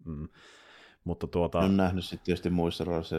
mm. 0.06 0.27
Mutta 1.03 1.27
tuota... 1.27 1.60
On 1.60 1.77
nähnyt 1.77 2.06
sitten 2.06 2.26
tietysti 2.26 2.49
muissa 2.49 2.84
roolissa, 2.84 3.15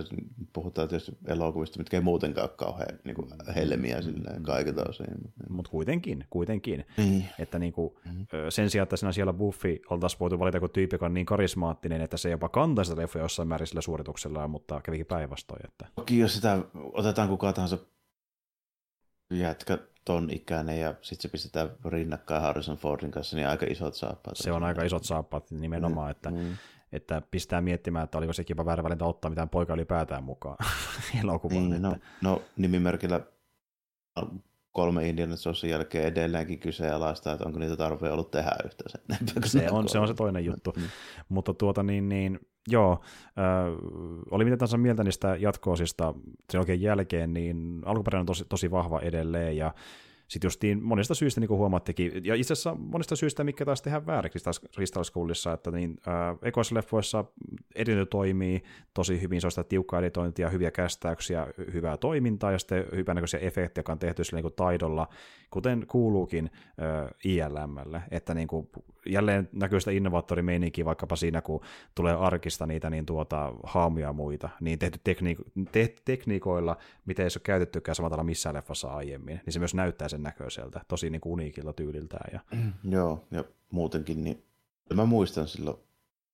puhutaan 0.52 0.88
tietysti 0.88 1.12
elokuvista, 1.26 1.78
mitkä 1.78 1.96
ei 1.96 2.00
muutenkaan 2.00 2.48
ole 2.48 2.56
kauhean 2.56 2.98
niin 3.04 3.14
kuin 3.14 3.28
helmiä 3.54 4.02
silleen 4.02 4.42
kaikilta 4.42 4.84
osin. 4.88 5.06
Mutta 5.48 5.70
kuitenkin, 5.70 6.24
kuitenkin. 6.30 6.86
Mm. 6.96 7.22
Että 7.38 7.58
niin 7.58 7.72
kuin, 7.72 7.94
mm. 8.04 8.26
sen 8.48 8.70
sijaan, 8.70 8.82
että 8.82 8.96
sinä 8.96 9.12
siellä 9.12 9.32
Buffy 9.32 9.80
oltaisiin 9.90 10.20
voitu 10.20 10.38
valita 10.38 10.56
joku 10.56 10.68
tyyppi, 10.68 10.94
joka 10.94 11.06
on 11.06 11.14
niin 11.14 11.26
karismaattinen, 11.26 12.00
että 12.00 12.16
se 12.16 12.30
jopa 12.30 12.48
kantaa 12.48 12.84
sitä 12.84 13.00
leffoja 13.00 13.24
jossain 13.24 13.48
määrin 13.48 13.66
sillä 13.66 13.80
suorituksella, 13.80 14.48
mutta 14.48 14.80
kävikin 14.80 15.06
päinvastoin. 15.06 15.66
Että... 15.66 15.86
Toki 15.94 16.18
jos 16.18 16.34
sitä 16.34 16.58
otetaan 16.92 17.28
kuka 17.28 17.52
tahansa 17.52 17.78
jätkä 19.30 19.78
ton 20.04 20.28
ikäinen 20.32 20.80
ja 20.80 20.94
sitten 21.02 21.22
se 21.22 21.28
pistetään 21.28 21.70
rinnakkain 21.84 22.42
Harrison 22.42 22.76
Fordin 22.76 23.10
kanssa, 23.10 23.36
niin 23.36 23.48
aika 23.48 23.66
isot 23.70 23.94
saappaat. 23.94 24.36
Se 24.36 24.52
on 24.52 24.64
aika 24.64 24.82
isot 24.82 25.04
saappaat 25.04 25.50
nimenomaan, 25.50 26.06
mm. 26.06 26.10
että 26.10 26.30
mm 26.30 26.56
että 26.92 27.22
pistää 27.30 27.60
miettimään, 27.60 28.04
että 28.04 28.18
oliko 28.18 28.32
sekin 28.32 28.56
väärä 28.56 28.82
valinta 28.82 29.04
ottaa 29.04 29.28
mitään 29.28 29.48
poika 29.48 29.74
ylipäätään 29.74 30.24
mukaan 30.24 30.56
elokuvaan. 31.22 31.70
Niin, 31.70 31.82
no, 31.82 31.96
no, 32.22 32.42
nimimerkillä 32.56 33.20
kolme 34.72 35.08
Indiana 35.08 35.36
Jonesin 35.44 35.70
jälkeen 35.70 36.06
edelleenkin 36.06 36.58
kyseenalaista, 36.58 37.32
että 37.32 37.44
onko 37.46 37.58
niitä 37.58 37.76
tarpeen 37.76 38.12
ollut 38.12 38.30
tehdä 38.30 38.56
yhtä 38.64 38.84
sen. 38.86 39.00
Se 39.44 39.70
on, 39.70 39.88
se 39.88 39.98
on 39.98 40.08
se 40.08 40.14
toinen 40.14 40.44
juttu. 40.44 40.72
Mm. 40.76 40.82
Mutta 41.28 41.54
tuota 41.54 41.82
niin, 41.82 42.08
niin 42.08 42.40
joo, 42.68 43.00
äh, 43.38 43.44
oli 44.30 44.44
mitä 44.44 44.56
tahansa 44.56 44.78
mieltä 44.78 45.04
niistä 45.04 45.36
jatkoosista 45.36 46.14
sen 46.50 46.60
oikein 46.60 46.80
jälkeen, 46.80 47.34
niin 47.34 47.82
alkuperäinen 47.84 48.22
on 48.22 48.26
tosi, 48.26 48.44
tosi 48.48 48.70
vahva 48.70 49.00
edelleen, 49.00 49.56
ja 49.56 49.74
sitten 50.30 50.46
justiin 50.46 50.82
monista 50.82 51.14
syistä, 51.14 51.40
niin 51.40 51.48
kuin 51.48 51.58
huomattekin, 51.58 52.24
ja 52.24 52.34
itse 52.34 52.52
asiassa 52.52 52.74
monista 52.74 53.16
syistä, 53.16 53.44
mikä 53.44 53.64
taas 53.64 53.82
tehdään 53.82 54.06
väärin 54.06 54.32
Crystal 54.74 55.04
Schoolissa, 55.04 55.52
että 55.52 55.70
niin, 55.70 55.98
äh, 56.08 56.38
ekoisleffoissa 56.42 57.24
editointi 57.74 58.10
toimii 58.10 58.62
tosi 58.94 59.20
hyvin, 59.20 59.40
se 59.40 59.46
on 59.46 59.50
sitä 59.50 59.64
tiukkaa 59.64 59.98
editointia, 59.98 60.50
hyviä 60.50 60.70
kästäyksiä, 60.70 61.46
hyvää 61.72 61.96
toimintaa 61.96 62.52
ja 62.52 62.58
sitten 62.58 62.84
hyvänäköisiä 62.96 63.40
efektejä, 63.40 63.80
jotka 63.80 63.92
on 63.92 63.98
tehty 63.98 64.24
sillä 64.24 64.36
niin 64.36 64.42
kuin 64.42 64.54
taidolla, 64.54 65.08
kuten 65.50 65.86
kuuluukin 65.88 66.50
äh, 66.54 67.10
ILMlle, 67.24 68.02
että 68.10 68.34
niin 68.34 68.48
kuin, 68.48 68.68
jälleen 69.06 69.48
näkyy 69.52 69.80
sitä 69.80 69.90
innovaattorimeininkiä 69.90 70.84
vaikkapa 70.84 71.16
siinä, 71.16 71.42
kun 71.42 71.60
tulee 71.94 72.14
arkista 72.14 72.66
niitä 72.66 72.90
niin 72.90 73.06
tuota, 73.06 73.52
haamuja 73.62 74.06
ja 74.06 74.12
muita, 74.12 74.48
niin 74.60 74.78
tehty 74.78 74.98
tekniiko- 75.04 75.50
te- 75.72 75.94
tekniikoilla, 76.04 76.76
mitä 77.04 77.22
ei 77.22 77.26
ole 77.26 77.40
käytettykään 77.42 77.96
samalla 77.96 78.10
tavalla 78.10 78.26
missään 78.26 78.54
leffassa 78.54 78.88
aiemmin, 78.88 79.40
niin 79.46 79.52
se 79.52 79.58
myös 79.58 79.74
näyttää 79.74 80.08
sen 80.08 80.22
näköiseltä, 80.22 80.80
tosi 80.88 81.10
niin 81.10 81.20
kuin 81.20 81.32
uniikilta 81.32 81.72
tyyliltään. 81.72 82.30
Ja... 82.32 82.40
Mm, 82.54 82.92
joo, 82.92 83.26
ja 83.30 83.44
muutenkin, 83.70 84.24
niin 84.24 84.44
mä 84.94 85.04
muistan 85.04 85.48
silloin, 85.48 85.76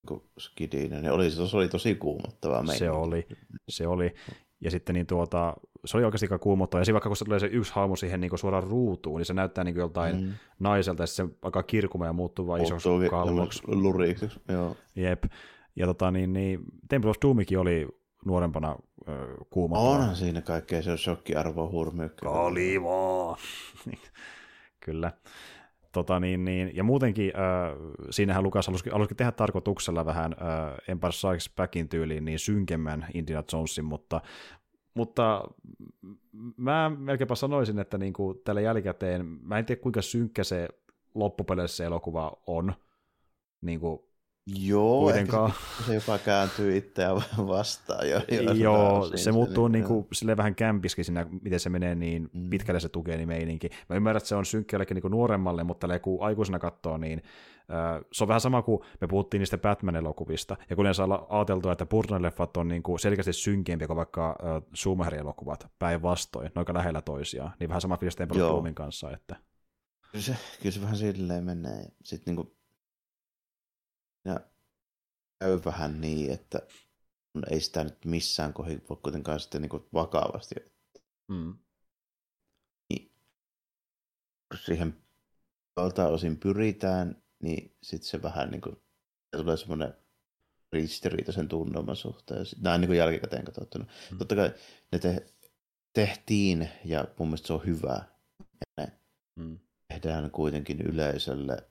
kun 0.08 0.24
niin 0.66 1.10
oli, 1.10 1.30
se 1.30 1.56
oli 1.56 1.68
tosi 1.68 1.94
kuumottavaa 1.94 2.62
meininki. 2.62 2.78
Se 2.78 2.90
oli, 2.90 3.26
se 3.68 3.86
oli. 3.86 4.14
Ja 4.60 4.70
sitten 4.70 4.94
niin 4.94 5.06
tuota, 5.06 5.54
se 5.84 5.96
oli 5.96 6.04
oikeasti 6.04 6.26
aika 6.26 6.38
kuumottava. 6.38 6.80
Ja 6.80 6.84
siinä 6.84 6.94
vaikka 6.94 7.08
kun 7.08 7.16
se 7.16 7.24
tulee 7.24 7.40
se 7.40 7.46
yksi 7.46 7.72
haamu 7.74 7.96
siihen 7.96 8.20
niin 8.20 8.38
suoraan 8.38 8.64
ruutuun, 8.64 9.18
niin 9.18 9.26
se 9.26 9.34
näyttää 9.34 9.64
niin 9.64 9.76
joltain 9.76 10.20
mm. 10.20 10.32
naiselta, 10.58 11.02
ja 11.02 11.06
se 11.06 11.24
alkaa 11.42 11.62
kirkumaan 11.62 12.08
ja 12.08 12.12
muuttuu 12.12 12.46
vain 12.46 12.62
isoksi 12.62 12.88
kalloksi. 13.10 13.62
Luriksi, 13.66 14.28
joo. 14.48 14.76
Jep. 14.96 15.24
Ja 15.76 15.86
tota, 15.86 16.10
niin, 16.10 16.32
niin, 16.32 16.60
Temple 16.88 17.10
of 17.10 17.16
Doomikin 17.22 17.58
oli 17.58 17.88
nuorempana 18.24 18.76
äh, 19.08 19.14
kuumottava. 19.50 19.90
Onhan 19.90 20.16
siinä 20.16 20.40
kaikkea, 20.40 20.82
se 20.82 20.90
on 20.90 20.98
shokkiarvo 20.98 21.70
hurmyykkä. 21.70 22.26
Kalivaa! 22.26 23.36
Kyllä. 24.80 25.12
Tota, 25.96 26.20
niin, 26.20 26.44
niin, 26.44 26.76
ja 26.76 26.84
muutenkin 26.84 27.32
äh, 27.36 27.76
siinähän 28.10 28.42
Lukas 28.42 28.66
halusi, 28.66 28.90
halusi 28.90 29.14
tehdä 29.14 29.32
tarkoituksella 29.32 30.06
vähän 30.06 30.32
äh, 30.32 30.74
Empire 30.88 31.12
Strikes 31.12 31.50
Backin 31.56 31.88
tyyliin 31.88 32.24
niin 32.24 32.38
synkemmän 32.38 33.06
Indiana 33.14 33.44
Jonesin, 33.52 33.84
mutta 33.84 34.20
mutta 34.94 35.44
mä 36.56 36.90
melkeinpä 36.98 37.34
sanoisin, 37.34 37.78
että 37.78 37.98
niin 37.98 38.12
kuin 38.12 38.38
tällä 38.44 38.60
jälkikäteen, 38.60 39.26
mä 39.26 39.58
en 39.58 39.66
tiedä 39.66 39.80
kuinka 39.80 40.02
synkkä 40.02 40.44
se 40.44 40.68
loppupeleissä 41.14 41.76
se 41.76 41.84
elokuva 41.84 42.32
on. 42.46 42.74
Niin 43.60 43.80
kuin 43.80 44.00
Joo, 44.46 45.00
kuitenkaan. 45.00 45.52
Se, 45.78 45.84
se 45.86 45.94
jopa 45.94 46.18
kääntyy 46.18 46.76
itseään 46.76 47.16
vastaan. 47.36 48.10
Jo, 48.10 48.20
jo 48.30 48.52
Joo, 48.52 49.10
se 49.14 49.32
muuttuu 49.32 49.68
niin, 49.68 49.84
niin 49.88 50.04
kuin, 50.04 50.36
vähän 50.36 50.54
kämpiskin 50.54 51.04
siinä, 51.04 51.26
miten 51.42 51.60
se 51.60 51.70
menee 51.70 51.94
niin 51.94 52.30
mm. 52.32 52.50
pitkälle 52.50 52.80
se 52.80 52.88
tukee 52.88 53.16
niin 53.16 53.28
meininki. 53.28 53.70
Mä 53.88 53.96
ymmärrän, 53.96 54.16
että 54.16 54.28
se 54.28 54.34
on 54.34 54.46
synkkä 54.46 54.78
niin 54.78 55.10
nuoremmalle, 55.10 55.64
mutta 55.64 55.98
kun 55.98 56.26
aikuisena 56.26 56.58
katsoo, 56.58 56.96
niin 56.96 57.22
se 58.12 58.24
on 58.24 58.28
vähän 58.28 58.40
sama 58.40 58.62
kuin 58.62 58.80
me 59.00 59.06
puhuttiin 59.06 59.38
niistä 59.38 59.58
Batman-elokuvista, 59.58 60.56
ja 60.70 60.76
kun 60.76 60.82
yleensä 60.82 61.04
olla 61.04 61.26
ajateltu, 61.28 61.70
että 61.70 61.84
Burton-leffat 61.84 62.56
on 62.56 62.68
niin 62.68 62.82
kuin 62.82 62.98
selkeästi 62.98 63.32
synkempiä 63.32 63.86
kuin 63.86 63.96
vaikka 63.96 64.38
Schumacher-elokuvat 64.74 65.66
päinvastoin, 65.78 66.50
noin 66.54 66.66
lähellä 66.72 67.02
toisiaan, 67.02 67.52
niin 67.60 67.68
vähän 67.68 67.80
sama 67.80 67.96
fiilis 67.96 68.16
Temple 68.16 68.72
kanssa. 68.74 69.10
Että... 69.10 69.36
Kyllä 70.12 70.24
se, 70.24 70.36
kyllä 70.62 70.72
se 70.72 70.80
vähän 70.80 70.96
silleen 70.96 71.44
menee. 71.44 71.84
Sitten 72.02 72.34
niin 72.34 72.44
kuin, 72.44 72.56
ja 74.26 74.40
käy 75.40 75.60
vähän 75.64 76.00
niin, 76.00 76.32
että 76.32 76.58
ei 77.50 77.60
sitä 77.60 77.84
nyt 77.84 78.04
missään 78.04 78.52
kohdassa 78.52 78.88
voi 78.88 78.98
kuitenkaan 79.02 79.40
sitten 79.40 79.62
niin 79.62 79.86
vakavasti. 79.94 80.54
Mm. 81.28 81.58
Niin, 82.90 83.12
siihen 84.64 84.96
valtaosin 85.76 86.36
pyritään, 86.36 87.22
niin 87.42 87.76
sitten 87.82 88.08
se 88.08 88.22
vähän 88.22 88.50
niin 88.50 88.60
kuin, 88.60 88.76
tulee 89.36 89.56
semmoinen 89.56 89.94
ristiriitaisen 90.72 91.48
tunnelman 91.48 91.96
suhteen. 91.96 92.46
Näin 92.60 92.80
niin 92.80 92.88
kuin 92.88 92.98
jälkikäteen 92.98 93.44
katsottuna. 93.44 93.86
Mm. 94.10 94.18
Totta 94.18 94.34
kai 94.36 94.54
ne 94.92 94.98
te, 94.98 95.26
tehtiin, 95.92 96.68
ja 96.84 97.04
mun 97.18 97.28
mielestä 97.28 97.46
se 97.46 97.52
on 97.52 97.66
hyvä. 97.66 98.04
Ja 98.60 98.66
ne 98.76 98.92
mm. 99.36 99.58
tehdään 99.88 100.30
kuitenkin 100.30 100.80
yleisölle, 100.80 101.70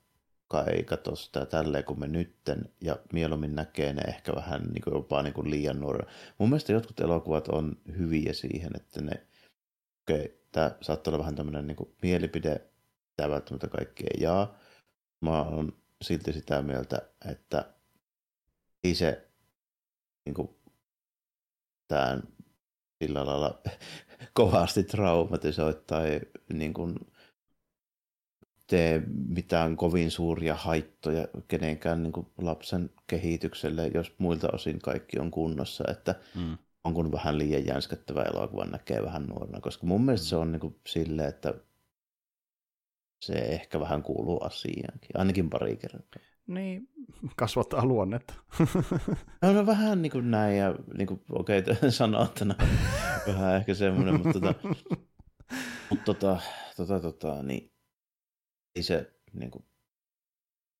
joka 0.60 0.72
ei 0.72 0.84
katso 0.84 1.16
sitä 1.16 1.46
tälleen 1.46 1.84
kuin 1.84 2.00
me 2.00 2.08
nytten, 2.08 2.70
ja 2.82 2.98
mieluummin 3.14 3.56
näkee 3.56 3.94
ne 3.94 4.02
ehkä 4.02 4.36
vähän 4.36 4.62
niin 4.62 4.82
kuin 4.84 4.94
jopa 4.94 5.22
niin 5.22 5.34
kuin 5.34 5.50
liian 5.50 5.80
nuorena. 5.80 6.12
Mun 6.38 6.50
mielestä 6.50 6.74
jotkut 6.74 7.00
elokuvat 7.00 7.48
on 7.48 7.78
hyviä 7.98 8.34
siihen, 8.34 8.72
että 8.76 9.02
ne, 9.02 9.12
okei, 10.04 10.26
okay, 10.26 10.38
tämä 10.52 10.72
saattaa 10.82 11.12
olla 11.12 11.20
vähän 11.20 11.36
tämmöinen 11.36 11.68
niin 11.68 11.76
kuin 11.76 11.96
mielipide, 12.02 12.62
tämä 13.18 13.30
välttämättä 13.30 13.68
kaikki 13.68 14.04
ei 14.04 14.22
jaa, 14.22 14.58
mä 15.22 15.42
oon 15.42 15.74
silti 16.02 16.34
sitä 16.34 16.62
mieltä, 16.62 17.02
että 17.32 17.74
ei 18.84 18.96
se 18.96 19.28
niin 20.26 20.34
kuin, 20.34 20.50
tämän 21.88 22.24
sillä 23.04 23.26
lailla 23.26 23.62
kovasti 24.34 24.84
traumatisoi 24.84 25.82
tai 25.88 26.22
niin 26.54 26.74
kuin, 26.74 26.96
tee 28.68 29.04
mitään 29.28 29.78
kovin 29.78 30.12
suuria 30.12 30.56
haittoja 30.56 31.28
kenenkään 31.48 32.04
niin 32.04 32.14
kuin 32.14 32.28
lapsen 32.38 32.90
kehitykselle, 33.08 33.92
jos 33.94 34.14
muilta 34.18 34.48
osin 34.54 34.80
kaikki 34.80 35.20
on 35.20 35.32
kunnossa, 35.32 35.84
että 35.92 36.16
mm. 36.36 36.58
on 36.84 36.94
kun 36.94 37.12
vähän 37.12 37.38
liian 37.38 37.66
jänskättävä 37.66 38.24
elokuva 38.24 38.66
näkee 38.66 39.04
vähän 39.04 39.24
nuorena, 39.24 39.62
koska 39.62 39.88
mun 39.88 40.06
mielestä 40.06 40.26
mm. 40.26 40.30
se 40.30 40.36
on 40.36 40.52
niin 40.52 40.60
kuin 40.60 40.76
silleen, 40.88 41.30
että 41.30 41.54
se 43.22 43.34
ehkä 43.34 43.80
vähän 43.80 44.04
kuuluu 44.04 44.44
asiaankin, 44.44 45.10
ainakin 45.14 45.50
pari 45.50 45.78
kertaa. 45.78 46.22
Niin, 46.48 46.90
kasvattaa 47.36 47.86
luonnetta. 47.86 48.34
no, 49.42 49.54
no 49.54 49.66
vähän 49.66 50.02
niin 50.02 50.12
kuin 50.12 50.32
näin, 50.32 50.58
ja 50.58 50.76
niin 50.98 51.08
kuin, 51.08 51.22
okei, 51.30 51.60
okay, 51.60 51.92
sanottuna 51.92 52.56
vähän 53.28 53.56
ehkä 53.56 53.74
semmoinen, 53.74 54.14
mutta 54.14 54.40
tota, 54.40 54.54
mutta 55.90 56.06
tota, 56.06 56.40
tota, 56.78 57.00
tota, 57.00 57.44
niin 57.44 57.75
ei 58.76 58.84
se 58.84 59.14
niin 59.34 59.52
kuin, 59.52 59.66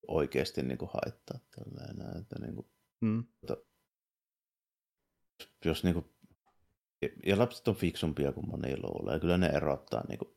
oikeasti 0.08 0.64
niin 0.64 0.78
kuin, 0.78 0.90
haittaa 0.94 1.40
tällainen, 1.56 2.22
että 2.22 2.36
niin 2.40 2.56
kuin, 2.56 2.68
mm. 3.02 3.24
tota, 3.48 3.62
jos 5.66 5.84
niin 5.84 5.94
kuin, 5.94 6.06
ja 7.26 7.38
lapset 7.38 7.68
on 7.68 7.76
fiksumpia 7.76 8.32
kuin 8.32 8.50
moni 8.50 8.78
luulee, 8.78 9.20
kyllä 9.20 9.38
ne 9.38 9.48
erottaa 9.48 10.04
niin 10.08 10.20
kuin, 10.20 10.36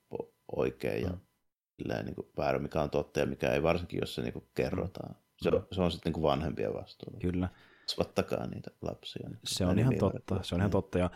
oikein 0.57 1.03
ja 1.03 1.11
mm. 1.11 2.05
niin 2.05 2.15
kuin, 2.15 2.29
väärin, 2.37 2.63
mikä 2.63 2.83
on 2.83 2.91
totta 2.91 3.21
ja 3.21 3.27
mikä 3.27 3.53
ei, 3.53 3.63
varsinkin 3.63 4.01
jos 4.01 4.15
se 4.15 4.23
niin 4.23 4.33
kuin, 4.33 4.49
kerrotaan. 4.55 5.17
Se, 5.43 5.51
mm. 5.51 5.63
se 5.73 5.83
on 5.83 5.93
sitten 5.93 6.13
niin 6.13 6.23
vanhempien 6.23 6.75
vastuulla. 6.75 7.19
Kyllä. 7.21 7.49
Kasvattakaa 7.83 8.47
niitä 8.47 8.71
lapsia. 8.83 9.29
Niin 9.29 9.41
se 9.45 9.67
on 9.67 9.79
ihan 9.79 9.99
totta, 9.99 10.43
se 10.43 10.55
on 10.55 10.61
ihan 10.61 10.71
totta. 10.71 10.99
Ja 10.99 11.11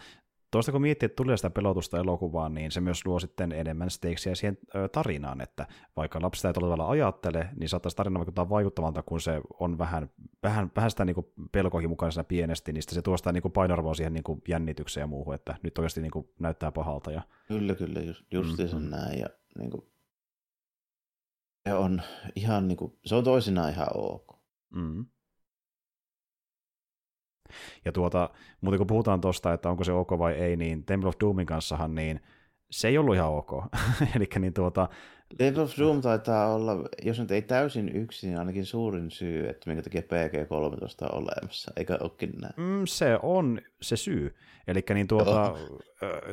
tuosta 0.52 0.72
kun 0.72 0.82
miettii, 0.82 1.06
että 1.06 1.16
tulee 1.16 1.36
sitä 1.36 1.50
pelotusta 1.50 1.98
elokuvaan, 1.98 2.54
niin 2.54 2.72
se 2.72 2.80
myös 2.80 3.06
luo 3.06 3.20
sitten 3.20 3.52
enemmän 3.52 3.90
stakesiä 3.90 4.34
siihen 4.34 4.58
tarinaan, 4.92 5.40
että 5.40 5.66
vaikka 5.96 6.22
lapsi 6.22 6.46
ei 6.46 6.52
tavalla 6.52 6.88
ajattele, 6.88 7.48
niin 7.56 7.68
saattaisi 7.68 7.96
tarina 7.96 8.18
vaikuttaa 8.18 8.48
vaikuttavalta, 8.48 9.02
kun 9.02 9.20
se 9.20 9.40
on 9.60 9.78
vähän, 9.78 10.10
vähän, 10.42 10.72
vähän 10.76 10.90
sitä 10.90 11.04
niin 11.04 11.16
pelkoakin 11.52 11.90
mukana 11.90 12.24
pienesti, 12.24 12.72
niin 12.72 12.82
se 12.82 13.02
tuo 13.02 13.16
sitä 13.16 13.32
niin 13.32 13.52
painoarvoa 13.52 13.94
siihen 13.94 14.14
niin 14.14 14.42
jännitykseen 14.48 15.02
ja 15.02 15.06
muuhun, 15.06 15.34
että 15.34 15.56
nyt 15.62 15.78
oikeasti 15.78 16.00
niin 16.00 16.10
kuin 16.10 16.28
näyttää 16.38 16.72
pahalta. 16.72 17.12
Ja... 17.12 17.22
Kyllä, 17.48 17.74
kyllä, 17.74 18.00
just, 18.00 18.24
justiinsa 18.32 18.76
mm-hmm. 18.76 18.90
näin. 18.90 19.18
Ja, 19.18 19.26
niin 19.58 19.70
kuin, 19.70 19.82
se 21.68 21.74
on 21.74 22.02
ihan 22.36 22.68
niin 22.68 22.78
kuin, 22.78 22.98
se 23.04 23.14
on 23.14 23.24
toisinaan 23.24 23.70
ihan 23.70 23.88
ok. 23.94 24.38
Mm. 24.74 25.06
Ja 27.84 27.92
tuota, 27.92 28.30
mutta 28.60 28.78
kun 28.78 28.86
puhutaan 28.86 29.20
tuosta, 29.20 29.52
että 29.52 29.70
onko 29.70 29.84
se 29.84 29.92
ok 29.92 30.10
vai 30.18 30.32
ei, 30.32 30.56
niin 30.56 30.84
Temple 30.84 31.08
of 31.08 31.14
Doomin 31.20 31.46
kanssahan 31.46 31.94
niin 31.94 32.20
se 32.72 32.88
ei 32.88 32.98
ollut 32.98 33.14
ihan 33.14 33.30
ok. 33.30 33.50
Eli 34.16 34.28
niin 34.38 34.54
tuota... 34.54 34.88
Temple 35.38 35.62
of 35.62 35.78
Doom 35.78 36.00
taitaa 36.00 36.54
olla, 36.54 36.76
jos 37.02 37.20
nyt 37.20 37.30
ei 37.30 37.42
täysin 37.42 37.96
yksin, 37.96 38.28
niin 38.28 38.38
ainakin 38.38 38.66
suurin 38.66 39.10
syy, 39.10 39.48
että 39.48 39.70
minkä 39.70 39.82
takia 39.82 40.00
PG-13 40.00 41.12
on 41.12 41.22
olemassa, 41.22 41.72
eikä 41.76 41.98
olekin 42.00 42.32
näin. 42.40 42.54
Mm, 42.56 42.82
se 42.84 43.18
on 43.22 43.60
se 43.82 43.96
syy. 43.96 44.34
Eli 44.66 44.84
niin 44.94 45.08
tuota, 45.08 45.52
oh. 45.52 45.58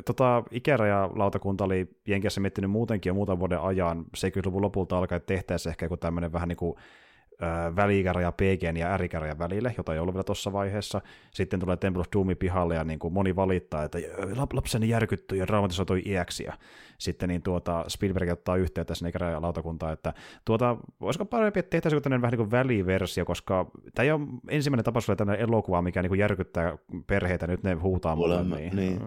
tota, 0.04 0.42
ikäraja-lautakunta 0.50 1.64
oli 1.64 1.88
Jenkeissä 2.06 2.40
miettinyt 2.40 2.70
muutenkin 2.70 3.10
jo 3.10 3.14
muutaman 3.14 3.38
vuoden 3.40 3.60
ajan, 3.60 4.04
70-luvun 4.16 4.62
lopulta 4.62 4.98
alkaen 4.98 5.22
tehtäessä 5.26 5.70
ehkä 5.70 5.84
joku 5.84 5.96
tämmöinen 5.96 6.32
vähän 6.32 6.48
niin 6.48 6.56
kuin 6.56 6.74
väliikäraja 7.76 8.32
PGn 8.32 8.76
ja 8.76 8.96
R-ikärajan 8.96 9.38
välille, 9.38 9.74
jota 9.76 9.94
ei 9.94 9.98
ollut 9.98 10.14
vielä 10.14 10.24
tuossa 10.24 10.52
vaiheessa. 10.52 11.00
Sitten 11.34 11.60
tulee 11.60 11.76
Temple 11.76 12.00
of 12.00 12.06
Doomi 12.16 12.34
pihalle 12.34 12.74
ja 12.74 12.84
niin 12.84 12.98
kuin 12.98 13.14
moni 13.14 13.36
valittaa, 13.36 13.84
että 13.84 13.98
lapseni 14.52 14.88
järkyttyi 14.88 15.38
ja 15.38 15.46
traumatisoitui 15.46 16.02
iäksi. 16.06 16.44
Ja 16.44 16.52
sitten 16.98 17.28
niin 17.28 17.42
tuota, 17.42 17.84
Spielberg 17.88 18.30
ottaa 18.30 18.56
yhteyttä 18.56 18.94
sinne 18.94 19.12
lautakuntaan, 19.40 19.92
että 19.92 20.14
tuota, 20.44 20.76
olisiko 21.00 21.24
parempi, 21.24 21.60
että 21.60 21.70
tehtäisiin 21.70 22.02
tämmöinen 22.02 22.22
vähän 22.22 22.32
niin 22.32 22.38
kuin 22.38 22.50
väliversio, 22.50 23.24
koska 23.24 23.70
tämä 23.94 24.04
ei 24.04 24.10
ole 24.12 24.20
ensimmäinen 24.48 24.84
tapaus 24.84 25.08
oli 25.08 25.16
tämmöinen 25.16 25.42
elokuva, 25.42 25.82
mikä 25.82 26.02
niin 26.02 26.10
kuin 26.10 26.20
järkyttää 26.20 26.78
perheitä, 27.06 27.46
nyt 27.46 27.62
ne 27.62 27.74
huutaa 27.74 28.16
mulle. 28.16 28.44
Niin. 28.44 28.76
niin. 28.76 29.00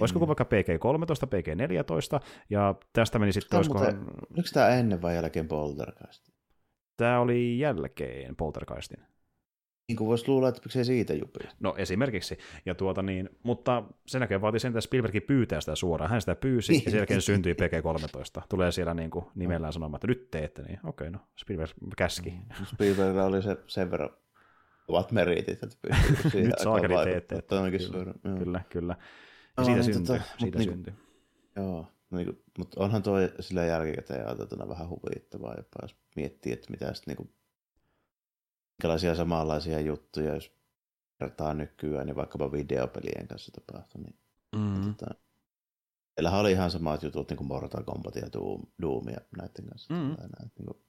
Olisiko 0.00 0.20
niin. 0.20 0.28
vaikka 0.28 0.44
PG-13, 0.44 1.26
PG-14, 1.26 2.20
ja 2.50 2.74
tästä 2.92 3.18
meni 3.18 3.32
sitten... 3.32 3.56
Olisiko... 3.56 3.78
Oliko 3.78 4.48
tämä 4.52 4.68
ennen 4.68 5.02
vai 5.02 5.14
jälkeen 5.14 5.48
Poltergeist? 5.48 6.31
Tämä 7.02 7.20
oli 7.20 7.58
jälkeen 7.58 8.36
Poltergeistin. 8.36 9.00
Niin 9.88 9.96
kuin 9.96 10.08
voisi 10.08 10.28
luulla, 10.28 10.48
että 10.48 10.60
se 10.68 10.84
siitä 10.84 11.14
jupi. 11.14 11.38
No 11.60 11.74
esimerkiksi. 11.78 12.38
Ja 12.66 12.74
tuota 12.74 13.02
niin, 13.02 13.30
mutta 13.42 13.82
sen 14.06 14.20
jälkeen 14.20 14.40
vaati 14.40 14.58
sen, 14.58 14.68
että 14.68 14.80
Spielberg 14.80 15.26
pyytää 15.26 15.60
sitä 15.60 15.74
suoraan. 15.74 16.10
Hän 16.10 16.20
sitä 16.20 16.34
pyysi 16.34 16.74
ja 16.74 16.90
sen 16.90 16.98
jälkeen 16.98 17.22
syntyi 17.22 17.54
PG-13. 17.54 18.42
Tulee 18.48 18.72
siellä 18.72 18.94
niin 18.94 19.10
kuin 19.10 19.24
nimellään 19.34 19.72
sanomaan, 19.72 19.98
että 19.98 20.06
nyt 20.06 20.30
teette. 20.30 20.62
Niin 20.62 20.80
okei, 20.84 21.10
no 21.10 21.18
Spielberg 21.36 21.70
käski. 21.96 22.30
Mm, 22.30 22.64
Spielberg 22.64 23.16
oli 23.16 23.42
se, 23.42 23.56
sen 23.66 23.90
verran 23.90 24.10
ovat 24.88 25.12
meritit, 25.12 25.62
että 25.62 25.76
pystyy 25.88 26.42
Nyt 26.46 26.58
saakeli 26.58 26.94
teette. 27.04 27.42
Kyllä, 27.42 28.14
kyllä, 28.38 28.60
kyllä. 28.68 28.96
Ja 28.98 29.06
no, 29.56 29.64
siitä 29.64 29.80
niin, 29.80 29.94
syntyi. 29.94 30.18
Tota, 30.18 30.30
siitä 30.38 30.58
niin, 30.58 30.70
syntyi. 30.70 30.94
Joo, 31.56 31.66
no 31.66 31.91
niin 32.16 32.26
kuin, 32.26 32.44
mutta 32.58 32.80
onhan 32.80 33.02
tuo 33.02 33.16
sillä 33.40 33.64
jälkikäteen 33.64 34.26
ajateltuna 34.26 34.68
vähän 34.68 34.88
huvittavaa 34.88 35.54
jopa, 35.56 35.78
jos 35.82 35.96
miettii, 36.16 36.52
että 36.52 36.70
mitä 36.70 36.94
sitten 36.94 37.16
niin 37.16 37.34
minkälaisia 38.78 39.14
samanlaisia 39.14 39.80
juttuja, 39.80 40.34
jos 40.34 40.52
vertaa 41.20 41.54
nykyään, 41.54 42.06
niin 42.06 42.16
vaikkapa 42.16 42.52
videopelien 42.52 43.28
kanssa 43.28 43.52
tapahtuu. 43.52 44.00
Niin, 44.00 44.18
mm-hmm. 44.56 44.94
tota, 44.94 45.14
Meillähän 46.16 46.40
oli 46.40 46.52
ihan 46.52 46.70
samat 46.70 47.02
jutut 47.02 47.28
niin 47.28 47.36
kuin 47.36 47.48
Mortal 47.48 47.82
Kombat 47.84 48.16
ja 48.16 48.32
Doom, 48.32 48.62
Doom 48.82 49.08
ja 49.08 49.20
näiden 49.36 49.66
kanssa. 49.68 49.94
Mm-hmm. 49.94 50.08
Näin, 50.08 50.52
niin 50.58 50.66
kuin. 50.66 50.82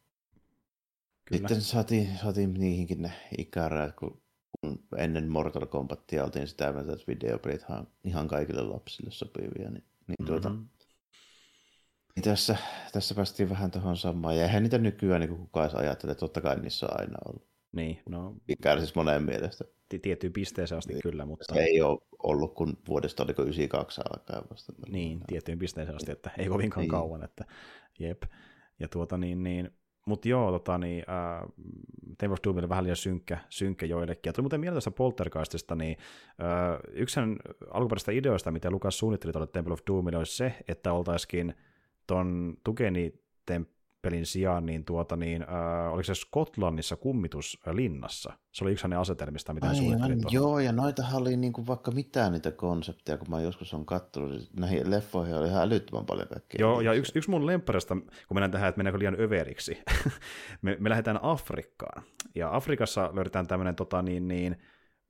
Sitten 1.33 1.61
saatiin, 1.61 2.17
saatiin 2.17 2.53
niihinkin 2.53 3.01
ne 3.01 3.11
ikärajat, 3.37 3.95
kun, 3.95 4.21
kun 4.51 4.79
ennen 4.97 5.31
Mortal 5.31 5.65
Kombatia 5.65 6.23
oltiin 6.23 6.47
sitä 6.47 6.73
mieltä, 6.73 6.93
että 6.93 7.05
videopelit 7.07 7.61
ihan 8.03 8.27
kaikille 8.27 8.61
lapsille 8.61 9.11
sopivia, 9.11 9.69
niin, 9.69 9.83
niin 10.07 10.25
tuota, 10.25 10.49
mm-hmm. 10.49 10.67
Niin 12.15 12.23
tässä, 12.23 12.55
tässä 12.91 13.15
päästiin 13.15 13.49
vähän 13.49 13.71
tuohon 13.71 13.97
samaan. 13.97 14.37
Ja 14.37 14.43
eihän 14.43 14.63
niitä 14.63 14.77
nykyään 14.77 15.21
niin 15.21 15.37
kukaan 15.37 15.65
edes 15.65 15.75
ajattele, 15.75 16.15
totta 16.15 16.41
kai 16.41 16.59
niissä 16.59 16.85
on 16.85 16.99
aina 16.99 17.17
ollut. 17.25 17.47
Niin, 17.71 17.99
no... 18.09 18.35
Mikä 18.47 18.77
siis 18.77 18.95
monen 18.95 19.23
mielestä. 19.23 19.65
Tiettyyn 20.01 20.33
pisteeseen 20.33 20.77
asti 20.77 20.93
niin. 20.93 21.01
kyllä, 21.03 21.25
mutta... 21.25 21.53
Se 21.53 21.59
ei 21.59 21.81
ole 21.81 21.99
ollut 22.23 22.53
kun 22.53 22.77
vuodesta 22.87 23.23
oliko 23.23 23.41
92 23.41 24.01
alkaen 24.01 24.43
vasta. 24.49 24.73
Niin, 24.89 25.21
tiettyyn 25.27 25.59
pisteeseen 25.59 25.95
asti, 25.95 26.11
että 26.11 26.31
ei 26.37 26.47
kovinkaan 26.47 26.81
niin. 26.81 26.89
kauan, 26.89 27.23
että 27.23 27.45
jep. 27.99 28.23
Ja 28.79 28.87
tuota 28.87 29.17
niin, 29.17 29.43
niin 29.43 29.71
mutta 30.05 30.27
joo, 30.27 30.51
tota, 30.51 30.77
niin, 30.77 31.05
äh, 32.21 32.31
of 32.31 32.37
Doom 32.43 32.57
oli 32.57 32.69
vähän 32.69 32.83
liian 32.83 32.95
synkkä, 32.95 33.37
synkkä 33.49 33.85
joillekin. 33.85 34.29
Ja 34.29 34.33
tuli 34.33 34.43
muuten 34.43 34.59
mieleen 34.59 34.77
tästä 34.77 34.91
Poltergeistista, 34.91 35.75
niin 35.75 35.97
äh, 36.27 36.79
yksi 36.93 37.19
alkuperäisistä 37.71 38.11
ideoista, 38.11 38.51
mitä 38.51 38.71
Lukas 38.71 38.97
suunnitteli 38.97 39.33
tuolle 39.33 39.47
Temple 39.47 39.73
of 39.73 39.79
Doomille, 39.87 40.17
olisi 40.17 40.35
se, 40.35 40.55
että 40.67 40.93
oltaisikin 40.93 41.55
ton 42.07 42.57
Tukeni 42.63 43.13
temppelin 43.45 44.25
sijaan, 44.25 44.65
niin, 44.65 44.85
tuota, 44.85 45.15
niin 45.15 45.41
äh, 45.41 45.93
oliko 45.93 46.03
se 46.03 46.15
Skotlannissa 46.15 46.95
kummituslinnassa? 46.95 48.33
Se 48.51 48.63
oli 48.63 48.71
yksi 48.71 48.83
hänen 48.83 48.99
asetelmista, 48.99 49.53
mitä 49.53 49.67
hän 49.67 49.75
suunnitteli 49.75 50.15
Joo, 50.31 50.59
ja 50.59 50.71
noitahan 50.71 51.21
oli 51.21 51.37
niin 51.37 51.53
kuin 51.53 51.67
vaikka 51.67 51.91
mitään 51.91 52.31
niitä 52.31 52.51
konsepteja, 52.51 53.17
kun 53.17 53.29
mä 53.29 53.41
joskus 53.41 53.73
on 53.73 53.85
katsonut, 53.85 54.31
niin 54.31 54.47
näihin 54.59 54.91
leffoihin 54.91 55.35
oli 55.35 55.47
ihan 55.47 55.63
älyttömän 55.63 56.05
paljon 56.05 56.27
kaikkea. 56.27 56.57
Joo, 56.59 56.81
ja 56.81 56.93
yksi, 56.93 57.11
yksi 57.15 57.29
mun 57.29 57.45
lempparista, 57.45 57.95
kun 57.95 58.05
mennään 58.35 58.51
tähän, 58.51 58.69
että 58.69 58.79
mennäänkö 58.79 58.99
liian 58.99 59.19
överiksi, 59.19 59.77
me, 60.61 60.77
me 60.79 60.89
lähdetään 60.89 61.19
Afrikkaan, 61.21 62.03
ja 62.35 62.55
Afrikassa 62.55 63.11
löydetään 63.13 63.47
tämmöinen 63.47 63.75
tota, 63.75 64.01
niin, 64.01 64.27
niin, 64.27 64.57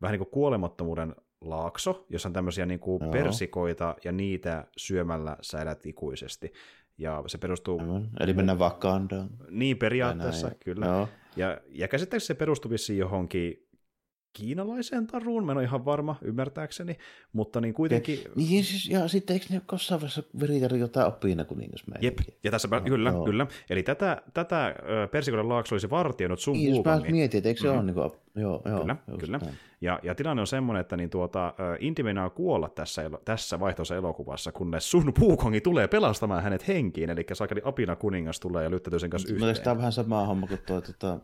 vähän 0.02 0.14
niin 0.14 0.26
kuin 0.26 0.32
kuolemattomuuden 0.32 1.16
laakso, 1.42 2.06
jossa 2.10 2.30
on 2.30 2.34
tämmöisiä 2.34 2.66
niin 2.66 2.80
kuin 2.80 3.12
persikoita, 3.12 3.96
ja 4.04 4.12
niitä 4.12 4.68
syömällä 4.78 5.38
sä 5.42 5.62
elät 5.62 5.86
ikuisesti. 5.86 6.54
Ja 6.98 7.24
se 7.28 7.38
perustuu... 7.38 7.80
Aivan. 7.80 8.10
Eli 8.20 8.34
mennään 8.34 8.60
Wakandaan. 8.60 9.30
Niin, 9.50 9.78
periaatteessa, 9.78 10.52
kyllä. 10.64 10.86
Joo. 10.86 11.10
Ja, 11.36 11.62
ja 11.70 11.88
käsittääkseni 11.88 12.28
se 12.28 12.34
perustuu 12.34 12.72
vissiin 12.72 13.00
johonkin 13.00 13.63
kiinalaiseen 14.34 15.08
taruun, 15.08 15.46
mä 15.46 15.52
en 15.52 15.58
ole 15.58 15.66
ihan 15.66 15.86
varma, 15.86 16.16
ymmärtääkseni, 16.22 16.98
mutta 17.34 17.62
niin 17.62 17.74
kuitenkin... 17.74 18.20
Ja, 18.24 18.32
niin 18.36 18.64
siis, 18.64 18.90
ja 18.90 19.08
sitten 19.08 19.34
eikö 19.34 19.46
ne 19.50 19.62
jossain 19.72 20.02
vaiheessa 20.02 20.24
viritellä 20.40 20.78
jotain 20.78 21.08
oppiina 21.08 21.46
kuningas 21.46 21.84
Jep, 22.02 22.18
ja 22.44 22.52
tässä, 22.52 22.68
no, 22.72 22.82
kyllä, 22.82 23.10
joo. 23.10 23.26
kyllä. 23.26 23.48
Eli 23.70 23.84
tätä, 23.84 24.22
tätä 24.34 24.76
Persikoiden 25.12 25.50
laakso 25.50 25.76
olisi 25.76 25.90
vartioinut 25.90 26.40
sun 26.40 26.54
niin. 26.54 26.76
Jos 26.76 27.04
mietin, 27.12 27.38
että 27.38 27.50
eikö 27.50 27.62
se 27.62 27.68
mm. 27.68 27.74
ole 27.74 27.84
niin 27.84 27.94
kuin, 27.94 28.12
joo, 28.36 28.62
joo, 28.66 28.80
Kyllä, 28.80 28.98
kyllä. 29.20 29.40
Ja, 29.82 30.00
ja 30.04 30.16
tilanne 30.16 30.42
on 30.42 30.48
semmoinen, 30.48 30.82
että 30.82 30.98
niin 30.98 31.10
tuota, 31.10 31.54
Inti 31.80 32.04
meinaa 32.04 32.30
kuolla 32.30 32.70
tässä, 32.70 33.12
tässä 33.26 33.60
vaihtoisa 33.60 33.96
elokuvassa, 33.96 34.52
kunnes 34.52 34.92
sun 34.92 35.14
puukongi 35.20 35.62
tulee 35.62 35.88
pelastamaan 35.88 36.44
hänet 36.44 36.68
henkiin, 36.68 37.10
eli 37.10 37.26
saakeli 37.34 37.62
apina 37.66 37.96
kuningas 37.96 38.40
tulee 38.40 38.64
ja 38.64 38.72
lyttäytyy 38.72 39.00
sen 39.00 39.10
kanssa 39.10 39.34
yhteen. 39.34 39.56
Tämä 39.64 39.72
on 39.72 39.78
vähän 39.78 39.92
sama 39.92 40.26
homma 40.26 40.48
kuin 40.48 40.60
tuo, 40.68 40.82
tuota, 40.82 41.20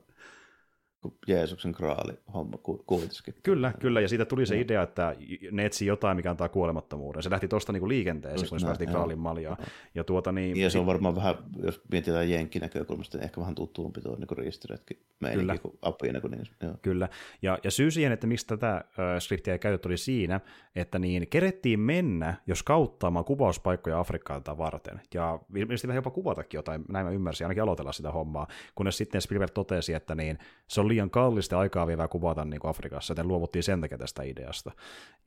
Jeesuksen 1.28 1.72
kraali 1.72 2.14
homma 2.34 2.58
kuitenkin. 2.86 3.34
Kyllä, 3.44 3.74
kyllä, 3.80 4.02
ja 4.02 4.08
siitä 4.08 4.26
tuli 4.26 4.46
se 4.46 4.60
idea, 4.60 4.84
että 4.84 5.16
ne 5.52 5.66
etsi 5.66 5.86
jotain, 5.86 6.18
mikä 6.18 6.32
antaa 6.32 6.50
kuolemattomuuden. 6.50 7.24
Se 7.24 7.30
lähti 7.30 7.48
tuosta 7.48 7.74
niinku 7.74 7.88
liikenteeseen, 7.88 8.42
Just 8.42 8.66
kun 8.66 8.76
se 8.78 8.86
kraalin 8.86 9.20
maljaa. 9.20 9.58
Ja, 9.96 10.04
tuota, 10.04 10.32
niin, 10.32 10.58
ja 10.58 10.70
se 10.70 10.80
on 10.80 10.86
varmaan 10.86 11.16
vähän, 11.16 11.36
jos 11.64 11.82
mietitään 11.92 12.30
jenkkinäkökulmasta, 12.30 13.18
niin 13.18 13.26
ehkä 13.26 13.42
vähän 13.42 13.56
tuttuumpi 13.56 14.02
tuo 14.02 14.16
niin 14.16 14.38
ristiretki 14.38 15.00
meininki 15.20 15.58
kuin 15.58 15.78
apina 15.82 16.22
kuin 16.22 16.32
niin. 16.32 16.78
Kyllä, 16.82 17.10
ja, 17.42 17.60
ja 17.64 17.72
syy 17.72 17.92
siihen, 17.92 18.12
että 18.12 18.28
miksi 18.28 18.48
tätä 18.48 18.76
äh, 18.76 18.84
skriptiä 19.20 19.54
ei 19.54 19.60
käytetty, 19.60 19.88
oli 19.88 19.98
siinä, 19.98 20.40
että 20.76 21.00
niin 21.00 21.28
kerettiin 21.28 21.80
mennä, 21.80 22.34
jos 22.48 22.64
kauttaamaan 22.64 23.26
kuvauspaikkoja 23.26 24.00
Afrikkaan 24.00 24.44
varten. 24.58 25.02
Ja 25.14 25.40
ilmeisesti 25.56 25.88
vähän 25.88 25.98
jopa 25.98 26.12
kuvatakin 26.12 26.58
jotain, 26.58 26.86
näin 26.90 27.06
mä 27.06 27.12
ymmärsin, 27.12 27.46
ainakin 27.46 27.64
aloitella 27.64 27.92
sitä 27.92 28.12
hommaa, 28.12 28.48
kunnes 28.76 28.98
sitten 28.98 29.22
Spielberg 29.22 29.52
totesi, 29.54 29.94
että 29.94 30.16
niin, 30.16 30.40
se 30.68 30.82
on 30.82 30.89
on 30.90 30.94
liian 30.94 31.10
kallista 31.10 31.56
ja 31.56 31.60
aikaa 31.60 31.88
vievää 31.88 32.08
kuvata 32.08 32.46
niin 32.46 32.60
kuin 32.60 32.72
Afrikassa, 32.72 33.12
joten 33.12 33.28
luovuttiin 33.28 33.64
sen 33.64 33.82
takia 33.82 33.98
tästä 33.98 34.24
ideasta. 34.24 34.72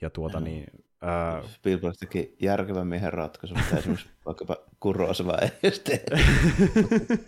Ja 0.01 0.11
tuota 0.11 0.39
Joo. 0.39 0.45
niin, 0.45 0.67
ää, 1.01 1.43
Spielberg 1.43 1.95
teki 2.01 2.37
järkevän 2.41 2.87
miehen 2.87 3.13
ratkaisun, 3.13 3.59
mitä 3.59 3.77
esimerkiksi 3.77 4.09
vaikkapa 4.27 4.57
Kurosawa 4.81 5.39
ei 5.63 5.71
tehdä. 5.71 6.19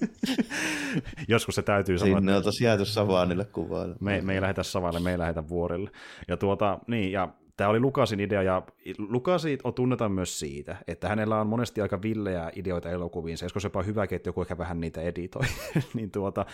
joskus 1.28 1.54
se 1.54 1.62
täytyy 1.62 1.98
sanoa, 1.98 2.18
Sinne 2.18 2.32
että 2.32 2.38
oltaisiin 2.38 2.66
jääty 2.66 2.84
Savanille 2.84 3.44
kuvailemaan. 3.44 3.98
me, 4.00 4.20
me 4.20 4.34
ei 4.34 4.40
lähetä 4.40 4.62
savaille, 4.62 5.00
me 5.00 5.10
ei 5.10 5.18
lähetä 5.18 5.48
vuorille. 5.48 5.90
Ja 6.28 6.36
tuota, 6.36 6.78
niin, 6.86 7.12
ja 7.12 7.28
tämä 7.56 7.70
oli 7.70 7.80
Lukasin 7.80 8.20
idea, 8.20 8.42
ja 8.42 8.62
Lukasi 8.98 9.58
on 9.64 9.74
tunnetaan 9.74 10.12
myös 10.12 10.38
siitä, 10.38 10.76
että 10.86 11.08
hänellä 11.08 11.40
on 11.40 11.46
monesti 11.46 11.80
aika 11.80 12.02
villejä 12.02 12.50
ideoita 12.56 12.90
elokuviin, 12.90 13.38
se 13.38 13.44
joskus 13.44 13.64
jopa 13.64 13.82
hyväkin, 13.82 14.16
että 14.16 14.28
joku 14.28 14.40
ehkä 14.40 14.58
vähän 14.58 14.80
niitä 14.80 15.00
editoi. 15.00 15.42
niin 15.94 16.10
tuota, 16.10 16.46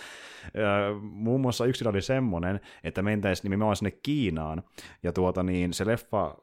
muun 1.01 1.41
muassa 1.41 1.65
yksi 1.65 1.87
oli 1.87 2.01
semmoinen, 2.01 2.59
että 2.83 3.01
mentäisiin 3.01 3.43
nimenomaan 3.43 3.75
sinne 3.75 3.91
Kiinaan, 3.91 4.63
ja 5.03 5.13
tuota 5.13 5.43
niin, 5.43 5.73
se 5.73 5.85
leffa 5.85 6.37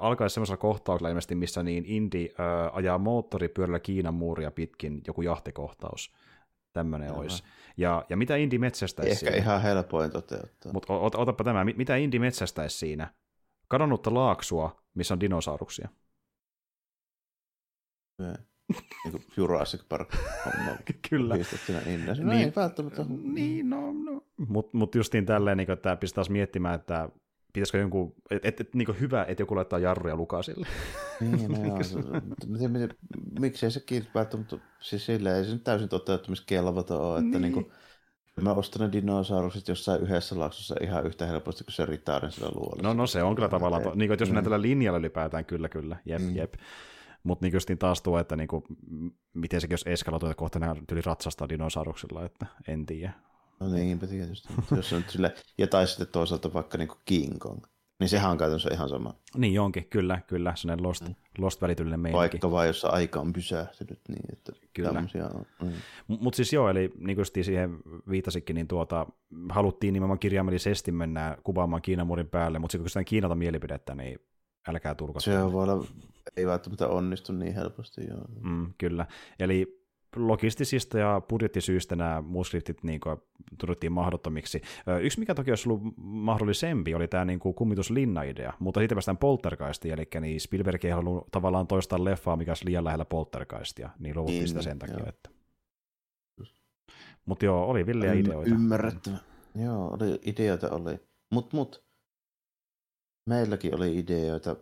alkaisi 0.00 0.34
semmoisella 0.34 0.56
kohtauksella 0.56 1.08
ilmeisesti, 1.08 1.34
missä 1.34 1.62
niin 1.62 1.84
Indi 1.86 2.28
ajaa 2.72 2.98
moottoripyörällä 2.98 3.78
Kiinan 3.80 4.14
muuria 4.14 4.50
pitkin, 4.50 5.00
joku 5.06 5.22
jahtikohtaus. 5.22 6.14
Tämmöinen 6.72 7.12
olisi. 7.12 7.42
Ja, 7.76 8.04
ja 8.08 8.16
mitä 8.16 8.36
Indi 8.36 8.58
metsästäisi 8.58 9.12
Ehkä 9.12 9.20
siinä? 9.20 9.36
ihan 9.36 9.62
helpoin 9.62 10.10
toteuttaa. 10.10 10.72
Mutta 10.72 10.92
ot, 10.92 11.14
otapa 11.14 11.44
tämä, 11.44 11.64
mi- 11.64 11.74
mitä 11.76 11.96
Indi 11.96 12.18
metsästäisi 12.18 12.78
siinä? 12.78 13.08
Kadonnutta 13.68 14.14
laaksua, 14.14 14.82
missä 14.94 15.14
on 15.14 15.20
dinosauruksia. 15.20 15.88
niin 18.18 19.12
kuin 19.12 19.24
Jurassic 19.36 19.82
Park 19.88 20.08
homma. 20.44 20.70
Kyllä. 21.10 21.36
Pistettynä 21.36 21.80
inne. 21.86 22.14
No 22.14 22.32
Niin. 22.32 22.44
ei 22.44 22.52
välttämättä. 22.56 23.04
Niin, 23.22 23.70
no, 23.70 23.92
no. 23.92 24.24
Mutta 24.48 24.76
mut 24.78 24.94
justiin 24.94 25.26
tälleen, 25.26 25.56
niin 25.56 25.70
että 25.70 25.96
pistää 25.96 26.14
taas 26.14 26.30
miettimään, 26.30 26.74
että 26.74 27.08
pitäisikö 27.52 27.78
jonkun, 27.78 28.14
että 28.30 28.48
et, 28.48 28.60
et, 28.60 28.74
niin 28.74 29.00
hyvä, 29.00 29.24
että 29.28 29.42
joku 29.42 29.56
laittaa 29.56 29.78
jarruja 29.78 30.16
Lukasille. 30.16 30.66
Niin, 31.20 31.52
no 31.52 31.64
joo. 31.66 31.82
se- 31.82 31.98
Mä 32.46 32.58
tiedän, 32.58 32.72
miten- 32.72 32.96
miksei 33.40 33.70
sekin 33.70 34.06
välttämättä, 34.14 34.56
siis 34.80 35.06
silleen 35.06 35.36
ei 35.36 35.44
se 35.44 35.52
nyt 35.52 35.64
täysin 35.64 35.88
toteuttamiskelvoton 35.88 37.00
ole, 37.00 37.18
että 37.18 37.22
Niin. 37.22 37.32
niin. 37.32 37.42
niin 37.42 37.52
kuin, 37.52 37.72
mä 38.42 38.52
ostan 38.52 38.86
ne 38.86 38.92
dinosaurukset 38.92 39.68
jossain 39.68 40.02
yhdessä 40.02 40.38
laaksossa 40.38 40.74
ihan 40.80 41.06
yhtä 41.06 41.26
helposti 41.26 41.64
kuin 41.64 41.72
se 41.74 41.86
ritaarin 41.86 42.30
sillä 42.32 42.50
luolla. 42.54 42.82
No, 42.82 42.94
no 42.94 43.06
se 43.06 43.22
on 43.22 43.34
kyllä 43.34 43.48
tavallaan, 43.48 43.82
to, 43.82 43.88
niin 43.94 44.08
kuin, 44.08 44.12
että 44.12 44.22
jos 44.22 44.28
mennään 44.28 44.42
Mm. 44.44 44.50
tällä 44.50 44.62
linjalla 44.62 44.98
ylipäätään, 44.98 45.44
kyllä, 45.44 45.68
kyllä, 45.68 45.96
jep, 46.04 46.22
Mm. 46.22 46.36
jep. 46.36 46.54
Mutta 47.22 47.44
niin 47.46 47.52
justiin 47.54 47.78
taas 47.78 48.02
tuo, 48.02 48.18
että 48.18 48.36
niin 48.36 48.48
kuin, 48.48 48.64
miten 49.34 49.60
sekin 49.60 49.74
jos 49.74 49.82
eskaloituu, 49.86 50.28
että 50.28 50.38
kohta 50.38 50.58
nämä 50.58 50.74
tyli 50.88 51.00
ratsastaa 51.02 51.48
dinosauruksilla, 51.48 52.24
että 52.24 52.46
en 52.68 52.86
tiedä. 52.86 53.12
No 53.60 53.68
niinpä 53.68 54.06
tietysti. 54.06 54.48
Jos 54.76 54.92
on 54.92 55.04
sille, 55.08 55.34
ja 55.58 55.66
tai 55.66 55.86
sitten 55.86 56.06
toisaalta 56.12 56.52
vaikka 56.52 56.78
niin 56.78 56.88
kuin 56.88 56.98
King 57.04 57.38
Kong, 57.38 57.64
niin 58.00 58.08
sehän 58.08 58.30
on 58.30 58.38
käytännössä 58.38 58.70
ihan 58.72 58.88
sama. 58.88 59.14
Niin 59.36 59.54
jonkin, 59.54 59.86
kyllä, 59.90 60.20
kyllä, 60.26 60.52
sellainen 60.56 60.86
lost, 60.86 61.08
mm. 61.08 61.14
lost 61.38 61.62
välityllinen 61.62 62.00
meininki. 62.00 62.18
Paikka 62.18 62.50
vaan, 62.50 62.66
jossa 62.66 62.88
aika 62.88 63.20
on 63.20 63.32
pysähtynyt. 63.32 64.00
Niin, 64.08 64.32
että 64.32 64.52
Kyllä. 64.74 64.92
tämmöisiä 64.92 65.26
on. 65.26 65.46
Mm. 65.62 65.72
Mutta 66.06 66.36
siis 66.36 66.52
joo, 66.52 66.68
eli 66.68 66.92
niin 66.98 67.16
kuin 67.16 67.26
siihen 67.26 67.78
viitasikin, 68.10 68.54
niin 68.54 68.68
tuota, 68.68 69.06
haluttiin 69.48 69.92
nimenomaan 69.92 70.18
kirjaimellisesti 70.18 70.92
mennä 70.92 71.36
kuvaamaan 71.44 71.82
Kiinan 71.82 72.06
muurin 72.06 72.28
päälle, 72.28 72.58
mutta 72.58 72.72
sitten 72.72 72.84
kun 72.84 72.90
sitä 72.90 73.04
Kiinalta 73.04 73.34
mielipidettä, 73.34 73.94
niin 73.94 74.18
älkää 74.68 74.94
tulko. 74.94 75.20
Se 75.20 75.38
on 75.38 75.52
voi 75.52 75.62
olla, 75.62 75.84
ei 76.36 76.46
välttämättä 76.46 76.88
onnistu 76.88 77.32
niin 77.32 77.54
helposti. 77.54 78.00
Joo. 78.08 78.24
Mm, 78.40 78.74
kyllä. 78.78 79.06
Eli 79.38 79.75
logistisista 80.16 80.98
ja 80.98 81.22
budjettisyistä 81.28 81.96
nämä 81.96 82.22
muut 82.22 82.46
skriptit 82.46 82.84
niin 82.84 83.00
todettiin 83.58 83.92
mahdottomiksi. 83.92 84.60
Yksi, 85.02 85.18
mikä 85.20 85.34
toki 85.34 85.50
olisi 85.50 85.68
ollut 85.68 85.82
mahdollisempi, 85.96 86.94
oli 86.94 87.08
tämä 87.08 87.24
niin 87.24 87.40
kummituslinna-idea, 87.40 88.52
mutta 88.58 88.80
siitä 88.80 88.94
päästään 88.94 89.16
poltergeistiin, 89.18 89.94
eli 89.94 90.08
niin 90.20 90.40
Spielberg 90.40 90.84
ei 90.84 90.90
halunnut 90.90 91.26
tavallaan 91.30 91.66
toistaa 91.66 92.04
leffaa, 92.04 92.36
mikä 92.36 92.50
olisi 92.50 92.66
liian 92.66 92.84
lähellä 92.84 93.04
poltergeistia, 93.04 93.90
niin 93.98 94.16
luovuttiin 94.16 94.38
Niin, 94.40 94.48
sitä 94.48 94.62
sen 94.62 94.78
takia. 94.78 94.96
joo. 94.98 95.08
Että... 95.08 95.30
Mutta 97.26 97.44
joo, 97.44 97.64
oli 97.66 97.86
villejä 97.86 98.12
Ymm- 98.12 98.16
ideoita. 98.18 98.54
Ymmärrettävä. 98.54 99.16
Joo, 99.54 99.94
oli, 99.94 100.20
ideoita 100.26 100.70
oli. 100.70 101.00
Mut, 101.32 101.52
mut, 101.52 101.84
meilläkin 103.28 103.74
oli 103.74 103.98
ideoita. 103.98 104.56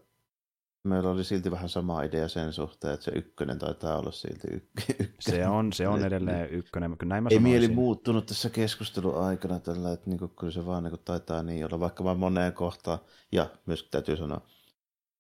Meillä 0.85 1.11
oli 1.11 1.24
silti 1.24 1.51
vähän 1.51 1.69
sama 1.69 2.02
idea 2.02 2.28
sen 2.28 2.52
suhteen, 2.52 2.94
että 2.94 3.05
se 3.05 3.11
ykkönen 3.15 3.59
taitaa 3.59 3.98
olla 3.98 4.11
silti 4.11 4.48
yk- 4.48 4.85
ykkönen. 4.90 5.15
Se 5.20 5.47
on, 5.48 5.73
se 5.73 5.89
on 5.89 6.05
edelleen 6.05 6.51
ykkönen. 6.51 6.98
Kyllä 6.98 7.09
näin 7.15 7.23
mä 7.23 7.28
Ei 7.32 7.39
mieli 7.39 7.56
sanoisin. 7.56 7.74
muuttunut 7.74 8.27
tässä 8.27 8.51
keskustelun 8.51 9.24
aikana 9.24 9.61
tällä, 9.61 9.93
että 9.93 10.11
niinku, 10.11 10.28
kyllä 10.28 10.52
se 10.52 10.66
vaan 10.66 10.82
niinku 10.82 10.98
taitaa 11.05 11.43
niin 11.43 11.65
olla, 11.66 11.81
vaikka 11.81 12.05
mä 12.05 12.15
moneen 12.15 12.52
kohtaan, 12.52 12.98
ja 13.32 13.47
myös 13.66 13.89
täytyy 13.90 14.16
sanoa, 14.16 14.40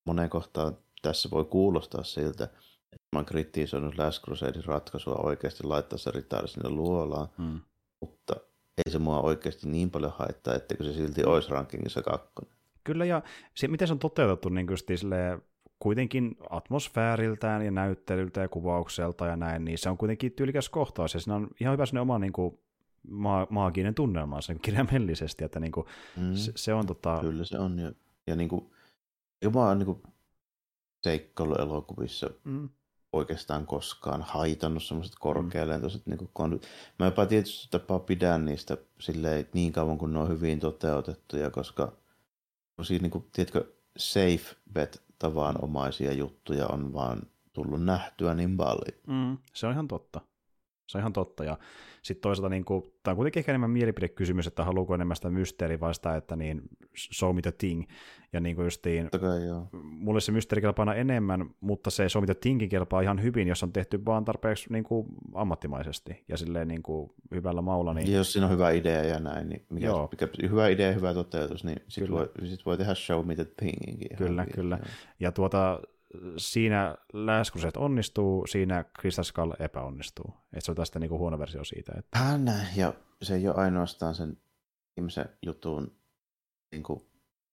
moneen 0.04 0.30
kohtaan 0.30 0.76
tässä 1.02 1.28
voi 1.30 1.44
kuulostaa 1.44 2.02
siltä, 2.04 2.44
että 2.44 3.06
mä 3.12 3.18
oon 3.18 3.26
kritisoinut 3.26 3.98
Last 3.98 4.22
Crusadein 4.24 4.64
ratkaisua 4.64 5.14
oikeasti 5.14 5.64
laittaa 5.64 5.98
se 5.98 6.10
ritaari 6.10 6.48
sinne 6.48 6.68
luolaan, 6.70 7.28
Mm. 7.38 7.60
mutta 8.00 8.34
ei 8.86 8.92
se 8.92 8.98
mua 8.98 9.20
oikeasti 9.20 9.68
niin 9.68 9.90
paljon 9.90 10.12
haittaa, 10.18 10.54
etteikö 10.54 10.84
se 10.84 10.92
silti 10.92 11.24
olisi 11.24 11.50
rankingissa 11.50 12.02
kakkonen. 12.02 12.54
Kyllä, 12.84 13.04
ja 13.04 13.22
se, 13.54 13.68
miten 13.68 13.88
se 13.88 13.92
on 13.92 13.98
toteutettu 13.98 14.48
niin 14.48 14.66
kuin 14.66 14.78
silleen, 14.98 15.42
kuitenkin 15.84 16.36
atmosfääriltään 16.50 17.64
ja 17.64 17.70
näyttelyltä 17.70 18.40
ja 18.40 18.48
kuvaukselta 18.48 19.26
ja 19.26 19.36
näin, 19.36 19.64
niin 19.64 19.78
se 19.78 19.90
on 19.90 19.98
kuitenkin 19.98 20.32
tyylikäs 20.32 20.68
kohtaus, 20.68 21.14
ja 21.14 21.20
siinä 21.20 21.34
on 21.34 21.48
ihan 21.60 21.72
hyvä 21.72 21.86
sinne 21.86 22.00
oma 22.00 22.18
niin 22.18 22.32
kuin, 22.32 22.58
maa, 23.08 23.46
maaginen 23.50 23.94
tunnelma 23.94 24.38
niin 24.48 24.60
kirjaimellisesti, 24.60 25.44
että 25.44 25.60
niin 25.60 25.72
kuin, 25.72 25.86
Mm. 26.16 26.34
se, 26.34 26.52
se 26.56 26.74
on 26.74 26.86
tota, 26.86 27.18
Kyllä 27.20 27.44
se 27.44 27.58
on, 27.58 27.78
ja, 27.78 27.92
ja 28.26 28.36
niinku, 28.36 28.72
ja 29.42 29.50
mä 29.50 29.60
oon 29.60 29.78
niinku 29.78 30.02
seikkailuelokuvissa 31.02 32.30
mm, 32.44 32.68
oikeastaan 33.12 33.66
koskaan 33.66 34.22
haitannut 34.22 34.84
semmoiset 34.84 35.14
korkealentoiset 35.20 36.06
mm. 36.06 36.10
niin 36.10 36.30
kon... 36.32 36.60
Mä 36.98 37.04
jopa 37.06 37.26
tietysti 37.26 37.68
tapaa 37.70 37.98
pidän 37.98 38.44
niistä 38.44 38.76
silleen 39.00 39.48
niin 39.52 39.72
kauan 39.72 39.98
kun 39.98 40.12
ne 40.12 40.18
on 40.18 40.28
hyvin 40.28 40.60
toteutettuja, 40.60 41.50
koska 41.50 41.92
siinä 42.82 43.02
niin 43.02 43.10
kuin, 43.10 43.24
tiedätkö, 43.32 43.72
safe 43.96 44.56
bet 44.72 45.03
tavanomaisia 45.18 46.12
juttuja 46.12 46.66
on 46.66 46.92
vaan 46.92 47.22
tullut 47.52 47.84
nähtyä 47.84 48.34
niin 48.34 48.56
paljon. 48.56 48.98
mm, 49.06 49.38
se 49.54 49.66
on 49.66 49.72
ihan 49.72 49.88
totta. 49.88 50.20
Se 50.86 50.98
on 50.98 51.00
ihan 51.00 51.12
totta, 51.12 51.44
ja 51.44 51.58
sitten 52.02 52.22
toisaalta 52.22 52.48
niin 52.48 52.64
kuin, 52.64 52.82
tämä 53.02 53.12
on 53.12 53.16
kuitenkin 53.16 53.40
ehkä 53.40 53.52
enemmän 53.52 53.70
mielipidekysymys, 53.70 54.46
että 54.46 54.64
haluuko 54.64 54.94
enemmän 54.94 55.16
sitä 55.16 55.30
mysteeriä 55.30 55.80
vai 55.80 55.94
sitä, 55.94 56.16
että 56.16 56.36
niin, 56.36 56.62
show 56.96 57.34
me 57.34 57.42
the 57.42 57.52
thing, 57.52 57.84
ja 58.34 58.40
niin 58.40 58.56
kuin 58.56 58.64
justiin, 58.64 59.08
kai 59.20 59.46
joo. 59.46 59.68
mulle 59.82 60.20
se 60.20 60.32
mysteeri 60.32 60.62
kelpaa 60.62 60.94
enemmän, 60.94 61.50
mutta 61.60 61.90
se 61.90 62.08
Show 62.08 62.22
Me 62.22 62.26
the 62.26 62.34
Thinkin 62.34 62.68
kelpaa 62.68 63.00
ihan 63.00 63.22
hyvin, 63.22 63.48
jos 63.48 63.62
on 63.62 63.72
tehty 63.72 64.04
vaan 64.04 64.24
tarpeeksi 64.24 64.72
niin 64.72 64.84
kuin, 64.84 65.06
ammattimaisesti 65.34 66.24
ja 66.28 66.36
silleen 66.36 66.68
niin 66.68 66.82
kuin, 66.82 67.10
hyvällä 67.34 67.62
maulla. 67.62 67.94
Niin... 67.94 68.10
Ja 68.10 68.16
jos 68.16 68.32
siinä 68.32 68.46
on 68.46 68.52
hyvä 68.52 68.70
idea 68.70 69.04
ja 69.04 69.20
näin, 69.20 69.48
niin 69.48 69.66
mikä, 69.70 69.86
Joo. 69.86 70.08
mikä, 70.10 70.28
hyvä 70.50 70.68
idea 70.68 70.86
ja 70.86 70.92
hyvä 70.92 71.14
toteutus, 71.14 71.64
niin 71.64 71.82
sit 71.88 72.04
Kyllä. 72.04 72.18
voi, 72.18 72.48
sit 72.48 72.66
voi 72.66 72.76
tehdä 72.76 72.94
show 72.94 73.26
me 73.26 73.34
the 73.34 73.44
thinginkin. 73.44 74.16
Kyllä, 74.16 74.42
hyvin. 74.42 74.54
kyllä. 74.54 74.76
Joo. 74.76 74.88
Ja 75.20 75.32
tuota, 75.32 75.80
siinä 76.36 76.96
Läskuset 77.12 77.76
onnistuu, 77.76 78.46
siinä 78.46 78.84
Crystal 79.00 79.24
Skull 79.24 79.52
epäonnistuu. 79.58 80.34
Et 80.52 80.64
se 80.64 80.72
on 80.72 80.76
tästä 80.76 80.98
niin 80.98 81.08
kuin, 81.08 81.18
huono 81.18 81.38
versio 81.38 81.64
siitä. 81.64 81.92
Että... 81.98 82.18
Vähän 82.18 82.44
näin, 82.44 82.66
ja 82.76 82.94
se 83.22 83.34
ei 83.34 83.48
ole 83.48 83.56
ainoastaan 83.56 84.14
sen 84.14 84.36
ihmisen 84.96 85.28
jutun 85.42 85.92
niin 86.72 86.82
kuin, 86.82 87.00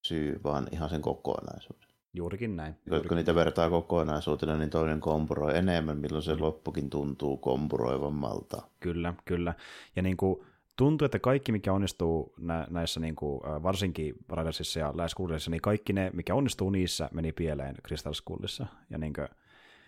syy, 0.08 0.40
vaan 0.44 0.68
ihan 0.72 0.90
sen 0.90 1.02
kokonaisuuden. 1.02 1.90
Juurikin 2.14 2.56
näin. 2.56 2.74
Kun 2.74 2.94
Juurikin. 2.94 3.16
niitä 3.16 3.36
vertaa 3.36 3.70
kokonaisuutena, 3.70 4.58
niin 4.58 4.70
toinen 4.70 5.00
kompuroi 5.00 5.58
enemmän, 5.58 5.98
milloin 5.98 6.24
se 6.24 6.36
loppukin 6.36 6.90
tuntuu 6.90 7.38
kompuroivammalta. 7.38 8.62
Kyllä, 8.80 9.14
kyllä. 9.26 9.54
Ja 9.96 10.02
niin 10.02 10.18
kuin, 10.18 10.46
tuntuu, 10.82 11.06
että 11.06 11.20
kaikki, 11.20 11.52
mikä 11.52 11.74
onnistuu 11.74 12.34
nä- 12.38 12.68
näissä 12.70 13.00
niin 13.00 13.16
kuin, 13.16 13.42
varsinkin 13.64 14.16
Raidersissa 14.30 14.80
ja 14.80 14.92
Last 14.96 15.16
Cruiserissa, 15.16 15.52
niin 15.52 15.62
kaikki 15.62 15.94
ne, 15.94 16.12
mikä 16.14 16.36
onnistuu 16.36 16.70
niissä, 16.70 17.10
meni 17.14 17.32
pieleen 17.32 17.76
Crystal 17.88 18.14
Skullissa. 18.14 18.66
Ja 18.90 18.98
niin 18.98 19.14
kuin, 19.14 19.28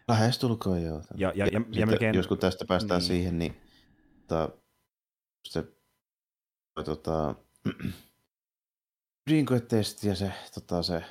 Lähestulkoon 0.07 0.83
joo. 0.83 1.01
Ja- 1.15 1.31
ja- 1.35 1.45
ja- 1.45 1.51
ja 1.53 1.59
sitten, 1.59 1.87
melkein- 1.89 2.15
Jos 2.15 2.27
kun 2.27 2.37
tästä 2.37 2.65
päästään 2.65 2.99
niin. 2.99 3.07
siihen, 3.07 3.39
niin 3.39 3.55
tota, 4.27 4.49
se 5.47 5.63
tota, 6.85 7.35
ydinkoetesti 9.29 10.07
ja 10.07 10.15
se, 10.15 10.31
tota, 10.53 10.83
se 10.83 11.03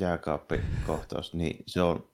jääkaappikohtaus, 0.00 1.34
niin 1.34 1.64
se 1.66 1.82
on 1.82 2.08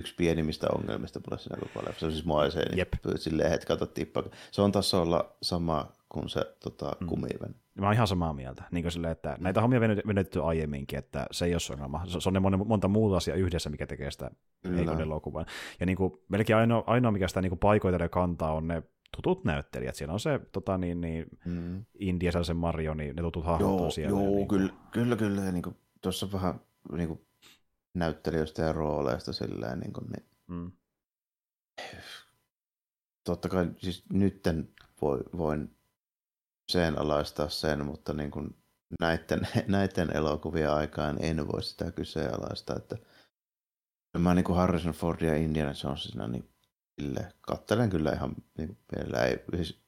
yksi 0.00 0.14
pienimmistä 0.14 0.66
ongelmista 0.78 1.20
mulle 1.20 1.42
siinä 1.42 1.56
koko 1.60 1.80
leffassa. 1.80 2.00
Se 2.00 2.06
on 2.06 2.12
siis 2.12 2.24
mua 2.24 2.50
se, 2.50 2.62
Jep. 2.76 2.92
niin 3.04 3.18
silleen, 3.18 3.52
että 3.52 3.86
tippaa. 3.86 4.22
Se 4.50 4.62
on 4.62 4.72
tasolla 4.72 5.36
sama 5.42 5.92
kuin 6.14 6.28
se 6.28 6.56
tota, 6.64 6.92
Mm. 7.00 7.06
kumiven. 7.06 7.54
Mä 7.74 7.86
oon 7.86 7.94
ihan 7.94 8.06
samaa 8.06 8.32
mieltä. 8.32 8.64
Niin 8.70 8.84
kuin 8.84 8.92
silleen, 8.92 9.12
että 9.12 9.36
näitä 9.40 9.60
hommia 9.60 9.78
on 9.80 9.88
venytetty 10.06 10.42
aiemminkin, 10.42 10.98
että 10.98 11.26
se 11.30 11.44
ei 11.44 11.54
ole 11.54 11.60
se 11.60 11.72
ongelma. 11.72 12.06
Se 12.06 12.28
on 12.28 12.32
ne 12.32 12.40
monta, 12.40 12.88
muuta 12.88 13.16
asiaa 13.16 13.36
yhdessä, 13.36 13.70
mikä 13.70 13.86
tekee 13.86 14.10
sitä 14.10 14.30
heikon 14.76 15.00
elokuvan. 15.00 15.46
Ja 15.80 15.86
niin 15.86 15.96
kuin, 15.96 16.12
melkein 16.28 16.56
ainoa, 16.56 16.84
ainoa, 16.86 17.12
mikä 17.12 17.28
sitä 17.28 17.40
niin 17.42 17.58
paikoitelee 17.58 18.08
kantaa, 18.08 18.52
on 18.54 18.68
ne 18.68 18.82
tutut 19.16 19.44
näyttelijät. 19.44 19.94
Siellä 19.94 20.12
on 20.12 20.20
se 20.20 20.40
tota, 20.52 20.78
niin, 20.78 21.00
niin, 21.00 21.26
Mm. 21.44 21.84
India 21.98 22.42
se 22.42 22.54
Mario, 22.54 22.94
niin 22.94 23.16
ne 23.16 23.22
tutut 23.22 23.44
hahmot 23.44 23.70
Joo, 23.70 23.84
on 23.84 23.92
siellä. 23.92 24.20
joo 24.20 24.30
niin, 24.36 24.48
kyllä, 24.48 24.72
kyllä, 24.90 25.16
kyllä. 25.16 25.52
Niin 25.52 25.62
tuossa 26.02 26.32
vähän 26.32 26.60
niin 26.92 27.08
kuin, 27.08 27.20
näyttelijöistä 27.94 28.62
ja 28.62 28.72
rooleista 28.72 29.32
silleen, 29.32 29.80
niin, 29.80 29.92
kuin, 29.92 30.06
niin 30.06 30.24
Mm. 30.46 30.72
totta 33.24 33.48
kai 33.48 33.70
siis 33.78 34.04
nytten 34.12 34.68
voi, 35.02 35.20
voin 35.36 35.76
sen 36.68 36.98
alaistaa 36.98 37.48
sen, 37.48 37.86
mutta 37.86 38.12
niin 38.12 38.30
kuin 38.30 38.56
näiden, 39.00 39.48
näiden 39.68 40.16
elokuvien 40.16 40.70
aikaan 40.72 41.16
en 41.20 41.46
voi 41.48 41.62
sitä 41.62 41.90
kyseenalaistaa, 41.90 42.76
että 42.76 42.96
mä 44.18 44.34
niin 44.34 44.44
kuin 44.44 44.56
Harrison 44.56 44.92
Ford 44.92 45.20
ja 45.22 45.36
Indiana 45.36 45.72
Jonesina, 45.84 46.26
niin 46.28 46.50
sille, 47.00 47.32
kattelen 47.40 47.90
kyllä 47.90 48.12
ihan 48.12 48.34
niin 48.58 48.68
kuin, 48.68 48.78
mielellä, 48.96 49.24
ei, 49.24 49.44
siis, 49.56 49.82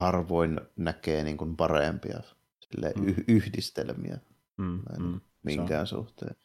harvoin 0.00 0.60
näkee 0.76 1.24
niin 1.24 1.36
kuin 1.36 1.56
parempia 1.56 2.20
sille, 2.60 2.92
Mm. 2.96 3.14
yhdistelmiä 3.28 4.18
Mm, 4.56 4.82
näin 4.88 5.02
mm, 5.02 5.20
minkään 5.42 5.86
suhteen. 5.86 6.36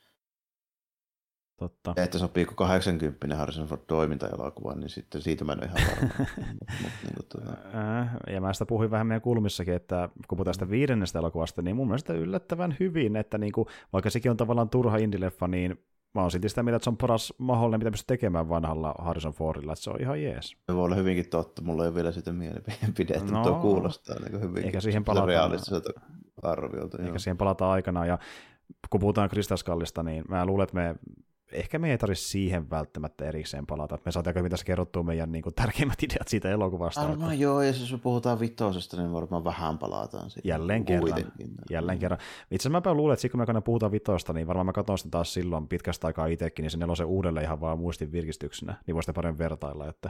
Totta. 1.60 1.94
Ja 1.98 2.04
että 2.04 2.18
sopiiko 2.18 2.54
80 2.56 3.36
Harrison 3.38 3.68
Ford 3.68 3.82
toimintaelokuvaan, 3.88 4.80
niin 4.80 4.90
sitten 4.90 5.22
siitä 5.22 5.46
mä 5.46 5.52
en 5.52 5.60
ole 5.60 5.66
ihan 5.68 5.90
varma. 5.92 6.14
mut, 6.82 6.92
niin 7.04 7.14
kuin, 7.16 7.26
tuota, 7.30 7.58
ja 8.34 8.42
mä 8.42 8.54
sitä 8.54 8.66
puhuin 8.66 8.92
vähän 8.92 9.08
meidän 9.08 9.22
kulmissakin, 9.22 9.74
että 9.74 10.10
kun 10.28 10.36
puhutaan 10.38 10.54
sitä 10.54 10.70
viidennestä 10.70 11.20
elokuvasta, 11.20 11.62
niin 11.62 11.76
mun 11.76 11.88
mielestä 11.88 12.14
yllättävän 12.14 12.76
hyvin, 12.80 13.16
että 13.16 13.38
niinku, 13.38 13.68
vaikka 13.94 14.10
sekin 14.10 14.32
on 14.32 14.38
tavallaan 14.38 14.70
turha 14.70 14.98
indileffa, 14.98 15.48
niin 15.48 15.80
mä 16.16 16.22
oon 16.22 16.32
silti 16.32 16.50
sitä 16.50 16.64
mieltä, 16.64 16.76
että 16.76 16.84
se 16.84 16.90
on 16.90 16.98
paras 16.98 17.34
mahdollinen, 17.38 17.80
mitä 17.80 17.92
pystyy 17.92 18.18
tekemään 18.18 18.50
vanhalla 18.50 18.96
Harrison 19.00 19.34
Fordilla, 19.34 19.74
että 19.74 19.84
se 19.84 19.90
on 19.90 20.02
ihan 20.02 20.24
jees. 20.24 20.50
Se 20.50 20.76
voi 20.76 20.84
olla 20.86 20.96
hyvinkin 20.96 21.30
totta, 21.30 21.62
mulla 21.62 21.84
ei 21.84 21.88
ole 21.88 21.96
vielä 21.96 22.12
sitä 22.12 22.34
mielipidettä, 22.34 23.26
No, 23.26 23.32
mutta 23.32 23.50
tuo 23.50 23.60
kuulostaa 23.60 24.16
niin 24.20 24.42
hyvin 24.42 24.66
eikä 24.66 24.82
siihen 24.82 25.06
palata- 25.06 25.26
realistiselta 25.26 25.90
arviolta. 26.44 26.98
joo. 26.98 27.08
Eikä 27.08 27.20
siihen 27.20 27.38
palata 27.38 27.72
aikanaan, 27.72 28.08
ja 28.08 28.20
kun 28.90 29.00
puhutaan 29.00 29.30
Kristaskallista, 29.30 30.04
niin 30.04 30.24
mä 30.30 30.46
luulen, 30.46 30.64
että 30.64 30.76
me 30.76 30.96
ehkä 31.52 31.80
me 31.80 31.92
ei 31.92 31.98
tarvitse 31.98 32.24
siihen 32.24 32.70
välttämättä 32.70 33.26
erikseen 33.26 33.66
palata. 33.66 33.98
Me 34.06 34.12
saatiin 34.12 34.30
aika 34.30 34.40
hyvin 34.40 34.50
tässä 34.50 34.66
kerrottua 34.66 35.04
meidän 35.04 35.32
niin 35.32 35.42
kuin, 35.42 35.56
tärkeimmät 35.56 36.04
ideat 36.04 36.28
siitä 36.28 36.50
elokuvasta. 36.50 37.02
että 37.02 37.12
Varmaan 37.12 37.40
joo, 37.40 37.62
ja 37.62 37.68
jos 37.68 37.92
me 37.92 37.98
puhutaan 37.98 38.40
vitosesta, 38.40 38.98
niin 38.98 39.14
varmaan 39.14 39.44
vähän 39.44 39.78
palataan 39.78 40.30
siihen. 40.30 40.50
Jälleen 40.50 40.86
kerran. 40.86 41.02
Kuitenkin. 41.02 41.52
Jälleen 41.70 42.00
kerran. 42.00 42.20
Itse 42.20 42.56
asiassa 42.56 42.70
mäpä 42.70 42.94
luulen, 42.94 43.14
että 43.14 43.30
kun 43.30 43.56
me 43.56 43.62
puhutaan 43.62 43.92
vitoista, 43.92 44.34
niin 44.34 44.48
varmaan 44.48 44.66
mä 44.66 44.74
katson 44.74 44.98
sitä 44.98 45.10
taas 45.10 45.34
silloin 45.34 45.68
pitkästä 45.68 46.08
aikaa 46.08 46.26
itsekin, 46.26 46.64
niin 46.64 46.72
se 46.72 46.78
nelosen 46.78 47.08
uudelleen 47.08 47.46
ihan 47.46 47.62
vaan 47.62 47.80
muistin 47.80 48.12
virkistyksenä, 48.12 48.76
niin 48.88 48.96
voi 48.96 49.04
sitä 49.04 49.14
paremmin 49.14 49.38
vertailla, 49.40 49.88
että 49.88 50.10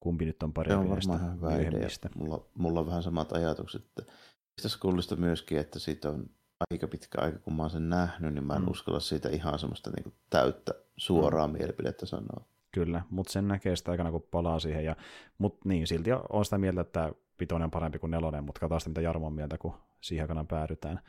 kumpi 0.00 0.24
nyt 0.24 0.42
on 0.42 0.50
Se 0.50 0.54
parempi 0.54 0.84
on 0.84 0.90
näistä 0.90 1.12
varmaan 1.12 1.38
ihan 1.40 1.60
hyvä 1.60 1.68
idea. 1.68 1.88
Mulla, 2.14 2.46
mulla 2.58 2.80
on 2.80 2.86
vähän 2.86 3.02
samat 3.02 3.32
ajatukset. 3.32 3.82
Että 3.84 4.12
Tästä 4.56 4.68
skullista 4.68 5.16
myöskin, 5.16 5.58
että 5.58 5.78
siitä 5.78 6.08
on 6.08 6.30
aika 6.70 6.86
pitkä 6.88 7.20
aika, 7.20 7.38
kun 7.38 7.56
mä 7.56 7.62
oon 7.62 7.70
sen 7.70 7.88
nähnyt, 7.88 8.34
niin 8.34 8.44
mä 8.46 8.54
en 8.54 8.62
Mm. 8.62 8.68
uskalla 8.68 9.00
siitä 9.00 9.28
ihan 9.28 9.58
semmoista 9.58 9.90
niin 9.90 10.14
täyttä 10.30 10.72
suoraa 10.96 11.46
mm. 11.46 11.52
mielipidettä 11.52 12.06
sanoa. 12.06 12.44
Kyllä, 12.72 13.02
mutta 13.10 13.32
sen 13.32 13.48
näkee 13.48 13.76
sitä 13.76 13.90
aikana, 13.90 14.10
kun 14.10 14.26
palaa 14.30 14.58
siihen. 14.58 14.84
Ja, 14.84 14.96
mutta 15.38 15.68
niin, 15.68 15.86
silti 15.86 16.10
on 16.28 16.44
sitä 16.44 16.58
mieltä, 16.58 16.80
että 16.80 17.12
vitonen 17.40 17.64
on 17.64 17.70
parempi 17.70 17.98
kuin 17.98 18.10
nelonen, 18.10 18.44
mutta 18.44 18.60
katsotaan 18.60 18.80
sitä, 18.80 18.90
mitä 18.90 19.00
Jarmo 19.00 19.26
on 19.26 19.32
mieltä, 19.32 19.58
kun 19.58 19.74
siihen 20.00 20.24
aikana 20.24 20.44
päädytään. 20.44 21.00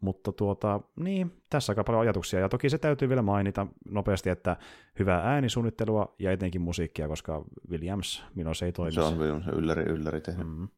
Mutta 0.00 0.32
tuota, 0.32 0.80
niin, 0.96 1.42
tässä 1.50 1.70
aika 1.70 1.84
paljon 1.84 2.00
ajatuksia. 2.02 2.40
Ja 2.40 2.48
toki 2.48 2.70
se 2.70 2.78
täytyy 2.78 3.08
vielä 3.08 3.22
mainita 3.22 3.66
nopeasti, 3.88 4.30
että 4.30 4.56
hyvää 4.98 5.20
äänisuunnittelua 5.20 6.14
ja 6.18 6.32
etenkin 6.32 6.60
musiikkia, 6.60 7.08
koska 7.08 7.44
Williams, 7.70 8.24
minun 8.34 8.54
se 8.54 8.66
ei 8.66 8.72
toimi. 8.72 8.92
Se 8.92 9.00
on 9.00 9.18
Williams 9.18 9.46
ylläri 9.46 9.82
ylläri 9.82 10.20
tehnyt. 10.20 10.46
Mm. 10.46 10.52
Mm, 10.60 10.68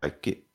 Kaikki 0.00 0.50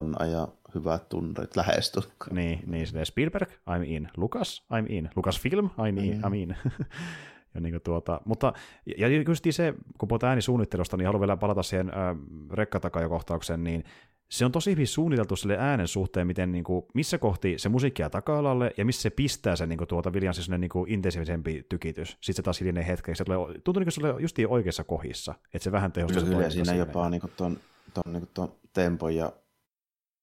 on 0.00 0.22
aja 0.22 0.48
hyvät 0.74 1.08
tunnerit 1.08 1.56
lähestulkoon. 1.56 2.34
niin, 2.36 2.60
niin 2.66 2.86
silleen 2.86 3.06
Spielberg, 3.06 3.50
I'm 3.50 3.84
in. 3.84 4.08
Lucas, 4.16 4.66
I'm 4.72 4.92
in. 4.92 5.10
Lucas 5.16 5.40
Film, 5.40 5.66
I'm 5.66 6.02
in. 6.02 6.16
Mm. 6.16 6.22
I'm 6.22 6.34
in. 6.34 6.56
ja 7.54 7.60
niin 7.60 7.80
tuota, 7.84 8.20
mutta 8.24 8.52
ja 8.98 9.08
just 9.08 9.44
se, 9.50 9.74
kun 9.98 10.08
puhutaan 10.08 10.28
äänisuunnittelusta, 10.28 10.96
niin 10.96 11.06
haluan 11.06 11.20
vielä 11.20 11.36
palata 11.36 11.62
siihen 11.62 11.88
äh, 11.88 12.16
rekkatakajakohtaukseen, 12.52 13.64
niin 13.64 13.84
se 14.30 14.44
on 14.44 14.52
tosi 14.52 14.70
hyvin 14.70 14.86
suunniteltu 14.86 15.36
sille 15.36 15.56
äänen 15.58 15.88
suhteen, 15.88 16.26
miten, 16.26 16.52
niin 16.52 16.64
kuin, 16.64 16.86
missä 16.94 17.18
kohti 17.18 17.58
se 17.58 17.68
musiikki 17.68 18.02
jää 18.02 18.10
taka-alalle 18.10 18.70
ja 18.76 18.84
missä 18.84 19.02
se 19.02 19.10
pistää 19.10 19.56
se 19.56 19.66
niin 19.66 19.78
kuin, 19.78 19.88
tuota 19.88 20.10
Williamsin 20.10 20.44
sellainen 20.44 20.60
niin 20.60 20.68
kuin, 20.68 20.90
intensiivisempi 20.90 21.66
tykitys. 21.68 22.08
Sitten 22.08 22.34
se 22.34 22.42
taas 22.42 22.60
hiljenee 22.60 22.86
hetkeksi. 22.86 23.18
Se 23.18 23.24
tulee, 23.24 23.38
tuntuu 23.38 23.80
niin 23.80 23.84
kuin 23.84 23.92
se 23.92 24.06
oli 24.06 24.22
justiin 24.22 24.48
oikeassa 24.48 24.84
kohdissa, 24.84 25.34
että 25.54 25.64
se 25.64 25.72
vähän 25.72 25.92
tehostaa 25.92 26.22
Kyllä, 26.22 26.42
se 26.42 26.50
siinä 26.50 26.74
jopa 26.74 27.10
niin 27.10 27.22
ton, 27.36 27.56
ton, 27.94 28.12
niin 28.12 28.28
ton 28.34 28.52
tempon 28.72 29.14
ja 29.14 29.32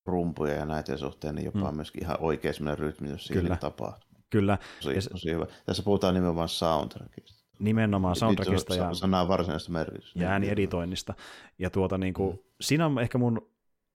rumpuja 0.06 0.53
ja 0.53 0.65
näiden 0.65 0.98
suhteen, 0.98 1.36
niin 1.36 1.45
jopa 1.45 1.72
Mm. 1.72 1.76
myöskin 1.76 2.03
ihan 2.03 2.18
oikein 2.19 2.53
semmoinen 2.53 2.80
rytmitys 2.80 3.26
siinä 3.26 3.56
tapahtuu. 3.56 4.11
Kyllä, 4.30 4.57
Tosi, 4.84 4.95
Ja 4.95 5.02
se- 5.02 5.10
tosi 5.10 5.32
hyvä. 5.32 5.45
Tässä 5.65 5.84
puhutaan 5.84 6.14
nimenomaan 6.14 6.49
soundtrackista. 6.49 7.44
nimenomaan 7.60 8.15
soundtrackista 8.15 8.76
ja, 8.76 8.94
Sanaa 8.94 9.28
varsinaista 9.28 9.72
merkitystä. 9.72 10.19
ja 10.19 10.30
äänieditoinnista. 10.30 11.14
Ja 11.60 11.69
tuota, 11.69 11.98
niin 11.98 12.14
kuin, 12.14 12.32
Mm. 12.36 12.40
siinä 12.61 12.86
on 12.86 12.99
ehkä 12.99 13.18
mun, 13.18 13.49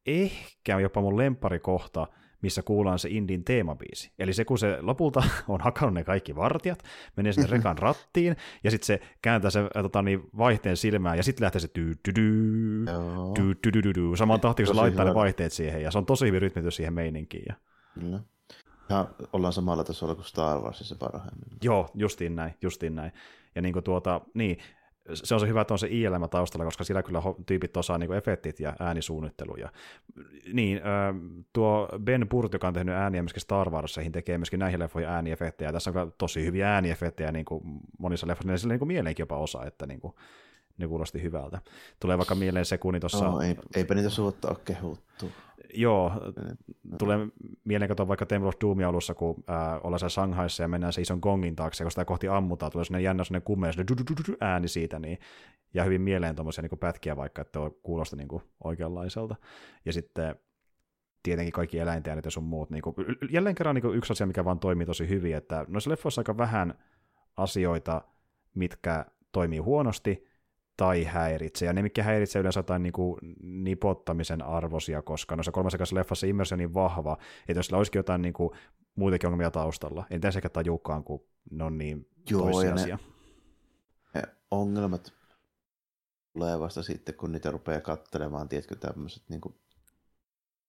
ehkä 0.07 0.79
jopa 0.81 1.01
mun 1.01 1.17
lemparikohta, 1.17 2.07
missä 2.43 2.63
kuullaan 2.63 2.99
se 2.99 3.09
Indin 3.09 3.45
teemabiisi. 3.45 4.13
Eli 4.19 4.33
se, 4.33 4.45
kun 4.45 4.59
se 4.59 4.79
lopulta 4.81 5.23
on 5.49 5.61
hakannut 5.61 5.95
ne 5.95 6.05
kaikki 6.05 6.37
vartijat, 6.37 6.83
menee 7.17 7.33
sinne 7.33 7.51
rekan 7.51 7.79
rattiin, 7.79 8.37
ja 8.65 8.71
sitten 8.71 8.87
se 8.87 9.01
kääntää 9.23 9.51
se 9.51 9.61
ä, 9.77 9.83
tota, 9.83 10.03
niin, 10.03 10.21
vaihteen 10.39 10.77
silmään, 10.77 11.17
ja 11.17 11.23
sitten 11.23 11.45
lähtee 11.45 11.61
se 11.61 11.69
tyy 11.69 11.95
tyy 12.03 12.13
tyy 12.15 12.85
Joo, 12.87 13.33
tyy 13.35 13.55
tyy 13.55 13.83
tyy 13.83 13.93
tyy 13.93 14.17
saman 14.17 14.41
tahtiin, 14.41 14.67
kun 14.67 14.75
se 14.75 14.81
laittaa 14.81 15.05
ne 15.05 15.11
hyvä. 15.11 15.21
vaihteet 15.21 15.53
siihen, 15.53 15.83
ja 15.83 15.91
se 15.91 15.99
on 15.99 16.07
tosi 16.07 16.27
hyvin 16.27 16.43
rytmitys 16.43 16.77
siihen 16.77 16.95
meininkiin. 16.95 17.45
Ja... 17.49 17.55
kyllä. 17.95 18.21
Ja 18.89 19.07
ollaan 19.33 19.53
samalla 19.53 19.85
tasolla 19.85 20.15
kuin 20.15 20.25
Star 20.25 20.61
Warsissa 20.61 20.97
parhaimmin. 20.99 21.59
Joo, 21.63 21.91
justiin 21.95 22.37
näin, 22.37 22.55
justiin 22.63 22.95
näin. 22.95 23.13
Ja 23.55 23.63
niin 23.63 23.73
kuin 23.73 23.83
tuota, 23.83 24.21
niin, 24.35 24.59
se 25.15 25.35
on 25.35 25.41
se 25.41 25.49
hyvä, 25.49 25.61
että 25.61 25.75
on 25.75 25.79
se 25.79 25.89
ILM 25.91 26.29
taustalla, 26.31 26.65
koska 26.65 26.85
sillä 26.85 27.03
kyllä 27.03 27.23
tyypit 27.47 27.77
osaa 27.77 27.99
niin 27.99 28.13
efektit 28.13 28.61
ja 28.61 28.77
äänisuunnittelu. 28.81 29.57
Ja, 29.57 29.73
niin, 30.53 30.81
tuo 31.53 31.89
Ben 32.05 32.29
Burt, 32.29 32.53
joka 32.53 32.69
on 32.69 32.75
tehnyt 32.75 32.95
ääniä 32.95 33.23
myöskin 33.23 33.43
Star 33.43 33.71
Warsihin, 33.71 34.13
tekee 34.13 34.39
myöskin 34.39 34.61
näihin 34.61 34.81
leffoihin 34.81 35.11
ääniefektejä. 35.11 35.73
Tässä 35.73 35.91
on 35.91 35.95
kyllä 35.95 36.11
tosi 36.19 36.45
hyviä 36.45 36.75
ääniefektejä 36.75 37.33
niin 37.33 37.45
kuin 37.45 37.63
monissa 37.99 38.27
leffoissa, 38.27 38.53
ja 38.53 38.59
sillä 38.59 38.77
niin 38.77 38.89
mieleenkin 38.89 39.23
jopa 39.23 39.37
osa, 39.39 39.65
että 39.65 39.87
niin 39.87 40.01
kuin, 40.01 40.15
ne 40.79 40.87
kuulosti 40.87 41.23
hyvältä. 41.23 41.61
Tulee 42.01 42.19
vaikka 42.19 42.35
mieleen 42.35 42.65
sekunni 42.65 43.01
tuossa... 43.01 43.25
Joo, 43.25 43.41
ei, 43.41 43.57
eipä 43.75 43.95
niitä 43.95 44.11
suutta 44.11 44.49
ole 44.49 44.57
kehuttu. 44.65 45.31
Joo, 45.77 46.13
tulee 46.99 47.19
mieleen 47.65 47.89
katsoa 47.89 48.09
vaikka 48.09 48.27
Temple 48.27 48.49
of 48.49 48.55
Doomin 48.61 48.87
alussa, 48.87 49.15
kun 49.15 49.45
ää, 49.47 49.81
ollaan 49.81 49.99
siellä 49.99 50.11
Shanghaissa 50.11 50.63
ja 50.63 50.69
mennään 50.69 50.93
se 50.93 51.01
ison 51.01 51.19
gongin 51.23 51.57
taakse, 51.57 51.85
kun 51.85 51.91
sitä 51.91 52.05
kohti 52.05 52.29
ammutaan, 52.29 52.73
tulee 52.73 52.85
sellainen 52.85 53.05
jännä 53.05 53.25
sellainen 53.25 53.45
kumea, 53.45 53.73
sellainen 53.73 54.37
ääni 54.41 54.69
siitä, 54.69 54.99
niin 54.99 55.19
ja 55.75 55.85
hyvin 55.85 56.01
mieleen 56.01 56.35
tuommoisia 56.35 56.63
niin 56.63 56.79
pätkiä 56.79 57.17
vaikka, 57.17 57.43
että 57.43 57.61
on 57.61 57.71
kuulosta 57.83 58.17
niin 58.17 58.29
kuin 58.29 58.43
oikeanlaiselta. 58.65 59.37
Ja 59.85 59.93
sitten 59.93 60.37
tietenkin 61.23 61.53
kaikki 61.53 61.79
eläinten 61.79 62.23
ja 62.25 62.31
sun 62.31 62.45
muut. 62.45 62.71
Niin 62.71 62.83
kuin, 62.83 62.95
jälleen 63.31 63.55
kerran 63.55 63.75
niin 63.75 63.83
kuin 63.83 63.97
yksi 63.97 64.13
asia, 64.13 64.27
mikä 64.27 64.45
vaan 64.45 64.59
toimii 64.59 64.87
tosi 64.87 65.09
hyvin, 65.09 65.37
että 65.37 65.65
noissa 65.69 65.91
leffoissa 65.91 66.21
aika 66.21 66.37
vähän 66.37 66.75
asioita, 67.37 68.03
mitkä 68.55 69.07
toimii 69.33 69.59
huonosti, 69.59 70.27
tai 70.77 71.05
häiritsee. 71.05 71.67
Ja 71.67 71.73
ne, 71.73 71.83
mitkä 71.83 72.03
häiritsee 72.03 72.41
yleensä 72.41 72.61
jotain 72.61 72.83
niin 72.83 72.93
kuin 72.93 73.19
nipottamisen 73.43 74.43
arvosia, 74.43 75.03
koska 75.03 75.37
noissa 75.37 75.53
kolmessa 75.53 75.95
leffassa 75.95 76.27
immersio 76.27 76.55
on 76.55 76.59
niin 76.59 76.75
vahva, 76.75 77.17
että 77.49 77.59
jos 77.59 77.67
sillä 77.67 77.79
olisikin 77.79 77.99
jotain 77.99 78.23
niin 78.23 78.35
kuin, 78.35 78.51
muitakin 78.97 79.27
ongelmia 79.27 79.51
taustalla, 79.51 80.07
en 80.11 80.21
tässä 80.21 80.39
ehkä 80.39 80.49
tajuukaan, 80.49 81.05
kun 81.05 81.27
ne 81.51 81.65
on 81.65 81.79
niin 81.79 82.09
Joo, 82.31 82.47
ja 82.47 82.53
toissijaisia. 82.53 82.99
ne, 84.15 84.21
ne 84.21 84.23
ongelmat 84.51 85.13
tulee 86.33 86.61
vasta 86.61 86.83
sitten, 86.83 87.15
kun 87.15 87.33
niitä 87.33 87.51
rupeaa 87.51 87.81
kattelemaan, 87.81 88.49
tiedätkö, 88.49 88.75
tämmöiset 88.75 89.23
niin 89.29 89.41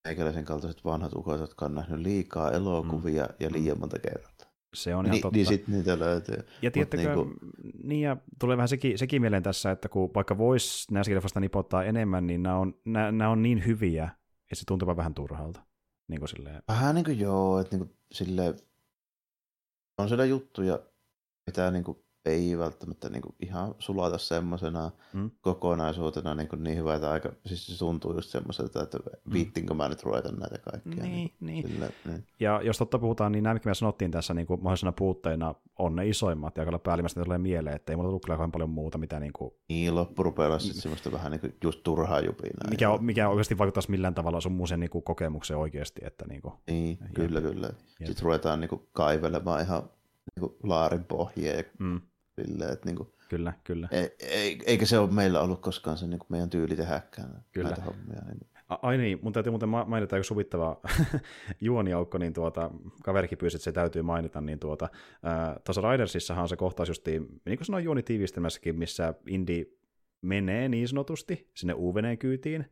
meikäläisen 0.04 0.44
kaltaiset 0.44 0.84
vanhat 0.84 1.12
ukot, 1.12 1.40
jotka 1.40 1.64
on 1.64 1.74
nähnyt 1.74 2.00
liikaa 2.00 2.52
elokuvia 2.52 3.24
mm. 3.24 3.34
ja 3.40 3.52
liian 3.52 3.80
monta 3.80 3.98
kertaa. 3.98 4.47
Se 4.74 4.94
on 4.94 5.06
ihan 5.06 5.14
Ni, 5.16 5.20
totta. 5.20 5.36
niin 5.36 5.46
sitten 5.46 5.74
niitä 5.74 5.98
löytyy. 5.98 6.36
Ja 6.62 6.70
tiedättekö, 6.70 7.02
niinku- 7.02 7.24
niin, 7.62 7.88
niin 7.88 8.00
ja 8.00 8.16
tulee 8.40 8.56
vähän 8.56 8.68
sekin, 8.68 8.98
sekin 8.98 9.22
mieleen 9.22 9.42
tässä, 9.42 9.70
että 9.70 9.88
kun 9.88 10.10
vaikka 10.14 10.38
voisi 10.38 10.94
näistä 10.94 11.14
leffasta 11.14 11.40
nipottaa 11.40 11.84
enemmän, 11.84 12.26
niin 12.26 12.42
nämä 12.42 12.56
on, 12.58 12.74
nämä, 12.84 13.12
nämä 13.12 13.30
on 13.30 13.42
niin 13.42 13.66
hyviä, 13.66 14.04
että 14.42 14.54
se 14.54 14.64
tuntuu 14.66 14.96
vähän 14.96 15.14
turhalta. 15.14 15.60
Niin 16.08 16.20
kuin 16.20 16.28
silleen, 16.28 16.62
Vähän 16.68 16.94
niin 16.94 17.04
kuin 17.04 17.18
joo, 17.20 17.60
että 17.60 17.76
niin 17.76 17.86
kuin 17.86 17.96
silleen, 18.12 18.54
on 19.98 20.08
siellä 20.08 20.24
juttuja, 20.24 20.78
mitä 21.46 21.70
niin 21.70 21.84
kuin 21.84 21.98
ei 22.28 22.58
välttämättä 22.58 23.08
niin 23.08 23.22
kuin 23.22 23.34
ihan 23.40 23.74
sulata 23.78 24.18
semmoisena 24.18 24.90
mm. 25.12 25.30
kokonaisuutena 25.40 26.34
niin, 26.34 26.48
kuin 26.48 26.64
niin 26.64 26.76
hyvä, 26.76 26.94
että 26.94 27.10
aika, 27.10 27.32
siis 27.46 27.66
se 27.66 27.78
tuntuu 27.78 28.14
just 28.14 28.30
semmoiselta, 28.30 28.82
että 28.82 28.98
mm. 28.98 29.32
viittinkö 29.32 29.74
mä 29.74 29.88
nyt 29.88 30.02
ruveta 30.02 30.32
näitä 30.32 30.58
kaikkia. 30.58 31.02
Niin, 31.02 31.12
niin, 31.12 31.32
niin. 31.40 31.68
Sillä, 31.68 31.90
niin. 32.04 32.26
Ja 32.40 32.60
jos 32.62 32.78
totta 32.78 32.98
puhutaan, 32.98 33.32
niin 33.32 33.44
nämä, 33.44 33.54
mikä 33.54 33.70
me 33.70 33.74
sanottiin 33.74 34.10
tässä 34.10 34.34
niin 34.34 34.46
kuin 34.46 34.62
mahdollisena 34.62 34.92
puutteina, 34.92 35.54
on 35.78 35.96
ne 35.96 36.08
isoimmat, 36.08 36.56
ja 36.56 36.64
kyllä 36.64 36.78
päällimmäistä 36.78 37.24
tulee 37.24 37.38
mieleen, 37.38 37.76
että 37.76 37.92
ei 37.92 37.96
mulla 37.96 38.08
tullut 38.08 38.24
kyllä 38.24 38.48
paljon 38.52 38.70
muuta, 38.70 38.98
mitä 38.98 39.20
niin 39.20 39.32
kuin... 39.32 39.54
Niin, 39.68 39.94
loppu 39.94 40.22
rupeaa 40.22 40.46
olla 40.46 40.58
sitten 40.58 40.82
semmoista 40.82 41.12
vähän 41.12 41.32
niin 41.32 41.40
kuin 41.40 41.56
just 41.64 41.82
turhaa 41.82 42.20
jupinaa. 42.20 42.70
Mikä, 42.70 42.90
on, 42.90 43.04
mikä 43.04 43.28
oikeasti 43.28 43.58
vaikuttaisi 43.58 43.90
millään 43.90 44.14
tavalla 44.14 44.40
sun 44.40 44.52
muun 44.52 44.68
niin 44.76 45.02
kokemukseen 45.04 45.58
oikeasti, 45.58 46.00
että 46.04 46.24
niin 46.28 46.42
kuin... 46.42 46.54
Niin, 46.66 46.98
kyllä, 47.14 47.40
kyllä. 47.40 47.66
Jep. 47.66 48.06
Sitten 48.06 48.24
ruvetaan 48.24 48.60
niin 48.60 48.68
kuin 48.68 48.82
kaivelemaan 48.92 49.60
ihan 49.60 49.82
niin 50.36 50.40
kuin 50.40 50.56
laarin 50.62 51.04
pohjia 51.04 51.56
ja 51.56 51.64
mm. 51.78 52.00
Silleen, 52.46 52.72
että 52.72 52.86
niin 52.86 52.96
kuin, 52.96 53.08
Kyllä, 53.28 53.52
kyllä. 53.64 53.88
Ei, 53.90 54.16
ei, 54.20 54.58
eikä 54.66 54.86
se 54.86 54.98
ole 54.98 55.10
meillä 55.10 55.40
ollut 55.40 55.60
koskaan 55.60 55.96
se 55.96 56.06
niin 56.06 56.18
kuin 56.18 56.26
meidän 56.30 56.50
tyyli 56.50 56.76
tehdäkään 56.76 57.44
kyllä. 57.52 57.68
näitä 57.68 57.82
hommia. 57.82 58.22
Niin. 58.26 58.40
Ai 58.68 58.98
niin, 58.98 59.18
mun 59.22 59.32
täytyy 59.32 59.50
muuten 59.50 59.68
mainita 59.68 60.16
joku 60.16 60.24
suvittava 60.24 60.80
juoniaukko, 61.60 62.18
niin 62.18 62.32
tuota, 62.32 62.70
kaverikin 63.02 63.38
pyysi, 63.38 63.56
että 63.56 63.64
se 63.64 63.72
täytyy 63.72 64.02
mainita, 64.02 64.40
niin 64.40 64.58
tuota, 64.58 64.88
tuossa 65.64 65.90
Ridersissahan 65.90 66.42
on 66.42 66.48
se 66.48 66.56
kohtaus 66.56 66.88
justiin, 66.88 67.40
niin 67.44 67.58
kuin 67.58 67.66
sanoin 67.66 67.84
juonitiivistelmässäkin, 67.84 68.78
missä 68.78 69.14
Indi 69.26 69.66
menee 70.22 70.68
niin 70.68 70.88
sanotusti 70.88 71.50
sinne 71.54 71.74
uveneen 71.76 72.18
kyytiin, 72.18 72.66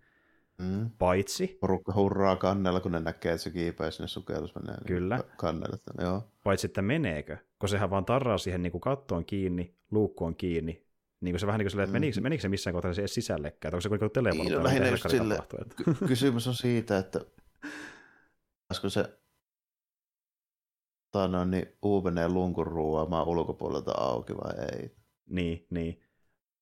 Mm. 0.58 0.90
Paitsi... 0.98 1.58
Porukka 1.60 1.94
hurraa 1.94 2.36
kannella, 2.36 2.80
kun 2.80 2.92
ne 2.92 3.00
näkee, 3.00 3.32
että 3.32 3.42
se 3.42 3.50
kiipeää 3.50 3.90
sinne 3.90 4.08
sukellusveneen 4.08 4.76
niin 4.76 4.86
Kyllä. 4.86 5.20
kannelle. 5.36 5.78
Joo. 6.00 6.22
Paitsi, 6.44 6.66
että 6.66 6.82
meneekö, 6.82 7.36
kun 7.58 7.68
sehän 7.68 7.90
vaan 7.90 8.04
tarraa 8.04 8.38
siihen 8.38 8.62
niin 8.62 8.70
kuin 8.70 8.80
kattoon 8.80 9.24
kiinni, 9.24 9.76
luukku 9.90 10.24
on 10.24 10.36
kiinni, 10.36 10.86
niin 11.20 11.32
kuin 11.32 11.40
se 11.40 11.46
vähän 11.46 11.58
niin 11.58 11.64
kuin 11.64 11.70
silleen, 11.70 11.84
että 11.88 11.92
menikö, 11.92 12.20
mm. 12.20 12.22
menikö 12.22 12.42
se 12.42 12.48
missään 12.48 12.74
kohtaa 12.74 12.94
se 12.94 13.00
edes 13.00 13.14
sisällekään, 13.14 13.74
onko 13.74 13.80
se 13.80 13.88
kuin 13.88 13.98
teleportti? 13.98 14.48
Niin, 14.48 14.58
no, 14.58 14.64
lähinnä 14.64 14.88
just 14.88 15.10
sille, 15.10 15.34
että... 15.34 15.56
kysymys 16.06 16.48
on 16.48 16.54
siitä, 16.54 16.98
että 16.98 17.20
olisiko 18.70 18.88
se 18.88 19.18
tota, 21.12 21.44
niin, 21.44 21.66
uuveneen 21.82 22.34
lunkun 22.34 22.66
ruuaamaan 22.66 23.28
ulkopuolelta 23.28 23.92
auki 23.96 24.36
vai 24.36 24.52
ei? 24.72 24.96
Niin, 25.30 25.66
niin. 25.70 26.02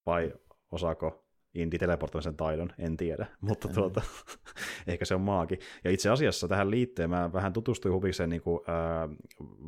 Vai 0.06 0.32
osaako 0.70 1.23
Indi 1.54 1.78
teleportoimisen 1.78 2.36
taidon, 2.36 2.70
en 2.78 2.96
tiedä, 2.96 3.26
mutta 3.40 3.68
tuota, 3.68 4.02
ehkä 4.86 5.04
se 5.04 5.14
on 5.14 5.20
maagi. 5.20 5.58
Ja 5.84 5.90
itse 5.90 6.10
asiassa 6.10 6.48
tähän 6.48 6.70
liittyen 6.70 7.10
mä 7.10 7.32
vähän 7.32 7.52
tutustuin 7.52 7.94
huvikseen 7.94 8.30
niin 8.30 8.42
kuin, 8.42 8.60
äh, 8.68 9.16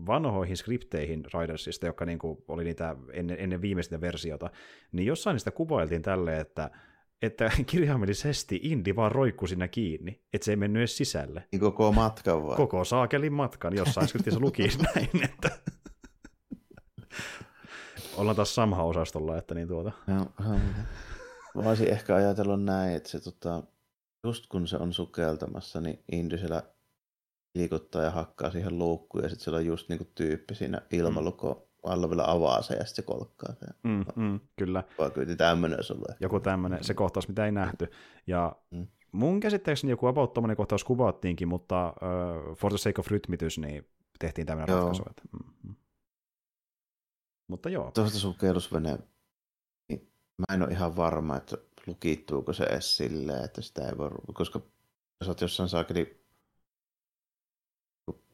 vanhoihin 0.06 0.56
skripteihin 0.56 1.24
Ridersista, 1.40 1.86
jotka 1.86 2.06
niin 2.06 2.18
kuin, 2.18 2.38
oli 2.48 2.64
niitä 2.64 2.96
ennen, 3.12 3.36
ennen 3.40 3.62
viimeistä 3.62 4.00
versiota, 4.00 4.50
niin 4.92 5.06
jossain 5.06 5.34
niistä 5.34 5.50
kuvailtiin 5.50 6.02
tälle, 6.02 6.40
että 6.40 6.70
että 7.22 7.50
kirjaimellisesti 7.66 8.60
Indi 8.62 8.96
vaan 8.96 9.12
roikkui 9.12 9.48
siinä 9.48 9.68
kiinni, 9.68 10.22
että 10.32 10.44
se 10.44 10.52
ei 10.52 10.56
mennyt 10.56 10.80
edes 10.80 10.96
sisälle. 10.96 11.44
Niin 11.52 11.60
koko 11.60 11.92
matkan 11.92 12.46
vaan. 12.46 12.56
Koko 12.56 12.84
saakelin 12.84 13.32
matkan, 13.32 13.76
jossain 13.76 14.08
skriptissä 14.08 14.40
luki 14.40 14.68
näin, 14.94 15.24
että 15.24 15.50
ollaan 18.16 18.36
taas 18.36 18.54
samha 18.54 18.82
osastolla 18.82 19.38
että 19.38 19.54
niin 19.54 19.68
tuota. 19.68 19.92
Mä 21.56 21.64
voisin 21.64 21.88
ehkä 21.88 22.14
ajatella 22.14 22.56
näin, 22.56 22.96
että 22.96 23.08
se 23.08 23.20
tota, 23.20 23.62
just 24.24 24.46
kun 24.46 24.68
se 24.68 24.76
on 24.76 24.92
sukeltamassa, 24.92 25.80
niin 25.80 26.04
Indy 26.12 26.38
siellä 26.38 26.62
liikuttaa 27.54 28.02
ja 28.02 28.10
hakkaa 28.10 28.50
siihen 28.50 28.78
luukkuun 28.78 29.24
ja 29.24 29.28
sitten 29.28 29.44
siellä 29.44 29.56
on 29.56 29.66
just 29.66 29.88
niinku 29.88 30.04
tyyppi 30.14 30.54
siinä 30.54 30.82
mm. 30.92 31.16
alla 31.82 32.10
vielä 32.10 32.30
avaa 32.30 32.62
se 32.62 32.74
ja 32.74 32.84
sitten 32.84 32.96
se 32.96 33.02
kolkkaa 33.02 33.54
se. 33.54 33.66
Mm, 33.82 34.04
mm, 34.16 34.40
kyllä. 34.56 34.84
Vai 34.98 35.10
kyllä 35.10 35.36
tämmöinen 35.36 35.84
sulle. 35.84 36.16
Joku 36.20 36.40
tämmöinen, 36.40 36.84
se 36.84 36.94
kohtaus, 36.94 37.28
mitä 37.28 37.44
ei 37.44 37.52
nähty. 37.52 37.90
Ja 38.26 38.56
mm. 38.70 38.86
mun 39.12 39.40
käsittääkseni 39.40 39.90
joku 39.90 40.06
about 40.06 40.32
tommonen 40.32 40.56
kohtaus 40.56 40.84
kuvattiinkin, 40.84 41.48
mutta 41.48 41.88
uh, 41.88 42.56
for 42.56 42.72
the 42.72 42.78
sake 42.78 43.00
of 43.00 43.06
rytmitys, 43.06 43.58
niin 43.58 43.88
tehtiin 44.18 44.46
tämmöinen 44.46 44.76
ratkaisu. 44.76 45.02
Että, 45.10 45.22
mm, 45.32 45.52
mm. 45.62 45.76
Mutta 47.48 47.70
joo. 47.70 47.90
Tuosta 47.90 48.18
sukellusvene 48.18 48.98
Mä 50.38 50.54
en 50.54 50.62
ole 50.62 50.70
ihan 50.72 50.96
varma, 50.96 51.36
että 51.36 51.56
lukittuuko 51.86 52.52
se 52.52 52.64
edes 52.64 52.96
silleen, 52.96 53.44
että 53.44 53.62
sitä 53.62 53.88
ei 53.88 53.98
voi, 53.98 54.10
koska 54.34 54.60
jos 55.20 55.28
olet 55.28 55.40
jossain 55.40 55.68
saakeli 55.68 56.26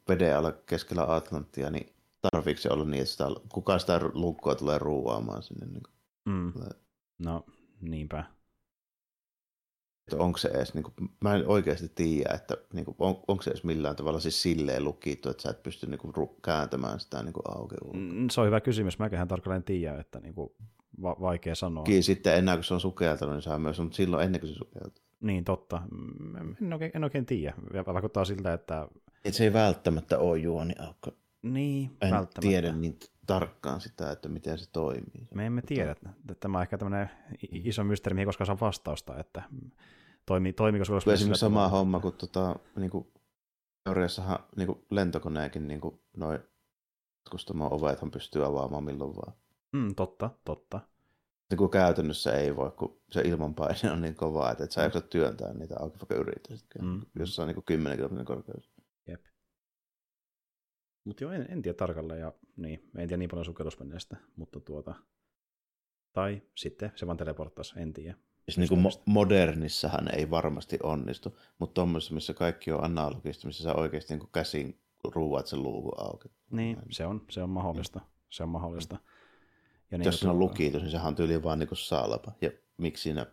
veden 0.09 0.37
alla 0.37 0.51
keskellä 0.51 1.15
Atlanttia, 1.15 1.69
niin 1.69 1.93
tarviiko 2.21 2.61
se 2.61 2.69
olla 2.69 2.85
niin, 2.85 3.01
että 3.01 3.11
sitä, 3.11 3.25
kuka 3.49 3.79
sitä 3.79 3.99
lukkoa 4.13 4.55
tulee 4.55 4.77
ruuaamaan 4.77 5.43
sinne? 5.43 5.65
Niin 5.65 5.83
kuin, 5.83 5.93
mm. 6.25 6.53
No, 7.19 7.45
niinpä. 7.81 8.23
Että 10.07 10.23
onko 10.23 10.37
se 10.37 10.47
edes, 10.47 10.73
niin 10.73 10.83
kuin, 10.83 10.93
mä 11.21 11.35
en 11.35 11.47
oikeasti 11.47 11.89
tiedä, 11.89 12.33
että 12.33 12.57
niin 12.73 12.85
kuin, 12.85 12.95
on, 12.99 13.23
onko 13.27 13.43
se 13.43 13.49
edes 13.49 13.63
millään 13.63 13.95
tavalla 13.95 14.19
siis 14.19 14.41
silleen 14.41 14.83
lukittu, 14.83 15.29
että 15.29 15.43
sä 15.43 15.49
et 15.49 15.63
pysty 15.63 15.87
niin 15.87 15.99
kuin, 15.99 16.13
kääntämään 16.41 16.99
sitä 16.99 17.23
niin 17.23 17.33
kuin, 17.33 17.57
auki. 17.57 17.75
Mm, 17.93 18.29
se 18.29 18.41
on 18.41 18.47
hyvä 18.47 18.61
kysymys, 18.61 18.99
mäkään 18.99 19.27
tarkalleen 19.27 19.63
tiedä, 19.63 19.99
että 19.99 20.19
niin 20.19 20.33
kuin, 20.33 20.49
va- 21.01 21.17
vaikea 21.21 21.55
sanoa. 21.55 21.83
Kiin 21.83 22.03
sitten 22.03 22.37
enää 22.37 22.55
kuin 22.55 22.63
se 22.63 22.73
on 22.73 22.79
sukeltanut, 22.79 23.35
niin 23.35 23.41
saa 23.41 23.59
myös, 23.59 23.79
mutta 23.79 23.95
silloin 23.95 24.25
ennen 24.25 24.41
kuin 24.41 24.53
se 24.53 24.55
sukeltaa. 24.55 25.03
Niin, 25.21 25.43
totta. 25.43 25.81
En 26.61 26.73
oikein, 26.73 26.91
en 26.95 27.03
oikein 27.03 27.25
tiedä. 27.25 27.53
Vaikuttaa 27.85 28.25
siltä, 28.25 28.53
että... 28.53 28.87
Et 29.25 29.33
se 29.33 29.43
ei 29.43 29.53
välttämättä 29.53 30.19
ole 30.19 30.37
juoniaukko. 30.37 31.11
Niin, 31.41 31.83
en 31.83 32.11
välttämättä. 32.11 32.41
tiedä 32.41 32.71
niin 32.71 32.99
tarkkaan 33.27 33.81
sitä, 33.81 34.11
että 34.11 34.29
miten 34.29 34.57
se 34.57 34.71
toimii. 34.71 35.27
Me 35.33 35.45
emme 35.45 35.61
tiedä. 35.61 35.95
Tämä 36.39 36.57
on 36.57 36.61
ehkä 36.61 36.77
tämmöinen 36.77 37.09
iso 37.51 37.83
mysteeri, 37.83 38.13
mihin 38.13 38.27
koskaan 38.27 38.45
saa 38.45 38.57
vastausta, 38.61 39.19
että 39.19 39.43
toimii, 40.25 40.53
toimiiko 40.53 40.85
sulla... 40.85 41.13
Esimerkiksi 41.13 41.39
sama 41.39 41.67
homma 41.67 41.99
kuin, 41.99 42.15
tota, 42.15 42.55
niin 42.75 42.91
kuin 42.91 43.07
teoriassahan 43.83 44.39
niin 44.55 44.67
kuin 44.67 44.85
lentokoneekin 44.89 45.67
niin 45.67 45.81
kuin 45.81 45.99
noin 46.17 46.39
ovethan 47.59 48.11
pystyy 48.11 48.45
avaamaan 48.45 48.83
milloin 48.83 49.15
vaan. 49.15 49.33
Mm, 49.73 49.95
totta, 49.95 50.29
totta. 50.45 50.79
Niin 51.49 51.57
kuin 51.57 51.71
käytännössä 51.71 52.31
ei 52.31 52.55
voi, 52.55 52.71
kun 52.71 53.01
se 53.11 53.21
ilmanpaine 53.21 53.91
on 53.91 54.01
niin 54.01 54.15
kovaa, 54.15 54.51
että 54.51 54.63
et 54.63 54.71
sä 54.71 54.81
jaksa 54.81 55.01
työntää 55.01 55.53
niitä 55.53 55.75
auki, 55.79 55.99
vaikka 55.99 56.15
yrittäisitkään, 56.15 56.85
mm. 56.85 57.01
jos 57.19 57.39
on 57.39 57.47
niin 57.47 57.55
kuin 57.55 57.65
10 57.65 57.97
kilometrin 57.97 58.25
korkeus. 58.25 58.71
Jep. 59.07 59.25
Mutta 61.03 61.23
joo, 61.23 61.31
en, 61.31 61.45
en, 61.49 61.61
tiedä 61.61 61.77
tarkalleen, 61.77 62.19
ja 62.19 62.33
niin, 62.57 62.89
en 62.97 63.07
tiedä 63.07 63.17
niin 63.17 63.29
paljon 63.29 63.45
sukellusveneestä, 63.45 64.17
mutta 64.35 64.59
tuota, 64.59 64.95
tai 66.13 66.41
sitten 66.55 66.91
se 66.95 67.07
vaan 67.07 67.17
teleporttaisi, 67.17 67.79
en 67.79 67.93
tiedä. 67.93 68.17
Siis 68.45 68.57
niin 68.57 68.69
kuin 68.69 68.85
mo- 68.85 69.01
modernissahan 69.05 70.15
ei 70.15 70.29
varmasti 70.29 70.79
onnistu, 70.83 71.37
mutta 71.59 71.73
tuommoisessa, 71.73 72.13
missä 72.13 72.33
kaikki 72.33 72.71
on 72.71 72.83
analogista, 72.83 73.47
missä 73.47 73.63
sä 73.63 73.73
oikeasti 73.73 74.17
niin 74.17 74.29
käsin 74.33 74.79
ruuat 75.03 75.47
sen 75.47 75.63
luukun 75.63 75.99
auki. 75.99 76.29
Niin, 76.51 76.77
se 76.89 77.05
on, 77.05 77.25
se 77.29 77.43
on 77.43 77.49
mahdollista. 77.49 78.01
Se 78.29 78.43
on 78.43 78.49
mahdollista. 78.49 78.95
Mm. 78.95 79.01
Ja 79.93 79.97
niin 79.97 80.05
Jos 80.05 80.19
siinä 80.19 80.31
on 80.31 80.39
lukitus, 80.39 80.81
niin 80.81 80.91
sehän 80.91 81.07
on 81.07 81.15
tyyli 81.15 81.43
vaan 81.43 81.59
niin 81.59 81.69
salpa. 81.73 82.31
Ja 82.41 82.51
miksi 82.77 83.03
siinä, 83.03 83.25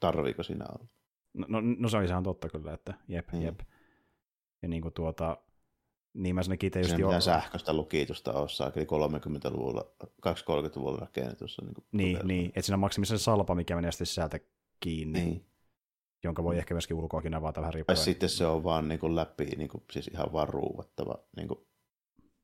tarviiko 0.00 0.42
siinä 0.42 0.64
olla? 0.68 0.88
No, 1.34 1.46
no, 1.48 1.60
no 1.78 1.88
se 1.88 1.96
on 1.96 2.04
ihan 2.04 2.22
totta 2.22 2.48
kyllä, 2.48 2.72
että 2.72 2.94
jep, 3.08 3.32
mm. 3.32 3.42
jep. 3.42 3.60
Ja 4.62 4.68
niin 4.68 4.82
kuin 4.82 4.94
tuota, 4.94 5.36
niin 6.14 6.34
mä 6.34 6.42
sinne 6.42 6.58
just 6.78 6.98
jo... 6.98 7.20
sähköistä 7.20 7.72
lukitusta 7.72 8.32
osaa, 8.32 8.72
eli 8.76 8.84
30-luvulla, 8.84 9.92
230-luvulla 10.04 10.98
rakennetussa. 10.98 11.62
Niin, 11.62 11.74
niin, 11.92 12.18
niin, 12.28 12.46
että 12.46 12.62
siinä 12.62 12.76
on 12.76 12.80
maksimissaan 12.80 13.18
salpa, 13.18 13.54
mikä 13.54 13.74
menee 13.74 13.92
sitten 13.92 14.06
sisältä 14.06 14.40
kiinni. 14.80 15.24
Niin. 15.24 15.46
Jonka 16.24 16.44
voi 16.44 16.58
ehkä 16.58 16.74
myöskin 16.74 16.96
ulkoakin 16.96 17.34
avata 17.34 17.60
vähän 17.60 17.74
riippuen. 17.74 17.96
Tai 17.96 18.04
sitten 18.04 18.28
se 18.28 18.46
on 18.46 18.64
vaan 18.64 18.88
niin 18.88 19.00
kuin 19.00 19.16
läpi, 19.16 19.44
niin 19.44 19.68
kuin, 19.68 19.84
siis 19.92 20.08
ihan 20.08 20.32
vaan 20.32 20.48
ruuvattava 20.48 21.14
niin 21.36 21.48
kuin, 21.48 21.66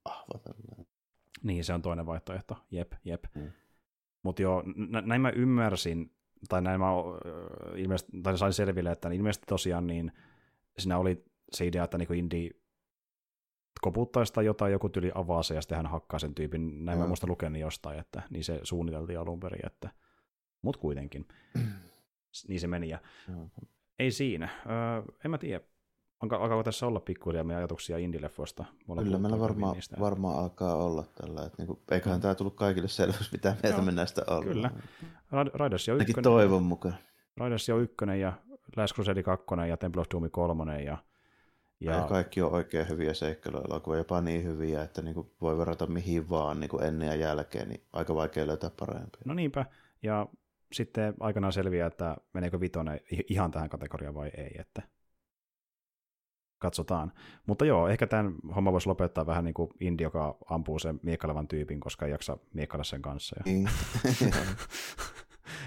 ahva. 0.05 0.39
Tällainen. 0.39 0.87
Niin, 1.43 1.65
se 1.65 1.73
on 1.73 1.83
toinen 1.83 2.07
vaihtoehto. 2.07 2.57
Jep, 2.71 2.93
jep. 3.05 3.25
Mm. 3.35 3.51
Mutta 4.23 4.43
joo, 4.43 4.65
näin 5.03 5.21
mä 5.21 5.31
ymmärsin, 5.31 6.13
tai 6.49 6.63
näin 6.63 6.81
mä 6.81 6.87
ilmeisesti, 7.77 8.13
tai 8.23 8.39
sain 8.39 8.53
selville, 8.53 8.91
että 8.91 9.09
ilmeisesti 9.09 9.47
tosiaan 9.47 9.87
niin 9.87 10.13
siinä 10.79 10.99
oli 10.99 11.25
se 11.53 11.67
idea, 11.67 11.85
että 11.85 11.99
niin 11.99 12.15
Indi 12.15 12.51
koputtaisi 13.81 14.33
tai 14.33 14.45
jotain, 14.45 14.73
joku 14.73 14.89
tyli 14.89 15.13
avaa 15.15 15.43
se 15.43 15.55
ja 15.55 15.63
sitten 15.63 15.77
hän 15.77 15.87
hakkaa 15.87 16.19
sen 16.19 16.35
tyypin. 16.35 16.85
Näin 16.85 16.99
mm. 16.99 17.03
mä 17.03 17.07
muista 17.07 17.27
lukenut 17.27 17.61
jostain, 17.61 17.99
että 17.99 18.23
niin 18.31 18.45
se 18.45 18.61
suunniteltiin 18.63 19.19
alun 19.19 19.41
perin, 19.41 19.67
että 19.67 19.91
mut 20.63 20.77
kuitenkin. 20.77 21.29
niin 22.49 22.61
se 22.61 22.67
meni 22.67 22.89
ja 22.89 22.99
mm. 23.29 23.51
ei 23.99 24.11
siinä. 24.11 24.49
Öö, 24.67 25.15
en 25.25 25.31
mä 25.31 25.39
tiedä, 25.39 25.65
Alkaako 26.21 26.63
tässä 26.63 26.87
olla 26.87 27.01
pikkuhiljaa 27.01 27.45
meidän 27.45 27.59
ajatuksia 27.59 27.99
indileffoista? 27.99 28.65
Kyllä 29.03 29.19
meillä 29.19 29.41
varmaan, 29.41 29.77
varmaan 30.01 30.39
alkaa 30.39 30.75
olla 30.75 31.05
tällä. 31.15 31.43
Että 31.43 31.55
niinku, 31.59 31.83
eiköhän 31.91 32.19
mm. 32.19 32.23
tämä 32.23 32.35
tullut 32.35 32.55
kaikille 32.55 32.89
selväksi, 32.89 33.29
mitä 33.33 33.57
mieltä 33.63 33.83
me 33.83 33.93
näistä 33.93 34.23
ollaan. 34.27 34.45
Kyllä. 34.45 34.71
Raiders 35.55 35.89
jo 35.89 35.97
ykkönen. 35.97 36.23
toivon 36.23 36.63
mukaan. 36.63 36.95
Raiders 37.37 37.69
jo 37.69 37.79
ykkönen 37.79 38.21
ja 38.21 38.33
Last 38.77 38.95
Crusade 38.95 39.23
2 39.23 39.47
ja 39.69 39.77
Temple 39.77 40.01
of 40.01 40.07
Doom 40.11 40.31
3 40.31 40.83
ja 40.83 40.99
Ja... 41.81 41.93
ja 41.93 42.03
kaikki 42.03 42.43
on 42.43 42.53
oikein 42.53 42.89
hyviä 42.89 43.15
seikkailuelokuvia, 43.15 43.99
jopa 43.99 44.21
niin 44.21 44.45
hyviä, 44.45 44.83
että 44.83 45.03
niin 45.03 45.15
kuin 45.15 45.31
voi 45.41 45.59
verrata 45.59 45.87
mihin 45.87 46.31
vaan 46.31 46.61
niin 46.61 46.71
kuin 46.71 46.85
ennen 46.85 47.09
ja 47.09 47.15
jälkeen, 47.15 47.69
niin 47.69 47.83
aika 47.93 48.15
vaikea 48.15 48.47
löytää 48.47 48.71
parempia. 48.79 49.23
No 49.25 49.35
niinpä, 49.35 49.67
ja 50.03 50.27
sitten 50.73 51.15
aikanaan 51.21 51.53
selviää, 51.53 51.87
että 51.87 52.17
meneekö 52.35 52.61
vitonen 52.61 53.01
ihan 53.29 53.51
tähän 53.51 53.69
kategoriaan 53.69 54.15
vai 54.15 54.31
ei, 54.37 54.57
että 54.59 54.83
katsotaan. 56.59 57.13
Mutta 57.47 57.65
joo, 57.65 57.89
ehkä 57.89 58.07
tämän 58.07 58.35
homma 58.55 58.73
voisi 58.73 58.89
lopettaa 58.89 59.27
vähän 59.27 59.45
niin 59.45 59.55
kuin 59.55 59.71
Indi, 59.81 60.03
joka 60.03 60.37
ampuu 60.51 60.79
sen 60.79 61.01
miekkailevan 61.03 61.49
tyypin, 61.49 61.81
koska 61.81 62.07
ei 62.07 62.13
jaksa 62.13 62.39
miekkailla 62.55 62.85
sen 62.85 63.03
kanssa. 63.03 63.37
Ja... 63.39 63.43
Niin. 63.53 63.69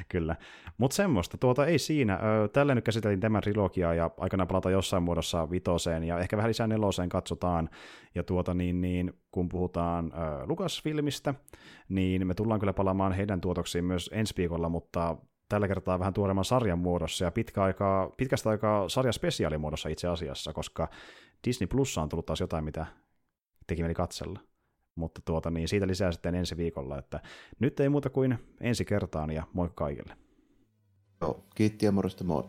Kyllä. 0.09 0.35
Mutta 0.77 0.95
semmoista, 0.95 1.37
tuota 1.37 1.65
ei 1.65 1.79
siinä. 1.79 2.19
Tällä 2.53 2.75
nyt 2.75 2.85
käsiteltiin 2.85 3.19
tämän 3.19 3.41
trilogiaa 3.41 3.93
ja 3.93 4.11
aikana 4.17 4.45
palata 4.45 4.69
jossain 4.71 5.03
muodossa 5.03 5.51
vitoseen 5.51 6.03
ja 6.03 6.19
ehkä 6.19 6.37
vähän 6.37 6.49
lisää 6.49 6.67
neloseen 6.67 7.09
katsotaan. 7.09 7.69
Ja 8.15 8.23
tuota 8.23 8.53
niin, 8.53 8.81
niin 8.81 9.13
kun 9.31 9.49
puhutaan 9.49 10.11
Lukas-filmistä, 10.45 11.33
niin 11.89 12.27
me 12.27 12.33
tullaan 12.33 12.59
kyllä 12.59 12.73
palaamaan 12.73 13.13
heidän 13.13 13.41
tuotoksiin 13.41 13.85
myös 13.85 14.09
ensi 14.13 14.33
viikolla, 14.37 14.69
mutta 14.69 15.17
tällä 15.51 15.67
kertaa 15.67 15.99
vähän 15.99 16.13
tuoreemman 16.13 16.45
sarjan 16.45 16.79
muodossa 16.79 17.25
ja 17.25 17.31
pitkä 17.31 17.63
aikaa, 17.63 18.09
pitkästä 18.17 18.49
aikaa 18.49 18.89
sarjaspesiaalimuodossa 18.89 19.89
itse 19.89 20.07
asiassa, 20.07 20.53
koska 20.53 20.89
Disney 21.47 21.67
Plussa 21.67 22.01
on 22.01 22.09
tullut 22.09 22.25
taas 22.25 22.39
jotain, 22.39 22.63
mitä 22.63 22.85
teki 23.67 23.81
mieli 23.81 23.93
katsella. 23.93 24.39
Mutta 24.95 25.21
tuota, 25.25 25.51
niin 25.51 25.67
siitä 25.67 25.87
lisää 25.87 26.11
sitten 26.11 26.35
ensi 26.35 26.57
viikolla, 26.57 26.97
että 26.97 27.19
nyt 27.59 27.79
ei 27.79 27.89
muuta 27.89 28.09
kuin 28.09 28.37
ensi 28.61 28.85
kertaan 28.85 29.31
ja 29.31 29.43
moi 29.53 29.69
kaikille. 29.75 30.17
Joo, 31.21 31.45
kiitti 31.55 31.85
ja 31.85 31.91
morjesta 31.91 32.23
moi. 32.23 32.43